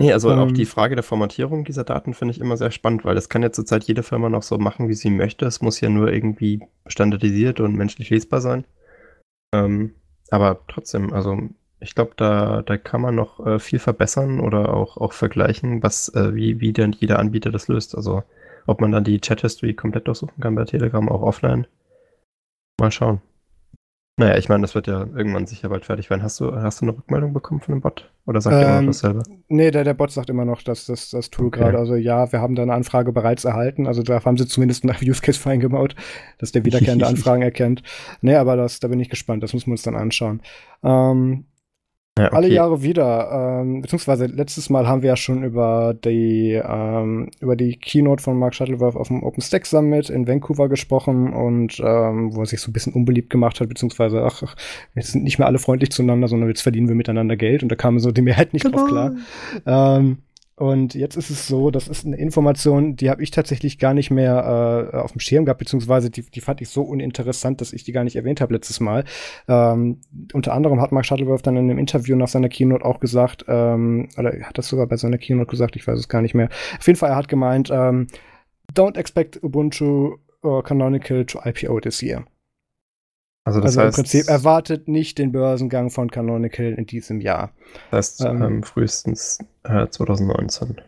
Nee, 0.00 0.12
also 0.12 0.30
ähm, 0.30 0.38
auch 0.38 0.52
die 0.52 0.66
Frage 0.66 0.94
der 0.94 1.02
Formatierung 1.02 1.64
dieser 1.64 1.82
Daten 1.82 2.14
finde 2.14 2.32
ich 2.32 2.40
immer 2.40 2.56
sehr 2.56 2.70
spannend, 2.70 3.04
weil 3.04 3.16
das 3.16 3.28
kann 3.28 3.42
ja 3.42 3.50
zurzeit 3.50 3.82
jede 3.84 4.04
Firma 4.04 4.28
noch 4.28 4.44
so 4.44 4.56
machen, 4.56 4.88
wie 4.88 4.94
sie 4.94 5.10
möchte. 5.10 5.46
Es 5.46 5.60
muss 5.60 5.80
ja 5.80 5.88
nur 5.88 6.12
irgendwie 6.12 6.60
standardisiert 6.86 7.58
und 7.58 7.74
menschlich 7.74 8.10
lesbar 8.10 8.40
sein. 8.40 8.64
Ähm, 9.52 9.94
aber 10.30 10.60
trotzdem, 10.68 11.12
also 11.12 11.36
ich 11.80 11.94
glaube, 11.94 12.12
da, 12.16 12.62
da 12.62 12.76
kann 12.76 13.00
man 13.00 13.14
noch 13.14 13.44
äh, 13.46 13.58
viel 13.58 13.78
verbessern 13.78 14.40
oder 14.40 14.74
auch, 14.74 14.96
auch 14.96 15.12
vergleichen, 15.12 15.82
was, 15.82 16.08
äh, 16.14 16.34
wie, 16.34 16.60
wie 16.60 16.72
denn 16.72 16.92
jeder 16.92 17.18
Anbieter 17.18 17.50
das 17.50 17.68
löst. 17.68 17.94
Also 17.94 18.22
ob 18.66 18.80
man 18.80 18.92
dann 18.92 19.04
die 19.04 19.20
Chat-History 19.20 19.74
komplett 19.74 20.08
durchsuchen 20.08 20.40
kann 20.40 20.54
bei 20.54 20.64
Telegram, 20.64 21.08
auch 21.08 21.22
offline. 21.22 21.66
Mal 22.80 22.90
schauen. 22.90 23.20
Naja, 24.18 24.36
ich 24.36 24.48
meine, 24.48 24.62
das 24.62 24.74
wird 24.74 24.88
ja 24.88 25.06
irgendwann 25.14 25.46
sicher 25.46 25.68
bald 25.68 25.84
fertig 25.84 26.10
werden. 26.10 26.24
Hast 26.24 26.40
du, 26.40 26.52
hast 26.52 26.80
du 26.80 26.86
eine 26.86 26.98
Rückmeldung 26.98 27.32
bekommen 27.32 27.60
von 27.60 27.72
dem 27.72 27.80
Bot? 27.80 28.10
Oder 28.26 28.40
sagt 28.40 28.56
ähm, 28.56 28.62
er 28.62 28.80
noch 28.80 28.88
dasselbe? 28.88 29.22
Nee, 29.46 29.70
der, 29.70 29.84
der 29.84 29.94
Bot 29.94 30.10
sagt 30.10 30.28
immer 30.28 30.44
noch, 30.44 30.60
dass 30.62 30.86
das, 30.86 31.10
das 31.10 31.30
Tool 31.30 31.46
okay. 31.46 31.60
gerade, 31.60 31.78
also 31.78 31.94
ja, 31.94 32.30
wir 32.32 32.40
haben 32.40 32.56
da 32.56 32.62
eine 32.62 32.74
Anfrage 32.74 33.12
bereits 33.12 33.44
erhalten. 33.44 33.86
Also 33.86 34.02
da 34.02 34.24
haben 34.24 34.36
sie 34.36 34.48
zumindest 34.48 34.84
nach 34.84 35.00
Use 35.02 35.22
Case 35.22 35.48
eingebaut, 35.48 35.94
dass 36.38 36.50
der 36.50 36.64
wiederkehrende 36.64 37.06
Anfragen 37.06 37.42
erkennt. 37.42 37.84
Nee, 38.20 38.34
aber 38.34 38.56
das, 38.56 38.80
da 38.80 38.88
bin 38.88 38.98
ich 38.98 39.08
gespannt. 39.08 39.44
Das 39.44 39.54
müssen 39.54 39.66
wir 39.66 39.74
uns 39.74 39.82
dann 39.82 39.94
anschauen. 39.94 40.42
Ähm, 40.82 41.44
ja, 42.18 42.26
okay. 42.26 42.36
Alle 42.36 42.48
Jahre 42.48 42.82
wieder. 42.82 43.60
Ähm, 43.60 43.82
beziehungsweise 43.82 44.26
letztes 44.26 44.70
Mal 44.70 44.86
haben 44.86 45.02
wir 45.02 45.08
ja 45.08 45.16
schon 45.16 45.44
über 45.44 45.94
die, 45.94 46.60
ähm, 46.62 47.30
über 47.40 47.56
die 47.56 47.76
Keynote 47.76 48.22
von 48.22 48.38
Mark 48.38 48.54
Shuttleworth 48.54 48.96
auf 48.96 49.08
dem 49.08 49.22
OpenStack 49.22 49.66
Summit 49.66 50.10
in 50.10 50.26
Vancouver 50.26 50.68
gesprochen 50.68 51.32
und 51.32 51.80
ähm, 51.80 52.34
wo 52.34 52.40
er 52.40 52.46
sich 52.46 52.60
so 52.60 52.70
ein 52.70 52.72
bisschen 52.72 52.92
unbeliebt 52.92 53.30
gemacht 53.30 53.60
hat, 53.60 53.68
beziehungsweise, 53.68 54.22
ach, 54.22 54.54
jetzt 54.94 55.12
sind 55.12 55.24
nicht 55.24 55.38
mehr 55.38 55.46
alle 55.46 55.58
freundlich 55.58 55.90
zueinander, 55.90 56.28
sondern 56.28 56.48
jetzt 56.48 56.62
verdienen 56.62 56.88
wir 56.88 56.94
miteinander 56.94 57.36
Geld 57.36 57.62
und 57.62 57.70
da 57.70 57.76
kam 57.76 57.98
so 57.98 58.10
die 58.10 58.22
Mehrheit 58.22 58.52
nicht 58.52 58.64
genau. 58.64 58.78
drauf 58.78 58.88
klar. 58.88 59.12
Ähm, 59.66 60.18
und 60.58 60.94
jetzt 60.94 61.16
ist 61.16 61.30
es 61.30 61.46
so, 61.46 61.70
das 61.70 61.86
ist 61.86 62.04
eine 62.04 62.16
Information, 62.16 62.96
die 62.96 63.10
habe 63.10 63.22
ich 63.22 63.30
tatsächlich 63.30 63.78
gar 63.78 63.94
nicht 63.94 64.10
mehr 64.10 64.90
äh, 64.92 64.96
auf 64.96 65.12
dem 65.12 65.20
Schirm 65.20 65.44
gehabt, 65.44 65.60
beziehungsweise 65.60 66.10
die, 66.10 66.22
die 66.22 66.40
fand 66.40 66.60
ich 66.60 66.68
so 66.68 66.82
uninteressant, 66.82 67.60
dass 67.60 67.72
ich 67.72 67.84
die 67.84 67.92
gar 67.92 68.02
nicht 68.02 68.16
erwähnt 68.16 68.40
habe 68.40 68.54
letztes 68.54 68.80
Mal. 68.80 69.04
Ähm, 69.46 70.00
unter 70.32 70.54
anderem 70.54 70.80
hat 70.80 70.90
Mark 70.90 71.06
Shuttleworth 71.06 71.46
dann 71.46 71.56
in 71.56 71.70
einem 71.70 71.78
Interview 71.78 72.16
nach 72.16 72.26
seiner 72.26 72.48
Keynote 72.48 72.84
auch 72.84 72.98
gesagt, 72.98 73.44
ähm, 73.46 74.08
oder 74.18 74.34
er 74.34 74.48
hat 74.48 74.58
das 74.58 74.66
sogar 74.66 74.88
bei 74.88 74.96
seiner 74.96 75.18
Keynote 75.18 75.48
gesagt, 75.48 75.76
ich 75.76 75.86
weiß 75.86 75.96
es 75.96 76.08
gar 76.08 76.22
nicht 76.22 76.34
mehr. 76.34 76.48
Auf 76.76 76.86
jeden 76.88 76.98
Fall, 76.98 77.10
er 77.10 77.16
hat 77.16 77.28
gemeint, 77.28 77.70
ähm, 77.72 78.08
don't 78.74 78.98
expect 78.98 79.40
Ubuntu 79.40 80.16
or 80.42 80.64
Canonical 80.64 81.24
to 81.24 81.38
IPO 81.44 81.78
this 81.80 82.02
year. 82.02 82.24
Also, 83.44 83.60
das 83.60 83.78
also 83.78 83.80
heißt, 83.80 83.98
im 83.98 84.02
Prinzip 84.02 84.28
erwartet 84.28 84.88
nicht 84.88 85.18
den 85.18 85.32
Börsengang 85.32 85.90
von 85.90 86.10
Canonical 86.10 86.74
in 86.74 86.86
diesem 86.86 87.20
Jahr. 87.20 87.52
Das 87.90 88.18
heißt 88.18 88.24
ähm, 88.26 88.42
ähm, 88.42 88.62
frühestens 88.62 89.38
äh, 89.64 89.88
2019. 89.88 90.80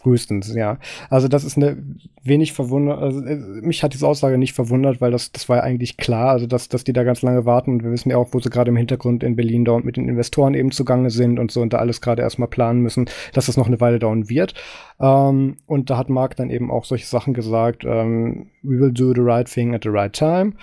Frühestens, 0.00 0.54
ja. 0.54 0.78
Also 1.10 1.28
das 1.28 1.44
ist 1.44 1.58
eine 1.58 1.76
wenig 2.22 2.54
verwundert, 2.54 3.00
also 3.00 3.20
äh, 3.20 3.36
mich 3.36 3.82
hat 3.82 3.92
diese 3.92 4.08
Aussage 4.08 4.38
nicht 4.38 4.54
verwundert, 4.54 5.00
weil 5.00 5.10
das, 5.10 5.30
das 5.30 5.48
war 5.48 5.58
ja 5.58 5.62
eigentlich 5.62 5.98
klar, 5.98 6.30
also 6.30 6.46
dass, 6.46 6.68
dass 6.68 6.84
die 6.84 6.94
da 6.94 7.04
ganz 7.04 7.20
lange 7.20 7.44
warten 7.44 7.72
und 7.72 7.84
wir 7.84 7.90
wissen 7.90 8.10
ja 8.10 8.16
auch, 8.16 8.28
wo 8.32 8.40
sie 8.40 8.48
gerade 8.48 8.70
im 8.70 8.76
Hintergrund 8.76 9.22
in 9.22 9.36
Berlin 9.36 9.64
da 9.66 9.72
und 9.72 9.84
mit 9.84 9.98
den 9.98 10.08
Investoren 10.08 10.54
eben 10.54 10.70
zugange 10.70 11.10
sind 11.10 11.38
und 11.38 11.50
so 11.50 11.60
und 11.60 11.74
da 11.74 11.78
alles 11.78 12.00
gerade 12.00 12.22
erstmal 12.22 12.48
planen 12.48 12.80
müssen, 12.80 13.10
dass 13.34 13.46
das 13.46 13.58
noch 13.58 13.66
eine 13.66 13.80
Weile 13.80 13.98
dauern 13.98 14.30
wird. 14.30 14.54
Ähm, 15.00 15.58
und 15.66 15.90
da 15.90 15.98
hat 15.98 16.08
Mark 16.08 16.34
dann 16.36 16.50
eben 16.50 16.70
auch 16.70 16.86
solche 16.86 17.06
Sachen 17.06 17.34
gesagt, 17.34 17.84
ähm, 17.84 18.50
we 18.62 18.80
will 18.80 18.92
do 18.92 19.12
the 19.14 19.20
right 19.20 19.50
thing 19.50 19.74
at 19.74 19.84
the 19.84 19.90
right 19.90 20.12
time. 20.14 20.54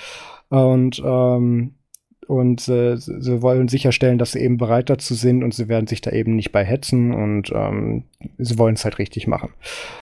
Und, 0.50 1.02
ähm, 1.04 1.76
und 2.28 2.68
äh, 2.68 2.98
sie 2.98 3.41
wollen 3.41 3.68
sicherstellen, 3.68 4.18
dass 4.18 4.34
sie 4.34 4.39
eben 4.39 4.58
bereit 4.58 4.89
dazu 4.89 5.14
sind 5.14 5.43
und 5.43 5.54
sie 5.54 5.70
werden 5.70 5.88
sich 5.88 6.02
da 6.02 6.12
eben 6.12 6.36
nicht 6.36 6.52
bei 6.52 6.64
hetzen 6.64 7.14
und 7.14 7.52
ähm, 7.54 8.04
sie 8.38 8.58
wollen 8.58 8.76
es 8.76 8.84
halt 8.84 9.00
richtig 9.00 9.28
machen. 9.28 9.50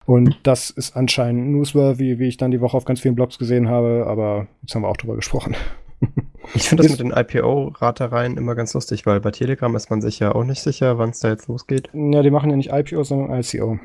Und 0.06 0.38
das 0.44 0.70
ist 0.70 0.96
anscheinend 0.96 1.48
newsworthy, 1.50 2.18
wie 2.18 2.28
ich 2.28 2.36
dann 2.36 2.52
die 2.52 2.60
Woche 2.60 2.76
auf 2.76 2.84
ganz 2.84 3.00
vielen 3.00 3.16
Blogs 3.16 3.38
gesehen 3.38 3.68
habe, 3.68 4.04
aber 4.06 4.46
jetzt 4.62 4.74
haben 4.74 4.82
wir 4.82 4.88
auch 4.88 4.96
drüber 4.96 5.16
gesprochen. 5.16 5.56
Ich 6.54 6.68
finde 6.68 6.82
das 6.82 6.90
mit 6.90 7.00
den 7.00 7.12
IPO-Ratereien 7.12 8.36
immer 8.36 8.56
ganz 8.56 8.74
lustig, 8.74 9.06
weil 9.06 9.20
bei 9.20 9.30
Telegram 9.30 9.74
ist 9.76 9.90
man 9.90 10.02
sich 10.02 10.18
ja 10.18 10.34
auch 10.34 10.42
nicht 10.42 10.60
sicher, 10.60 10.98
wann 10.98 11.10
es 11.10 11.20
da 11.20 11.28
jetzt 11.28 11.46
losgeht. 11.46 11.88
Ja, 11.92 12.22
die 12.22 12.32
machen 12.32 12.50
ja 12.50 12.56
nicht 12.56 12.72
IPO, 12.72 13.04
sondern 13.04 13.40
ICO. 13.40 13.78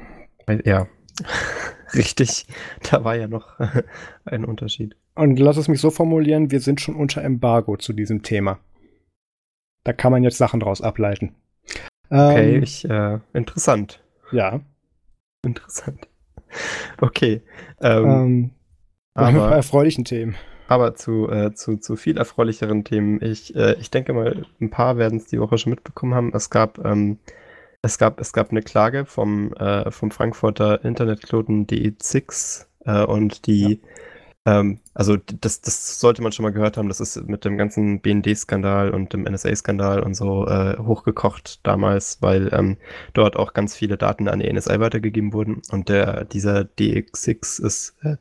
Ja, 0.65 0.87
richtig. 1.93 2.47
Da 2.89 3.03
war 3.03 3.15
ja 3.15 3.27
noch 3.27 3.59
ein 4.25 4.43
Unterschied. 4.43 4.95
Und 5.17 5.39
lass 5.39 5.57
es 5.57 5.67
mich 5.67 5.81
so 5.81 5.89
formulieren, 5.89 6.51
wir 6.51 6.59
sind 6.59 6.79
schon 6.79 6.95
unter 6.95 7.23
Embargo 7.23 7.75
zu 7.75 7.91
diesem 7.91 8.21
Thema. 8.21 8.59
Da 9.83 9.91
kann 9.91 10.11
man 10.11 10.23
jetzt 10.23 10.37
Sachen 10.37 10.59
draus 10.59 10.79
ableiten. 10.79 11.33
Okay, 12.09 12.57
ähm, 12.57 12.63
ich, 12.63 12.87
äh, 12.87 13.19
interessant. 13.33 14.03
Ja. 14.31 14.61
Interessant. 15.43 16.07
Okay. 17.01 17.41
Ähm, 17.81 18.05
ähm, 18.05 18.51
aber, 19.13 19.51
erfreulichen 19.51 20.05
Themen. 20.05 20.35
Aber 20.69 20.95
zu, 20.95 21.29
äh, 21.29 21.53
zu, 21.53 21.75
zu 21.75 21.97
viel 21.97 22.17
erfreulicheren 22.17 22.85
Themen. 22.85 23.21
Ich, 23.21 23.53
äh, 23.53 23.75
ich 23.81 23.91
denke 23.91 24.13
mal, 24.13 24.45
ein 24.61 24.69
paar 24.69 24.97
werden 24.97 25.19
es 25.19 25.25
die 25.25 25.41
Woche 25.41 25.57
schon 25.57 25.71
mitbekommen 25.71 26.15
haben. 26.15 26.31
Es 26.33 26.49
gab, 26.49 26.83
ähm, 26.85 27.19
es 27.81 27.97
gab, 27.97 28.21
es 28.21 28.31
gab 28.31 28.51
eine 28.51 28.61
Klage 28.61 29.05
vom, 29.05 29.51
äh, 29.55 29.91
vom 29.91 30.09
Frankfurter 30.09 30.85
Internetknoten 30.85 31.67
DE6 31.67 32.65
äh, 32.85 33.03
und 33.03 33.45
die 33.45 33.81
ja 33.81 33.89
ähm, 34.47 34.79
also 34.93 35.17
das, 35.17 35.59
das 35.59 35.99
sollte 35.99 36.21
man 36.21 36.31
schon 36.31 36.43
mal 36.43 36.53
gehört 36.53 36.77
haben. 36.77 36.87
Das 36.87 37.01
ist 37.01 37.27
mit 37.27 37.43
dem 37.43 37.57
ganzen 37.57 37.99
BND-Skandal 37.99 38.91
und 38.91 39.11
dem 39.11 39.23
NSA-Skandal 39.23 40.01
und 40.01 40.13
so 40.13 40.47
äh, 40.47 40.77
hochgekocht 40.77 41.59
damals, 41.67 42.21
weil 42.21 42.49
ähm, 42.53 42.77
dort 43.13 43.35
auch 43.35 43.53
ganz 43.53 43.75
viele 43.75 43.97
Daten 43.97 44.29
an 44.29 44.39
die 44.39 44.51
NSA 44.51 44.79
weitergegeben 44.79 45.33
wurden. 45.33 45.61
Und 45.69 45.89
der 45.89 46.23
dieser 46.23 46.61
DX6 46.61 47.61
ist 47.61 47.95
äh, 48.03 48.15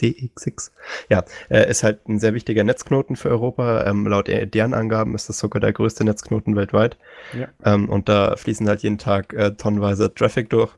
DX6. 0.00 0.70
Ja, 1.10 1.24
äh, 1.50 1.68
ist 1.68 1.82
halt 1.82 2.08
ein 2.08 2.20
sehr 2.20 2.34
wichtiger 2.34 2.62
Netzknoten 2.62 3.16
für 3.16 3.30
Europa. 3.30 3.84
Ähm, 3.84 4.06
laut 4.06 4.28
deren 4.28 4.74
Angaben 4.74 5.16
ist 5.16 5.28
das 5.28 5.40
sogar 5.40 5.60
der 5.60 5.72
größte 5.72 6.04
Netzknoten 6.04 6.54
weltweit. 6.54 6.96
Ja. 7.32 7.48
Ähm, 7.64 7.88
und 7.88 8.08
da 8.08 8.36
fließen 8.36 8.68
halt 8.68 8.84
jeden 8.84 8.98
Tag 8.98 9.32
äh, 9.32 9.56
tonnenweise 9.56 10.14
Traffic 10.14 10.48
durch. 10.48 10.70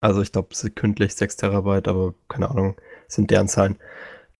Also 0.00 0.22
ich 0.22 0.32
glaube 0.32 0.54
sekündlich 0.54 1.14
6 1.14 1.36
Terabyte, 1.36 1.86
aber 1.86 2.14
keine 2.28 2.50
Ahnung, 2.50 2.74
sind 3.06 3.30
deren 3.30 3.46
Zahlen. 3.46 3.78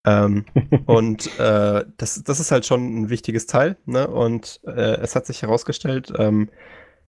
Ähm, 0.05 0.45
und 0.87 1.39
äh, 1.39 1.85
das, 1.97 2.23
das 2.25 2.41
ist 2.41 2.51
halt 2.51 2.67
schon 2.67 3.03
ein 3.03 3.11
wichtiges 3.11 3.47
Teil. 3.47 3.77
Ne? 3.87 4.07
Und 4.07 4.61
äh, 4.67 4.99
es 5.01 5.17
hat 5.17 5.27
sich 5.27 5.43
herausgestellt, 5.43 6.13
ähm, 6.19 6.51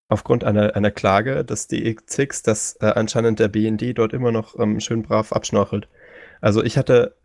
aufgrund 0.07 0.43
einer, 0.43 0.75
einer 0.75 0.91
Klage 0.91 1.43
des 1.43 1.69
DX6, 1.69 2.45
dass 2.45 2.77
äh, 2.79 2.85
anscheinend 2.85 3.39
der 3.39 3.47
BND 3.47 3.97
dort 3.97 4.13
immer 4.13 4.31
noch 4.31 4.57
ähm, 4.59 4.79
schön 4.79 5.03
brav 5.03 5.33
abschnorchelt. 5.33 5.87
Also 6.41 6.63
ich 6.63 6.77
hatte, 6.77 7.15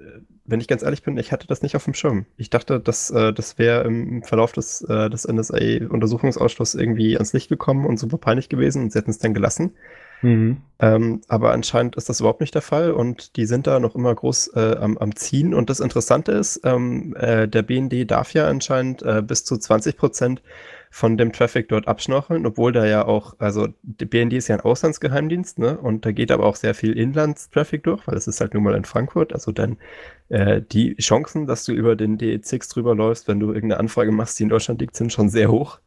wenn 0.46 0.60
ich 0.60 0.68
ganz 0.68 0.82
ehrlich 0.82 1.02
bin, 1.02 1.16
ich 1.18 1.32
hatte 1.32 1.46
das 1.46 1.62
nicht 1.62 1.76
auf 1.76 1.84
dem 1.84 1.94
Schirm. 1.94 2.26
Ich 2.36 2.50
dachte, 2.50 2.80
dass, 2.80 3.10
äh, 3.10 3.32
das 3.32 3.58
wäre 3.58 3.84
im 3.84 4.22
Verlauf 4.22 4.52
des, 4.52 4.82
äh, 4.82 5.10
des 5.10 5.26
NSA-Untersuchungsausschusses 5.26 6.80
irgendwie 6.80 7.16
ans 7.16 7.32
Licht 7.32 7.48
gekommen 7.48 7.86
und 7.86 7.98
super 7.98 8.18
peinlich 8.18 8.48
gewesen 8.48 8.82
und 8.82 8.92
sie 8.92 8.98
hätten 8.98 9.10
es 9.10 9.18
dann 9.18 9.34
gelassen. 9.34 9.74
Mhm. 10.22 10.58
Ähm, 10.78 11.20
aber 11.28 11.52
anscheinend 11.52 11.96
ist 11.96 12.08
das 12.08 12.20
überhaupt 12.20 12.40
nicht 12.40 12.54
der 12.54 12.62
Fall 12.62 12.92
und 12.92 13.36
die 13.36 13.44
sind 13.44 13.66
da 13.66 13.80
noch 13.80 13.94
immer 13.94 14.14
groß 14.14 14.52
äh, 14.54 14.76
am, 14.80 14.96
am, 14.96 15.14
Ziehen. 15.14 15.52
Und 15.52 15.68
das 15.68 15.80
Interessante 15.80 16.32
ist, 16.32 16.60
ähm, 16.64 17.14
äh, 17.18 17.46
der 17.46 17.62
BND 17.62 18.10
darf 18.10 18.32
ja 18.32 18.48
anscheinend 18.48 19.02
äh, 19.02 19.22
bis 19.22 19.44
zu 19.44 19.58
20 19.58 19.96
Prozent 19.96 20.42
von 20.90 21.16
dem 21.16 21.32
Traffic 21.32 21.68
dort 21.68 21.86
abschnorcheln, 21.86 22.46
obwohl 22.46 22.72
da 22.72 22.84
ja 22.84 23.06
auch, 23.06 23.34
also 23.38 23.68
der 23.82 24.06
BND 24.06 24.32
ist 24.32 24.48
ja 24.48 24.56
ein 24.56 24.62
Auslandsgeheimdienst, 24.62 25.58
ne? 25.58 25.78
Und 25.78 26.04
da 26.04 26.10
geht 26.10 26.32
aber 26.32 26.46
auch 26.46 26.56
sehr 26.56 26.74
viel 26.74 26.98
Inlandstraffic 26.98 27.84
durch, 27.84 28.06
weil 28.08 28.16
es 28.16 28.26
ist 28.26 28.40
halt 28.40 28.54
nun 28.54 28.64
mal 28.64 28.74
in 28.74 28.84
Frankfurt. 28.84 29.32
Also 29.32 29.52
dann 29.52 29.76
äh, 30.30 30.60
die 30.60 30.96
Chancen, 30.96 31.46
dass 31.46 31.64
du 31.64 31.72
über 31.72 31.94
den 31.94 32.18
DE6 32.18 32.72
drüber 32.72 32.94
läufst, 32.94 33.28
wenn 33.28 33.38
du 33.38 33.52
irgendeine 33.52 33.78
Anfrage 33.78 34.10
machst, 34.10 34.38
die 34.38 34.44
in 34.44 34.48
Deutschland 34.48 34.80
liegt, 34.80 34.96
sind 34.96 35.12
schon 35.12 35.28
sehr 35.28 35.50
hoch. 35.50 35.78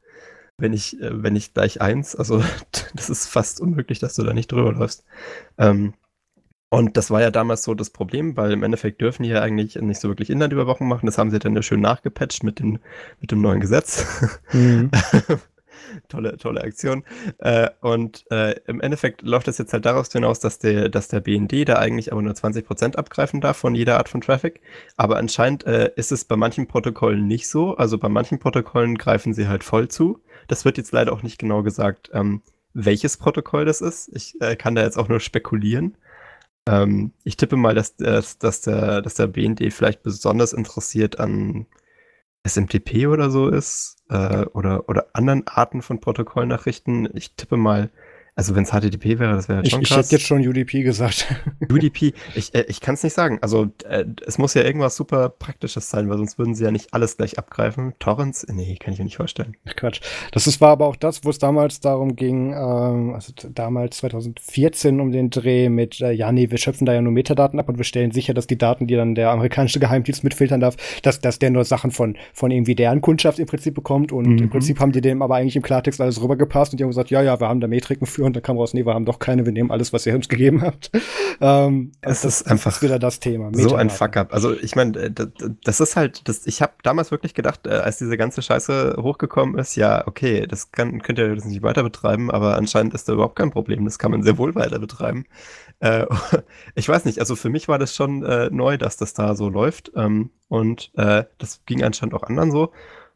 Wenn 0.57 0.73
ich, 0.73 0.99
äh, 1.01 1.23
wenn 1.23 1.35
ich 1.35 1.53
gleich 1.53 1.81
eins, 1.81 2.15
also 2.15 2.43
das 2.93 3.09
ist 3.09 3.27
fast 3.27 3.59
unmöglich, 3.61 3.99
dass 3.99 4.15
du 4.15 4.23
da 4.23 4.33
nicht 4.33 4.51
drüber 4.51 4.71
läufst. 4.73 5.03
Ähm, 5.57 5.93
und 6.69 6.97
das 6.97 7.11
war 7.11 7.21
ja 7.21 7.29
damals 7.29 7.63
so 7.63 7.75
das 7.75 7.91
Problem, 7.91 8.35
weil 8.35 8.51
im 8.51 8.63
Endeffekt 8.63 8.99
dürfen 8.99 9.21
die 9.21 9.29
ja 9.29 9.43
eigentlich 9.43 9.75
nicht 9.75 9.99
so 9.99 10.07
wirklich 10.07 10.31
Inlandüberwachung 10.31 10.87
machen. 10.87 11.05
Das 11.05 11.19
haben 11.19 11.29
sie 11.29 11.37
dann 11.37 11.55
ja 11.55 11.61
schön 11.61 11.81
nachgepatcht 11.81 12.43
mit 12.43 12.57
dem, 12.57 12.79
mit 13.19 13.29
dem 13.29 13.41
neuen 13.41 13.59
Gesetz. 13.59 14.07
Mhm. 14.51 14.89
tolle, 16.07 16.37
tolle 16.37 16.61
Aktion. 16.61 17.03
Äh, 17.37 17.69
und 17.81 18.25
äh, 18.31 18.55
im 18.65 18.81
Endeffekt 18.81 19.21
läuft 19.21 19.47
das 19.47 19.57
jetzt 19.57 19.73
halt 19.73 19.85
daraus 19.85 20.11
hinaus, 20.11 20.39
dass 20.39 20.59
der, 20.59 20.89
dass 20.89 21.07
der 21.07 21.19
BND 21.19 21.69
da 21.69 21.75
eigentlich 21.75 22.11
aber 22.11 22.21
nur 22.21 22.33
20% 22.33 22.95
abgreifen 22.95 23.41
darf 23.41 23.57
von 23.57 23.75
jeder 23.75 23.97
Art 23.97 24.09
von 24.09 24.21
Traffic. 24.21 24.61
Aber 24.97 25.17
anscheinend 25.17 25.65
äh, 25.65 25.91
ist 25.95 26.11
es 26.11 26.25
bei 26.25 26.35
manchen 26.35 26.67
Protokollen 26.67 27.27
nicht 27.27 27.47
so. 27.49 27.75
Also 27.77 27.97
bei 27.97 28.09
manchen 28.09 28.39
Protokollen 28.39 28.97
greifen 28.97 29.33
sie 29.33 29.47
halt 29.47 29.63
voll 29.63 29.87
zu. 29.87 30.21
Das 30.47 30.65
wird 30.65 30.77
jetzt 30.77 30.91
leider 30.91 31.13
auch 31.13 31.23
nicht 31.23 31.39
genau 31.39 31.63
gesagt, 31.63 32.09
ähm, 32.13 32.41
welches 32.73 33.17
Protokoll 33.17 33.65
das 33.65 33.81
ist. 33.81 34.09
Ich 34.13 34.39
äh, 34.41 34.55
kann 34.55 34.75
da 34.75 34.83
jetzt 34.83 34.97
auch 34.97 35.09
nur 35.09 35.19
spekulieren. 35.19 35.97
Ähm, 36.67 37.11
ich 37.23 37.37
tippe 37.37 37.55
mal, 37.55 37.75
dass, 37.75 37.95
dass, 37.97 38.37
dass, 38.37 38.61
der, 38.61 39.01
dass 39.01 39.15
der 39.15 39.27
BND 39.27 39.73
vielleicht 39.73 40.03
besonders 40.03 40.53
interessiert 40.53 41.19
an 41.19 41.65
SMTP 42.45 43.07
oder 43.07 43.29
so 43.29 43.47
ist 43.49 43.97
äh, 44.09 44.45
oder, 44.53 44.89
oder 44.89 45.07
anderen 45.13 45.47
Arten 45.47 45.81
von 45.81 45.99
Protokollnachrichten. 45.99 47.09
Ich 47.15 47.35
tippe 47.35 47.57
mal, 47.57 47.89
also 48.35 48.55
wenn 48.55 48.63
es 48.63 48.71
HTTP 48.71 49.19
wäre, 49.19 49.35
das 49.35 49.47
wäre 49.47 49.57
halt 49.57 49.69
schon 49.69 49.81
ich, 49.81 49.89
krass. 49.89 50.07
Ich 50.07 50.11
hätte 50.11 50.15
jetzt 50.15 50.27
schon 50.27 50.47
UDP 50.47 50.81
gesagt. 50.81 51.27
UDP, 51.71 52.13
ich, 52.33 52.53
äh, 52.55 52.65
ich 52.67 52.81
kann 52.81 52.95
es 52.95 53.03
nicht 53.03 53.13
sagen. 53.13 53.37
Also 53.41 53.71
äh, 53.87 54.05
es 54.25 54.39
muss 54.39 54.55
ja 54.55 54.63
irgendwas 54.63 54.95
super 54.95 55.29
Praktisches 55.29 55.89
sein, 55.89 56.09
weil 56.09 56.17
sonst 56.17 56.39
würden 56.39 56.55
sie 56.55 56.63
ja 56.63 56.71
nicht 56.71 56.93
alles 56.95 57.17
gleich 57.17 57.37
abgreifen. 57.37 57.93
Torrents? 57.99 58.47
Nee, 58.51 58.75
kann 58.79 58.93
ich 58.93 58.99
mir 58.99 59.05
nicht 59.05 59.17
vorstellen. 59.17 59.55
Quatsch. 59.75 60.01
Das 60.31 60.47
ist, 60.47 60.61
war 60.61 60.71
aber 60.71 60.87
auch 60.87 60.95
das, 60.95 61.23
wo 61.23 61.29
es 61.29 61.37
damals 61.37 61.79
darum 61.79 62.15
ging, 62.15 62.53
ähm, 62.53 63.13
also 63.13 63.33
damals 63.53 63.97
2014 63.97 64.99
um 64.99 65.11
den 65.11 65.29
Dreh 65.29 65.69
mit, 65.69 66.01
äh, 66.01 66.11
ja 66.11 66.31
nee, 66.31 66.49
wir 66.49 66.57
schöpfen 66.57 66.85
da 66.85 66.93
ja 66.93 67.01
nur 67.01 67.13
Metadaten 67.13 67.59
ab 67.59 67.69
und 67.69 67.77
wir 67.77 67.85
stellen 67.85 68.09
sicher, 68.09 68.33
dass 68.33 68.47
die 68.47 68.57
Daten, 68.57 68.87
die 68.87 68.95
dann 68.95 69.13
der 69.13 69.29
amerikanische 69.29 69.79
Geheimdienst 69.79 70.23
mitfiltern 70.23 70.59
darf, 70.59 70.75
dass, 71.03 71.21
dass 71.21 71.37
der 71.37 71.51
nur 71.51 71.65
Sachen 71.65 71.91
von, 71.91 72.17
von 72.33 72.49
irgendwie 72.49 72.73
deren 72.73 73.01
Kundschaft 73.01 73.37
im 73.37 73.45
Prinzip 73.45 73.75
bekommt 73.75 74.11
und 74.11 74.27
mhm. 74.27 74.37
im 74.39 74.49
Prinzip 74.49 74.79
haben 74.79 74.91
die 74.91 75.01
dem 75.01 75.21
aber 75.21 75.35
eigentlich 75.35 75.55
im 75.55 75.61
Klartext 75.61 76.01
alles 76.01 76.19
rübergepasst 76.19 76.73
und 76.73 76.79
die 76.79 76.83
haben 76.83 76.89
gesagt, 76.89 77.11
ja, 77.11 77.21
ja, 77.21 77.39
wir 77.39 77.47
haben 77.47 77.59
da 77.59 77.67
Metriken 77.67 78.07
für 78.07 78.22
und 78.25 78.35
da 78.35 78.41
kam 78.41 78.57
raus, 78.57 78.73
nee, 78.73 78.85
wir 78.85 78.93
haben 78.93 79.05
doch 79.05 79.19
keine, 79.19 79.45
wir 79.45 79.53
nehmen 79.53 79.71
alles, 79.71 79.93
was 79.93 80.05
ihr 80.05 80.15
uns 80.15 80.29
gegeben 80.29 80.61
habt. 80.61 80.91
Ähm, 81.41 81.91
es 82.01 82.21
das 82.21 82.41
ist 82.41 82.51
einfach 82.51 82.81
wieder 82.81 82.99
das 82.99 83.19
Thema. 83.19 83.49
So 83.53 83.75
ein 83.75 83.89
Fuck-up. 83.89 84.33
Also 84.33 84.53
ich 84.53 84.75
meine, 84.75 84.97
äh, 84.97 85.11
das, 85.11 85.27
das, 85.63 85.79
ist 85.79 85.95
halt, 85.95 86.27
das, 86.27 86.45
ich 86.45 86.61
habe 86.61 86.73
damals 86.83 87.11
wirklich 87.11 87.33
gedacht, 87.33 87.67
äh, 87.67 87.71
als 87.71 87.97
diese 87.97 88.17
ganze 88.17 88.41
Scheiße 88.41 88.97
hochgekommen 88.99 89.57
ist, 89.57 89.75
ja, 89.75 90.07
okay, 90.07 90.45
das 90.47 90.71
kann, 90.71 91.01
könnt 91.01 91.19
ihr 91.19 91.35
das 91.35 91.45
nicht 91.45 91.63
weiter 91.63 91.83
betreiben, 91.83 92.31
aber 92.31 92.55
anscheinend 92.57 92.93
ist 92.93 93.09
da 93.09 93.13
überhaupt 93.13 93.35
kein 93.35 93.51
Problem. 93.51 93.85
Das 93.85 93.99
kann 93.99 94.11
man 94.11 94.23
sehr 94.23 94.37
wohl 94.37 94.55
weiter 94.55 94.79
betreiben. 94.79 95.25
Äh, 95.79 96.05
ich 96.75 96.87
weiß 96.87 97.05
nicht, 97.05 97.19
also 97.19 97.35
für 97.35 97.49
mich 97.49 97.67
war 97.67 97.79
das 97.79 97.95
schon 97.95 98.23
äh, 98.23 98.49
neu, 98.51 98.77
dass 98.77 98.97
das 98.97 99.13
da 99.13 99.35
so 99.35 99.49
läuft. 99.49 99.91
Ähm, 99.95 100.31
und 100.47 100.91
äh, 100.95 101.25
das 101.37 101.61
ging 101.65 101.83
anscheinend 101.83 102.15
auch 102.15 102.23
anderen 102.23 102.51
so. 102.51 102.71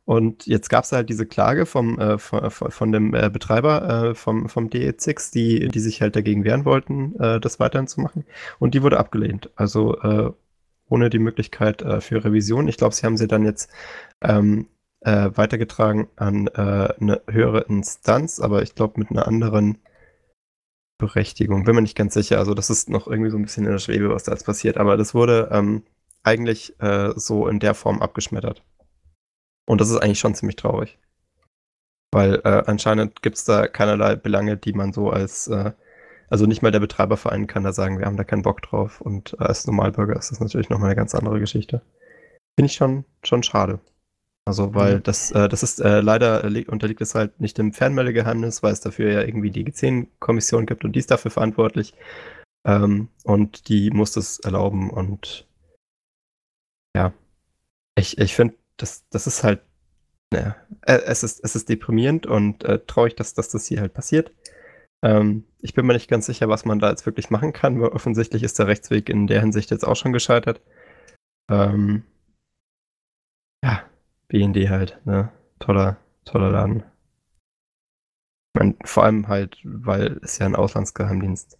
Und 0.07 0.47
jetzt 0.47 0.69
gab 0.69 0.85
es 0.85 0.93
halt 0.93 1.09
diese 1.09 1.25
Klage 1.25 1.65
vom, 1.65 1.99
äh, 1.99 2.17
von, 2.17 2.49
von, 2.49 2.91
dem 2.93 3.13
äh, 3.13 3.29
Betreiber 3.29 4.11
äh, 4.11 4.15
vom, 4.15 4.47
vom 4.47 4.69
DE6, 4.69 5.33
die, 5.33 5.67
die 5.67 5.79
sich 5.81 6.01
halt 6.01 6.15
dagegen 6.15 6.45
wehren 6.45 6.63
wollten, 6.63 7.19
äh, 7.19 7.41
das 7.41 7.59
weiterhin 7.59 7.87
zu 7.87 7.99
machen. 7.99 8.23
Und 8.57 8.73
die 8.73 8.83
wurde 8.83 8.99
abgelehnt. 8.99 9.49
Also 9.57 9.99
äh, 9.99 10.31
ohne 10.87 11.09
die 11.09 11.19
Möglichkeit 11.19 11.81
äh, 11.81 11.99
für 11.99 12.23
Revision. 12.23 12.69
Ich 12.69 12.77
glaube, 12.77 12.95
sie 12.95 13.05
haben 13.05 13.17
sie 13.17 13.27
dann 13.27 13.43
jetzt 13.43 13.69
ähm, 14.21 14.67
äh, 15.01 15.29
weitergetragen 15.33 16.07
an 16.15 16.47
äh, 16.47 16.93
eine 17.01 17.21
höhere 17.29 17.65
Instanz, 17.67 18.39
aber 18.39 18.61
ich 18.61 18.75
glaube 18.75 19.01
mit 19.01 19.11
einer 19.11 19.27
anderen 19.27 19.77
Berechtigung. 20.97 21.65
Bin 21.65 21.75
mir 21.75 21.81
nicht 21.81 21.97
ganz 21.97 22.13
sicher. 22.13 22.37
Also 22.39 22.53
das 22.53 22.69
ist 22.69 22.89
noch 22.89 23.07
irgendwie 23.07 23.29
so 23.29 23.35
ein 23.35 23.43
bisschen 23.43 23.65
in 23.65 23.73
der 23.73 23.79
Schwebe, 23.79 24.09
was 24.09 24.23
da 24.23 24.31
jetzt 24.31 24.45
passiert. 24.45 24.77
Aber 24.77 24.95
das 24.95 25.13
wurde 25.13 25.49
ähm, 25.51 25.83
eigentlich 26.23 26.79
äh, 26.79 27.11
so 27.17 27.49
in 27.49 27.59
der 27.59 27.73
Form 27.73 28.01
abgeschmettert. 28.01 28.63
Und 29.67 29.81
das 29.81 29.89
ist 29.89 29.97
eigentlich 29.97 30.19
schon 30.19 30.33
ziemlich 30.33 30.55
traurig. 30.55 30.97
Weil 32.11 32.35
äh, 32.45 32.63
anscheinend 32.65 33.21
gibt 33.21 33.37
es 33.37 33.43
da 33.43 33.67
keinerlei 33.67 34.15
Belange, 34.15 34.57
die 34.57 34.73
man 34.73 34.93
so 34.93 35.09
als, 35.09 35.47
äh, 35.47 35.73
also 36.29 36.45
nicht 36.45 36.61
mal 36.61 36.71
der 36.71 36.79
Betreiberverein 36.79 37.47
kann 37.47 37.63
da 37.63 37.73
sagen, 37.73 37.99
wir 37.99 38.05
haben 38.05 38.17
da 38.17 38.23
keinen 38.23 38.43
Bock 38.43 38.61
drauf. 38.61 39.01
Und 39.01 39.33
äh, 39.33 39.43
als 39.43 39.67
Normalbürger 39.67 40.15
ist 40.15 40.31
das 40.31 40.39
natürlich 40.39 40.69
nochmal 40.69 40.89
eine 40.89 40.95
ganz 40.95 41.13
andere 41.13 41.39
Geschichte. 41.39 41.81
Finde 42.57 42.67
ich 42.67 42.73
schon, 42.73 43.03
schon 43.23 43.43
schade. 43.43 43.79
Also, 44.45 44.73
weil 44.73 44.97
mhm. 44.97 45.03
das, 45.03 45.31
äh, 45.31 45.49
das 45.49 45.61
ist 45.61 45.81
äh, 45.81 45.99
leider 45.99 46.45
unterliegt 46.69 47.01
es 47.01 47.13
halt 47.13 47.41
nicht 47.41 47.57
dem 47.57 47.73
Fernmeldegeheimnis, 47.73 48.63
weil 48.63 48.71
es 48.71 48.79
dafür 48.79 49.11
ja 49.11 49.21
irgendwie 49.21 49.51
die 49.51 49.65
G10-Kommission 49.65 50.65
gibt 50.65 50.85
und 50.85 50.93
die 50.93 50.99
ist 50.99 51.11
dafür 51.11 51.31
verantwortlich. 51.31 51.93
Ähm, 52.65 53.09
und 53.25 53.67
die 53.67 53.91
muss 53.91 54.13
das 54.13 54.39
erlauben 54.39 54.89
und 54.89 55.45
ja. 56.95 57.13
Ich, 57.95 58.17
ich 58.19 58.35
finde, 58.35 58.55
das, 58.77 59.07
das 59.09 59.27
ist 59.27 59.43
halt, 59.43 59.61
ja, 60.33 60.55
äh, 60.81 61.01
es 61.05 61.23
ist, 61.23 61.43
es 61.43 61.55
ist 61.55 61.69
deprimierend 61.69 62.25
und 62.25 62.63
äh, 62.63 62.79
traurig, 62.85 63.15
dass, 63.15 63.33
dass 63.33 63.49
das 63.49 63.65
hier 63.65 63.81
halt 63.81 63.93
passiert. 63.93 64.31
Ähm, 65.03 65.45
ich 65.59 65.73
bin 65.73 65.85
mir 65.85 65.93
nicht 65.93 66.09
ganz 66.09 66.25
sicher, 66.25 66.49
was 66.49 66.65
man 66.65 66.79
da 66.79 66.89
jetzt 66.89 67.05
wirklich 67.05 67.29
machen 67.29 67.53
kann, 67.53 67.79
weil 67.81 67.89
offensichtlich 67.89 68.43
ist 68.43 68.59
der 68.59 68.67
Rechtsweg 68.67 69.09
in 69.09 69.27
der 69.27 69.41
Hinsicht 69.41 69.71
jetzt 69.71 69.85
auch 69.85 69.95
schon 69.95 70.13
gescheitert. 70.13 70.61
Ähm, 71.49 72.03
ja, 73.63 73.83
BND 74.27 74.69
halt, 74.69 74.99
ne? 75.05 75.31
Toller, 75.59 75.97
toller 76.25 76.51
Laden. 76.51 76.83
Ich 78.53 78.59
meine, 78.59 78.75
vor 78.85 79.03
allem 79.03 79.27
halt, 79.27 79.59
weil 79.63 80.19
es 80.23 80.37
ja 80.39 80.45
ein 80.45 80.55
Auslandsgeheimdienst. 80.55 81.59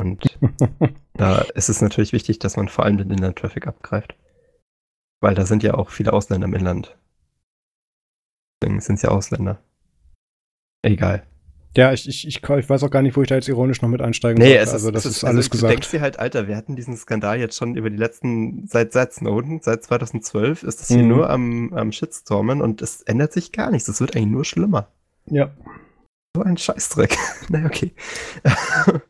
Und 0.00 0.38
da 1.14 1.38
ist 1.54 1.68
es 1.68 1.80
natürlich 1.80 2.12
wichtig, 2.12 2.38
dass 2.38 2.56
man 2.56 2.68
vor 2.68 2.84
allem 2.84 2.98
den 2.98 3.10
Internet-Traffic 3.10 3.66
abgreift. 3.66 4.16
Weil 5.20 5.34
da 5.34 5.46
sind 5.46 5.62
ja 5.62 5.74
auch 5.74 5.90
viele 5.90 6.12
Ausländer 6.12 6.46
im 6.46 6.54
Inland. 6.54 6.96
Deswegen 8.60 8.80
sind 8.80 8.96
es 8.96 9.02
ja 9.02 9.10
Ausländer. 9.10 9.58
Egal. 10.82 11.26
Ja, 11.76 11.92
ich, 11.92 12.08
ich, 12.08 12.26
ich, 12.26 12.42
ich 12.42 12.70
weiß 12.70 12.82
auch 12.84 12.90
gar 12.90 13.02
nicht, 13.02 13.16
wo 13.16 13.22
ich 13.22 13.28
da 13.28 13.34
jetzt 13.34 13.48
ironisch 13.48 13.82
noch 13.82 13.90
mit 13.90 14.00
einsteigen 14.00 14.42
nee, 14.42 14.56
Es 14.56 14.72
also, 14.72 14.88
ist, 14.88 14.94
das 14.94 15.04
ist, 15.04 15.16
ist 15.18 15.24
alles 15.24 15.46
also, 15.46 15.50
gesagt. 15.50 15.70
Du 15.70 15.74
denkst 15.74 15.90
dir 15.90 16.00
halt, 16.00 16.18
Alter, 16.18 16.48
wir 16.48 16.56
hatten 16.56 16.74
diesen 16.74 16.96
Skandal 16.96 17.38
jetzt 17.38 17.56
schon 17.56 17.76
über 17.76 17.90
die 17.90 17.98
letzten, 17.98 18.66
seit, 18.66 18.92
seit 18.92 19.12
Snowden, 19.12 19.60
seit 19.60 19.84
2012 19.84 20.62
ist 20.62 20.80
das 20.80 20.88
hier 20.88 21.02
mhm. 21.02 21.08
nur 21.08 21.28
am, 21.28 21.74
am 21.74 21.92
Shitstormen 21.92 22.62
und 22.62 22.80
es 22.80 23.02
ändert 23.02 23.34
sich 23.34 23.52
gar 23.52 23.70
nichts. 23.70 23.88
Es 23.88 24.00
wird 24.00 24.16
eigentlich 24.16 24.30
nur 24.30 24.46
schlimmer. 24.46 24.88
Ja. 25.26 25.50
So 26.34 26.42
ein 26.42 26.56
Scheißdreck. 26.56 27.14
naja, 27.48 27.66
okay. 27.66 27.92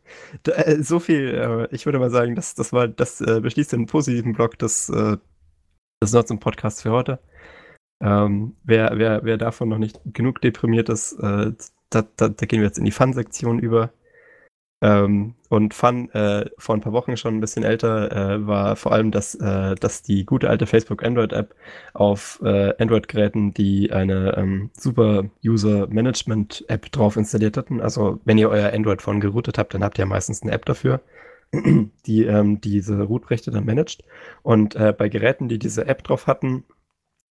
Äh, 0.44 0.82
so 0.82 0.98
viel, 0.98 1.68
äh, 1.70 1.74
ich 1.74 1.86
würde 1.86 1.98
mal 1.98 2.10
sagen, 2.10 2.34
das, 2.34 2.54
das 2.54 2.72
war, 2.72 2.88
das 2.88 3.20
äh, 3.20 3.40
beschließt 3.40 3.72
den 3.72 3.86
positiven 3.86 4.34
Block 4.34 4.58
des, 4.58 4.90
des 6.02 6.12
Nerds 6.12 6.30
im 6.30 6.38
Podcast 6.38 6.82
für 6.82 6.90
heute. 6.90 7.18
Ähm, 8.00 8.56
wer, 8.64 8.92
wer, 8.96 9.24
wer 9.24 9.38
davon 9.38 9.68
noch 9.68 9.78
nicht 9.78 10.00
genug 10.04 10.40
deprimiert 10.40 10.88
ist, 10.88 11.14
äh, 11.14 11.52
da, 11.90 12.04
da, 12.16 12.28
da, 12.28 12.46
gehen 12.46 12.60
wir 12.60 12.66
jetzt 12.66 12.78
in 12.78 12.84
die 12.84 12.90
Fun-Sektion 12.90 13.58
über. 13.58 13.90
Ähm, 14.82 15.34
und 15.48 15.72
Fun 15.72 16.10
äh, 16.10 16.50
vor 16.58 16.74
ein 16.74 16.82
paar 16.82 16.92
Wochen 16.92 17.16
schon 17.16 17.36
ein 17.36 17.40
bisschen 17.40 17.64
älter 17.64 18.12
äh, 18.12 18.46
war 18.46 18.76
vor 18.76 18.92
allem, 18.92 19.10
dass, 19.10 19.34
äh, 19.36 19.74
dass 19.76 20.02
die 20.02 20.26
gute 20.26 20.50
alte 20.50 20.66
Facebook 20.66 21.02
Android-App 21.02 21.54
auf 21.94 22.40
äh, 22.44 22.74
Android-Geräten, 22.78 23.54
die 23.54 23.90
eine 23.90 24.36
ähm, 24.36 24.70
super 24.76 25.24
User-Management-App 25.42 26.92
drauf 26.92 27.16
installiert 27.16 27.56
hatten. 27.56 27.80
Also 27.80 28.20
wenn 28.26 28.36
ihr 28.36 28.50
euer 28.50 28.74
Android-Phone 28.74 29.20
geroutet 29.20 29.56
habt, 29.56 29.72
dann 29.72 29.82
habt 29.82 29.98
ihr 29.98 30.04
meistens 30.04 30.42
eine 30.42 30.52
App 30.52 30.66
dafür. 30.66 31.00
die 32.06 32.24
ähm, 32.24 32.60
diese 32.60 33.02
Root-Rechte 33.02 33.50
dann 33.50 33.64
managt. 33.64 34.04
Und 34.42 34.74
äh, 34.76 34.94
bei 34.96 35.08
Geräten, 35.08 35.48
die 35.48 35.58
diese 35.58 35.86
App 35.86 36.02
drauf 36.04 36.26
hatten 36.26 36.64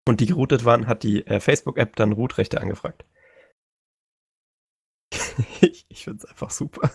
und 0.06 0.20
die 0.20 0.26
geroutet 0.26 0.64
waren, 0.64 0.86
hat 0.86 1.02
die 1.02 1.26
äh, 1.26 1.40
Facebook-App 1.40 1.96
dann 1.96 2.12
Root-Rechte 2.12 2.60
angefragt. 2.60 3.04
ich 5.60 5.86
ich 5.88 6.04
finde 6.04 6.18
es 6.18 6.24
einfach 6.26 6.50
super. 6.50 6.90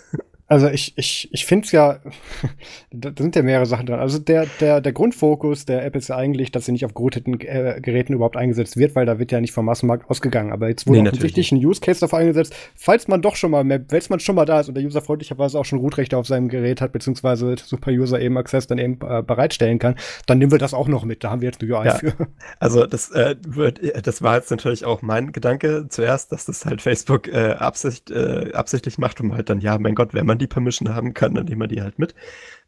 Also 0.51 0.67
ich, 0.67 0.91
ich, 0.97 1.29
ich 1.31 1.45
finde 1.45 1.65
es 1.65 1.71
ja, 1.71 1.99
da 2.91 3.11
sind 3.17 3.37
ja 3.37 3.41
mehrere 3.41 3.65
Sachen 3.65 3.85
dran. 3.85 4.01
Also 4.01 4.19
der, 4.19 4.47
der, 4.59 4.81
der 4.81 4.91
Grundfokus 4.91 5.63
der 5.63 5.85
App 5.85 5.95
ist 5.95 6.09
ja 6.09 6.17
eigentlich, 6.17 6.51
dass 6.51 6.65
sie 6.65 6.73
nicht 6.73 6.83
auf 6.83 6.93
gerouteten 6.93 7.39
äh, 7.39 7.79
Geräten 7.81 8.11
überhaupt 8.11 8.35
eingesetzt 8.35 8.75
wird, 8.75 8.93
weil 8.93 9.05
da 9.05 9.17
wird 9.17 9.31
ja 9.31 9.39
nicht 9.39 9.53
vom 9.53 9.63
Massenmarkt 9.63 10.09
ausgegangen. 10.09 10.51
Aber 10.51 10.67
jetzt 10.67 10.87
wurde 10.87 11.03
nee, 11.03 11.07
offensichtlich 11.07 11.53
ein 11.53 11.65
Use 11.65 11.79
Case 11.79 12.01
dafür 12.01 12.19
eingesetzt, 12.19 12.53
falls 12.75 13.07
man 13.07 13.21
doch 13.21 13.37
schon 13.37 13.51
mal, 13.51 13.63
falls 13.87 14.09
man 14.09 14.19
schon 14.19 14.35
mal 14.35 14.43
da 14.43 14.59
ist 14.59 14.67
und 14.67 14.75
der 14.75 14.83
User 14.83 14.99
freundlicherweise 14.99 15.57
auch 15.57 15.63
schon 15.63 15.79
Rootrechte 15.79 16.17
auf 16.17 16.27
seinem 16.27 16.49
Gerät 16.49 16.81
hat, 16.81 16.91
beziehungsweise 16.91 17.55
Super 17.57 17.91
User 17.91 18.19
eben 18.19 18.37
Access 18.37 18.67
dann 18.67 18.77
eben 18.77 18.99
äh, 19.07 19.23
bereitstellen 19.23 19.79
kann, 19.79 19.95
dann 20.25 20.39
nehmen 20.39 20.51
wir 20.51 20.59
das 20.59 20.73
auch 20.73 20.89
noch 20.89 21.05
mit. 21.05 21.23
Da 21.23 21.29
haben 21.29 21.39
wir 21.39 21.47
jetzt 21.47 21.61
eine 21.61 21.73
UI 21.73 21.85
ja. 21.85 21.93
für. 21.95 22.11
Also 22.59 22.85
das, 22.85 23.09
äh, 23.11 23.37
wird, 23.47 23.79
das 24.05 24.21
war 24.21 24.35
jetzt 24.35 24.51
natürlich 24.51 24.83
auch 24.83 25.01
mein 25.01 25.31
Gedanke 25.31 25.85
zuerst, 25.87 26.33
dass 26.33 26.43
das 26.43 26.65
halt 26.65 26.81
Facebook 26.81 27.29
äh, 27.29 27.53
Absicht, 27.53 28.11
äh, 28.11 28.51
absichtlich 28.51 28.97
macht, 28.97 29.21
um 29.21 29.33
halt 29.33 29.49
dann, 29.49 29.61
ja, 29.61 29.79
mein 29.79 29.95
Gott, 29.95 30.13
wenn 30.13 30.25
man 30.25 30.40
die 30.41 30.47
Permission 30.47 30.93
haben 30.93 31.13
kann, 31.13 31.33
dann 31.33 31.45
nehmen 31.45 31.61
wir 31.61 31.67
die 31.67 31.81
halt 31.81 31.99
mit. 31.99 32.15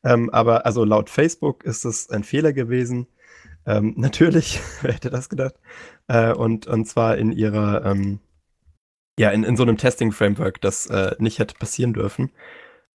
Ähm, 0.03 0.29
aber 0.29 0.65
also 0.65 0.85
laut 0.85 1.09
Facebook 1.09 1.63
ist 1.63 1.85
es 1.85 2.09
ein 2.09 2.23
Fehler 2.23 2.53
gewesen. 2.53 3.07
Ähm, 3.65 3.93
natürlich, 3.97 4.61
wer 4.81 4.93
hätte 4.93 5.09
das 5.09 5.29
gedacht? 5.29 5.55
Äh, 6.07 6.33
und, 6.33 6.67
und 6.67 6.85
zwar 6.85 7.17
in 7.17 7.31
ihrer, 7.31 7.85
ähm, 7.85 8.19
ja, 9.19 9.29
in, 9.31 9.43
in 9.43 9.57
so 9.57 9.63
einem 9.63 9.77
Testing-Framework, 9.77 10.61
das 10.61 10.87
äh, 10.87 11.15
nicht 11.19 11.39
hätte 11.39 11.55
passieren 11.55 11.93
dürfen. 11.93 12.31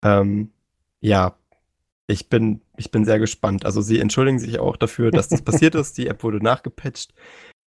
Ähm, 0.03 0.51
ja, 1.01 1.37
ich 2.07 2.29
bin, 2.29 2.63
ich 2.77 2.91
bin 2.91 3.05
sehr 3.05 3.19
gespannt. 3.19 3.67
Also 3.67 3.83
sie 3.83 4.01
entschuldigen 4.01 4.39
sich 4.39 4.59
auch 4.59 4.77
dafür, 4.77 5.11
dass 5.11 5.29
das 5.29 5.43
passiert 5.45 5.75
ist. 5.75 5.99
Die 5.99 6.09
App 6.09 6.23
wurde 6.23 6.43
nachgepatcht. 6.43 7.13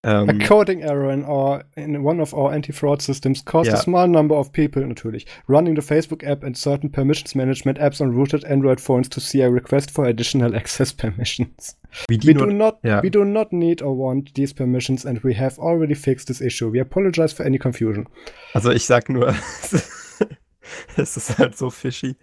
Ähm, 0.01 0.29
a 0.29 0.47
coding 0.47 0.81
error 0.81 1.11
in, 1.11 1.25
our, 1.25 1.65
in 1.75 2.03
one 2.03 2.21
of 2.21 2.33
our 2.33 2.53
anti-fraud 2.53 3.01
systems 3.01 3.41
caused 3.41 3.69
yeah. 3.69 3.75
a 3.75 3.81
small 3.81 4.07
number 4.07 4.33
of 4.33 4.53
people, 4.53 4.81
natürlich, 4.81 5.25
running 5.47 5.75
the 5.75 5.81
Facebook 5.81 6.23
app 6.23 6.41
and 6.41 6.55
certain 6.55 6.89
permissions 6.89 7.35
management 7.35 7.77
apps 7.79 7.99
on 7.99 8.15
rooted 8.15 8.45
Android 8.45 8.79
phones 8.79 9.09
to 9.09 9.19
see 9.19 9.41
a 9.41 9.49
request 9.49 9.91
for 9.91 10.05
additional 10.05 10.55
access 10.61 10.93
permissions. 10.93 11.75
We, 12.07 12.17
we 12.25 12.33
do 12.33 12.45
not, 12.45 12.79
yeah. 12.81 13.01
we 13.01 13.09
do 13.09 13.25
not 13.25 13.51
need 13.51 13.81
or 13.81 13.93
want 13.93 14.33
these 14.35 14.53
permissions 14.53 15.03
and 15.03 15.19
we 15.19 15.33
have 15.33 15.59
already 15.59 15.95
fixed 15.95 16.29
this 16.29 16.39
issue. 16.39 16.69
We 16.69 16.79
apologize 16.79 17.33
for 17.33 17.43
any 17.43 17.57
confusion. 17.57 18.07
Also 18.53 18.71
ich 18.71 18.85
sag 18.85 19.09
nur, 19.09 19.27
es 20.95 21.17
ist 21.17 21.37
halt 21.37 21.57
so 21.57 21.69
fishy. 21.69 22.15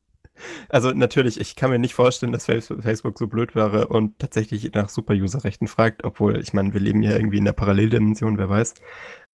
Also 0.70 0.92
natürlich, 0.92 1.40
ich 1.40 1.56
kann 1.56 1.70
mir 1.70 1.80
nicht 1.80 1.94
vorstellen, 1.94 2.32
dass 2.32 2.46
Facebook 2.46 3.18
so 3.18 3.28
blöd 3.28 3.56
wäre 3.56 3.88
und 3.88 4.20
tatsächlich 4.20 4.72
nach 4.74 4.90
Super-User-Rechten 4.90 5.68
fragt, 5.68 6.04
obwohl, 6.04 6.40
ich 6.40 6.54
meine, 6.54 6.74
wir 6.74 6.82
leben 6.82 7.04
ja 7.04 7.12
irgendwie 7.12 7.38
in 7.38 7.46
der 7.46 7.54
Paralleldimension, 7.54 8.38
wer 8.38 8.50
weiß. 8.50 8.76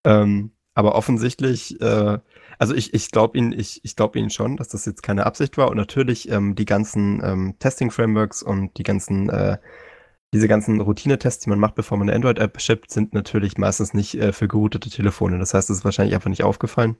Ähm, 0.03 0.51
aber 0.73 0.95
offensichtlich, 0.95 1.79
äh, 1.81 2.19
also 2.57 2.73
ich, 2.75 2.93
ich 2.93 3.11
glaube 3.11 3.37
Ihnen, 3.37 3.51
ich, 3.51 3.81
ich 3.83 3.95
glaube 3.95 4.19
Ihnen 4.19 4.29
schon, 4.29 4.57
dass 4.57 4.69
das 4.69 4.85
jetzt 4.85 5.03
keine 5.03 5.25
Absicht 5.25 5.57
war. 5.57 5.69
Und 5.69 5.77
natürlich 5.77 6.29
ähm, 6.29 6.55
die 6.55 6.65
ganzen 6.65 7.21
ähm, 7.23 7.55
Testing-Frameworks 7.59 8.43
und 8.43 8.77
die 8.77 8.83
ganzen, 8.83 9.29
äh, 9.29 9.57
diese 10.33 10.47
ganzen 10.47 10.79
Routine-Tests, 10.79 11.43
die 11.43 11.49
man 11.49 11.59
macht, 11.59 11.75
bevor 11.75 11.97
man 11.97 12.07
eine 12.07 12.15
Android-App 12.15 12.61
shippt, 12.61 12.91
sind 12.91 13.13
natürlich 13.13 13.57
meistens 13.57 13.93
nicht 13.93 14.15
äh, 14.15 14.31
für 14.31 14.47
geroutete 14.47 14.89
Telefone. 14.89 15.39
Das 15.39 15.53
heißt, 15.53 15.69
es 15.69 15.79
ist 15.79 15.85
wahrscheinlich 15.85 16.15
einfach 16.15 16.29
nicht 16.29 16.43
aufgefallen. 16.43 16.97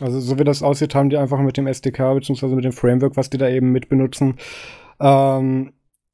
Also 0.00 0.20
so 0.20 0.38
wie 0.38 0.44
das 0.44 0.62
aussieht, 0.62 0.94
haben 0.94 1.10
die 1.10 1.16
einfach 1.16 1.40
mit 1.40 1.56
dem 1.56 1.66
SDK 1.66 2.14
bzw. 2.14 2.54
mit 2.54 2.64
dem 2.64 2.72
Framework, 2.72 3.16
was 3.16 3.30
die 3.30 3.38
da 3.38 3.48
eben 3.48 3.72
mit 3.72 3.88
benutzen, 3.88 4.36
ähm, 5.00 5.72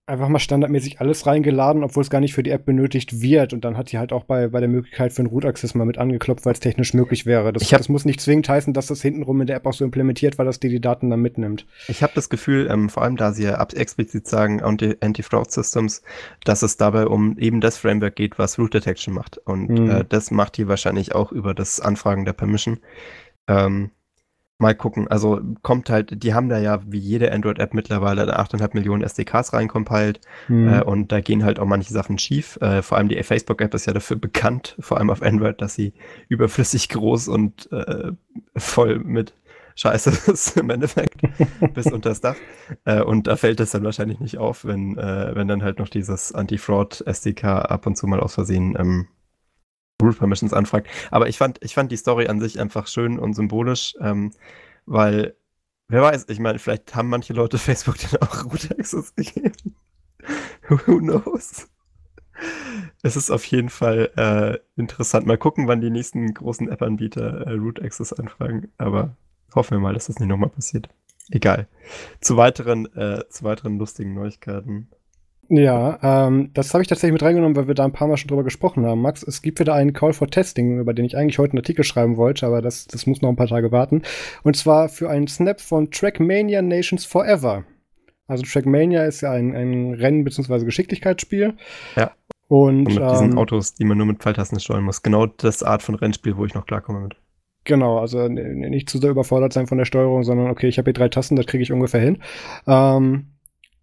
einfach 0.08 0.28
mal 0.28 0.38
standardmäßig 0.38 1.00
alles 1.00 1.26
reingeladen, 1.26 1.82
obwohl 1.82 2.02
es 2.02 2.10
gar 2.10 2.20
nicht 2.20 2.32
für 2.32 2.44
die 2.44 2.50
App 2.50 2.64
benötigt 2.64 3.20
wird. 3.20 3.52
Und 3.52 3.64
dann 3.64 3.76
hat 3.76 3.90
die 3.90 3.98
halt 3.98 4.12
auch 4.12 4.22
bei, 4.22 4.46
bei 4.48 4.60
der 4.60 4.68
Möglichkeit 4.68 5.12
für 5.12 5.18
einen 5.18 5.28
Root-Access 5.28 5.74
mal 5.74 5.84
mit 5.84 5.98
angeklopft, 5.98 6.46
weil 6.46 6.52
es 6.52 6.60
technisch 6.60 6.94
möglich 6.94 7.26
wäre. 7.26 7.52
Das, 7.52 7.72
hab, 7.72 7.78
das, 7.78 7.88
muss 7.88 8.04
nicht 8.04 8.20
zwingend 8.20 8.48
heißen, 8.48 8.72
dass 8.72 8.86
das 8.86 9.02
hintenrum 9.02 9.40
in 9.40 9.48
der 9.48 9.56
App 9.56 9.66
auch 9.66 9.72
so 9.72 9.84
implementiert, 9.84 10.38
weil 10.38 10.46
das 10.46 10.60
die 10.60 10.68
die 10.68 10.80
Daten 10.80 11.10
dann 11.10 11.20
mitnimmt. 11.20 11.66
Ich 11.88 12.04
habe 12.04 12.12
das 12.14 12.28
Gefühl, 12.28 12.68
ähm, 12.70 12.88
vor 12.88 13.02
allem 13.02 13.16
da 13.16 13.32
sie 13.32 13.44
ja 13.44 13.60
explizit 13.74 14.28
sagen, 14.28 14.62
Anti-Fraud-Systems, 14.62 16.02
dass 16.44 16.62
es 16.62 16.76
dabei 16.76 17.08
um 17.08 17.36
eben 17.38 17.60
das 17.60 17.76
Framework 17.76 18.14
geht, 18.14 18.38
was 18.38 18.60
Root 18.60 18.74
Detection 18.74 19.12
macht. 19.12 19.38
Und 19.38 19.70
mhm. 19.70 19.90
äh, 19.90 20.04
das 20.08 20.30
macht 20.30 20.56
die 20.56 20.68
wahrscheinlich 20.68 21.16
auch 21.16 21.32
über 21.32 21.52
das 21.52 21.80
Anfragen 21.80 22.24
der 22.24 22.32
Permission. 22.32 22.78
Ähm, 23.48 23.90
mal 24.58 24.74
gucken. 24.74 25.08
Also 25.08 25.40
kommt 25.62 25.90
halt, 25.90 26.22
die 26.22 26.34
haben 26.34 26.48
da 26.48 26.58
ja 26.58 26.80
wie 26.86 26.98
jede 26.98 27.32
Android-App 27.32 27.74
mittlerweile 27.74 28.38
8,5 28.38 28.70
Millionen 28.72 29.02
SDKs 29.02 29.52
reinkompiliert 29.52 30.20
mhm. 30.48 30.68
äh, 30.68 30.82
und 30.82 31.12
da 31.12 31.20
gehen 31.20 31.44
halt 31.44 31.58
auch 31.58 31.66
manche 31.66 31.92
Sachen 31.92 32.18
schief. 32.18 32.58
Äh, 32.60 32.82
vor 32.82 32.96
allem 32.96 33.08
die 33.08 33.22
Facebook-App 33.22 33.74
ist 33.74 33.86
ja 33.86 33.92
dafür 33.92 34.16
bekannt, 34.16 34.76
vor 34.80 34.98
allem 34.98 35.10
auf 35.10 35.22
Android, 35.22 35.60
dass 35.60 35.74
sie 35.74 35.92
überflüssig 36.28 36.88
groß 36.88 37.28
und 37.28 37.70
äh, 37.72 38.12
voll 38.56 39.00
mit 39.00 39.34
Scheiße 39.78 40.10
ist 40.32 40.56
im 40.56 40.70
Endeffekt 40.70 41.20
bis 41.74 41.86
unter 41.86 42.08
das 42.08 42.22
Dach. 42.22 42.36
Äh, 42.86 43.02
und 43.02 43.26
da 43.26 43.36
fällt 43.36 43.60
es 43.60 43.72
dann 43.72 43.84
wahrscheinlich 43.84 44.20
nicht 44.20 44.38
auf, 44.38 44.64
wenn, 44.64 44.96
äh, 44.96 45.32
wenn 45.34 45.48
dann 45.48 45.62
halt 45.62 45.78
noch 45.78 45.88
dieses 45.88 46.32
Anti-Fraud-SDK 46.32 47.44
ab 47.44 47.86
und 47.86 47.96
zu 47.96 48.06
mal 48.06 48.20
aus 48.20 48.34
Versehen 48.34 48.74
ähm, 48.78 49.08
Root 50.02 50.18
Permissions 50.18 50.52
anfragt. 50.52 50.88
Aber 51.10 51.28
ich 51.28 51.38
fand, 51.38 51.62
ich 51.62 51.74
fand 51.74 51.90
die 51.90 51.96
Story 51.96 52.28
an 52.28 52.40
sich 52.40 52.60
einfach 52.60 52.86
schön 52.86 53.18
und 53.18 53.34
symbolisch, 53.34 53.94
ähm, 54.00 54.32
weil, 54.84 55.36
wer 55.88 56.02
weiß, 56.02 56.26
ich 56.28 56.38
meine, 56.38 56.58
vielleicht 56.58 56.94
haben 56.94 57.08
manche 57.08 57.32
Leute 57.32 57.58
Facebook 57.58 57.96
dann 58.10 58.20
auch 58.22 58.44
Root 58.44 58.70
Access 58.78 59.14
gegeben. 59.14 59.74
Who 60.68 60.98
knows? 60.98 61.68
Es 63.02 63.16
ist 63.16 63.30
auf 63.30 63.44
jeden 63.46 63.70
Fall 63.70 64.10
äh, 64.16 64.80
interessant. 64.80 65.26
Mal 65.26 65.38
gucken, 65.38 65.68
wann 65.68 65.80
die 65.80 65.90
nächsten 65.90 66.34
großen 66.34 66.68
App-Anbieter 66.68 67.46
äh, 67.46 67.52
Root 67.52 67.80
Access 67.80 68.12
anfragen. 68.12 68.72
Aber 68.78 69.16
hoffen 69.54 69.72
wir 69.72 69.80
mal, 69.80 69.94
dass 69.94 70.06
das 70.06 70.18
nicht 70.18 70.28
nochmal 70.28 70.50
passiert. 70.50 70.88
Egal. 71.30 71.66
Zu 72.20 72.36
weiteren, 72.36 72.86
äh, 72.94 73.24
zu 73.28 73.44
weiteren 73.44 73.78
lustigen 73.78 74.14
Neuigkeiten. 74.14 74.88
Ja, 75.48 75.98
ähm, 76.02 76.50
das 76.54 76.74
habe 76.74 76.82
ich 76.82 76.88
tatsächlich 76.88 77.12
mit 77.12 77.22
reingenommen, 77.22 77.56
weil 77.56 77.68
wir 77.68 77.74
da 77.74 77.84
ein 77.84 77.92
paar 77.92 78.08
Mal 78.08 78.16
schon 78.16 78.28
drüber 78.28 78.42
gesprochen 78.42 78.84
haben. 78.84 79.00
Max, 79.00 79.22
es 79.22 79.42
gibt 79.42 79.60
wieder 79.60 79.74
einen 79.74 79.92
Call 79.92 80.12
for 80.12 80.28
Testing, 80.28 80.80
über 80.80 80.92
den 80.92 81.04
ich 81.04 81.16
eigentlich 81.16 81.38
heute 81.38 81.52
einen 81.52 81.60
Artikel 81.60 81.84
schreiben 81.84 82.16
wollte, 82.16 82.46
aber 82.46 82.62
das, 82.62 82.86
das 82.86 83.06
muss 83.06 83.22
noch 83.22 83.28
ein 83.28 83.36
paar 83.36 83.46
Tage 83.46 83.70
warten. 83.70 84.02
Und 84.42 84.56
zwar 84.56 84.88
für 84.88 85.08
einen 85.08 85.28
Snap 85.28 85.60
von 85.60 85.90
Trackmania 85.90 86.62
Nations 86.62 87.04
Forever. 87.04 87.64
Also 88.26 88.42
Trackmania 88.44 89.04
ist 89.04 89.20
ja 89.20 89.30
ein, 89.30 89.54
ein 89.54 89.94
Rennen- 89.94 90.24
bzw. 90.24 90.64
Geschicklichkeitsspiel. 90.64 91.54
Ja. 91.94 92.10
Und, 92.48 92.86
und 92.86 92.94
mit 92.94 92.98
ähm, 92.98 93.08
diesen 93.08 93.38
Autos, 93.38 93.74
die 93.74 93.84
man 93.84 93.98
nur 93.98 94.06
mit 94.06 94.18
Pfeiltasten 94.18 94.58
steuern 94.58 94.84
muss. 94.84 95.02
Genau 95.02 95.26
das 95.26 95.62
Art 95.62 95.82
von 95.82 95.94
Rennspiel, 95.94 96.36
wo 96.36 96.44
ich 96.44 96.54
noch 96.54 96.66
klarkomme 96.66 97.00
mit. 97.00 97.16
Genau, 97.64 97.98
also 97.98 98.28
nicht 98.28 98.88
zu 98.88 98.98
sehr 98.98 99.10
überfordert 99.10 99.52
sein 99.52 99.66
von 99.66 99.78
der 99.78 99.84
Steuerung, 99.84 100.22
sondern 100.22 100.50
okay, 100.50 100.68
ich 100.68 100.78
habe 100.78 100.86
hier 100.86 100.94
drei 100.94 101.08
Tasten, 101.08 101.34
das 101.34 101.46
kriege 101.46 101.62
ich 101.62 101.72
ungefähr 101.72 102.00
hin. 102.00 102.22
Ähm, 102.66 103.35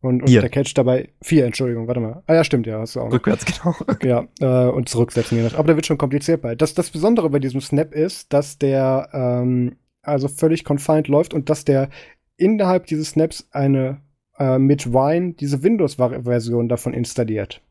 und, 0.04 0.22
und 0.22 0.34
der 0.34 0.50
Catch 0.50 0.74
dabei, 0.76 1.10
vier, 1.22 1.46
Entschuldigung, 1.46 1.88
warte 1.88 2.02
mal. 2.02 2.24
Ah 2.28 2.34
ja, 2.34 2.44
stimmt, 2.44 2.68
ja, 2.68 2.80
hast 2.80 2.96
du 2.96 3.00
auch. 3.00 3.06
Noch. 3.06 3.14
Rückwärts, 3.14 3.46
genau. 3.46 3.74
Ja, 4.04 4.28
äh, 4.42 4.70
und 4.70 4.90
zurücksetzen. 4.90 5.38
Je 5.38 5.46
nach. 5.46 5.56
Aber 5.56 5.70
da 5.70 5.76
wird 5.76 5.86
schon 5.86 5.98
kompliziert 5.98 6.42
bei. 6.42 6.56
Das, 6.56 6.74
das 6.74 6.90
Besondere 6.90 7.30
bei 7.30 7.40
diesem 7.40 7.62
Snap 7.62 7.94
ist, 7.94 8.34
dass 8.34 8.58
der 8.58 9.08
ähm, 9.14 9.78
also 10.02 10.28
völlig 10.28 10.66
confined 10.66 11.08
läuft 11.08 11.34
und 11.34 11.50
dass 11.50 11.64
der 11.64 11.90
innerhalb 12.36 12.86
dieses 12.88 13.12
Snaps 13.12 13.48
eine 13.52 14.02
äh, 14.38 14.60
mit 14.60 14.92
Wine 14.92 15.34
diese 15.34 15.64
Windows-Version 15.64 16.68
davon 16.68 16.94
installiert. 16.94 17.62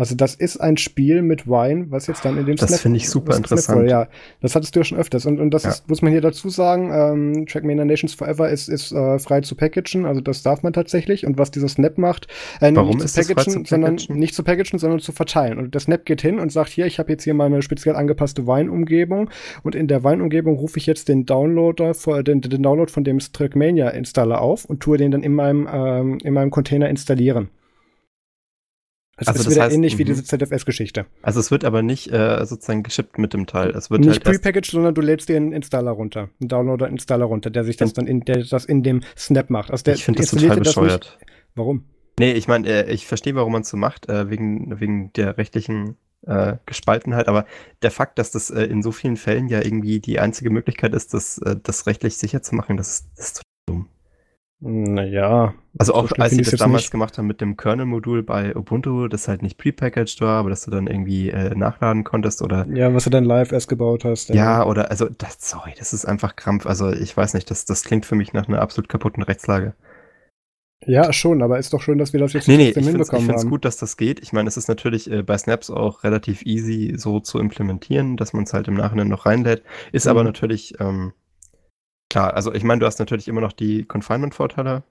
Also 0.00 0.14
das 0.14 0.34
ist 0.34 0.56
ein 0.56 0.78
Spiel 0.78 1.20
mit 1.20 1.46
Wine, 1.46 1.90
was 1.90 2.06
jetzt 2.06 2.24
dann 2.24 2.38
in 2.38 2.46
dem 2.46 2.56
Das 2.56 2.80
finde 2.80 2.96
ich 2.96 3.10
super 3.10 3.36
interessant. 3.36 3.86
ja, 3.86 4.08
das 4.40 4.54
hattest 4.54 4.74
du 4.74 4.80
ja 4.80 4.84
schon 4.84 4.96
öfters. 4.96 5.26
Und, 5.26 5.38
und 5.38 5.50
das 5.50 5.64
ja. 5.64 5.70
ist, 5.72 5.90
muss 5.90 6.00
man 6.00 6.10
hier 6.10 6.22
dazu 6.22 6.48
sagen, 6.48 6.90
ähm, 6.90 7.44
Trackmania 7.44 7.84
Nations 7.84 8.14
Forever 8.14 8.48
ist, 8.48 8.70
ist 8.70 8.92
äh, 8.92 9.18
frei 9.18 9.42
zu 9.42 9.56
packagen, 9.56 10.06
also 10.06 10.22
das 10.22 10.42
darf 10.42 10.62
man 10.62 10.72
tatsächlich. 10.72 11.26
Und 11.26 11.36
was 11.36 11.50
dieser 11.50 11.68
Snap 11.68 11.98
macht, 11.98 12.28
äh, 12.62 12.74
Warum 12.74 12.96
nicht 12.96 13.10
zu 13.10 13.22
packagen, 13.22 13.66
sondern 13.66 13.98
nicht 14.08 14.34
zu 14.34 14.42
packagen, 14.42 14.78
sondern 14.78 15.00
zu 15.00 15.12
verteilen. 15.12 15.58
Und 15.58 15.74
der 15.74 15.82
Snap 15.82 16.06
geht 16.06 16.22
hin 16.22 16.38
und 16.38 16.50
sagt, 16.50 16.70
hier, 16.70 16.86
ich 16.86 16.98
habe 16.98 17.12
jetzt 17.12 17.24
hier 17.24 17.34
meine 17.34 17.60
speziell 17.60 17.94
angepasste 17.94 18.46
Wine-Umgebung 18.46 19.28
und 19.62 19.74
in 19.74 19.86
der 19.86 20.02
Wine-Umgebung 20.02 20.56
rufe 20.56 20.78
ich 20.78 20.86
jetzt 20.86 21.10
den 21.10 21.26
Downloader, 21.26 21.92
den, 22.22 22.40
den 22.40 22.62
Download 22.62 22.90
von 22.90 23.04
dem 23.04 23.18
Trackmania-Installer 23.18 24.40
auf 24.40 24.64
und 24.64 24.80
tue 24.80 24.96
den 24.96 25.10
dann 25.10 25.22
in 25.22 25.34
meinem, 25.34 25.68
ähm, 25.70 26.18
in 26.24 26.32
meinem 26.32 26.50
Container 26.50 26.88
installieren. 26.88 27.50
Also, 29.20 29.32
also 29.32 29.38
das 29.38 29.46
ist 29.46 29.54
wieder 29.54 29.64
heißt, 29.64 29.74
ähnlich 29.74 29.98
wie 29.98 30.04
mhm. 30.04 30.06
diese 30.06 30.24
ZFS-Geschichte. 30.24 31.06
Also 31.20 31.40
es 31.40 31.50
wird 31.50 31.64
aber 31.64 31.82
nicht 31.82 32.10
äh, 32.10 32.44
sozusagen 32.46 32.82
geschippt 32.82 33.18
mit 33.18 33.34
dem 33.34 33.46
Teil. 33.46 33.70
Es 33.70 33.90
wird 33.90 34.00
nicht 34.00 34.24
halt 34.24 34.24
prepackaged, 34.24 34.70
sondern 34.70 34.94
du 34.94 35.02
lädst 35.02 35.28
dir 35.28 35.36
einen 35.36 35.52
Installer 35.52 35.90
runter, 35.90 36.30
einen 36.40 36.48
Downloader-Installer 36.48 37.26
runter, 37.26 37.50
der 37.50 37.64
sich 37.64 37.76
das 37.76 37.92
dann 37.92 38.06
in, 38.06 38.24
der 38.24 38.44
das 38.44 38.64
in 38.64 38.82
dem 38.82 39.02
Snap 39.18 39.50
macht. 39.50 39.70
Also 39.70 39.84
der 39.84 39.94
ich 39.94 40.04
finde 40.04 40.22
das 40.22 40.30
total 40.30 40.56
bescheuert. 40.56 41.18
Nicht. 41.20 41.32
Warum? 41.54 41.84
Nee, 42.18 42.32
ich 42.32 42.48
meine, 42.48 42.66
äh, 42.68 42.92
ich 42.92 43.06
verstehe, 43.06 43.34
warum 43.34 43.52
man 43.52 43.62
es 43.62 43.68
so 43.68 43.76
macht, 43.76 44.08
äh, 44.08 44.30
wegen, 44.30 44.80
wegen 44.80 45.12
der 45.12 45.36
rechtlichen 45.36 45.96
äh, 46.26 46.56
Gespaltenheit, 46.66 47.28
aber 47.28 47.46
der 47.82 47.90
Fakt, 47.90 48.18
dass 48.18 48.30
das 48.30 48.50
äh, 48.50 48.64
in 48.64 48.82
so 48.82 48.92
vielen 48.92 49.16
Fällen 49.16 49.48
ja 49.48 49.62
irgendwie 49.62 50.00
die 50.00 50.18
einzige 50.18 50.50
Möglichkeit 50.50 50.94
ist, 50.94 51.14
das, 51.14 51.38
äh, 51.38 51.56
das 51.62 51.86
rechtlich 51.86 52.16
sicher 52.16 52.42
zu 52.42 52.54
machen, 52.54 52.76
das, 52.76 53.06
das 53.16 53.26
ist 53.26 53.42
dumm. 53.66 53.88
Naja. 54.62 55.54
Also 55.78 55.94
auch 55.94 56.10
als 56.18 56.32
sie 56.32 56.42
das 56.42 56.56
damals 56.56 56.82
nicht. 56.82 56.90
gemacht 56.90 57.16
haben 57.16 57.26
mit 57.26 57.40
dem 57.40 57.56
Kernel-Modul 57.56 58.22
bei 58.22 58.54
Ubuntu, 58.54 59.08
das 59.08 59.26
halt 59.26 59.40
nicht 59.40 59.56
prepackaged 59.56 60.20
war, 60.20 60.40
aber 60.40 60.50
dass 60.50 60.64
du 60.64 60.70
dann 60.70 60.86
irgendwie 60.86 61.30
äh, 61.30 61.54
nachladen 61.54 62.04
konntest 62.04 62.42
oder. 62.42 62.66
Ja, 62.68 62.92
was 62.92 63.04
du 63.04 63.10
dann 63.10 63.24
live 63.24 63.52
erst 63.52 63.68
gebaut 63.68 64.04
hast. 64.04 64.28
Ja, 64.28 64.34
ja, 64.34 64.66
oder 64.66 64.90
also 64.90 65.08
das, 65.08 65.38
sorry, 65.40 65.72
das 65.78 65.94
ist 65.94 66.04
einfach 66.04 66.36
Krampf. 66.36 66.66
Also 66.66 66.92
ich 66.92 67.16
weiß 67.16 67.32
nicht, 67.34 67.50
das, 67.50 67.64
das 67.64 67.84
klingt 67.84 68.04
für 68.04 68.16
mich 68.16 68.34
nach 68.34 68.48
einer 68.48 68.60
absolut 68.60 68.90
kaputten 68.90 69.22
Rechtslage. 69.22 69.74
Ja, 70.86 71.12
schon, 71.12 71.42
aber 71.42 71.58
ist 71.58 71.72
doch 71.74 71.82
schön, 71.82 71.98
dass 71.98 72.12
wir 72.12 72.20
das 72.20 72.32
jetzt 72.32 72.48
nee, 72.48 72.56
nee, 72.56 72.68
ich 72.70 72.74
hinbekommen 72.74 73.02
Ich 73.02 73.26
finde 73.26 73.34
es 73.34 73.46
gut, 73.46 73.64
dass 73.66 73.76
das 73.76 73.98
geht. 73.98 74.20
Ich 74.20 74.32
meine, 74.32 74.48
es 74.48 74.56
ist 74.56 74.68
natürlich 74.68 75.10
äh, 75.10 75.22
bei 75.22 75.36
Snaps 75.36 75.70
auch 75.70 76.04
relativ 76.04 76.42
easy 76.42 76.94
so 76.96 77.20
zu 77.20 77.38
implementieren, 77.38 78.16
dass 78.16 78.32
man 78.32 78.44
es 78.44 78.54
halt 78.54 78.66
im 78.66 78.74
Nachhinein 78.74 79.08
noch 79.08 79.26
reinlädt. 79.26 79.62
Ist 79.92 80.06
mhm. 80.06 80.10
aber 80.10 80.24
natürlich, 80.24 80.80
ähm, 80.80 81.12
klar, 82.10 82.34
also 82.34 82.52
ich 82.52 82.64
meine, 82.64 82.80
du 82.80 82.86
hast 82.86 82.98
natürlich 82.98 83.28
immer 83.28 83.40
noch 83.40 83.52
die 83.52 83.84
Confinement-Vorteile. 83.84 84.82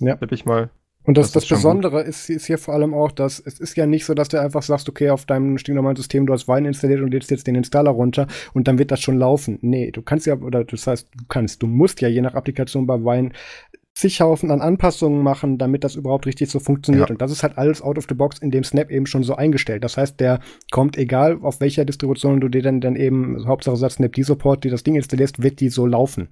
Ja. 0.00 0.16
Tipp 0.16 0.32
ich 0.32 0.44
mal. 0.44 0.70
Und 1.04 1.16
das, 1.16 1.30
das, 1.30 1.46
das 1.46 1.58
Besondere 1.58 2.02
ist, 2.02 2.28
ist, 2.28 2.46
hier 2.46 2.58
vor 2.58 2.74
allem 2.74 2.92
auch, 2.92 3.12
dass 3.12 3.38
es 3.38 3.60
ist 3.60 3.76
ja 3.76 3.86
nicht 3.86 4.04
so, 4.04 4.12
dass 4.12 4.28
du 4.28 4.40
einfach 4.40 4.62
sagst, 4.62 4.88
okay, 4.88 5.10
auf 5.10 5.24
deinem 5.24 5.56
stinknormalen 5.56 5.96
System, 5.96 6.26
du 6.26 6.32
hast 6.32 6.48
Wein 6.48 6.64
installiert 6.64 7.00
und 7.00 7.12
lädst 7.12 7.30
jetzt 7.30 7.46
den 7.46 7.54
Installer 7.54 7.92
runter 7.92 8.26
und 8.54 8.66
dann 8.66 8.78
wird 8.78 8.90
das 8.90 9.00
schon 9.00 9.16
laufen. 9.16 9.58
Nee, 9.62 9.92
du 9.92 10.02
kannst 10.02 10.26
ja, 10.26 10.34
oder 10.34 10.64
das 10.64 10.86
heißt, 10.86 11.08
du 11.16 11.24
kannst, 11.28 11.62
du 11.62 11.68
musst 11.68 12.00
ja 12.00 12.08
je 12.08 12.20
nach 12.20 12.34
Applikation 12.34 12.88
bei 12.88 13.04
Wein 13.04 13.34
zig 13.96 14.20
Haufen 14.20 14.50
an 14.50 14.60
Anpassungen 14.60 15.22
machen, 15.22 15.56
damit 15.56 15.82
das 15.82 15.96
überhaupt 15.96 16.26
richtig 16.26 16.50
so 16.50 16.60
funktioniert. 16.60 17.08
Ja. 17.08 17.14
Und 17.14 17.22
das 17.22 17.32
ist 17.32 17.42
halt 17.42 17.56
alles 17.56 17.80
out 17.80 17.96
of 17.96 18.04
the 18.08 18.14
box 18.14 18.38
in 18.38 18.50
dem 18.50 18.62
Snap 18.62 18.90
eben 18.90 19.06
schon 19.06 19.22
so 19.22 19.34
eingestellt. 19.34 19.82
Das 19.82 19.96
heißt, 19.96 20.20
der 20.20 20.40
kommt, 20.70 20.98
egal 20.98 21.38
auf 21.40 21.60
welcher 21.60 21.86
Distribution 21.86 22.40
du 22.40 22.48
dir 22.48 22.60
dann, 22.60 22.82
dann 22.82 22.94
eben, 22.94 23.46
Hauptsache 23.46 23.76
sagt 23.76 23.94
Snap 23.94 24.12
die 24.12 24.22
Support, 24.22 24.64
die 24.64 24.70
das 24.70 24.84
Ding 24.84 24.96
installierst, 24.96 25.42
wird 25.42 25.60
die 25.60 25.70
so 25.70 25.86
laufen. 25.86 26.28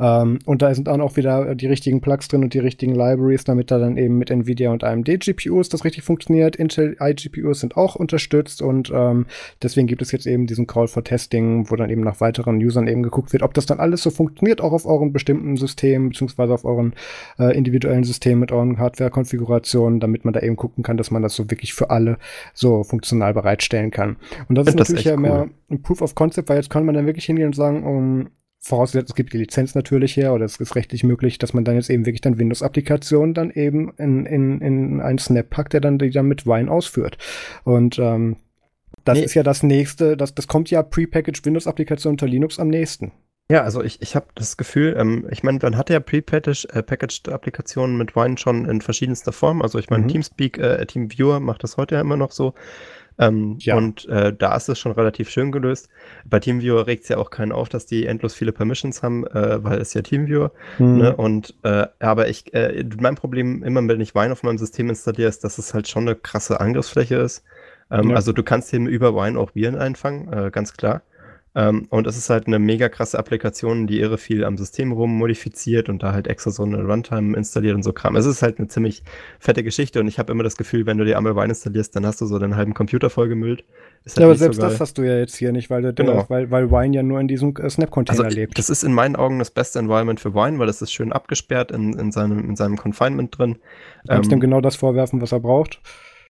Ähm, 0.00 0.40
und 0.44 0.60
da 0.60 0.74
sind 0.74 0.88
dann 0.88 1.00
auch 1.00 1.16
wieder 1.16 1.54
die 1.54 1.68
richtigen 1.68 2.00
Plugs 2.00 2.26
drin 2.26 2.42
und 2.42 2.52
die 2.52 2.58
richtigen 2.58 2.96
Libraries, 2.96 3.44
damit 3.44 3.70
da 3.70 3.78
dann 3.78 3.96
eben 3.96 4.18
mit 4.18 4.32
Nvidia 4.32 4.72
und 4.72 4.82
AMD 4.82 5.06
GPUs 5.06 5.68
das 5.68 5.84
richtig 5.84 6.02
funktioniert. 6.02 6.56
Intel 6.56 6.96
iGPUs 6.98 7.60
sind 7.60 7.76
auch 7.76 7.94
unterstützt 7.94 8.60
und 8.60 8.90
ähm, 8.92 9.26
deswegen 9.62 9.86
gibt 9.86 10.02
es 10.02 10.10
jetzt 10.10 10.26
eben 10.26 10.48
diesen 10.48 10.66
Call 10.66 10.88
for 10.88 11.04
Testing, 11.04 11.70
wo 11.70 11.76
dann 11.76 11.90
eben 11.90 12.02
nach 12.02 12.20
weiteren 12.20 12.56
Usern 12.56 12.88
eben 12.88 13.04
geguckt 13.04 13.32
wird, 13.32 13.44
ob 13.44 13.54
das 13.54 13.66
dann 13.66 13.78
alles 13.78 14.02
so 14.02 14.10
funktioniert, 14.10 14.60
auch 14.60 14.72
auf 14.72 14.84
euren 14.84 15.12
bestimmten 15.12 15.56
System, 15.56 16.08
beziehungsweise 16.08 16.52
auf 16.52 16.64
euren 16.64 16.92
äh, 17.38 17.56
individuellen 17.56 18.04
System 18.04 18.38
mit 18.38 18.52
euren 18.52 18.78
Hardware-Konfigurationen, 18.78 20.00
damit 20.00 20.24
man 20.24 20.34
da 20.34 20.40
eben 20.40 20.56
gucken 20.56 20.82
kann, 20.82 20.96
dass 20.96 21.10
man 21.10 21.22
das 21.22 21.34
so 21.34 21.50
wirklich 21.50 21.74
für 21.74 21.90
alle 21.90 22.18
so 22.52 22.84
funktional 22.84 23.34
bereitstellen 23.34 23.90
kann. 23.90 24.16
Und 24.48 24.56
das 24.56 24.68
ist 24.68 24.78
das 24.78 24.88
natürlich 24.88 25.06
ja 25.06 25.14
cool. 25.14 25.20
mehr 25.20 25.48
ein 25.70 25.82
Proof 25.82 26.02
of 26.02 26.14
Concept, 26.14 26.48
weil 26.48 26.56
jetzt 26.56 26.70
kann 26.70 26.84
man 26.84 26.94
dann 26.94 27.06
wirklich 27.06 27.24
hingehen 27.26 27.46
und 27.46 27.56
sagen, 27.56 27.84
um, 27.84 28.30
vorausgesetzt, 28.60 29.10
es 29.10 29.14
gibt 29.14 29.32
die 29.32 29.38
Lizenz 29.38 29.74
natürlich 29.74 30.16
her 30.16 30.32
oder 30.32 30.44
es 30.44 30.56
ist 30.56 30.74
rechtlich 30.74 31.04
möglich, 31.04 31.38
dass 31.38 31.52
man 31.52 31.64
dann 31.64 31.74
jetzt 31.74 31.90
eben 31.90 32.06
wirklich 32.06 32.22
dann 32.22 32.38
Windows-Applikationen 32.38 33.34
dann 33.34 33.50
eben 33.50 33.92
in, 33.98 34.24
in, 34.24 34.60
in 34.60 35.00
einen 35.00 35.18
Snap 35.18 35.50
packt, 35.50 35.74
der 35.74 35.80
dann 35.80 35.98
die 35.98 36.10
dann 36.10 36.26
mit 36.26 36.46
Wine 36.46 36.70
ausführt. 36.70 37.18
Und 37.64 37.98
ähm, 37.98 38.36
das 39.04 39.18
nee. 39.18 39.24
ist 39.24 39.34
ja 39.34 39.42
das 39.42 39.62
nächste, 39.62 40.16
das, 40.16 40.34
das 40.34 40.48
kommt 40.48 40.70
ja 40.70 40.82
prepackaged 40.82 41.44
Windows-Applikation 41.44 42.12
unter 42.12 42.26
Linux 42.26 42.58
am 42.58 42.68
nächsten. 42.68 43.12
Ja, 43.50 43.62
also 43.62 43.82
ich, 43.82 44.00
ich 44.00 44.16
habe 44.16 44.26
das 44.34 44.56
Gefühl, 44.56 44.96
ähm, 44.98 45.26
ich 45.30 45.42
meine, 45.42 45.58
man 45.60 45.76
hatte 45.76 45.92
ja 45.92 46.00
prepackaged 46.00 47.28
äh, 47.28 47.86
mit 47.88 48.16
Wine 48.16 48.38
schon 48.38 48.64
in 48.64 48.80
verschiedenster 48.80 49.32
Form. 49.32 49.60
Also 49.60 49.78
ich 49.78 49.90
meine, 49.90 50.04
mhm. 50.04 50.08
Teamspeak, 50.08 50.56
äh, 50.58 50.86
TeamViewer 50.86 51.40
macht 51.40 51.62
das 51.62 51.76
heute 51.76 51.96
ja 51.96 52.00
immer 52.00 52.16
noch 52.16 52.30
so. 52.30 52.54
Ähm, 53.18 53.56
ja. 53.60 53.76
Und 53.76 54.08
äh, 54.08 54.32
da 54.32 54.56
ist 54.56 54.68
es 54.68 54.78
schon 54.78 54.92
relativ 54.92 55.28
schön 55.28 55.52
gelöst. 55.52 55.88
Bei 56.24 56.40
TeamViewer 56.40 56.86
regt 56.86 57.04
es 57.04 57.10
ja 57.10 57.18
auch 57.18 57.30
keinen 57.30 57.52
auf, 57.52 57.68
dass 57.68 57.84
die 57.84 58.06
endlos 58.06 58.34
viele 58.34 58.52
Permissions 58.52 59.02
haben, 59.02 59.26
äh, 59.26 59.62
weil 59.62 59.78
es 59.78 59.92
ja 59.92 60.00
TeamViewer. 60.00 60.50
Mhm. 60.78 60.98
Ne? 60.98 61.14
Und 61.14 61.54
äh, 61.64 61.86
aber 62.00 62.28
ich, 62.28 62.52
äh, 62.54 62.82
mein 62.98 63.14
Problem 63.14 63.62
immer, 63.62 63.86
wenn 63.86 64.00
ich 64.00 64.14
Wine 64.14 64.32
auf 64.32 64.42
meinem 64.42 64.58
System 64.58 64.88
installiere, 64.88 65.28
ist, 65.28 65.44
dass 65.44 65.58
es 65.58 65.74
halt 65.74 65.86
schon 65.86 66.08
eine 66.08 66.16
krasse 66.16 66.60
Angriffsfläche 66.60 67.16
ist. 67.16 67.44
Ähm, 67.90 68.10
ja. 68.10 68.16
Also 68.16 68.32
du 68.32 68.42
kannst 68.42 68.72
eben 68.72 68.86
über 68.86 69.14
Wine 69.14 69.38
auch 69.38 69.54
Viren 69.54 69.76
einfangen, 69.76 70.32
äh, 70.32 70.50
ganz 70.50 70.72
klar. 70.72 71.02
Ähm, 71.56 71.86
und 71.88 72.06
es 72.08 72.16
ist 72.16 72.30
halt 72.30 72.48
eine 72.48 72.58
mega 72.58 72.88
krasse 72.88 73.16
Applikation, 73.16 73.86
die 73.86 74.00
irre 74.00 74.18
viel 74.18 74.44
am 74.44 74.56
System 74.56 74.90
rum 74.90 75.16
modifiziert 75.16 75.88
und 75.88 76.02
da 76.02 76.12
halt 76.12 76.26
extra 76.26 76.50
so 76.50 76.64
eine 76.64 76.82
Runtime 76.82 77.36
installiert 77.36 77.76
und 77.76 77.84
so 77.84 77.92
Kram. 77.92 78.16
Es 78.16 78.26
ist 78.26 78.42
halt 78.42 78.58
eine 78.58 78.66
ziemlich 78.66 79.04
fette 79.38 79.62
Geschichte 79.62 80.00
und 80.00 80.08
ich 80.08 80.18
habe 80.18 80.32
immer 80.32 80.42
das 80.42 80.56
Gefühl, 80.56 80.84
wenn 80.86 80.98
du 80.98 81.04
dir 81.04 81.16
einmal 81.16 81.36
Wine 81.36 81.50
installierst, 81.50 81.94
dann 81.94 82.06
hast 82.06 82.20
du 82.20 82.26
so 82.26 82.40
deinen 82.40 82.56
halben 82.56 82.74
Computer 82.74 83.08
vollgemüllt. 83.08 83.62
Halt 84.06 84.18
ja, 84.18 84.24
aber 84.26 84.34
selbst 84.34 84.56
so 84.56 84.62
das 84.62 84.80
hast 84.80 84.98
du 84.98 85.02
ja 85.02 85.16
jetzt 85.16 85.36
hier 85.36 85.52
nicht, 85.52 85.70
weil, 85.70 85.82
du, 85.82 85.94
genau. 85.94 86.24
weil, 86.28 86.50
weil 86.50 86.70
Wine 86.72 86.96
ja 86.96 87.02
nur 87.04 87.20
in 87.20 87.28
diesem 87.28 87.54
äh, 87.56 87.70
Snap-Container 87.70 88.24
also, 88.24 88.36
lebt. 88.36 88.58
Das 88.58 88.68
ist 88.68 88.82
in 88.82 88.92
meinen 88.92 89.14
Augen 89.14 89.38
das 89.38 89.50
beste 89.50 89.78
Environment 89.78 90.18
für 90.18 90.34
Wine, 90.34 90.58
weil 90.58 90.68
es 90.68 90.82
ist 90.82 90.92
schön 90.92 91.12
abgesperrt 91.12 91.70
in, 91.70 91.96
in, 91.98 92.10
seinem, 92.10 92.50
in 92.50 92.56
seinem 92.56 92.76
Confinement 92.76 93.38
drin. 93.38 93.58
Du 94.02 94.08
kannst 94.08 94.30
ähm, 94.30 94.38
ihm 94.38 94.40
genau 94.40 94.60
das 94.60 94.74
vorwerfen, 94.74 95.22
was 95.22 95.30
er 95.30 95.40
braucht. 95.40 95.80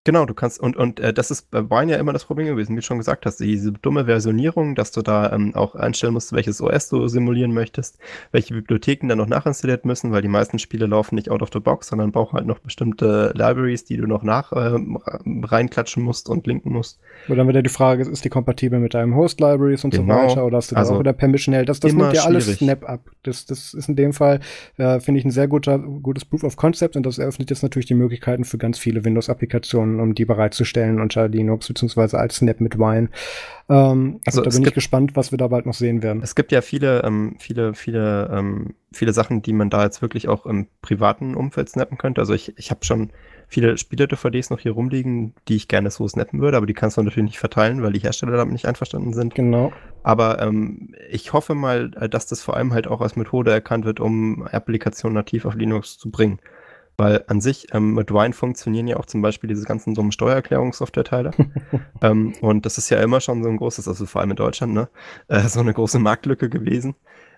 Genau, 0.04 0.26
du 0.26 0.34
kannst, 0.34 0.60
und, 0.60 0.76
und 0.76 1.00
äh, 1.00 1.14
das 1.14 1.30
ist 1.30 1.52
bei 1.52 1.70
Wine 1.70 1.92
ja 1.92 2.00
immer 2.00 2.12
das 2.12 2.26
Problem 2.26 2.48
gewesen, 2.48 2.72
wie 2.72 2.78
du 2.78 2.82
schon 2.82 2.98
gesagt 2.98 3.28
hast, 3.28 3.40
diese 3.40 3.72
dumme 3.72 4.06
Versionierung, 4.06 4.74
dass 4.74 4.92
du 4.92 5.04
da 5.04 5.32
ähm, 5.32 5.54
auch 5.54 5.76
einstellen 5.76 6.14
musst, 6.14 6.34
welches 6.34 6.60
OS 6.60 6.90
du 6.90 7.08
simulieren 7.08 7.54
möchtest, 7.54 8.00
welche 8.32 8.56
Bibliotheken 8.56 9.10
dann 9.10 9.20
noch 9.20 9.28
nachinstalliert 9.28 9.86
müssen, 9.86 10.12
weil 10.12 10.24
die 10.24 10.28
meisten 10.28 10.58
Spiele 10.58 10.88
laufen 10.88 11.14
nicht 11.14 11.30
out 11.30 11.44
of 11.44 11.50
the 11.54 11.60
box, 11.60 11.90
sondern 11.90 12.12
brauchen 12.12 12.36
halt 12.36 12.48
noch 12.48 12.58
bestimmte 12.58 13.32
Libraries, 13.36 13.86
die 13.86 13.96
du 13.98 14.08
noch 14.08 14.24
nach 14.24 14.52
äh, 14.54 14.80
reinklatschen 15.44 16.02
musst 16.02 16.30
und 16.30 16.48
linken 16.48 16.72
musst. 16.72 17.00
Oder 17.28 17.36
dann 17.36 17.48
wieder 17.48 17.62
die 17.62 17.70
Frage, 17.70 18.02
ist 18.02 18.26
die 18.26 18.30
kompatibel 18.30 18.80
mit 18.80 18.96
deinem 18.96 19.16
Host-Libraries 19.16 19.84
und 19.84 19.92
genau. 19.92 20.16
so 20.16 20.30
weiter, 20.30 20.46
oder 20.48 20.58
hast 20.58 20.72
du 20.72 20.76
da 20.76 20.82
also 20.82 20.96
auch 20.96 21.00
wieder 21.00 21.14
Permission 21.14 21.54
held? 21.54 21.70
Das, 21.70 21.80
das 21.80 21.94
nimmt 21.94 22.14
ja 22.14 22.24
alles 22.24 22.52
Snap 22.56 22.90
ab. 22.90 23.02
Das, 23.22 23.46
das 23.46 23.76
ist 23.76 23.88
in 23.88 23.96
dem 23.96 24.14
Fall, 24.14 24.40
äh, 24.78 25.00
finde 25.00 25.20
ich, 25.20 25.26
ein 25.26 25.32
sehr 25.32 25.48
guter, 25.48 25.78
gutes 25.78 26.26
Proof 26.26 26.44
of 26.44 26.56
Concept 26.56 26.96
und 26.96 27.06
das 27.06 27.20
eröffnet 27.20 27.52
jetzt 27.52 27.62
natürlich 27.62 27.86
die 27.86 27.94
Möglichkeiten 27.94 28.46
für 28.46 28.58
ganz 28.58 28.80
viele 28.80 29.06
Windows-Applikationen 29.06 29.91
um 30.00 30.16
die 30.16 30.26
bereitzustellen 30.26 31.02
unter 31.02 31.28
Linux, 31.28 31.68
beziehungsweise 31.68 32.18
als 32.18 32.38
Snap 32.38 32.62
mit 32.62 32.78
Wine. 32.78 33.10
Ähm, 33.70 34.20
also 34.26 34.42
da 34.42 34.50
bin 34.50 34.64
ich 34.64 34.74
gespannt, 34.74 35.16
was 35.16 35.32
wir 35.32 35.38
da 35.38 35.48
bald 35.48 35.66
noch 35.66 35.74
sehen 35.74 36.04
werden. 36.04 36.22
Es 36.24 36.36
gibt 36.36 36.52
ja 36.52 36.62
viele, 36.62 37.04
ähm, 37.04 37.36
viele, 37.40 37.74
viele, 37.74 38.30
ähm, 38.34 38.74
viele 38.92 39.14
Sachen, 39.14 39.42
die 39.42 39.54
man 39.54 39.70
da 39.70 39.84
jetzt 39.84 40.02
wirklich 40.02 40.28
auch 40.28 40.46
im 40.46 40.68
privaten 40.82 41.36
Umfeld 41.36 41.70
snappen 41.70 41.98
könnte. 41.98 42.22
Also 42.22 42.34
ich, 42.34 42.58
ich 42.58 42.72
habe 42.72 42.84
schon 42.86 43.12
viele 43.48 43.78
Spiele-DVDs 43.78 44.50
noch 44.50 44.60
hier 44.60 44.72
rumliegen, 44.72 45.34
die 45.48 45.56
ich 45.56 45.68
gerne 45.68 45.92
so 45.92 46.08
snappen 46.08 46.40
würde, 46.42 46.58
aber 46.58 46.66
die 46.66 46.74
kannst 46.74 46.98
du 46.98 47.04
natürlich 47.04 47.32
nicht 47.32 47.40
verteilen, 47.40 47.84
weil 47.84 47.92
die 47.92 48.00
Hersteller 48.00 48.38
damit 48.38 48.54
nicht 48.54 48.66
einverstanden 48.66 49.14
sind. 49.14 49.36
Genau. 49.36 49.74
Aber 50.04 50.42
ähm, 50.42 50.94
ich 51.10 51.34
hoffe 51.34 51.54
mal, 51.54 51.90
dass 51.90 52.28
das 52.28 52.42
vor 52.42 52.56
allem 52.56 52.74
halt 52.74 52.88
auch 52.88 53.02
als 53.02 53.16
Methode 53.16 53.52
erkannt 53.52 53.86
wird, 53.86 54.00
um 54.00 54.44
Applikationen 54.44 55.16
nativ 55.16 55.46
auf 55.46 55.56
Linux 55.56 55.98
zu 55.98 56.10
bringen. 56.10 56.40
Weil 57.02 57.24
an 57.26 57.42
sich 57.42 57.74
ähm, 57.74 57.96
mit 57.96 58.12
Wine 58.12 58.32
funktionieren 58.32 58.86
ja 58.86 58.98
auch 58.98 59.08
zum 59.08 59.24
Beispiel 59.24 59.48
diese 59.48 59.66
ganzen 59.66 59.96
dummen 59.96 60.12
Steuererklärungssoftware-Teile. 60.12 61.32
ähm, 62.04 62.36
und 62.42 62.64
das 62.68 62.78
ist 62.78 62.92
ja 62.92 63.02
immer 63.02 63.20
schon 63.22 63.42
so 63.42 63.50
ein 63.50 63.58
großes, 63.58 63.88
also 63.88 64.06
vor 64.06 64.22
allem 64.22 64.30
in 64.30 64.36
Deutschland, 64.36 64.76
ne, 64.76 64.88
äh, 65.28 65.42
so 65.48 65.62
eine 65.62 65.74
große 65.74 65.98
Marktlücke 65.98 66.48
gewesen. 66.48 66.94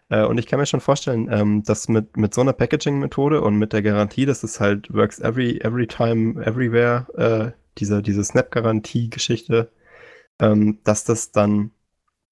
Äh, 0.10 0.26
und 0.26 0.38
ich 0.38 0.48
kann 0.48 0.60
mir 0.60 0.66
schon 0.66 0.82
vorstellen, 0.82 1.30
ähm, 1.32 1.64
dass 1.64 1.88
mit, 1.88 2.18
mit 2.18 2.34
so 2.34 2.42
einer 2.42 2.52
Packaging-Methode 2.52 3.40
und 3.40 3.56
mit 3.56 3.72
der 3.72 3.82
Garantie, 3.82 4.26
dass 4.26 4.44
es 4.44 4.60
halt 4.60 4.94
works 4.94 5.20
every, 5.20 5.62
every 5.62 5.88
time, 5.88 6.46
everywhere, 6.46 7.08
äh, 7.16 7.58
diese, 7.78 8.02
diese 8.02 8.26
Snap-Garantie-Geschichte, 8.26 9.72
ähm, 10.40 10.80
dass 10.84 11.06
das 11.06 11.32
dann 11.32 11.72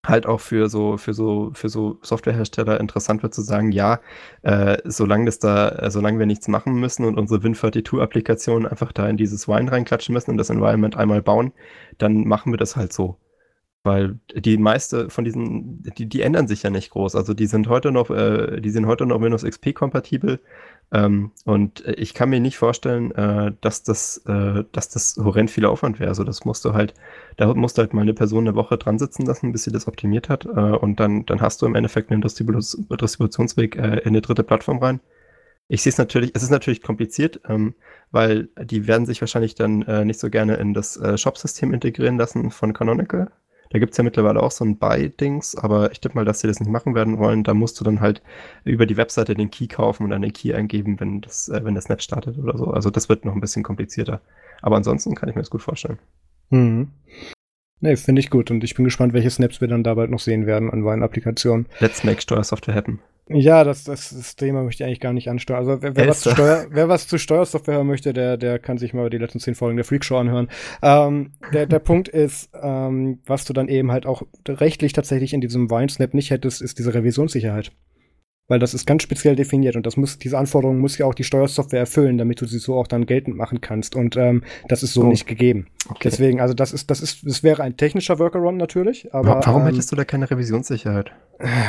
halt 0.06 0.26
auch 0.26 0.40
für 0.40 0.68
so 0.70 0.98
für 0.98 1.14
so 1.14 1.52
für 1.54 1.70
so 1.70 2.00
Softwarehersteller 2.02 2.80
interessant 2.80 3.24
wird 3.24 3.34
zu 3.34 3.42
sagen, 3.42 3.72
ja, 3.72 4.00
äh, 4.44 4.78
solange 4.86 5.26
das 5.26 5.40
da, 5.40 5.70
äh, 5.70 5.92
solange 5.92 6.20
wir 6.20 6.26
nichts 6.26 6.48
machen 6.48 6.74
müssen 6.80 7.06
und 7.06 7.18
unsere 7.18 7.42
Win32-Applikation 7.42 8.66
einfach 8.68 8.92
da 8.92 9.08
in 9.08 9.18
dieses 9.18 9.48
Wine 9.48 9.72
reinklatschen 9.72 10.14
müssen 10.14 10.32
und 10.32 10.38
das 10.38 10.50
Environment 10.50 10.98
einmal 10.98 11.22
bauen, 11.22 11.54
dann 11.98 12.28
machen 12.28 12.52
wir 12.54 12.58
das 12.58 12.76
halt 12.76 12.94
so. 12.94 13.18
Weil 13.84 14.20
die 14.36 14.58
meiste 14.58 15.10
von 15.10 15.26
diesen, 15.26 15.82
die, 15.98 16.08
die 16.08 16.22
ändern 16.22 16.48
sich 16.48 16.64
ja 16.64 16.70
nicht 16.70 16.92
groß. 16.92 17.16
Also 17.16 17.34
die 17.34 17.48
sind 17.48 17.68
heute 17.68 17.92
noch, 17.92 18.12
äh, 18.12 18.62
die 18.62 18.70
sind 18.70 18.86
heute 18.86 19.06
noch 19.08 19.22
Windows 19.22 19.44
XP 19.44 19.74
kompatibel. 19.74 20.40
Ähm, 20.94 21.32
und 21.46 21.84
ich 21.88 22.14
kann 22.14 22.30
mir 22.30 22.40
nicht 22.40 22.58
vorstellen, 22.58 23.12
äh, 23.12 23.54
dass 23.62 23.82
das, 23.84 24.18
äh, 24.28 24.64
dass 24.72 24.90
das 24.90 25.18
horrend 25.18 25.50
viel 25.50 25.66
Aufwand 25.66 26.00
wäre. 26.00 26.10
Also 26.10 26.24
das 26.24 26.46
musst 26.46 26.66
du 26.66 26.74
halt, 26.74 26.94
da 27.38 27.54
musst 27.54 27.78
du 27.78 27.82
halt 27.82 27.94
mal 27.94 28.02
eine 28.02 28.14
Person 28.14 28.48
eine 28.48 28.56
Woche 28.56 28.78
dran 28.78 29.00
sitzen 29.00 29.26
lassen, 29.26 29.52
bis 29.52 29.64
sie 29.64 29.72
das 29.72 29.88
optimiert 29.88 30.30
hat. 30.30 30.46
Äh, 30.46 30.50
und 30.50 31.00
dann, 31.00 31.26
dann 31.26 31.42
hast 31.42 31.62
du 31.62 31.66
im 31.66 31.76
Endeffekt 31.76 32.12
einen 32.12 32.22
Distribu 32.22 32.52
Distributionsweg 32.54 33.78
äh, 33.78 34.00
in 34.00 34.10
eine 34.10 34.22
dritte 34.22 34.44
Plattform 34.44 34.80
rein. 34.80 35.00
Ich 35.70 35.84
sehe 35.84 35.92
es 35.92 35.98
natürlich, 35.98 36.32
es 36.36 36.44
ist 36.44 36.50
natürlich 36.50 36.82
kompliziert, 36.82 37.40
ähm, 37.48 37.76
weil 38.12 38.50
die 38.62 38.88
werden 38.88 39.06
sich 39.06 39.22
wahrscheinlich 39.22 39.56
dann 39.56 39.84
äh, 39.84 40.04
nicht 40.04 40.20
so 40.20 40.30
gerne 40.30 40.56
in 40.56 40.74
das 40.74 40.98
äh, 40.98 41.18
Shop-System 41.18 41.74
integrieren 41.74 42.18
lassen 42.18 42.52
von 42.52 42.74
Canonical. 42.74 43.32
Da 43.72 43.80
gibt 43.80 43.92
es 43.94 43.98
ja 43.98 44.04
mittlerweile 44.04 44.44
auch 44.44 44.52
so 44.52 44.66
ein 44.66 44.78
Buy-Dings, 44.78 45.56
aber 45.56 45.92
ich 45.92 46.02
tippe 46.02 46.16
mal, 46.16 46.26
dass 46.26 46.42
sie 46.42 46.48
das 46.48 46.60
nicht 46.60 46.70
machen 46.70 46.94
werden 46.94 47.18
wollen. 47.18 47.44
Da 47.44 47.54
musst 47.54 47.80
du 47.80 47.86
dann 47.86 48.02
halt 48.02 48.22
über 48.66 48.86
die 48.86 48.98
Webseite 48.98 49.34
den 49.34 49.50
Key 49.50 49.68
kaufen 49.68 50.04
und 50.04 50.10
dann 50.10 50.22
den 50.22 50.34
Key 50.34 50.54
eingeben, 50.54 51.00
wenn 51.00 51.22
das, 51.22 51.48
äh, 51.48 51.64
wenn 51.64 51.76
das 51.76 51.88
Netz 51.88 52.04
startet 52.04 52.38
oder 52.38 52.58
so. 52.58 52.66
Also 52.68 52.90
das 52.90 53.08
wird 53.08 53.24
noch 53.24 53.34
ein 53.34 53.42
bisschen 53.42 53.64
komplizierter. 53.64 54.22
Aber 54.62 54.76
ansonsten 54.76 55.16
kann 55.16 55.30
ich 55.30 55.36
mir 55.36 55.42
das 55.42 55.50
gut 55.50 55.62
vorstellen. 55.62 56.00
Mhm. 56.50 56.90
Nee, 57.80 57.96
finde 57.96 58.20
ich 58.20 58.30
gut 58.30 58.52
und 58.52 58.64
ich 58.64 58.76
bin 58.76 58.86
gespannt, 58.86 59.14
welche 59.14 59.30
Snaps 59.30 59.62
wir 59.62 59.68
dann 59.68 59.84
da 59.84 59.96
bald 59.96 60.12
noch 60.12 60.20
sehen 60.20 60.46
werden 60.46 60.70
an 60.70 60.82
neuen 60.82 61.02
Applikationen. 61.02 61.66
Let's 61.80 62.04
make 62.04 62.22
Steuersoftware 62.22 62.76
happen. 62.76 63.00
Ja, 63.36 63.64
das, 63.64 63.84
das, 63.84 64.10
das 64.10 64.36
Thema 64.36 64.64
möchte 64.64 64.84
ich 64.84 64.88
eigentlich 64.88 65.00
gar 65.00 65.14
nicht 65.14 65.30
ansteuern. 65.30 65.60
Also 65.60 65.82
wer, 65.82 65.96
wer 65.96 66.08
was, 66.08 66.22
zu 66.22 66.32
Steuer, 66.32 66.66
wer 66.70 66.90
was 66.90 67.08
zu 67.08 67.18
Steuersoftware 67.18 67.76
hören 67.76 67.88
möchte, 67.88 68.14
der, 68.14 68.38
der 68.38 68.60
kann 68.60 68.78
sich 68.78 68.94
mal 68.94 69.10
die 69.10 69.18
letzten 69.18 69.40
zehn 69.40 69.56
Folgen 69.56 69.78
der 69.78 69.86
Freakshow 69.86 70.18
anhören. 70.18 70.50
Ähm, 70.82 71.32
der, 71.54 71.66
der 71.66 71.80
Punkt 71.80 72.08
ist, 72.08 72.50
ähm, 72.62 73.20
was 73.26 73.46
du 73.46 73.54
dann 73.54 73.68
eben 73.68 73.92
halt 73.92 74.06
auch 74.06 74.24
rechtlich 74.48 74.94
tatsächlich 74.94 75.34
in 75.34 75.42
diesem 75.42 75.70
Winesnap 75.70 76.14
nicht 76.14 76.32
hättest, 76.32 76.62
ist 76.62 76.80
diese 76.80 76.94
Revisionssicherheit. 76.94 77.72
Weil 78.52 78.60
das 78.60 78.74
ist 78.74 78.86
ganz 78.86 79.02
speziell 79.02 79.38
definiert 79.38 79.78
und 79.78 79.86
das 79.86 79.96
muss, 79.96 80.18
diese 80.18 80.38
Anforderung 80.38 80.80
muss 80.80 80.98
ja 80.98 81.06
auch 81.06 81.14
die 81.14 81.24
Steuersoftware 81.24 81.80
erfüllen, 81.80 82.18
damit 82.18 82.42
du 82.42 82.46
sie 82.46 82.60
so 82.60 82.76
auch 82.76 82.86
dann 82.86 83.06
geltend 83.06 83.38
machen 83.38 83.62
kannst. 83.62 83.96
Und 83.96 84.18
ähm, 84.18 84.44
das 84.68 84.84
ist 84.84 84.92
so 84.92 85.04
oh. 85.04 85.08
nicht 85.08 85.26
gegeben. 85.26 85.68
Okay. 85.88 86.00
Deswegen, 86.04 86.42
also 86.42 86.54
das 86.54 86.74
ist, 86.74 86.92
das 86.92 87.00
ist, 87.00 87.26
das 87.26 87.44
wäre 87.44 87.64
ein 87.64 87.78
technischer 87.78 88.20
Workaround 88.20 88.58
natürlich, 88.58 89.14
aber. 89.14 89.40
Warum 89.46 89.62
ähm, 89.62 89.68
hättest 89.70 89.90
du 89.94 89.96
da 89.96 90.04
keine 90.04 90.30
Revisionssicherheit? 90.30 91.14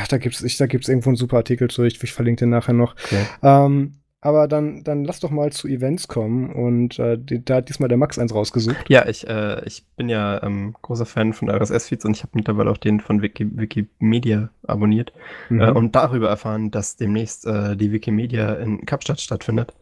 Da 0.08 0.18
gibt's, 0.18 0.42
ich, 0.42 0.56
da 0.56 0.66
gibt's 0.66 0.88
irgendwo 0.88 1.10
einen 1.10 1.16
super 1.16 1.36
Artikel 1.36 1.70
zu, 1.70 1.84
ich, 1.84 2.02
ich 2.02 2.12
verlinke 2.12 2.40
den 2.40 2.50
nachher 2.50 2.74
noch. 2.74 2.96
Okay. 3.04 3.26
Ähm, 3.44 4.01
aber 4.24 4.46
dann, 4.46 4.84
dann 4.84 5.04
lass 5.04 5.18
doch 5.18 5.30
mal 5.30 5.50
zu 5.50 5.66
Events 5.66 6.06
kommen 6.06 6.52
und 6.52 6.96
äh, 7.00 7.18
die, 7.18 7.44
da 7.44 7.56
hat 7.56 7.68
diesmal 7.68 7.88
der 7.88 7.98
Max 7.98 8.20
eins 8.20 8.32
rausgesucht. 8.32 8.88
Ja, 8.88 9.06
ich, 9.08 9.28
äh, 9.28 9.64
ich 9.66 9.84
bin 9.96 10.08
ja 10.08 10.40
ähm, 10.44 10.76
großer 10.80 11.06
Fan 11.06 11.32
von 11.32 11.50
RSS-Feeds 11.50 12.04
und 12.04 12.16
ich 12.16 12.22
habe 12.22 12.30
mittlerweile 12.34 12.70
auch 12.70 12.76
den 12.76 13.00
von 13.00 13.20
Wiki, 13.20 13.50
Wikimedia 13.58 14.50
abonniert 14.64 15.12
mhm. 15.50 15.60
äh, 15.60 15.70
und 15.70 15.96
darüber 15.96 16.28
erfahren, 16.28 16.70
dass 16.70 16.96
demnächst 16.96 17.46
äh, 17.46 17.76
die 17.76 17.90
Wikimedia 17.90 18.54
in 18.54 18.86
Kapstadt 18.86 19.20
stattfindet. 19.20 19.74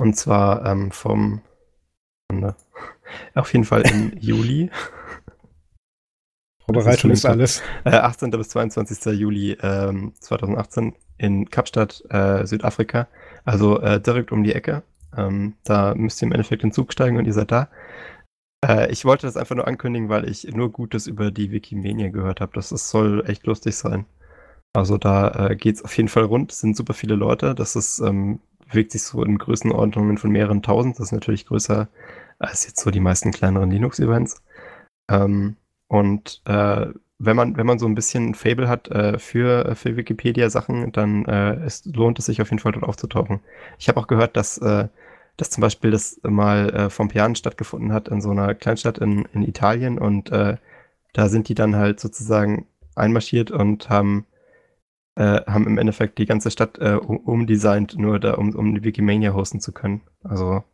Und 0.00 0.16
zwar 0.16 0.64
ähm, 0.64 0.90
vom 0.90 1.42
ne, 2.32 2.56
auf 3.34 3.52
jeden 3.52 3.66
Fall 3.66 3.82
im 3.82 4.16
Juli. 4.18 4.70
Vorbereitung 6.64 7.10
ist, 7.10 7.18
ist 7.18 7.26
alles. 7.26 7.62
18. 7.84 8.32
Äh, 8.32 8.36
bis 8.38 8.48
22. 8.48 9.12
Juli 9.12 9.58
ähm, 9.60 10.14
2018 10.18 10.94
in 11.18 11.50
Kapstadt, 11.50 12.02
äh, 12.08 12.46
Südafrika. 12.46 13.08
Also 13.44 13.80
äh, 13.80 14.00
direkt 14.00 14.32
um 14.32 14.42
die 14.42 14.54
Ecke. 14.54 14.82
Ähm, 15.16 15.54
da 15.64 15.94
müsst 15.94 16.20
ihr 16.22 16.26
im 16.26 16.32
Endeffekt 16.32 16.62
in 16.62 16.70
den 16.70 16.74
Zug 16.74 16.92
steigen 16.92 17.16
und 17.16 17.26
ihr 17.26 17.32
seid 17.32 17.52
da. 17.52 17.68
Äh, 18.64 18.90
ich 18.90 19.04
wollte 19.04 19.26
das 19.26 19.36
einfach 19.36 19.54
nur 19.54 19.68
ankündigen, 19.68 20.08
weil 20.08 20.28
ich 20.28 20.44
nur 20.54 20.72
Gutes 20.72 21.06
über 21.06 21.30
die 21.30 21.50
Wikimania 21.50 22.08
gehört 22.08 22.40
habe. 22.40 22.52
Das, 22.54 22.70
das 22.70 22.90
soll 22.90 23.24
echt 23.26 23.46
lustig 23.46 23.76
sein. 23.76 24.06
Also 24.74 24.98
da 24.98 25.50
äh, 25.50 25.56
geht 25.56 25.76
es 25.76 25.84
auf 25.84 25.96
jeden 25.96 26.08
Fall 26.08 26.24
rund. 26.24 26.52
Es 26.52 26.60
sind 26.60 26.76
super 26.76 26.94
viele 26.94 27.14
Leute. 27.14 27.54
Das 27.54 27.76
ist, 27.76 28.00
ähm, 28.00 28.40
bewegt 28.68 28.92
sich 28.92 29.02
so 29.02 29.22
in 29.22 29.38
Größenordnungen 29.38 30.18
von 30.18 30.30
mehreren 30.30 30.62
tausend. 30.62 30.98
Das 30.98 31.06
ist 31.06 31.12
natürlich 31.12 31.46
größer 31.46 31.88
als 32.38 32.66
jetzt 32.66 32.80
so 32.80 32.90
die 32.90 33.00
meisten 33.00 33.30
kleineren 33.30 33.70
Linux-Events. 33.70 34.42
Ähm, 35.10 35.56
und 35.88 36.42
äh, 36.46 36.86
wenn 37.18 37.36
man, 37.36 37.56
wenn 37.56 37.66
man 37.66 37.78
so 37.78 37.86
ein 37.86 37.94
bisschen 37.94 38.34
Fable 38.34 38.68
hat 38.68 38.88
äh, 38.88 39.18
für, 39.18 39.76
für 39.76 39.96
Wikipedia-Sachen, 39.96 40.92
dann 40.92 41.24
äh, 41.26 41.54
es, 41.64 41.84
lohnt 41.84 42.18
es 42.18 42.26
sich 42.26 42.42
auf 42.42 42.50
jeden 42.50 42.58
Fall 42.60 42.72
dort 42.72 42.84
aufzutauchen. 42.84 43.40
Ich 43.78 43.88
habe 43.88 44.00
auch 44.00 44.06
gehört, 44.06 44.36
dass, 44.36 44.58
äh, 44.58 44.88
dass 45.36 45.50
zum 45.50 45.60
Beispiel 45.60 45.90
das 45.90 46.20
mal 46.22 46.70
äh, 46.70 46.90
vom 46.90 47.08
Pian 47.08 47.36
stattgefunden 47.36 47.92
hat 47.92 48.08
in 48.08 48.20
so 48.20 48.30
einer 48.30 48.54
Kleinstadt 48.54 48.98
in, 48.98 49.26
in 49.32 49.42
Italien 49.42 49.98
und 49.98 50.30
äh, 50.32 50.56
da 51.12 51.28
sind 51.28 51.48
die 51.48 51.54
dann 51.54 51.76
halt 51.76 52.00
sozusagen 52.00 52.66
einmarschiert 52.96 53.50
und 53.50 53.88
haben, 53.88 54.26
äh, 55.16 55.40
haben 55.46 55.66
im 55.66 55.78
Endeffekt 55.78 56.18
die 56.18 56.26
ganze 56.26 56.50
Stadt 56.50 56.78
äh, 56.78 56.96
umdesignt, 56.96 57.96
nur 57.96 58.18
da, 58.18 58.34
um, 58.34 58.54
um 58.54 58.74
die 58.74 58.82
Wikimania 58.82 59.34
hosten 59.34 59.60
zu 59.60 59.72
können. 59.72 60.02
Also 60.24 60.64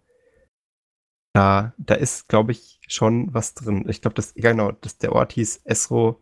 da, 1.35 1.75
da 1.79 1.95
ist, 1.95 2.29
glaube 2.29 2.53
ich, 2.53 2.81
schon 2.89 3.33
was 3.35 3.55
drin. 3.55 3.85
Ich 3.89 4.01
glaube, 4.03 4.15
das, 4.15 4.35
genau, 4.35 4.73
das, 4.73 4.99
der 4.99 5.13
Ort 5.13 5.33
hieß 5.33 5.63
Esro 5.65 6.19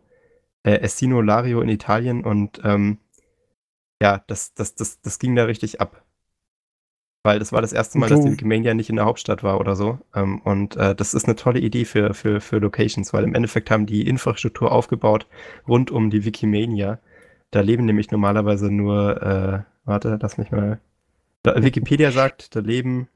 äh, 0.63 0.79
Essino 0.79 1.21
Lario 1.21 1.61
in 1.61 1.69
Italien 1.69 2.23
und 2.23 2.61
ähm, 2.63 2.97
ja, 4.01 4.23
das, 4.27 4.53
das, 4.53 4.75
das, 4.75 5.01
das 5.01 5.19
ging 5.19 5.35
da 5.35 5.43
richtig 5.43 5.81
ab. 5.81 6.03
Weil 7.23 7.39
das 7.39 7.51
war 7.51 7.61
das 7.61 7.73
erste 7.73 7.97
Mal, 7.97 8.07
dass 8.07 8.21
die 8.21 8.31
Wikimania 8.31 8.73
nicht 8.73 8.89
in 8.89 8.95
der 8.95 9.03
Hauptstadt 9.03 9.43
war 9.43 9.59
oder 9.59 9.75
so. 9.75 9.99
Ähm, 10.15 10.39
und 10.39 10.77
äh, 10.77 10.95
das 10.95 11.13
ist 11.13 11.25
eine 11.25 11.35
tolle 11.35 11.59
Idee 11.59 11.83
für, 11.83 12.13
für, 12.13 12.39
für 12.39 12.59
Locations, 12.59 13.11
weil 13.11 13.25
im 13.25 13.35
Endeffekt 13.35 13.69
haben 13.69 13.85
die 13.85 14.07
Infrastruktur 14.07 14.71
aufgebaut 14.71 15.27
rund 15.67 15.91
um 15.91 16.09
die 16.09 16.23
Wikimania. 16.23 16.99
Da 17.51 17.59
leben 17.59 17.85
nämlich 17.85 18.09
normalerweise 18.11 18.71
nur, 18.71 19.21
äh, 19.21 19.59
warte, 19.83 20.17
lass 20.21 20.37
mich 20.37 20.51
mal. 20.51 20.79
Da, 21.43 21.61
Wikipedia 21.61 22.11
sagt, 22.11 22.55
da 22.55 22.61
leben 22.61 23.09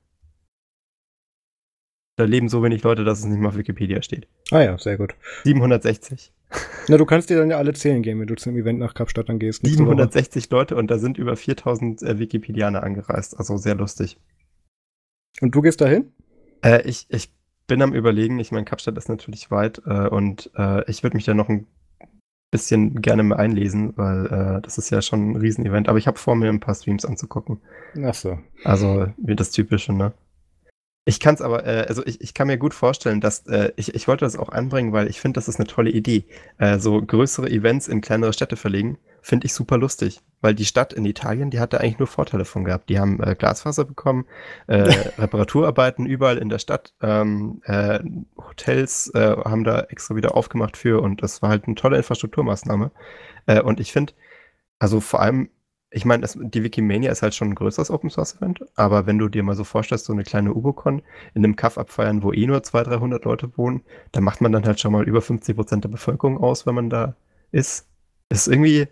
da 2.16 2.26
leben 2.26 2.48
so 2.48 2.62
wenig 2.62 2.84
Leute, 2.84 3.04
dass 3.04 3.20
es 3.20 3.26
nicht 3.26 3.40
mal 3.40 3.50
auf 3.50 3.58
Wikipedia 3.58 4.02
steht. 4.02 4.28
Ah 4.52 4.62
ja, 4.62 4.78
sehr 4.78 4.98
gut. 4.98 5.16
760. 5.46 6.32
Na, 6.88 6.98
du 6.98 7.06
kannst 7.06 7.30
dir 7.30 7.38
dann 7.38 7.50
ja 7.50 7.58
alle 7.58 7.74
zählen 7.74 8.02
gehen, 8.02 8.20
wenn 8.20 8.28
du 8.28 8.36
zum 8.36 8.56
Event 8.58 8.80
nach 8.80 8.94
Kapstadt 8.94 9.30
dann 9.30 9.40
gehst. 9.40 9.66
760 9.66 10.50
Leute 10.50 10.76
und 10.76 10.92
da 10.92 10.98
sind 10.98 11.18
über 11.18 11.36
4000 11.36 12.02
äh, 12.02 12.20
Wikipedianer 12.20 12.84
angereist. 12.84 13.38
Also 13.38 13.58
sehr 13.58 13.76
lustig. 13.76 14.18
Und 15.42 15.56
du 15.56 15.62
gehst 15.62 15.82
dahin? 15.82 16.12
Äh, 16.64 16.82
ich, 16.88 17.06
ich 17.10 17.32
bin 17.68 17.82
am 17.82 17.94
überlegen. 17.94 18.40
Ich 18.40 18.52
meine, 18.52 18.66
Kapstadt 18.66 18.98
ist 18.98 19.10
natürlich 19.10 19.52
weit 19.52 19.82
äh, 19.86 20.08
und 20.08 20.52
äh, 20.58 20.90
ich 20.90 21.04
würde 21.04 21.16
mich 21.16 21.26
da 21.26 21.34
noch 21.34 21.50
ein 21.50 21.68
bisschen 22.52 23.02
gerne 23.02 23.24
mal 23.24 23.38
einlesen, 23.38 23.94
weil 23.96 24.26
äh, 24.28 24.62
das 24.62 24.78
ist 24.78 24.90
ja 24.92 25.02
schon 25.02 25.32
ein 25.32 25.36
Riesenevent. 25.38 25.90
Aber 25.90 25.98
ich 25.98 26.08
habe 26.08 26.20
vor, 26.20 26.36
mir 26.36 26.50
ein 26.50 26.60
paar 26.60 26.76
Streams 26.76 27.06
anzugucken. 27.06 27.60
Ach 28.04 28.14
so. 28.14 28.38
Also 28.64 29.08
wie 29.18 29.36
das 29.36 29.52
Typische, 29.52 29.94
ne? 29.94 30.14
Ich 31.06 31.20
kann 31.20 31.36
es 31.36 31.42
aber, 31.42 31.66
äh, 31.66 31.86
also 31.88 32.06
ich, 32.06 32.22
ich 32.22 32.34
kann 32.34 32.48
mir 32.48 32.58
gut 32.58 32.74
vorstellen, 32.74 33.20
dass 33.20 33.46
äh, 33.48 33.74
ich, 33.76 33.94
ich 33.94 34.08
wollte 34.08 34.24
das 34.24 34.38
auch 34.38 34.50
anbringen, 34.50 34.94
weil 34.94 35.10
ich 35.10 35.20
finde, 35.20 35.38
das 35.38 35.50
ist 35.50 35.60
eine 35.60 35.68
tolle 35.68 35.90
Idee. 35.90 36.24
Äh, 36.60 36.80
so 36.80 37.02
größere 37.02 37.50
Events 37.50 37.90
in 37.90 38.00
kleinere 38.00 38.32
Städte 38.32 38.56
verlegen, 38.56 38.98
finde 39.22 39.46
ich 39.46 39.54
super 39.54 39.78
lustig. 39.78 40.22
Weil 40.40 40.56
die 40.56 40.64
Stadt 40.66 40.94
in 40.94 41.04
Italien, 41.04 41.50
die 41.50 41.60
hatte 41.60 41.82
eigentlich 41.82 42.00
nur 42.00 42.08
Vorteile 42.08 42.46
von 42.46 42.64
gehabt. 42.64 42.88
Die 42.88 43.00
haben 43.00 43.22
äh, 43.22 43.36
Glasfaser 43.36 43.84
bekommen, 43.84 44.26
äh, 44.68 44.78
Reparaturarbeiten 45.18 46.06
überall 46.06 46.38
in 46.38 46.48
der 46.48 46.60
Stadt, 46.60 46.94
ähm, 47.02 47.62
äh, 47.66 48.00
Hotels 48.38 49.12
äh, 49.14 49.36
haben 49.44 49.66
da 49.66 49.82
extra 49.82 50.16
wieder 50.16 50.38
aufgemacht 50.38 50.78
für 50.78 51.02
und 51.02 51.22
das 51.22 51.42
war 51.42 51.50
halt 51.50 51.66
eine 51.66 51.76
tolle 51.76 51.98
Infrastrukturmaßnahme. 51.98 52.92
Äh, 53.46 53.62
und 53.62 53.82
ich 53.82 53.92
finde, 53.92 54.14
also 54.80 55.02
vor 55.02 55.22
allem 55.22 55.50
ich 55.96 56.06
meine, 56.06 56.26
die 56.36 56.64
Wikimania 56.64 57.12
ist 57.12 57.22
halt 57.22 57.36
schon 57.36 57.50
ein 57.50 57.56
größeres 57.56 57.92
Open 57.92 58.10
Source 58.10 58.36
Event, 58.38 58.66
aber 58.76 59.06
wenn 59.06 59.20
du 59.20 59.30
dir 59.30 59.44
mal 59.44 59.56
so 59.56 59.64
vorstellst, 59.64 60.06
so 60.06 60.14
eine 60.14 60.24
kleine 60.24 60.54
Ubocon 60.54 61.04
in 61.36 61.44
einem 61.44 61.56
Kaff 61.56 61.78
abfeiern, 61.78 62.24
wo 62.24 62.34
eh 62.34 62.48
nur 62.48 62.64
200, 62.64 63.00
300 63.00 63.26
Leute 63.26 63.58
wohnen, 63.58 63.84
da 64.12 64.20
macht 64.20 64.42
man 64.42 64.52
dann 64.52 64.66
halt 64.66 64.80
schon 64.80 64.92
mal 64.92 65.08
über 65.08 65.22
50 65.22 65.56
Prozent 65.56 65.84
der 65.84 65.90
Bevölkerung 65.90 66.40
aus, 66.40 66.66
wenn 66.66 66.74
man 66.74 66.90
da 66.90 67.16
ist. 67.52 67.88
Ist 68.30 68.48
irgendwie, 68.48 68.88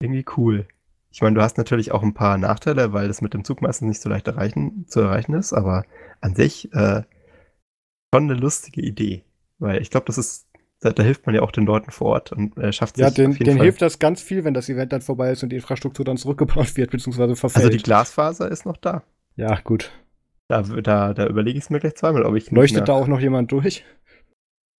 irgendwie 0.00 0.24
cool. 0.38 0.66
Ich 1.10 1.20
meine, 1.20 1.34
du 1.34 1.42
hast 1.42 1.58
natürlich 1.58 1.92
auch 1.92 2.02
ein 2.02 2.14
paar 2.14 2.38
Nachteile, 2.38 2.94
weil 2.94 3.08
das 3.08 3.20
mit 3.20 3.34
dem 3.34 3.44
Zug 3.44 3.60
meistens 3.60 3.88
nicht 3.88 4.00
so 4.00 4.08
leicht 4.08 4.26
erreichen, 4.26 4.86
zu 4.88 5.00
erreichen 5.00 5.34
ist, 5.34 5.52
aber 5.52 5.84
an 6.22 6.34
sich 6.34 6.72
äh, 6.72 7.02
schon 8.14 8.24
eine 8.24 8.34
lustige 8.34 8.80
Idee. 8.80 9.24
Weil 9.58 9.82
ich 9.82 9.90
glaube, 9.90 10.06
das 10.06 10.16
ist 10.16 10.46
da, 10.82 10.90
da, 10.90 11.02
hilft 11.02 11.26
man 11.26 11.34
ja 11.34 11.42
auch 11.42 11.52
den 11.52 11.64
Leuten 11.64 11.90
vor 11.90 12.08
Ort 12.08 12.32
und 12.32 12.56
äh, 12.58 12.72
schafft 12.72 12.98
Ja, 12.98 13.10
den, 13.10 13.34
denen 13.34 13.60
hilft 13.60 13.80
das 13.80 13.98
ganz 13.98 14.20
viel, 14.20 14.44
wenn 14.44 14.52
das 14.52 14.68
Event 14.68 14.92
dann 14.92 15.00
vorbei 15.00 15.30
ist 15.30 15.42
und 15.42 15.50
die 15.50 15.56
Infrastruktur 15.56 16.04
dann 16.04 16.16
zurückgebaut 16.16 16.76
wird, 16.76 16.90
beziehungsweise 16.90 17.36
verfällt. 17.36 17.64
Also 17.64 17.76
die 17.76 17.82
Glasfaser 17.82 18.50
ist 18.50 18.66
noch 18.66 18.76
da. 18.76 19.02
Ja, 19.36 19.58
gut. 19.60 19.90
Da, 20.48 20.62
da, 20.62 21.14
da 21.14 21.26
überlege 21.26 21.56
ich 21.56 21.64
es 21.64 21.70
mir 21.70 21.80
gleich 21.80 21.94
zweimal, 21.94 22.24
ob 22.24 22.34
ich. 22.34 22.50
Leuchtet 22.50 22.88
da 22.88 22.92
auch 22.92 23.06
noch 23.06 23.20
jemand 23.20 23.52
durch? 23.52 23.84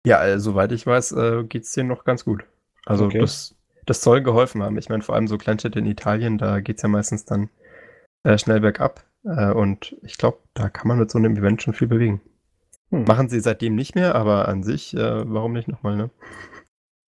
Ja, 0.04 0.24
äh, 0.24 0.40
soweit 0.40 0.72
ich 0.72 0.86
weiß, 0.86 1.12
äh, 1.12 1.44
geht 1.44 1.62
es 1.62 1.72
denen 1.72 1.88
noch 1.88 2.04
ganz 2.04 2.24
gut. 2.24 2.44
Also 2.84 3.06
okay. 3.06 3.20
das, 3.20 3.54
das 3.86 4.02
soll 4.02 4.22
geholfen 4.22 4.62
haben. 4.62 4.76
Ich 4.76 4.88
meine, 4.88 5.02
vor 5.02 5.14
allem 5.14 5.28
so 5.28 5.38
Kleinstädte 5.38 5.78
in 5.78 5.86
Italien, 5.86 6.36
da 6.36 6.60
geht 6.60 6.76
es 6.76 6.82
ja 6.82 6.88
meistens 6.88 7.24
dann 7.24 7.48
äh, 8.24 8.36
schnell 8.38 8.60
bergab. 8.60 9.04
Äh, 9.24 9.52
und 9.52 9.96
ich 10.02 10.18
glaube, 10.18 10.38
da 10.54 10.68
kann 10.68 10.88
man 10.88 10.98
mit 10.98 11.10
so 11.10 11.18
einem 11.18 11.36
Event 11.36 11.62
schon 11.62 11.74
viel 11.74 11.88
bewegen. 11.88 12.20
Hm. 12.92 13.04
Machen 13.04 13.28
sie 13.28 13.40
seitdem 13.40 13.74
nicht 13.74 13.94
mehr, 13.94 14.14
aber 14.14 14.48
an 14.48 14.62
sich, 14.62 14.94
äh, 14.94 15.22
warum 15.26 15.54
nicht 15.54 15.66
nochmal, 15.66 15.96
ne? 15.96 16.10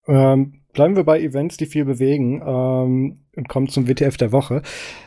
Ähm, 0.07 0.61
bleiben 0.73 0.95
wir 0.95 1.03
bei 1.03 1.21
Events, 1.21 1.57
die 1.57 1.65
viel 1.65 1.85
bewegen 1.85 2.41
ähm, 2.45 3.19
und 3.35 3.47
kommen 3.47 3.67
zum 3.67 3.87
WTF 3.87 4.17
der 4.17 4.31
Woche. 4.31 4.63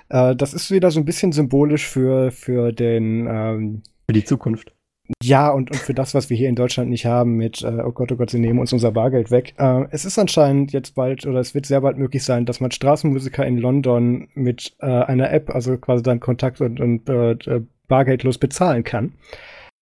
Äh, 0.09 0.37
das 0.37 0.55
ist 0.55 0.71
wieder 0.71 0.91
so 0.91 1.01
ein 1.01 1.05
bisschen 1.05 1.33
symbolisch 1.33 1.89
für, 1.89 2.31
für 2.31 2.73
den 2.73 3.27
ähm, 3.29 3.83
Für 4.09 4.13
die 4.13 4.25
Zukunft. 4.25 4.73
Ja, 5.21 5.51
und, 5.51 5.73
und 5.73 5.79
für 5.79 5.95
das, 5.95 6.15
was 6.15 6.31
wir 6.31 6.37
hier 6.37 6.49
in 6.49 6.55
Deutschland 6.55 6.89
nicht 6.89 7.05
haben 7.05 7.35
mit, 7.35 7.63
äh, 7.63 7.83
oh 7.85 7.91
Gott, 7.91 8.13
oh 8.13 8.17
Gott, 8.17 8.31
sie 8.31 8.39
nehmen 8.39 8.61
uns 8.61 8.73
unser 8.73 8.93
Bargeld 8.93 9.33
weg. 9.33 9.55
Äh, 9.59 9.87
es 9.91 10.05
ist 10.05 10.21
anscheinend 10.21 10.73
jetzt 10.73 10.95
bald, 10.95 11.27
oder 11.27 11.41
es 11.41 11.53
wird 11.53 11.67
sehr 11.67 11.81
bald 11.81 11.99
möglich 11.99 12.23
sein, 12.23 12.47
dass 12.47 12.61
man 12.61 12.71
Straßenmusiker 12.71 13.45
in 13.45 13.57
London 13.57 14.29
mit 14.35 14.77
äh, 14.79 14.87
einer 14.87 15.33
App, 15.33 15.51
also 15.53 15.79
quasi 15.79 16.05
dann 16.05 16.21
Kontakt 16.21 16.61
und, 16.61 16.79
und 16.79 17.09
äh, 17.09 17.63
bargeldlos 17.89 18.39
bezahlen 18.39 18.85
kann 18.85 19.15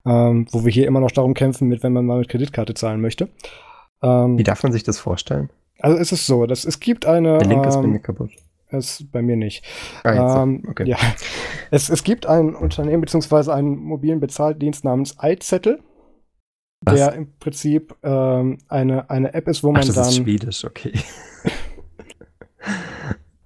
ähm, 0.06 0.48
wo 0.52 0.65
wir 0.65 0.72
hier 0.72 0.88
immer 0.88 0.99
noch 0.99 1.11
darum 1.11 1.34
kämpfen, 1.34 1.68
mit, 1.68 1.84
wenn 1.84 1.94
man 1.94 2.06
mal 2.06 2.19
mit 2.19 2.30
Kreditkarte 2.30 2.73
zahlen 2.73 3.02
möchte. 3.02 3.30
Ähm, 4.02 4.38
Wie 4.38 4.44
darf 4.44 4.64
man 4.64 4.72
sich 4.72 4.84
das 4.84 4.99
vorstellen? 4.99 5.49
Also 5.80 5.98
es 5.98 6.11
ist 6.11 6.26
so, 6.26 6.45
dass 6.45 6.65
es 6.65 6.80
gibt 6.80 7.06
eine. 7.06 7.38
Der 7.40 7.48
Link 7.48 7.65
ist 7.65 7.76
bei 7.76 7.84
ähm, 7.84 7.91
mir 7.91 7.99
kaputt. 7.99 8.32
Es 8.69 9.06
bei 9.11 9.22
mir 9.22 9.36
nicht. 9.36 9.64
Ah, 10.03 10.44
ähm, 10.44 10.64
okay. 10.68 10.88
Ja. 10.88 10.98
Es, 11.72 11.90
es 11.90 12.03
gibt 12.03 12.26
ein 12.26 12.56
Unternehmen 12.56 13.02
beziehungsweise 13.02 13.53
einen 13.53 13.77
mobilen 13.77 14.19
Bezahldienst 14.19 14.84
namens 14.84 15.18
iZettel, 15.22 15.80
der 16.82 17.14
im 17.14 17.38
Prinzip 17.40 17.95
ähm, 18.03 18.60
eine, 18.68 19.10
eine 19.10 19.34
App 19.34 19.48
ist, 19.48 19.64
wo 19.64 19.72
man 19.72 19.82
Ach, 19.82 19.86
das 19.86 19.95
dann. 19.95 20.03
Das 20.06 20.14
ist 20.14 20.23
Schwedisch, 20.23 20.65
okay. 20.65 20.94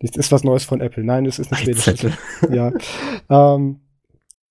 Das 0.01 0.15
ist 0.15 0.31
was 0.31 0.43
Neues 0.43 0.63
von 0.63 0.79
Apple. 0.79 1.03
Nein, 1.03 1.25
es 1.25 1.39
ist 1.39 1.53
schwedische. 1.53 1.95
Zettel. 1.95 2.13
ja. 2.51 2.71
Ähm, 3.29 3.81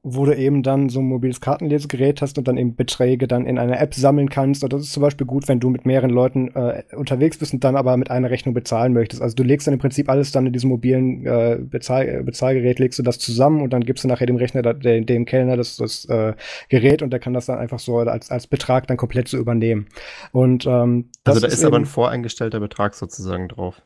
wo 0.03 0.25
du 0.25 0.37
eben 0.37 0.62
dann 0.62 0.89
so 0.89 1.01
ein 1.01 1.07
mobiles 1.07 1.41
Kartenlesegerät 1.41 2.23
hast 2.23 2.39
und 2.39 2.47
dann 2.47 2.57
eben 2.57 2.77
Beträge 2.77 3.27
dann 3.27 3.47
in 3.47 3.59
einer 3.59 3.81
App 3.81 3.95
sammeln 3.95 4.31
kannst. 4.31 4.62
Und 4.62 4.73
das 4.73 4.83
ist 4.83 4.93
zum 4.93 5.03
Beispiel 5.03 5.27
gut, 5.27 5.49
wenn 5.49 5.59
du 5.59 5.70
mit 5.70 5.87
mehreren 5.87 6.11
Leuten 6.11 6.55
äh, 6.55 6.85
unterwegs 6.95 7.39
bist 7.39 7.53
und 7.53 7.65
dann 7.65 7.75
aber 7.75 7.97
mit 7.97 8.11
einer 8.11 8.31
Rechnung 8.31 8.55
bezahlen 8.55 8.93
möchtest. 8.93 9.20
Also 9.20 9.35
du 9.35 9.43
legst 9.43 9.66
dann 9.66 9.75
im 9.75 9.81
Prinzip 9.81 10.09
alles 10.09 10.31
dann 10.31 10.47
in 10.47 10.53
diesem 10.53 10.70
mobilen 10.70 11.27
äh, 11.27 11.59
Bezahl 11.61 12.23
Bezahlgerät, 12.23 12.79
legst 12.79 12.99
du 12.99 13.03
das 13.03 13.19
zusammen 13.19 13.61
und 13.61 13.73
dann 13.73 13.83
gibst 13.83 14.05
du 14.05 14.09
nachher 14.09 14.27
dem 14.27 14.37
Rechner, 14.37 14.62
dem, 14.62 15.05
dem 15.05 15.25
Kellner 15.25 15.57
das, 15.57 15.77
das 15.77 16.05
äh, 16.05 16.35
Gerät 16.69 17.03
und 17.03 17.11
der 17.11 17.19
kann 17.19 17.33
das 17.33 17.47
dann 17.47 17.59
einfach 17.59 17.81
so 17.81 17.99
als, 17.99 18.31
als 18.31 18.47
Betrag 18.47 18.87
dann 18.87 18.97
komplett 18.97 19.27
so 19.27 19.37
übernehmen. 19.37 19.87
Und 20.31 20.65
ähm, 20.66 21.11
Also 21.25 21.41
da 21.41 21.49
ist, 21.49 21.65
aber 21.65 21.77
ein 21.77 21.87
voreingestellter 21.87 22.61
Betrag 22.61 22.95
sozusagen 22.95 23.49
drauf. 23.49 23.83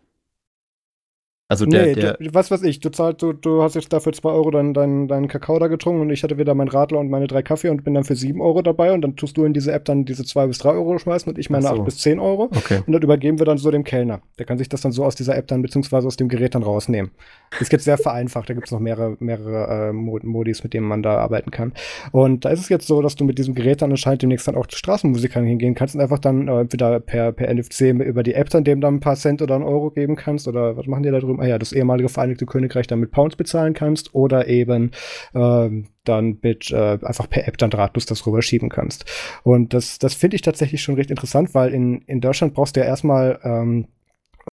Also 1.53 1.67
der, 1.67 1.87
nee, 1.87 1.95
der, 1.95 2.15
du, 2.15 2.33
was 2.35 2.51
weiß 2.51 2.63
ich, 2.63 2.81
du 2.81 2.91
zahlst, 2.91 3.21
du, 3.23 3.33
du 3.33 3.63
hast 3.63 3.75
jetzt 3.75 3.93
dafür 3.93 4.13
2 4.13 4.29
Euro 4.31 4.51
deinen 4.51 4.73
dein, 4.75 5.07
dein 5.07 5.29
Kakao 5.29 5.59
da 5.59 5.69
getrunken 5.69 6.01
und 6.01 6.11
ich 6.11 6.23
hatte 6.23 6.39
wieder 6.39 6.55
meinen 6.55 6.69
Radler 6.69 6.99
und 6.99 7.11
meine 7.11 7.27
drei 7.27 7.43
Kaffee 7.43 7.69
und 7.69 7.85
bin 7.85 7.95
dann 7.95 8.05
für 8.05 8.17
7 8.17 8.41
Euro 8.41 8.63
dabei 8.63 8.93
und 8.93 9.03
dann 9.03 9.17
tust 9.17 9.37
du 9.37 9.45
in 9.45 9.53
diese 9.53 9.71
App 9.73 9.85
dann 9.85 10.05
diese 10.05 10.25
2 10.25 10.47
bis 10.47 10.59
3 10.59 10.71
Euro 10.71 10.99
schmeißen 10.99 11.31
und 11.31 11.39
ich 11.39 11.51
meine 11.51 11.67
Ach 11.69 11.75
so. 11.75 11.81
8 11.81 11.85
bis 11.85 11.99
10 11.99 12.19
Euro. 12.21 12.45
okay. 12.57 12.81
Und 12.87 12.93
dann 12.93 13.03
übergeben 13.03 13.39
wir 13.39 13.47
dann 13.47 13.59
so 13.59 13.71
dem 13.71 13.85
Kellner. 13.85 14.23
Der 14.39 14.47
kann 14.47 14.57
sich 14.59 14.69
das 14.69 14.81
dann 14.81 14.93
so 14.93 15.05
aus 15.05 15.15
dieser 15.15 15.37
App 15.37 15.47
dann 15.49 15.61
beziehungsweise 15.63 16.07
aus 16.07 16.17
dem 16.17 16.29
Gerät 16.29 16.55
dann 16.55 16.63
rausnehmen. 16.63 17.11
Das 17.59 17.71
jetzt 17.71 17.85
sehr 17.85 17.99
vereinfacht. 17.99 18.49
Da 18.49 18.55
gibt 18.55 18.67
es 18.67 18.73
noch 18.73 18.81
mehrere, 18.81 19.17
mehrere 19.21 19.89
äh, 19.89 19.93
Mod- 19.93 20.25
Modis, 20.25 20.63
mit 20.63 20.73
denen 20.75 20.87
man 20.87 21.03
da 21.03 21.19
arbeiten 21.19 21.51
kann. 21.51 21.73
Und 22.13 22.45
da 22.45 22.51
ist 22.51 22.61
es 22.61 22.69
jetzt 22.69 22.87
so, 22.87 23.03
dass 23.03 23.17
du 23.17 23.25
mit 23.25 23.39
diesem 23.39 23.55
Gerät 23.55 23.83
dann 23.83 23.91
anscheinend 23.91 24.23
demnächst 24.23 24.49
dann 24.49 24.55
auch 24.57 24.67
zu 24.67 24.77
Straßenmusikern 24.79 25.45
hingehen 25.45 25.75
kannst 25.75 25.95
und 25.95 26.01
einfach 26.01 26.19
dann 26.19 26.49
äh, 26.49 26.61
entweder 26.61 27.01
per, 27.01 27.33
per 27.33 27.53
NFC 27.53 27.83
über 27.91 28.23
die 28.23 28.35
App 28.35 28.49
dann 28.51 28.65
dem 28.65 28.81
dann 28.81 28.95
ein 28.97 29.01
paar 29.01 29.17
Cent 29.17 29.43
oder 29.43 29.55
einen 29.57 29.65
Euro 29.65 29.91
geben 29.91 30.17
kannst. 30.17 30.49
Oder 30.49 30.77
was 30.77 30.87
machen 30.87 31.03
die 31.03 31.11
da 31.11 31.19
drüben? 31.21 31.41
Ah 31.43 31.47
ja, 31.47 31.59
das 31.59 31.73
ehemalige 31.73 32.09
Vereinigte 32.09 32.47
Königreich 32.47 32.87
dann 32.87 33.01
mit 33.01 33.11
Pounds 33.11 33.35
bezahlen 33.35 33.75
kannst. 33.75 34.15
Oder 34.15 34.47
eben 34.47 34.93
ähm, 35.35 35.89
dann 36.05 36.39
mit 36.41 36.71
äh, 36.71 36.99
einfach 37.03 37.29
per 37.29 37.49
App 37.49 37.59
dann 37.59 37.71
drahtlos 37.71 38.07
das 38.07 38.25
rüberschieben 38.25 38.69
kannst. 38.69 39.07
Und 39.43 39.75
das, 39.75 39.99
das 39.99 40.15
finde 40.15 40.37
ich 40.37 40.43
tatsächlich 40.43 40.85
schon 40.85 40.95
recht 40.95 41.11
interessant, 41.11 41.53
weil 41.53 41.75
in, 41.75 42.03
in 42.03 42.21
Deutschland 42.21 42.55
brauchst 42.55 42.77
du 42.77 42.81
ja 42.81 42.87
erstmal 42.87 43.41
ähm, 43.43 43.89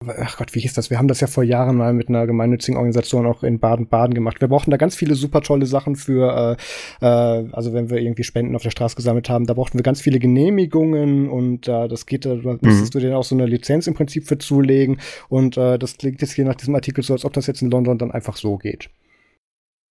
ach 0.07 0.37
Gott, 0.37 0.55
wie 0.55 0.59
hieß 0.59 0.73
das? 0.73 0.89
Wir 0.89 0.97
haben 0.97 1.07
das 1.07 1.19
ja 1.19 1.27
vor 1.27 1.43
Jahren 1.43 1.75
mal 1.75 1.93
mit 1.93 2.09
einer 2.09 2.25
gemeinnützigen 2.27 2.77
Organisation 2.77 3.25
auch 3.25 3.43
in 3.43 3.59
Baden-Baden 3.59 4.13
gemacht. 4.13 4.41
Wir 4.41 4.47
brauchten 4.47 4.71
da 4.71 4.77
ganz 4.77 4.95
viele 4.95 5.15
super 5.15 5.41
tolle 5.41 5.65
Sachen 5.65 5.95
für, 5.95 6.57
äh, 7.01 7.05
äh, 7.05 7.49
also 7.51 7.73
wenn 7.73 7.89
wir 7.89 7.97
irgendwie 7.97 8.23
Spenden 8.23 8.55
auf 8.55 8.63
der 8.63 8.69
Straße 8.69 8.95
gesammelt 8.95 9.29
haben, 9.29 9.45
da 9.45 9.53
brauchten 9.53 9.77
wir 9.77 9.83
ganz 9.83 10.01
viele 10.01 10.19
Genehmigungen 10.19 11.29
und 11.29 11.67
äh, 11.67 11.87
das 11.87 12.05
geht, 12.05 12.25
da 12.25 12.35
musstest 12.61 12.95
du 12.95 12.99
dir 12.99 13.17
auch 13.17 13.23
so 13.23 13.35
eine 13.35 13.45
Lizenz 13.45 13.87
im 13.87 13.93
Prinzip 13.93 14.27
für 14.27 14.37
zulegen 14.37 14.99
und 15.27 15.57
äh, 15.57 15.77
das 15.77 15.97
klingt 15.97 16.21
jetzt 16.21 16.33
hier 16.33 16.45
nach 16.45 16.55
diesem 16.55 16.75
Artikel 16.75 17.03
so, 17.03 17.13
als 17.13 17.25
ob 17.25 17.33
das 17.33 17.47
jetzt 17.47 17.61
in 17.61 17.71
London 17.71 17.97
dann 17.97 18.11
einfach 18.11 18.37
so 18.37 18.57
geht. 18.57 18.89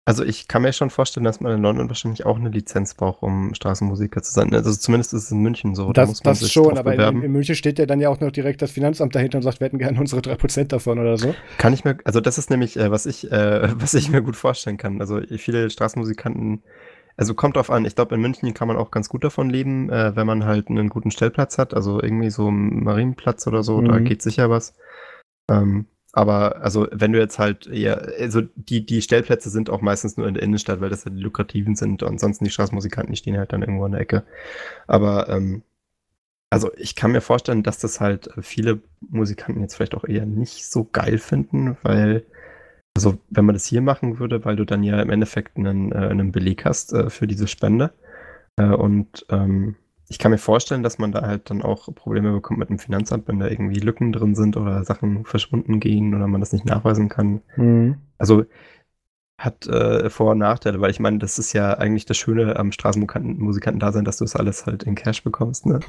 Also 0.09 0.25
ich 0.25 0.49
kann 0.49 0.63
mir 0.63 0.73
schon 0.73 0.89
vorstellen, 0.89 1.25
dass 1.25 1.39
man 1.41 1.53
in 1.53 1.61
London 1.61 1.91
wahrscheinlich 1.91 2.25
auch 2.25 2.37
eine 2.39 2.49
Lizenz 2.49 2.95
braucht, 2.95 3.23
um 3.23 3.53
Straßenmusiker 3.53 4.23
zu 4.23 4.33
sein. 4.33 4.55
Also 4.55 4.73
zumindest 4.73 5.13
ist 5.13 5.25
es 5.25 5.31
in 5.33 5.41
München 5.41 5.75
so. 5.75 5.93
Da 5.93 6.01
das 6.01 6.09
muss 6.09 6.25
man 6.25 6.31
das 6.33 6.39
sich 6.41 6.53
schon, 6.53 6.79
aber 6.79 6.93
in, 6.93 6.97
bewerben. 6.97 7.23
in 7.23 7.31
München 7.31 7.55
steht 7.55 7.79
ja 7.79 7.85
dann 7.85 8.01
ja 8.01 8.09
auch 8.09 8.19
noch 8.19 8.31
direkt 8.31 8.63
das 8.63 8.71
Finanzamt 8.71 9.15
dahinter 9.15 9.37
und 9.37 9.43
sagt, 9.43 9.61
wir 9.61 9.67
hätten 9.67 9.77
gerne 9.79 10.01
unsere 10.01 10.23
3% 10.23 10.73
davon 10.73 10.99
oder 10.99 11.19
so. 11.19 11.35
Kann 11.59 11.75
ich 11.75 11.85
mir, 11.85 11.99
also 12.05 12.23
das 12.23 12.39
ist 12.39 12.49
nämlich, 12.49 12.79
äh, 12.79 12.91
was 12.91 13.05
ich, 13.05 13.31
äh, 13.31 13.69
was 13.83 13.93
ich 13.93 14.09
mir 14.09 14.23
gut 14.23 14.37
vorstellen 14.37 14.79
kann. 14.79 15.03
Also 15.03 15.21
viele 15.37 15.69
Straßenmusikanten, 15.69 16.63
also 17.19 17.35
kommt 17.35 17.57
drauf 17.57 17.71
an. 17.71 17.85
Ich 17.85 17.95
glaube, 17.95 18.15
in 18.15 18.23
München 18.23 18.55
kann 18.55 18.67
man 18.67 18.79
auch 18.79 18.91
ganz 18.91 19.11
gut 19.11 19.25
davon 19.25 19.51
leben, 19.51 19.91
äh, 19.91 20.17
wenn 20.17 20.27
man 20.27 20.47
halt 20.47 20.71
einen 20.71 20.89
guten 20.89 21.11
Stellplatz 21.11 21.59
hat. 21.59 21.75
Also 21.75 22.03
irgendwie 22.03 22.31
so 22.31 22.49
einen 22.49 22.83
Marienplatz 22.83 23.47
oder 23.47 23.63
so, 23.63 23.83
da 23.83 23.99
Mhm. 23.99 24.05
geht 24.07 24.23
sicher 24.23 24.49
was. 24.49 24.73
Ähm, 25.51 25.85
aber 26.13 26.63
also 26.63 26.89
wenn 26.91 27.13
du 27.13 27.19
jetzt 27.19 27.39
halt 27.39 27.67
eher, 27.67 28.13
also 28.19 28.43
die, 28.55 28.85
die 28.87 29.03
Stellplätze 29.03 29.51
sind 29.51 29.71
auch 29.71 29.83
meistens 29.83 30.17
nur 30.17 30.27
in 30.27 30.35
der 30.35 30.43
Innenstadt, 30.43 30.81
weil 30.81 30.91
das 30.91 31.05
ja 31.05 31.11
die 31.11 31.21
lukrativen 31.21 31.77
sind. 31.77 32.03
Ansonsten 32.03 32.45
die 32.45 32.51
Straßenmusikanten, 32.51 33.13
die 33.13 33.19
stehen 33.19 33.37
halt 33.37 33.53
dann 33.53 33.63
irgendwo 33.63 33.87
in 33.87 33.93
der 33.93 34.01
Ecke. 34.01 34.25
Aber 34.87 35.29
ähm, 35.29 35.63
also 36.51 36.71
ich 36.77 36.95
kann 36.95 37.13
mir 37.13 37.21
vorstellen, 37.21 37.63
dass 37.63 37.79
das 37.79 38.01
halt 38.01 38.31
viele 38.41 38.81
Musikanten 39.01 39.61
jetzt 39.61 39.75
vielleicht 39.75 39.95
auch 39.95 40.05
eher 40.05 40.25
nicht 40.25 40.67
so 40.67 40.89
geil 40.91 41.19
finden, 41.19 41.77
weil, 41.83 42.25
also 42.97 43.19
wenn 43.29 43.45
man 43.45 43.55
das 43.55 43.67
hier 43.67 43.83
machen 43.83 44.19
würde, 44.19 44.45
weil 44.45 44.57
du 44.57 44.65
dann 44.65 44.83
ja 44.83 45.01
im 45.03 45.11
Endeffekt 45.11 45.59
einen, 45.59 45.93
äh, 45.93 45.97
einen 45.97 46.33
Beleg 46.33 46.65
hast 46.65 46.93
äh, 46.95 47.11
für 47.11 47.27
diese 47.27 47.49
Spende. 47.49 47.93
Äh, 48.57 48.71
und 48.71 49.27
ähm, 49.29 49.77
ich 50.09 50.19
kann 50.19 50.31
mir 50.31 50.39
vorstellen, 50.39 50.83
dass 50.83 50.99
man 50.99 51.13
da 51.13 51.23
halt 51.23 51.51
dann 51.51 51.63
auch 51.63 51.95
Probleme 51.95 52.33
bekommt 52.33 52.59
mit 52.59 52.71
dem 52.71 52.79
Finanzamt, 52.79 53.29
wenn 53.29 53.39
da 53.39 53.49
irgendwie 53.49 53.81
Lücken 53.81 54.13
drin 54.13 54.35
sind 54.35 54.57
oder 54.57 54.83
Sachen 54.85 55.25
verschwunden 55.25 55.81
gehen 55.81 56.15
oder 56.15 56.27
man 56.27 56.41
das 56.41 56.53
nicht 56.53 56.65
nachweisen 56.65 57.09
kann. 57.09 57.43
Also 58.17 58.45
hat 59.39 59.69
äh, 59.69 60.11
Vor- 60.11 60.33
und 60.33 60.39
Nachteile, 60.39 60.81
weil 60.81 60.91
ich 60.91 60.99
meine, 60.99 61.19
das 61.19 61.39
ist 61.39 61.53
ja 61.53 61.75
eigentlich 61.75 62.05
das 62.07 62.17
Schöne 62.17 62.57
am 62.57 62.73
Straßenmusikanten-Dasein, 62.73 64.05
dass 64.05 64.17
du 64.17 64.25
das 64.25 64.35
alles 64.35 64.67
halt 64.67 64.83
in 64.83 64.97
Cash 64.97 65.23
bekommst, 65.23 65.65
ne? 65.65 65.79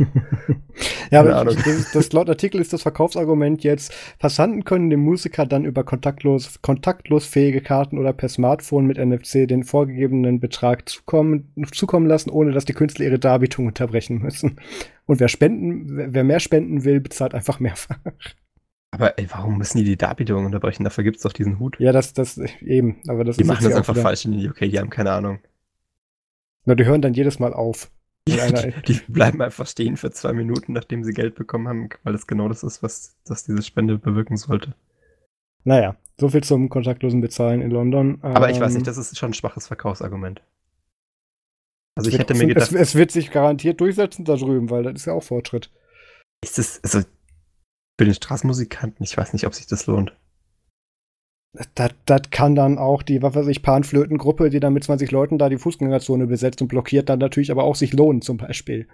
Ja, 1.12 1.24
Keine 1.24 1.36
aber 1.36 1.52
ich, 1.52 1.64
das, 1.64 1.92
das 1.92 2.14
laut 2.14 2.30
Artikel 2.30 2.62
ist 2.62 2.72
das 2.72 2.84
Verkaufsargument 2.84 3.64
jetzt, 3.64 3.92
Passanten 4.20 4.64
können 4.64 4.92
dem 4.92 5.00
Musiker 5.00 5.48
dann 5.48 5.66
über 5.66 5.84
kontaktlos, 5.84 6.62
kontaktlos 6.62 7.26
fähige 7.26 7.62
Karten 7.62 7.98
oder 7.98 8.14
per 8.14 8.30
Smartphone 8.30 8.86
mit 8.86 9.00
NFC 9.00 9.48
den 9.48 9.64
vorgegebenen 9.64 10.40
Betrag 10.40 10.88
zukommen, 10.88 11.52
zukommen 11.72 12.06
lassen, 12.06 12.30
ohne 12.30 12.52
dass 12.52 12.66
die 12.66 12.74
Künstler 12.74 13.06
ihre 13.06 13.18
Darbietung 13.18 13.66
unterbrechen 13.66 14.20
müssen. 14.22 14.60
Und 15.08 15.20
wer 15.20 15.28
spenden, 15.28 16.14
wer 16.14 16.24
mehr 16.24 16.40
spenden 16.40 16.84
will, 16.84 17.00
bezahlt 17.00 17.34
einfach 17.34 17.60
mehrfach. 17.60 17.98
Aber 18.92 19.18
ey, 19.20 19.28
warum 19.30 19.58
müssen 19.58 19.78
die 19.78 19.84
die 19.84 19.98
Darbietung 19.98 20.46
unterbrechen? 20.46 20.84
Dafür 20.84 21.04
gibt's 21.04 21.22
doch 21.22 21.34
diesen 21.34 21.60
Hut. 21.60 21.80
Ja, 21.80 21.92
das, 21.92 22.14
das, 22.14 22.38
eben, 22.38 23.02
aber 23.08 23.24
das 23.24 23.38
Die 23.38 23.44
machen 23.44 23.64
das 23.64 23.72
ja 23.74 23.78
einfach 23.78 23.94
wieder- 23.94 24.02
falsch 24.04 24.26
in 24.26 24.32
die 24.32 24.50
UK, 24.50 24.60
die 24.62 24.80
haben 24.80 24.90
keine 24.90 25.12
Ahnung. 25.12 25.40
Na, 26.66 26.76
die 26.76 26.86
hören 26.86 27.02
dann 27.02 27.14
jedes 27.14 27.40
Mal 27.40 27.54
auf. 27.54 27.92
Einer- 28.30 28.72
Die, 28.82 28.94
die 28.94 29.00
bleiben 29.12 29.42
einfach 29.42 29.68
stehen 29.68 29.96
für 29.98 30.12
zwei 30.12 30.34
Minuten, 30.34 30.74
nachdem 30.74 31.04
sie 31.04 31.14
Geld 31.14 31.36
bekommen 31.36 31.68
haben, 31.68 31.90
weil 32.04 32.14
das 32.14 32.28
genau 32.28 32.48
das 32.50 32.64
ist, 32.64 32.82
was 32.84 33.16
das 33.26 33.44
diese 33.46 33.62
Spende 33.62 33.98
bewirken 33.98 34.38
sollte. 34.38 34.74
Naja, 35.64 35.96
so 36.18 36.30
viel 36.30 36.44
zum 36.44 36.70
kontaktlosen 36.70 37.22
Bezahlen 37.22 37.62
in 37.62 37.70
London. 37.72 38.20
Aber 38.24 38.50
ich 38.50 38.60
weiß 38.60 38.72
Ähm, 38.72 38.78
nicht, 38.78 38.88
das 38.88 38.98
ist 38.98 39.18
schon 39.18 39.32
ein 39.32 39.34
schwaches 39.36 39.68
Verkaufsargument. 39.68 40.42
Also 41.96 42.08
es 42.10 42.14
ich 42.16 42.20
hätte 42.20 42.34
mir 42.34 42.48
gedacht, 42.48 42.72
Es, 42.72 42.74
es 42.74 42.96
wird 42.96 43.12
sich 43.12 43.30
garantiert 43.30 43.80
durchsetzen 43.82 44.26
da 44.26 44.36
drüben, 44.36 44.70
weil 44.70 44.84
das 44.84 44.94
ist 44.96 45.06
ja 45.06 45.14
auch 45.14 45.24
Fortschritt. 45.24 45.70
ist 46.44 46.58
das, 46.58 46.82
also 46.84 47.02
für 48.00 48.06
den 48.06 48.14
Straßenmusikanten, 48.14 49.04
ich 49.04 49.18
weiß 49.18 49.34
nicht, 49.34 49.46
ob 49.46 49.54
sich 49.54 49.68
das 49.68 49.86
lohnt. 49.86 50.14
Das, 51.76 51.90
das 52.06 52.22
kann 52.32 52.56
dann 52.56 52.78
auch 52.78 53.04
die, 53.04 53.22
was 53.22 53.36
weiß 53.36 53.48
ich, 53.48 53.62
Panflötengruppe, 53.62 54.50
die 54.50 54.62
dann 54.62 54.72
mit 54.72 54.86
20 54.86 55.12
Leuten 55.12 55.38
da 55.38 55.50
die 55.50 55.58
Fußgängerzone 55.58 56.26
besetzt 56.28 56.62
und 56.62 56.70
blockiert, 56.70 57.10
dann 57.10 57.20
natürlich 57.20 57.52
aber 57.52 57.66
auch 57.66 57.76
sich 57.76 57.92
lohnen, 57.92 58.22
zum 58.22 58.38
Beispiel. 58.38 58.88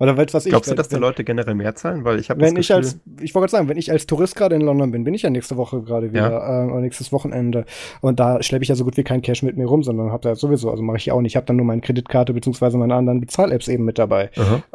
Oder 0.00 0.16
was 0.16 0.46
ich. 0.46 0.50
Glaubst 0.50 0.66
du, 0.68 0.70
wenn- 0.72 0.76
dass 0.78 0.88
die 0.88 0.94
wenn- 0.94 1.02
Leute 1.02 1.22
generell 1.22 1.54
mehr 1.54 1.76
zahlen? 1.76 2.04
Weil 2.04 2.18
ich 2.18 2.30
habe 2.30 2.40
Wenn 2.40 2.56
das 2.56 2.62
ich 2.62 2.68
Gefühl, 2.68 2.84
als, 2.84 2.98
ich 3.22 3.34
wollte 3.34 3.42
gerade 3.44 3.50
sagen, 3.50 3.68
wenn 3.68 3.76
ich 3.76 3.92
als 3.92 4.06
Tourist 4.06 4.34
gerade 4.34 4.56
in 4.56 4.62
London 4.62 4.90
bin, 4.90 5.04
bin 5.04 5.14
ich 5.14 5.22
ja 5.22 5.30
nächste 5.30 5.56
Woche 5.58 5.82
gerade 5.82 6.12
wieder, 6.12 6.32
äh, 6.64 6.70
oder 6.72 6.80
nächstes 6.80 7.12
Wochenende. 7.12 7.64
Und 8.00 8.18
da 8.18 8.42
schleppe 8.42 8.62
ich 8.64 8.70
ja 8.70 8.74
so 8.74 8.84
gut 8.84 8.96
wie 8.96 9.04
kein 9.04 9.22
Cash 9.22 9.44
mit 9.44 9.56
mir 9.58 9.66
rum, 9.66 9.84
sondern 9.84 10.10
habe 10.10 10.22
da 10.22 10.34
sowieso, 10.34 10.70
also 10.70 10.82
mache 10.82 10.96
ich 10.96 11.06
ja 11.06 11.14
auch 11.14 11.20
nicht. 11.20 11.32
Ich 11.32 11.36
habe 11.36 11.46
dann 11.46 11.56
nur 11.56 11.66
meine 11.66 11.82
Kreditkarte 11.82 12.32
beziehungsweise 12.32 12.78
meine 12.78 12.94
anderen 12.94 13.20
Bezahl-Apps 13.20 13.68
eben 13.68 13.84
mit 13.84 13.98
dabei. 13.98 14.30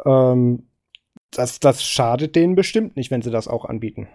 Ähm, 0.06 0.62
das, 1.38 1.60
das 1.60 1.82
schadet 1.82 2.34
denen 2.36 2.54
bestimmt 2.54 2.96
nicht, 2.96 3.10
wenn 3.10 3.22
sie 3.22 3.30
das 3.30 3.48
auch 3.48 3.64
anbieten. 3.64 4.08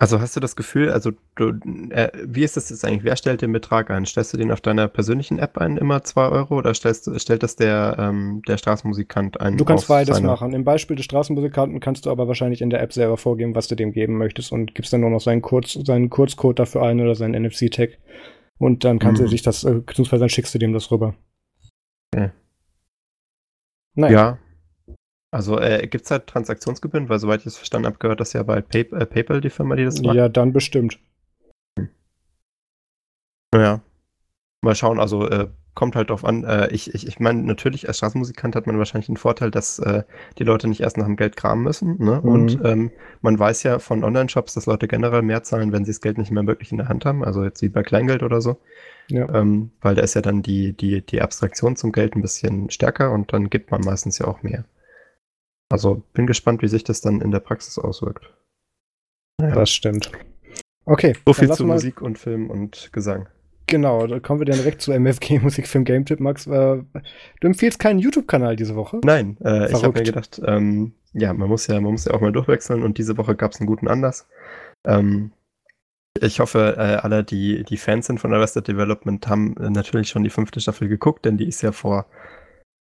Also 0.00 0.20
hast 0.20 0.36
du 0.36 0.40
das 0.40 0.54
Gefühl, 0.54 0.92
also 0.92 1.10
du, 1.34 1.54
äh, 1.90 2.10
wie 2.24 2.44
ist 2.44 2.56
das 2.56 2.70
jetzt 2.70 2.84
eigentlich? 2.84 3.02
Wer 3.02 3.16
stellt 3.16 3.42
den 3.42 3.50
Betrag 3.50 3.90
ein? 3.90 4.06
Stellst 4.06 4.32
du 4.32 4.36
den 4.36 4.52
auf 4.52 4.60
deiner 4.60 4.86
persönlichen 4.86 5.40
App 5.40 5.58
ein, 5.58 5.76
immer 5.76 6.04
2 6.04 6.28
Euro, 6.28 6.56
oder 6.56 6.72
stellst, 6.72 7.10
stellt 7.20 7.42
das 7.42 7.56
der, 7.56 7.96
ähm, 7.98 8.40
der 8.46 8.58
Straßenmusikant 8.58 9.40
ein? 9.40 9.56
Du 9.56 9.64
kannst 9.64 9.88
beides 9.88 10.20
machen. 10.22 10.52
Im 10.52 10.62
Beispiel 10.62 10.94
des 10.94 11.04
Straßenmusikanten 11.04 11.80
kannst 11.80 12.06
du 12.06 12.10
aber 12.10 12.28
wahrscheinlich 12.28 12.60
in 12.60 12.70
der 12.70 12.80
App 12.80 12.92
selber 12.92 13.16
vorgeben, 13.16 13.56
was 13.56 13.66
du 13.66 13.74
dem 13.74 13.90
geben 13.90 14.18
möchtest 14.18 14.52
und 14.52 14.72
gibst 14.76 14.92
dann 14.92 15.00
nur 15.00 15.10
noch 15.10 15.20
seinen, 15.20 15.42
Kurz, 15.42 15.72
seinen 15.72 16.10
Kurzcode 16.10 16.60
dafür 16.60 16.82
ein 16.82 17.00
oder 17.00 17.16
seinen 17.16 17.34
NFC-Tag. 17.42 17.98
Und 18.58 18.84
dann 18.84 19.00
kannst 19.00 19.20
Mhm. 19.20 19.24
du 19.24 19.30
sich 19.30 19.42
das, 19.42 19.64
äh, 19.64 19.80
beziehungsweise 19.80 20.20
dann 20.20 20.28
schickst 20.28 20.54
du 20.54 20.60
dem 20.60 20.72
das 20.72 20.92
rüber. 20.92 21.16
Okay. 22.14 22.30
Naja. 23.96 24.12
Ja. 24.12 24.38
Also 25.30 25.58
äh, 25.58 25.86
gibt 25.86 26.04
es 26.04 26.10
halt 26.10 26.26
Transaktionsgebühren, 26.26 27.08
weil 27.08 27.18
soweit 27.18 27.40
ich 27.40 27.46
es 27.46 27.56
verstanden 27.56 27.86
habe, 27.86 27.98
gehört 27.98 28.20
das 28.20 28.32
ja 28.32 28.42
bei 28.42 28.62
Pay 28.62 28.82
äh, 28.92 29.04
PayPal, 29.04 29.40
die 29.40 29.50
Firma, 29.50 29.76
die 29.76 29.84
das 29.84 30.00
macht. 30.00 30.16
Ja, 30.16 30.28
dann 30.28 30.52
bestimmt. 30.52 30.98
Ja. 33.54 33.80
Mal 34.62 34.74
schauen, 34.74 34.98
also 34.98 35.28
äh, 35.28 35.48
kommt 35.74 35.94
halt 35.94 36.10
drauf 36.10 36.24
an. 36.24 36.44
Äh, 36.44 36.72
ich 36.72 36.92
ich, 36.92 37.06
ich 37.06 37.20
meine, 37.20 37.42
natürlich 37.42 37.86
als 37.86 37.98
Straßenmusikant 37.98 38.56
hat 38.56 38.66
man 38.66 38.78
wahrscheinlich 38.78 39.06
den 39.06 39.16
Vorteil, 39.16 39.50
dass 39.50 39.78
äh, 39.78 40.02
die 40.38 40.44
Leute 40.44 40.66
nicht 40.66 40.80
erst 40.80 40.96
nach 40.96 41.04
dem 41.04 41.16
Geld 41.16 41.36
kramen 41.36 41.62
müssen. 41.62 42.02
Ne? 42.02 42.20
Mhm. 42.22 42.28
Und 42.28 42.58
ähm, 42.64 42.90
man 43.20 43.38
weiß 43.38 43.62
ja 43.62 43.78
von 43.78 44.02
Online-Shops, 44.02 44.54
dass 44.54 44.66
Leute 44.66 44.88
generell 44.88 45.22
mehr 45.22 45.44
zahlen, 45.44 45.72
wenn 45.72 45.84
sie 45.84 45.92
das 45.92 46.00
Geld 46.00 46.18
nicht 46.18 46.32
mehr 46.32 46.46
wirklich 46.46 46.72
in 46.72 46.78
der 46.78 46.88
Hand 46.88 47.04
haben. 47.04 47.22
Also 47.22 47.44
jetzt 47.44 47.62
wie 47.62 47.68
bei 47.68 47.82
Kleingeld 47.82 48.22
oder 48.22 48.40
so. 48.40 48.58
Ja. 49.08 49.32
Ähm, 49.32 49.70
weil 49.80 49.94
da 49.94 50.02
ist 50.02 50.14
ja 50.14 50.20
dann 50.20 50.42
die, 50.42 50.72
die, 50.72 51.02
die 51.02 51.22
Abstraktion 51.22 51.76
zum 51.76 51.92
Geld 51.92 52.16
ein 52.16 52.22
bisschen 52.22 52.70
stärker 52.70 53.12
und 53.12 53.32
dann 53.32 53.48
gibt 53.48 53.70
man 53.70 53.82
meistens 53.82 54.18
ja 54.18 54.26
auch 54.26 54.42
mehr. 54.42 54.64
Also 55.70 56.02
bin 56.14 56.26
gespannt, 56.26 56.62
wie 56.62 56.68
sich 56.68 56.84
das 56.84 57.00
dann 57.00 57.20
in 57.20 57.30
der 57.30 57.40
Praxis 57.40 57.78
auswirkt. 57.78 58.32
Naja. 59.40 59.54
Das 59.54 59.70
stimmt. 59.70 60.10
Okay. 60.84 61.14
So 61.26 61.34
viel 61.34 61.50
zu 61.52 61.66
Musik 61.66 62.00
und 62.00 62.18
Film 62.18 62.50
und 62.50 62.90
Gesang. 62.92 63.28
Genau, 63.66 64.06
da 64.06 64.18
kommen 64.18 64.40
wir 64.40 64.46
dann 64.46 64.56
direkt 64.56 64.80
zu 64.80 64.92
MFG 64.92 65.38
Musikfilm 65.42 65.84
Game 65.84 66.06
Tip. 66.06 66.20
Max, 66.20 66.46
äh, 66.46 66.50
du 66.80 67.46
empfiehlst 67.46 67.78
keinen 67.78 67.98
YouTube-Kanal 67.98 68.56
diese 68.56 68.74
Woche? 68.74 69.00
Nein, 69.04 69.36
äh, 69.44 69.70
ich 69.70 69.84
habe 69.84 69.98
mir 69.98 70.04
gedacht, 70.04 70.40
ähm, 70.44 70.94
ja, 71.12 71.34
man 71.34 71.48
muss 71.48 71.66
ja, 71.66 71.78
man 71.80 71.92
muss 71.92 72.06
ja 72.06 72.14
auch 72.14 72.20
mal 72.20 72.32
durchwechseln 72.32 72.82
und 72.82 72.96
diese 72.96 73.18
Woche 73.18 73.36
gab 73.36 73.52
es 73.52 73.60
einen 73.60 73.66
guten 73.66 73.88
Anlass. 73.88 74.26
Ähm, 74.86 75.32
ich 76.20 76.40
hoffe, 76.40 76.76
äh, 76.78 76.96
alle, 76.96 77.22
die, 77.22 77.62
die 77.64 77.76
Fans 77.76 78.06
sind 78.06 78.18
von 78.18 78.32
Arrested 78.32 78.66
Development, 78.66 79.28
haben 79.28 79.56
äh, 79.58 79.68
natürlich 79.70 80.08
schon 80.08 80.24
die 80.24 80.30
fünfte 80.30 80.60
Staffel 80.60 80.88
geguckt, 80.88 81.26
denn 81.26 81.36
die 81.36 81.46
ist 81.46 81.62
ja 81.62 81.72
vor, 81.72 82.06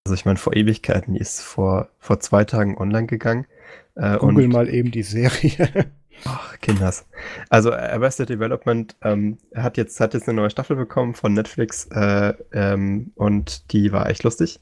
also 0.09 0.15
ich 0.15 0.25
meine 0.25 0.39
vor 0.39 0.57
Ewigkeiten, 0.57 1.13
die 1.13 1.21
ist 1.21 1.43
vor, 1.43 1.91
vor 1.99 2.19
zwei 2.19 2.45
Tagen 2.45 2.79
online 2.79 3.07
gegangen. 3.07 3.47
Äh, 3.95 4.17
Google 4.17 4.49
mal 4.49 4.67
eben 4.71 4.91
die 4.91 5.03
Serie. 5.03 5.69
Ach, 6.25 6.59
Kinders. 6.61 7.07
Also 7.51 7.75
Arrested 7.75 8.31
Development 8.31 8.97
ähm, 9.03 9.37
hat, 9.55 9.77
jetzt, 9.77 10.01
hat 10.01 10.15
jetzt 10.15 10.27
eine 10.27 10.41
neue 10.41 10.49
Staffel 10.49 10.77
bekommen 10.77 11.15
von 11.15 11.35
Netflix 11.35 11.89
äh, 11.93 12.33
ähm, 12.53 13.13
und 13.17 13.71
die 13.73 13.93
war 13.93 14.09
echt 14.09 14.23
lustig. 14.23 14.61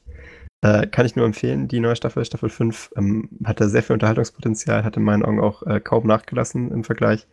Äh, 0.61 0.87
kann 0.87 1.05
ich 1.05 1.15
nur 1.15 1.25
empfehlen, 1.25 1.69
die 1.69 1.79
neue 1.79 1.95
Staffel, 1.95 2.25
Staffel 2.25 2.49
5, 2.49 2.91
ähm, 2.97 3.29
hatte 3.45 3.69
sehr 3.69 3.83
viel 3.83 3.93
Unterhaltungspotenzial, 3.93 4.83
hat 4.83 4.97
in 4.97 5.03
meinen 5.03 5.23
Augen 5.23 5.39
auch 5.39 5.63
äh, 5.63 5.79
kaum 5.79 6.05
nachgelassen 6.07 6.71
im 6.71 6.83
Vergleich. 6.83 7.25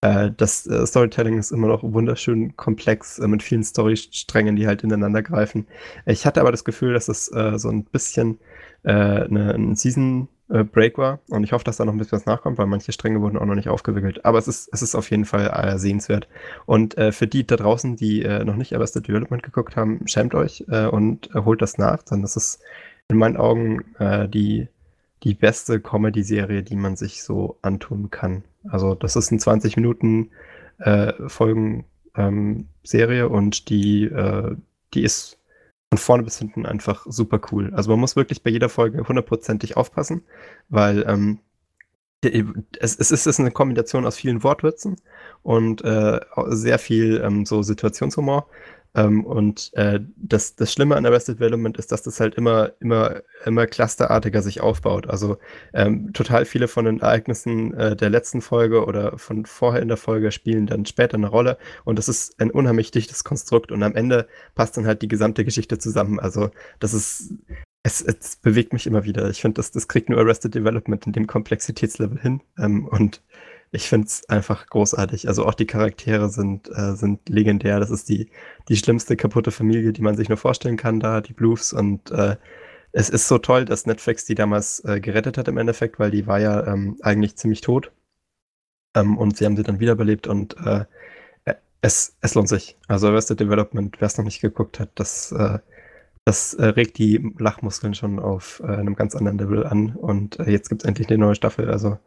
Äh, 0.00 0.30
das 0.36 0.66
äh, 0.66 0.86
Storytelling 0.86 1.38
ist 1.38 1.50
immer 1.50 1.66
noch 1.66 1.82
wunderschön 1.82 2.56
komplex 2.56 3.18
äh, 3.18 3.26
mit 3.26 3.42
vielen 3.42 3.64
Storysträngen, 3.64 4.54
die 4.54 4.66
halt 4.66 4.84
ineinander 4.84 5.22
greifen. 5.22 5.66
Ich 6.06 6.24
hatte 6.24 6.40
aber 6.40 6.52
das 6.52 6.64
Gefühl, 6.64 6.92
dass 6.94 7.08
es 7.08 7.26
so 7.26 7.68
ein 7.68 7.84
bisschen 7.84 8.38
eine, 8.84 9.54
ein 9.54 9.74
Season 9.74 10.28
Break 10.48 10.96
war. 10.96 11.20
Und 11.28 11.44
ich 11.44 11.52
hoffe, 11.52 11.64
dass 11.64 11.76
da 11.76 11.84
noch 11.84 11.92
ein 11.92 11.98
bisschen 11.98 12.18
was 12.18 12.26
nachkommt, 12.26 12.56
weil 12.58 12.66
manche 12.66 12.92
Stränge 12.92 13.20
wurden 13.20 13.36
auch 13.36 13.44
noch 13.44 13.56
nicht 13.56 13.68
aufgewickelt. 13.68 14.24
Aber 14.24 14.38
es 14.38 14.48
ist, 14.48 14.68
es 14.72 14.82
ist 14.82 14.94
auf 14.94 15.10
jeden 15.10 15.24
Fall 15.24 15.78
sehenswert. 15.78 16.28
Und 16.64 16.94
für 17.10 17.26
die 17.26 17.46
da 17.46 17.56
draußen, 17.56 17.96
die 17.96 18.22
noch 18.44 18.56
nicht 18.56 18.74
Arrested 18.74 19.08
Development 19.08 19.42
geguckt 19.42 19.76
haben, 19.76 20.06
schämt 20.06 20.34
euch 20.34 20.64
und 20.68 21.28
holt 21.34 21.60
das 21.60 21.76
nach. 21.76 22.02
Denn 22.04 22.22
das 22.22 22.36
ist 22.36 22.60
in 23.08 23.18
meinen 23.18 23.36
Augen 23.36 23.84
die, 24.28 24.68
die 25.24 25.34
beste 25.34 25.80
Comedy-Serie, 25.80 26.62
die 26.62 26.76
man 26.76 26.96
sich 26.96 27.22
so 27.22 27.58
antun 27.62 28.10
kann. 28.10 28.44
Also 28.68 28.94
das 28.94 29.16
ist 29.16 29.30
ein 29.30 29.40
20 29.40 29.76
Minuten 29.76 30.30
Folgen 31.26 31.86
ähm, 32.14 32.68
Serie 32.84 33.28
und 33.28 33.68
die, 33.68 34.08
die 34.94 35.02
ist 35.02 35.38
von 35.90 35.98
vorne 35.98 36.22
bis 36.22 36.38
hinten 36.38 36.66
einfach 36.66 37.06
super 37.08 37.40
cool. 37.50 37.72
Also 37.74 37.90
man 37.90 38.00
muss 38.00 38.16
wirklich 38.16 38.42
bei 38.42 38.50
jeder 38.50 38.68
Folge 38.68 39.06
hundertprozentig 39.08 39.76
aufpassen, 39.76 40.22
weil 40.68 41.04
ähm, 41.08 41.40
es, 42.20 42.96
es, 42.96 43.26
ist 43.26 43.40
eine 43.40 43.52
Kombination 43.52 44.04
aus 44.04 44.16
vielen 44.16 44.42
Wortwitzen 44.42 44.96
und 45.42 45.82
äh, 45.84 46.20
sehr 46.48 46.78
viel 46.78 47.22
ähm, 47.24 47.46
so 47.46 47.62
Situationshumor. 47.62 48.48
Ähm, 48.98 49.24
und 49.24 49.70
äh, 49.74 50.00
das, 50.16 50.56
das 50.56 50.72
Schlimme 50.72 50.96
an 50.96 51.06
Arrested 51.06 51.38
Development 51.38 51.76
ist, 51.76 51.92
dass 51.92 52.02
das 52.02 52.18
halt 52.18 52.34
immer, 52.34 52.72
immer, 52.80 53.22
immer 53.44 53.66
clusterartiger 53.66 54.42
sich 54.42 54.60
aufbaut. 54.60 55.08
Also 55.08 55.38
ähm, 55.72 56.12
total 56.12 56.44
viele 56.44 56.66
von 56.66 56.84
den 56.84 57.00
Ereignissen 57.00 57.74
äh, 57.74 57.94
der 57.94 58.10
letzten 58.10 58.40
Folge 58.40 58.84
oder 58.84 59.16
von 59.16 59.46
vorher 59.46 59.82
in 59.82 59.88
der 59.88 59.96
Folge 59.96 60.32
spielen 60.32 60.66
dann 60.66 60.84
später 60.84 61.16
eine 61.16 61.28
Rolle. 61.28 61.58
Und 61.84 61.98
das 61.98 62.08
ist 62.08 62.40
ein 62.40 62.50
unheimlich 62.50 62.90
dichtes 62.90 63.22
Konstrukt. 63.22 63.70
Und 63.70 63.82
am 63.84 63.94
Ende 63.94 64.26
passt 64.56 64.76
dann 64.76 64.86
halt 64.86 65.02
die 65.02 65.08
gesamte 65.08 65.44
Geschichte 65.44 65.78
zusammen. 65.78 66.18
Also 66.18 66.50
das 66.80 66.92
ist, 66.92 67.34
es, 67.84 68.02
es 68.02 68.36
bewegt 68.36 68.72
mich 68.72 68.86
immer 68.86 69.04
wieder. 69.04 69.30
Ich 69.30 69.40
finde, 69.40 69.56
das, 69.56 69.70
das 69.70 69.86
kriegt 69.86 70.08
nur 70.08 70.18
Arrested 70.18 70.54
Development 70.54 71.06
in 71.06 71.12
dem 71.12 71.28
Komplexitätslevel 71.28 72.20
hin. 72.20 72.42
Ähm, 72.58 72.86
und 72.86 73.22
ich 73.70 73.88
finde 73.88 74.06
es 74.06 74.28
einfach 74.28 74.66
großartig. 74.66 75.28
Also 75.28 75.44
auch 75.44 75.54
die 75.54 75.66
Charaktere 75.66 76.28
sind, 76.30 76.68
äh, 76.70 76.94
sind 76.94 77.28
legendär. 77.28 77.80
Das 77.80 77.90
ist 77.90 78.08
die, 78.08 78.30
die 78.68 78.76
schlimmste 78.76 79.16
kaputte 79.16 79.50
Familie, 79.50 79.92
die 79.92 80.02
man 80.02 80.16
sich 80.16 80.28
nur 80.28 80.38
vorstellen 80.38 80.76
kann, 80.76 81.00
da, 81.00 81.20
die 81.20 81.34
Blues. 81.34 81.72
Und 81.72 82.10
äh, 82.10 82.36
es 82.92 83.10
ist 83.10 83.28
so 83.28 83.38
toll, 83.38 83.64
dass 83.64 83.86
Netflix 83.86 84.24
die 84.24 84.34
damals 84.34 84.80
äh, 84.84 85.00
gerettet 85.00 85.36
hat 85.38 85.48
im 85.48 85.58
Endeffekt, 85.58 85.98
weil 85.98 86.10
die 86.10 86.26
war 86.26 86.40
ja 86.40 86.66
ähm, 86.66 86.96
eigentlich 87.02 87.36
ziemlich 87.36 87.60
tot. 87.60 87.92
Ähm, 88.94 89.18
und 89.18 89.36
sie 89.36 89.44
haben 89.44 89.56
sie 89.56 89.62
dann 89.62 89.80
wiederbelebt 89.80 90.26
und 90.26 90.56
äh, 90.64 90.84
äh, 91.44 91.54
es, 91.82 92.16
es 92.22 92.34
lohnt 92.34 92.48
sich. 92.48 92.78
Also 92.88 93.08
Arrested 93.08 93.40
Development, 93.40 94.00
wer 94.00 94.06
es 94.06 94.16
noch 94.16 94.24
nicht 94.24 94.40
geguckt 94.40 94.80
hat, 94.80 94.90
das, 94.94 95.32
äh, 95.32 95.58
das 96.24 96.56
regt 96.58 96.98
die 96.98 97.34
Lachmuskeln 97.38 97.94
schon 97.94 98.18
auf 98.18 98.62
einem 98.62 98.96
ganz 98.96 99.14
anderen 99.16 99.38
Level 99.38 99.66
an. 99.66 99.96
Und 99.96 100.36
jetzt 100.46 100.68
gibt 100.68 100.82
es 100.82 100.88
endlich 100.88 101.08
eine 101.08 101.18
neue 101.18 101.34
Staffel. 101.34 101.70
Also 101.70 101.98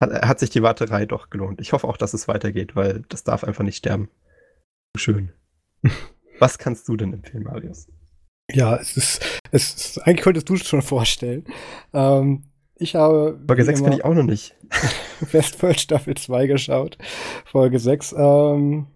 hat, 0.00 0.10
hat, 0.26 0.38
sich 0.40 0.50
die 0.50 0.62
Warterei 0.62 1.06
doch 1.06 1.30
gelohnt. 1.30 1.60
Ich 1.60 1.72
hoffe 1.72 1.86
auch, 1.86 1.96
dass 1.96 2.14
es 2.14 2.28
weitergeht, 2.28 2.74
weil 2.76 3.02
das 3.08 3.24
darf 3.24 3.44
einfach 3.44 3.64
nicht 3.64 3.76
sterben. 3.76 4.08
Schön. 4.96 5.32
Was 6.38 6.58
kannst 6.58 6.88
du 6.88 6.96
denn 6.96 7.12
empfehlen, 7.12 7.44
Marius? 7.44 7.88
Ja, 8.50 8.76
es 8.76 8.96
ist, 8.96 9.40
es 9.52 9.74
ist 9.74 9.98
eigentlich 9.98 10.22
könntest 10.22 10.48
du 10.48 10.54
es 10.54 10.66
schon 10.66 10.82
vorstellen. 10.82 11.44
Ähm, 11.92 12.44
ich 12.76 12.94
habe. 12.94 13.38
Folge 13.46 13.64
6 13.64 13.82
bin 13.82 13.92
ich 13.92 14.04
auch 14.04 14.14
noch 14.14 14.24
nicht. 14.24 14.56
Westworld 15.20 15.78
Staffel 15.78 16.16
2 16.16 16.46
geschaut. 16.46 16.98
Folge 17.44 17.78
6. 17.78 18.14
Ähm, 18.16 18.86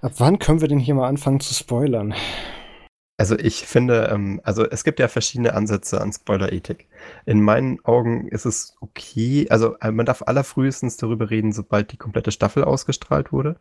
ab 0.00 0.12
wann 0.16 0.38
können 0.38 0.62
wir 0.62 0.68
denn 0.68 0.78
hier 0.78 0.94
mal 0.94 1.08
anfangen 1.08 1.40
zu 1.40 1.54
spoilern? 1.54 2.14
Also 3.16 3.38
ich 3.38 3.64
finde, 3.66 4.08
ähm, 4.12 4.40
also 4.42 4.64
es 4.68 4.82
gibt 4.82 4.98
ja 4.98 5.06
verschiedene 5.08 5.54
Ansätze 5.54 6.00
an 6.00 6.12
Spoiler-Ethik. 6.12 6.88
In 7.26 7.42
meinen 7.42 7.84
Augen 7.84 8.26
ist 8.28 8.44
es 8.44 8.76
okay, 8.80 9.46
also 9.50 9.76
äh, 9.78 9.92
man 9.92 10.06
darf 10.06 10.22
allerfrühestens 10.22 10.96
darüber 10.96 11.30
reden, 11.30 11.52
sobald 11.52 11.92
die 11.92 11.96
komplette 11.96 12.32
Staffel 12.32 12.64
ausgestrahlt 12.64 13.32
wurde. 13.32 13.56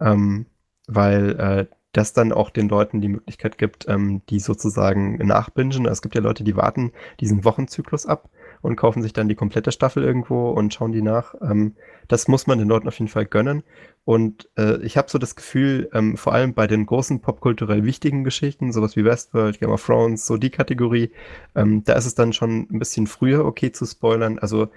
Ähm, 0.00 0.46
weil 0.88 1.38
äh, 1.38 1.66
das 1.92 2.12
dann 2.12 2.32
auch 2.32 2.50
den 2.50 2.68
Leuten 2.68 3.00
die 3.00 3.08
Möglichkeit 3.08 3.58
gibt, 3.58 3.86
ähm, 3.88 4.22
die 4.30 4.40
sozusagen 4.40 5.16
nachbingen. 5.16 5.86
Es 5.86 6.02
gibt 6.02 6.14
ja 6.14 6.20
Leute, 6.20 6.42
die 6.42 6.56
warten 6.56 6.92
diesen 7.20 7.44
Wochenzyklus 7.44 8.06
ab 8.06 8.30
und 8.62 8.76
kaufen 8.76 9.02
sich 9.02 9.12
dann 9.12 9.28
die 9.28 9.34
komplette 9.34 9.72
Staffel 9.72 10.02
irgendwo 10.02 10.50
und 10.50 10.72
schauen 10.72 10.92
die 10.92 11.02
nach. 11.02 11.34
Ähm, 11.42 11.74
das 12.08 12.28
muss 12.28 12.46
man 12.46 12.58
den 12.58 12.68
Leuten 12.68 12.88
auf 12.88 12.98
jeden 12.98 13.10
Fall 13.10 13.26
gönnen. 13.26 13.64
Und 14.04 14.48
äh, 14.56 14.80
ich 14.82 14.96
habe 14.96 15.10
so 15.10 15.18
das 15.18 15.36
Gefühl, 15.36 15.90
ähm, 15.92 16.16
vor 16.16 16.32
allem 16.32 16.54
bei 16.54 16.66
den 16.66 16.86
großen 16.86 17.20
popkulturell 17.20 17.84
wichtigen 17.84 18.24
Geschichten, 18.24 18.72
sowas 18.72 18.96
wie 18.96 19.04
Westworld, 19.04 19.60
Game 19.60 19.70
of 19.70 19.84
Thrones, 19.84 20.26
so 20.26 20.36
die 20.36 20.50
Kategorie, 20.50 21.10
ähm, 21.54 21.84
da 21.84 21.94
ist 21.94 22.06
es 22.06 22.14
dann 22.14 22.32
schon 22.32 22.68
ein 22.70 22.78
bisschen 22.78 23.06
früher 23.06 23.44
okay 23.44 23.72
zu 23.72 23.84
spoilern. 23.84 24.38
Also 24.38 24.68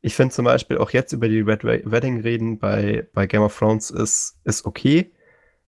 ich 0.00 0.14
finde 0.14 0.34
zum 0.34 0.44
Beispiel 0.44 0.78
auch 0.78 0.90
jetzt 0.90 1.12
über 1.12 1.28
die 1.28 1.40
Red 1.40 1.64
Wedding 1.64 2.20
reden 2.20 2.58
bei, 2.58 3.06
bei 3.14 3.26
Game 3.26 3.42
of 3.42 3.56
Thrones 3.56 3.90
ist, 3.90 4.38
ist 4.44 4.64
okay. 4.66 5.12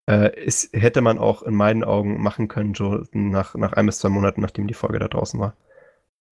Äh, 0.09 0.45
ist, 0.45 0.73
hätte 0.73 1.03
man 1.03 1.19
auch 1.19 1.43
in 1.43 1.55
meinen 1.55 1.85
Augen 1.85 2.21
machen 2.23 2.49
können, 2.49 2.75
so 2.75 3.05
nach, 3.13 3.55
nach 3.55 3.75
ein 3.75 3.87
bis 3.87 3.99
zwei 3.99 4.09
Monaten, 4.09 4.41
nachdem 4.41 4.67
die 4.67 4.75
Folge 4.75 4.99
da 4.99 5.09
draußen 5.09 5.39
war. 5.39 5.57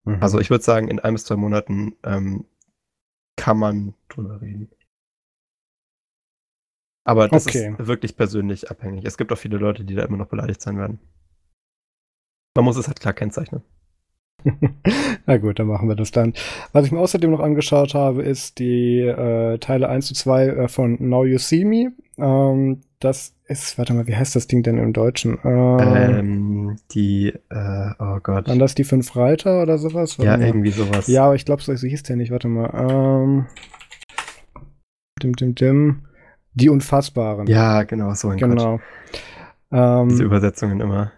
Mhm. 0.09 0.23
Also 0.23 0.39
ich 0.39 0.51
würde 0.51 0.65
sagen, 0.65 0.89
in 0.89 0.99
ein 1.01 1.15
bis 1.15 1.25
zwei 1.25 1.37
Monaten 1.37 1.97
ähm, 2.03 2.47
kann 3.37 3.59
man 3.59 3.95
drüber 4.09 4.41
reden. 4.41 4.71
Aber 7.05 7.29
das 7.29 7.47
okay. 7.47 7.75
ist 7.79 7.87
wirklich 7.87 8.17
persönlich 8.17 8.71
abhängig. 8.71 9.05
Es 9.05 9.17
gibt 9.17 9.33
auch 9.33 9.39
viele 9.39 9.57
Leute, 9.57 9.85
die 9.85 9.95
da 9.95 10.05
immer 10.05 10.19
noch 10.19 10.29
beleidigt 10.29 10.61
sein 10.61 10.77
werden. 10.77 10.99
Man 12.55 12.65
muss 12.65 12.77
es 12.77 12.89
halt 12.89 13.01
klar 13.01 13.15
kennzeichnen. 13.15 13.63
Na 15.27 15.37
gut, 15.37 15.59
dann 15.59 15.67
machen 15.67 15.89
wir 15.89 15.97
das 15.97 16.11
dann. 16.11 16.33
Was 16.73 16.87
ich 16.87 16.93
mir 16.93 17.01
außerdem 17.01 17.31
noch 17.31 17.41
angeschaut 17.41 17.95
habe, 17.95 18.23
ist 18.23 18.59
die 18.59 19.01
äh, 19.01 19.59
Teile 19.59 19.89
1 19.89 20.07
zu 20.07 20.15
2 20.15 20.47
äh, 20.47 20.69
von 20.69 20.97
Now 21.01 21.25
You 21.25 21.39
See 21.39 21.65
Me. 21.65 21.93
Ähm, 22.19 22.83
das 23.01 23.35
ist, 23.47 23.79
warte 23.79 23.95
mal, 23.95 24.07
wie 24.07 24.17
heißt 24.17 24.37
das 24.37 24.47
Ding 24.47 24.63
denn 24.63 24.79
im 24.79 24.93
Deutschen? 24.93 25.39
Ähm, 25.45 25.79
ähm 25.81 26.77
die, 26.93 27.29
äh, 27.51 27.91
oh 27.99 28.19
Gott. 28.23 28.49
Waren 28.49 28.59
das 28.59 28.75
die 28.75 28.85
fünf 28.85 29.17
Reiter 29.17 29.63
oder 29.63 29.79
sowas? 29.79 30.19
Warte 30.19 30.31
ja, 30.31 30.37
mal. 30.37 30.47
irgendwie 30.47 30.71
sowas. 30.71 31.07
Ja, 31.07 31.27
aber 31.27 31.35
ich 31.35 31.45
glaube, 31.45 31.63
so 31.63 31.73
hieß 31.73 32.03
der 32.05 32.17
nicht. 32.17 32.31
Warte 32.31 32.49
mal. 32.49 32.71
Ähm, 32.75 33.47
dim, 35.23 35.35
dim, 35.35 35.55
dim. 35.55 36.03
Die 36.55 36.69
Unfassbaren. 36.69 37.47
Ja, 37.47 37.85
genau, 37.85 38.15
so 38.15 38.29
ein 38.29 38.39
Genau. 38.39 38.81
Ähm, 39.71 40.09
Diese 40.09 40.25
Übersetzungen 40.25 40.81
immer. 40.81 41.13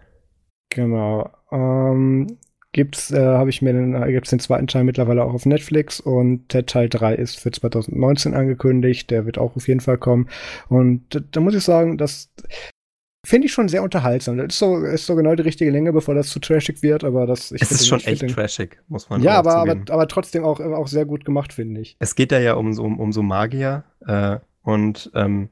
Genau. 0.69 1.29
Ähm, 1.51 2.37
gibt's, 2.73 3.11
äh, 3.11 3.19
habe 3.19 3.49
ich 3.49 3.61
mir 3.61 3.73
den, 3.73 3.93
äh, 3.93 4.11
gibt's 4.11 4.29
den 4.29 4.39
zweiten 4.39 4.67
Teil 4.67 4.83
mittlerweile 4.83 5.23
auch 5.23 5.33
auf 5.33 5.45
Netflix 5.45 5.99
und 5.99 6.53
der 6.53 6.65
Teil 6.65 6.89
3 6.89 7.15
ist 7.15 7.39
für 7.39 7.51
2019 7.51 8.33
angekündigt, 8.33 9.11
der 9.11 9.25
wird 9.25 9.37
auch 9.37 9.55
auf 9.55 9.67
jeden 9.67 9.81
Fall 9.81 9.97
kommen. 9.97 10.29
Und 10.69 11.03
da, 11.31 11.41
muss 11.41 11.55
ich 11.55 11.63
sagen, 11.63 11.97
das 11.97 12.31
finde 13.25 13.47
ich 13.47 13.53
schon 13.53 13.67
sehr 13.67 13.83
unterhaltsam. 13.83 14.37
Das 14.37 14.47
ist 14.47 14.59
so, 14.59 14.77
ist 14.77 15.05
so 15.05 15.15
genau 15.15 15.35
die 15.35 15.43
richtige 15.43 15.69
Länge, 15.69 15.91
bevor 15.91 16.15
das 16.15 16.29
zu 16.29 16.39
trashig 16.39 16.81
wird, 16.81 17.03
aber 17.03 17.27
das 17.27 17.51
ich 17.51 17.61
Es 17.61 17.71
ist 17.71 17.87
schon 17.87 18.01
echt 18.01 18.21
den, 18.21 18.29
trashig, 18.29 18.81
muss 18.87 19.09
man 19.09 19.21
Ja, 19.21 19.37
aber, 19.37 19.55
aber, 19.55 19.75
aber 19.89 20.07
trotzdem 20.07 20.43
auch, 20.43 20.59
auch 20.59 20.87
sehr 20.87 21.05
gut 21.05 21.25
gemacht, 21.25 21.53
finde 21.53 21.81
ich. 21.81 21.97
Es 21.99 22.15
geht 22.15 22.31
da 22.31 22.39
ja 22.39 22.53
um 22.53 22.73
so, 22.73 22.83
um, 22.83 22.99
um 22.99 23.11
so 23.11 23.21
Magier 23.21 23.83
äh, 24.07 24.37
und 24.63 25.11
ähm, 25.13 25.49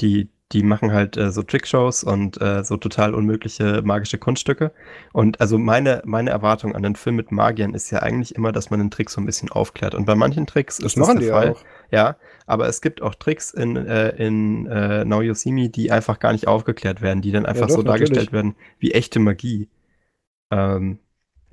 die 0.00 0.28
die 0.52 0.62
machen 0.62 0.92
halt 0.92 1.16
äh, 1.16 1.30
so 1.30 1.42
Trickshows 1.42 2.04
und 2.04 2.40
äh, 2.40 2.64
so 2.64 2.76
total 2.78 3.14
unmögliche 3.14 3.82
magische 3.84 4.16
Kunststücke. 4.16 4.72
Und 5.12 5.40
also 5.40 5.58
meine, 5.58 6.02
meine 6.06 6.30
Erwartung 6.30 6.74
an 6.74 6.82
den 6.82 6.96
Film 6.96 7.16
mit 7.16 7.30
Magiern 7.32 7.74
ist 7.74 7.90
ja 7.90 7.98
eigentlich 7.98 8.34
immer, 8.34 8.50
dass 8.50 8.70
man 8.70 8.80
den 8.80 8.90
Trick 8.90 9.10
so 9.10 9.20
ein 9.20 9.26
bisschen 9.26 9.50
aufklärt. 9.50 9.94
Und 9.94 10.06
bei 10.06 10.14
manchen 10.14 10.46
Tricks 10.46 10.78
Das 10.78 10.94
ist 10.94 10.98
das 10.98 11.14
der 11.16 11.32
Fall. 11.32 11.50
auch. 11.52 11.64
Ja, 11.90 12.16
aber 12.46 12.66
es 12.66 12.80
gibt 12.80 13.02
auch 13.02 13.14
Tricks 13.14 13.50
in, 13.52 13.76
äh, 13.76 14.10
in 14.16 14.66
äh, 14.66 15.04
Now 15.04 15.20
You 15.20 15.34
See 15.34 15.52
Me, 15.52 15.68
die 15.68 15.90
einfach 15.90 16.18
gar 16.18 16.32
nicht 16.32 16.46
aufgeklärt 16.48 17.02
werden, 17.02 17.20
die 17.20 17.32
dann 17.32 17.44
einfach 17.44 17.68
doch, 17.68 17.76
so 17.76 17.82
dargestellt 17.82 18.32
natürlich. 18.32 18.32
werden 18.32 18.56
wie 18.78 18.92
echte 18.92 19.20
Magie. 19.20 19.68
Ähm, 20.50 20.98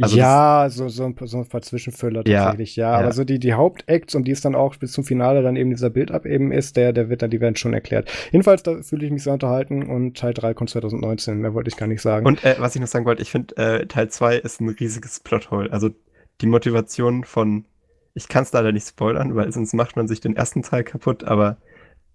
Also 0.02 0.18
ja, 0.18 0.68
so, 0.70 0.90
so, 0.90 1.06
ein, 1.06 1.16
so 1.22 1.38
ein 1.38 1.48
paar 1.48 1.62
Zwischenfüller 1.62 2.24
Ja, 2.28 2.44
tatsächlich, 2.44 2.76
ja. 2.76 2.92
ja. 2.92 2.98
Aber 3.00 3.14
so 3.14 3.24
die, 3.24 3.40
die 3.40 3.54
Hauptacts, 3.54 4.14
um 4.16 4.24
die 4.24 4.32
es 4.32 4.42
dann 4.42 4.54
auch 4.54 4.76
bis 4.76 4.92
zum 4.92 5.06
Finale 5.06 5.42
dann 5.42 5.56
eben 5.56 5.70
dieser 5.70 5.90
Build-Up 5.90 6.26
eben 6.26 6.52
ist, 6.52 6.76
der, 6.76 6.92
der 6.92 7.10
wird 7.10 7.22
dann, 7.22 7.30
die 7.30 7.40
werden 7.40 7.56
schon 7.56 7.74
erklärt. 7.74 8.12
Jedenfalls, 8.32 8.64
da 8.64 8.82
fühle 8.82 9.06
ich 9.06 9.12
mich 9.12 9.24
sehr 9.24 9.34
unterhalten 9.34 9.84
und 9.84 10.18
Teil 10.18 10.34
3 10.34 10.54
kommt 10.54 10.70
2019, 10.70 11.40
mehr 11.40 11.54
wollte 11.54 11.70
ich 11.70 11.78
gar 11.78 11.88
nicht 11.88 12.02
sagen. 12.02 12.26
Und 12.26 12.44
äh, 12.44 12.56
was 12.60 12.76
ich 12.76 12.82
noch 12.82 12.88
sagen 12.88 13.06
wollte, 13.06 13.22
ich 13.22 13.32
finde, 13.32 13.56
äh, 13.56 13.86
Teil 13.86 14.10
2 14.10 14.38
ist 14.38 14.60
ein 14.60 14.70
riesiges 14.70 15.22
Plothole. 15.22 15.72
Also 15.72 15.90
die 16.42 16.48
Motivation 16.48 17.24
von, 17.24 17.66
ich 18.14 18.28
kann 18.28 18.44
es 18.44 18.52
leider 18.52 18.74
nicht 18.74 18.88
spoilern, 18.88 19.36
weil 19.36 19.52
sonst 19.54 19.74
macht 19.74 19.96
man 19.96 20.10
sich 20.10 20.20
den 20.20 20.36
ersten 20.36 20.62
Teil 20.62 20.84
kaputt, 20.84 21.24
aber 21.24 21.58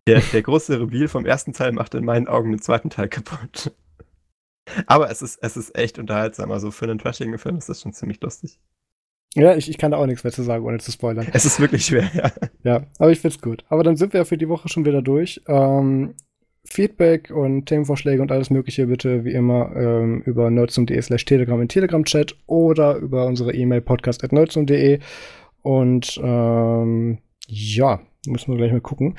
der, 0.06 0.20
der 0.32 0.42
große 0.42 0.80
Reveal 0.80 1.08
vom 1.08 1.24
ersten 1.24 1.54
Teil 1.54 1.72
macht 1.72 1.94
in 1.94 2.04
meinen 2.04 2.28
Augen 2.28 2.50
den 2.50 2.60
zweiten 2.60 2.90
Teil 2.90 3.08
kaputt. 3.08 3.72
Aber 4.86 5.10
es 5.10 5.22
ist, 5.22 5.38
es 5.42 5.56
ist 5.56 5.76
echt 5.76 5.98
unterhaltsam. 5.98 6.50
Also 6.50 6.70
für 6.70 6.84
einen 6.84 6.98
trashigen 6.98 7.38
Film 7.38 7.56
ist 7.56 7.68
das 7.68 7.80
schon 7.80 7.92
ziemlich 7.92 8.20
lustig. 8.20 8.58
ja, 9.34 9.54
ich, 9.54 9.68
ich 9.70 9.78
kann 9.78 9.90
da 9.90 9.98
auch 9.98 10.06
nichts 10.06 10.24
mehr 10.24 10.32
zu 10.32 10.42
sagen, 10.42 10.64
ohne 10.64 10.78
zu 10.78 10.92
spoilern. 10.92 11.28
Es 11.32 11.44
ist 11.44 11.60
wirklich 11.60 11.86
schwer, 11.86 12.10
ja. 12.14 12.30
Ja, 12.62 12.86
aber 12.98 13.10
ich 13.10 13.20
find's 13.20 13.40
gut. 13.40 13.64
Aber 13.68 13.84
dann 13.84 13.96
sind 13.96 14.12
wir 14.12 14.20
ja 14.20 14.24
für 14.24 14.38
die 14.38 14.48
Woche 14.48 14.68
schon 14.68 14.84
wieder 14.84 15.02
durch. 15.02 15.40
Ähm, 15.46 16.14
Feedback 16.64 17.30
und 17.30 17.66
Themenvorschläge 17.66 18.20
und 18.22 18.30
alles 18.30 18.50
Mögliche 18.50 18.86
bitte 18.86 19.24
wie 19.24 19.32
immer 19.32 19.74
ähm, 19.74 20.22
über 20.22 20.50
nerdsum.de 20.50 21.00
slash 21.00 21.24
telegram 21.24 21.60
im 21.60 21.68
Telegram-Chat 21.68 22.36
oder 22.46 22.96
über 22.96 23.26
unsere 23.26 23.54
E-Mail 23.54 23.80
podcast.nerdsum.de 23.80 25.00
und 25.62 26.20
ähm, 26.22 27.18
ja, 27.46 28.00
müssen 28.26 28.52
wir 28.52 28.58
gleich 28.58 28.72
mal 28.72 28.80
gucken. 28.80 29.16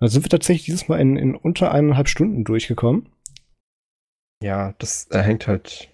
Da 0.00 0.08
sind 0.08 0.24
wir 0.24 0.30
tatsächlich 0.30 0.66
dieses 0.66 0.88
Mal 0.88 1.00
in, 1.00 1.16
in 1.16 1.34
unter 1.34 1.72
eineinhalb 1.72 2.08
Stunden 2.08 2.44
durchgekommen. 2.44 3.08
Ja, 4.42 4.74
das 4.78 5.08
äh, 5.10 5.20
hängt 5.20 5.46
halt 5.46 5.88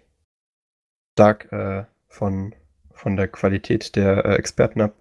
stark 1.13 1.53
äh, 1.53 1.85
von, 2.09 2.55
von 2.93 3.17
der 3.17 3.29
Qualität 3.29 3.97
der 3.97 4.25
äh, 4.25 4.35
Experten 4.37 4.81
ab. 4.81 4.95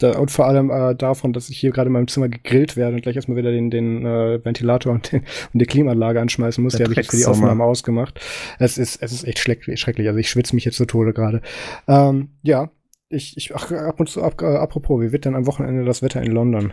Da, 0.00 0.18
und 0.18 0.30
vor 0.30 0.46
allem 0.46 0.70
äh, 0.70 0.94
davon, 0.94 1.34
dass 1.34 1.50
ich 1.50 1.58
hier 1.58 1.72
gerade 1.72 1.88
in 1.88 1.92
meinem 1.92 2.08
Zimmer 2.08 2.28
gegrillt 2.28 2.76
werde 2.76 2.96
und 2.96 3.02
gleich 3.02 3.16
erstmal 3.16 3.36
wieder 3.36 3.50
den, 3.50 3.70
den 3.70 4.06
äh, 4.06 4.42
Ventilator 4.42 4.92
und, 4.92 5.12
den, 5.12 5.20
und 5.52 5.60
die 5.60 5.66
Klimaanlage 5.66 6.20
anschmeißen 6.20 6.64
muss. 6.64 6.72
Der 6.72 6.78
Die 6.78 6.84
habe 6.84 6.92
ich 6.92 6.96
jetzt 7.06 7.10
für 7.10 7.16
die. 7.18 7.26
Aufnahme 7.26 7.64
ausgemacht. 7.64 8.18
Es 8.58 8.78
ist, 8.78 9.02
es 9.02 9.12
ist 9.12 9.24
echt 9.24 9.38
schrecklich. 9.38 9.78
schrecklich. 9.78 10.08
Also 10.08 10.18
ich 10.18 10.30
schwitze 10.30 10.54
mich 10.54 10.64
jetzt 10.64 10.78
zu 10.78 10.86
Tode 10.86 11.12
gerade. 11.12 11.42
Ähm, 11.86 12.30
ja, 12.42 12.70
ich, 13.10 13.36
ich 13.36 13.54
ach, 13.54 13.70
ab 13.70 14.00
und 14.00 14.08
zu, 14.08 14.22
ab, 14.22 14.40
äh, 14.40 14.46
apropos, 14.46 15.02
wie 15.02 15.12
wird 15.12 15.26
denn 15.26 15.34
am 15.34 15.46
Wochenende 15.46 15.84
das 15.84 16.00
Wetter 16.00 16.22
in 16.22 16.32
London? 16.32 16.72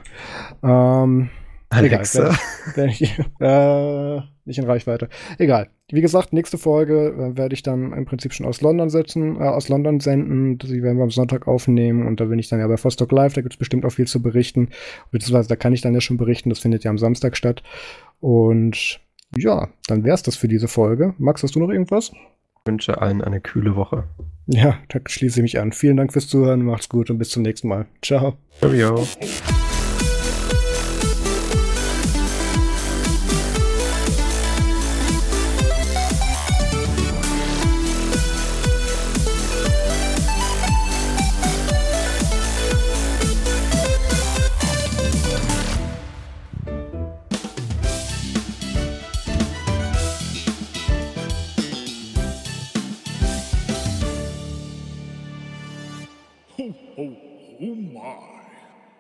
Ähm, 0.63 1.29
Alexa. 1.69 2.29
Egal, 2.29 2.37
wenn 2.75 2.89
ich, 2.89 3.19
äh, 3.39 4.21
nicht 4.45 4.57
in 4.57 4.65
Reichweite. 4.65 5.09
Egal. 5.37 5.69
Wie 5.89 6.01
gesagt, 6.01 6.33
nächste 6.33 6.57
Folge 6.57 7.09
äh, 7.09 7.37
werde 7.37 7.53
ich 7.53 7.63
dann 7.63 7.93
im 7.93 8.05
Prinzip 8.05 8.33
schon 8.33 8.45
aus 8.45 8.61
London 8.61 8.89
setzen, 8.89 9.35
äh, 9.35 9.43
aus 9.43 9.69
London 9.69 9.99
senden. 9.99 10.57
Die 10.57 10.81
werden 10.81 10.97
wir 10.97 11.03
am 11.03 11.11
Sonntag 11.11 11.47
aufnehmen 11.47 12.07
und 12.07 12.19
da 12.19 12.25
bin 12.25 12.39
ich 12.39 12.49
dann 12.49 12.59
ja 12.59 12.67
bei 12.67 12.81
Vostok 12.81 13.11
Live. 13.11 13.33
Da 13.33 13.41
gibt 13.41 13.53
es 13.53 13.59
bestimmt 13.59 13.85
auch 13.85 13.91
viel 13.91 14.07
zu 14.07 14.21
berichten. 14.21 14.69
Beziehungsweise 15.11 15.49
da 15.49 15.55
kann 15.55 15.73
ich 15.73 15.81
dann 15.81 15.93
ja 15.93 16.01
schon 16.01 16.17
berichten. 16.17 16.49
Das 16.49 16.59
findet 16.59 16.83
ja 16.83 16.91
am 16.91 16.97
Samstag 16.97 17.35
statt. 17.35 17.63
Und 18.19 18.99
ja, 19.35 19.69
dann 19.87 20.03
wär's 20.03 20.23
das 20.23 20.37
für 20.37 20.47
diese 20.47 20.67
Folge. 20.67 21.13
Max, 21.17 21.43
hast 21.43 21.55
du 21.55 21.59
noch 21.59 21.69
irgendwas? 21.69 22.11
Ich 22.13 22.65
wünsche 22.65 23.01
allen 23.01 23.21
eine 23.21 23.41
kühle 23.41 23.75
Woche. 23.75 24.05
Ja, 24.47 24.77
da 24.89 24.99
schließe 25.05 25.39
ich 25.39 25.43
mich 25.43 25.59
an. 25.59 25.73
Vielen 25.73 25.97
Dank 25.97 26.13
fürs 26.13 26.27
Zuhören. 26.27 26.63
Macht's 26.63 26.89
gut 26.89 27.09
und 27.09 27.17
bis 27.17 27.29
zum 27.29 27.43
nächsten 27.43 27.67
Mal. 27.67 27.85
Ciao. 28.01 28.37
Cheerio. 28.59 29.05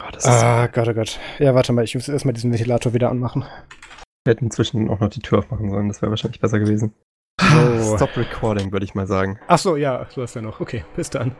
Oh, 0.07 0.11
das 0.11 0.23
ist, 0.23 0.29
Ah, 0.31 0.67
Gott, 0.67 0.87
oh 0.87 0.93
Gott. 0.93 1.19
Ja, 1.39 1.53
warte 1.53 1.73
mal. 1.73 1.83
Ich 1.83 1.95
muss 1.95 2.07
erstmal 2.07 2.33
diesen 2.33 2.51
Ventilator 2.51 2.93
wieder 2.93 3.09
anmachen. 3.09 3.43
Wir 4.23 4.31
hätten 4.31 4.45
inzwischen 4.45 4.89
auch 4.89 4.99
noch 4.99 5.09
die 5.09 5.19
Tür 5.19 5.39
aufmachen 5.39 5.69
sollen. 5.69 5.87
Das 5.87 6.01
wäre 6.01 6.09
wahrscheinlich 6.11 6.39
besser 6.39 6.59
gewesen. 6.59 6.93
So. 7.39 7.95
Stop 7.97 8.15
recording, 8.17 8.71
würde 8.71 8.85
ich 8.85 8.95
mal 8.95 9.07
sagen. 9.07 9.39
Ach 9.47 9.59
so, 9.59 9.75
ja, 9.75 10.07
läuft 10.15 10.35
ja 10.35 10.41
noch. 10.41 10.59
Okay, 10.59 10.83
bis 10.95 11.09
dann. 11.09 11.35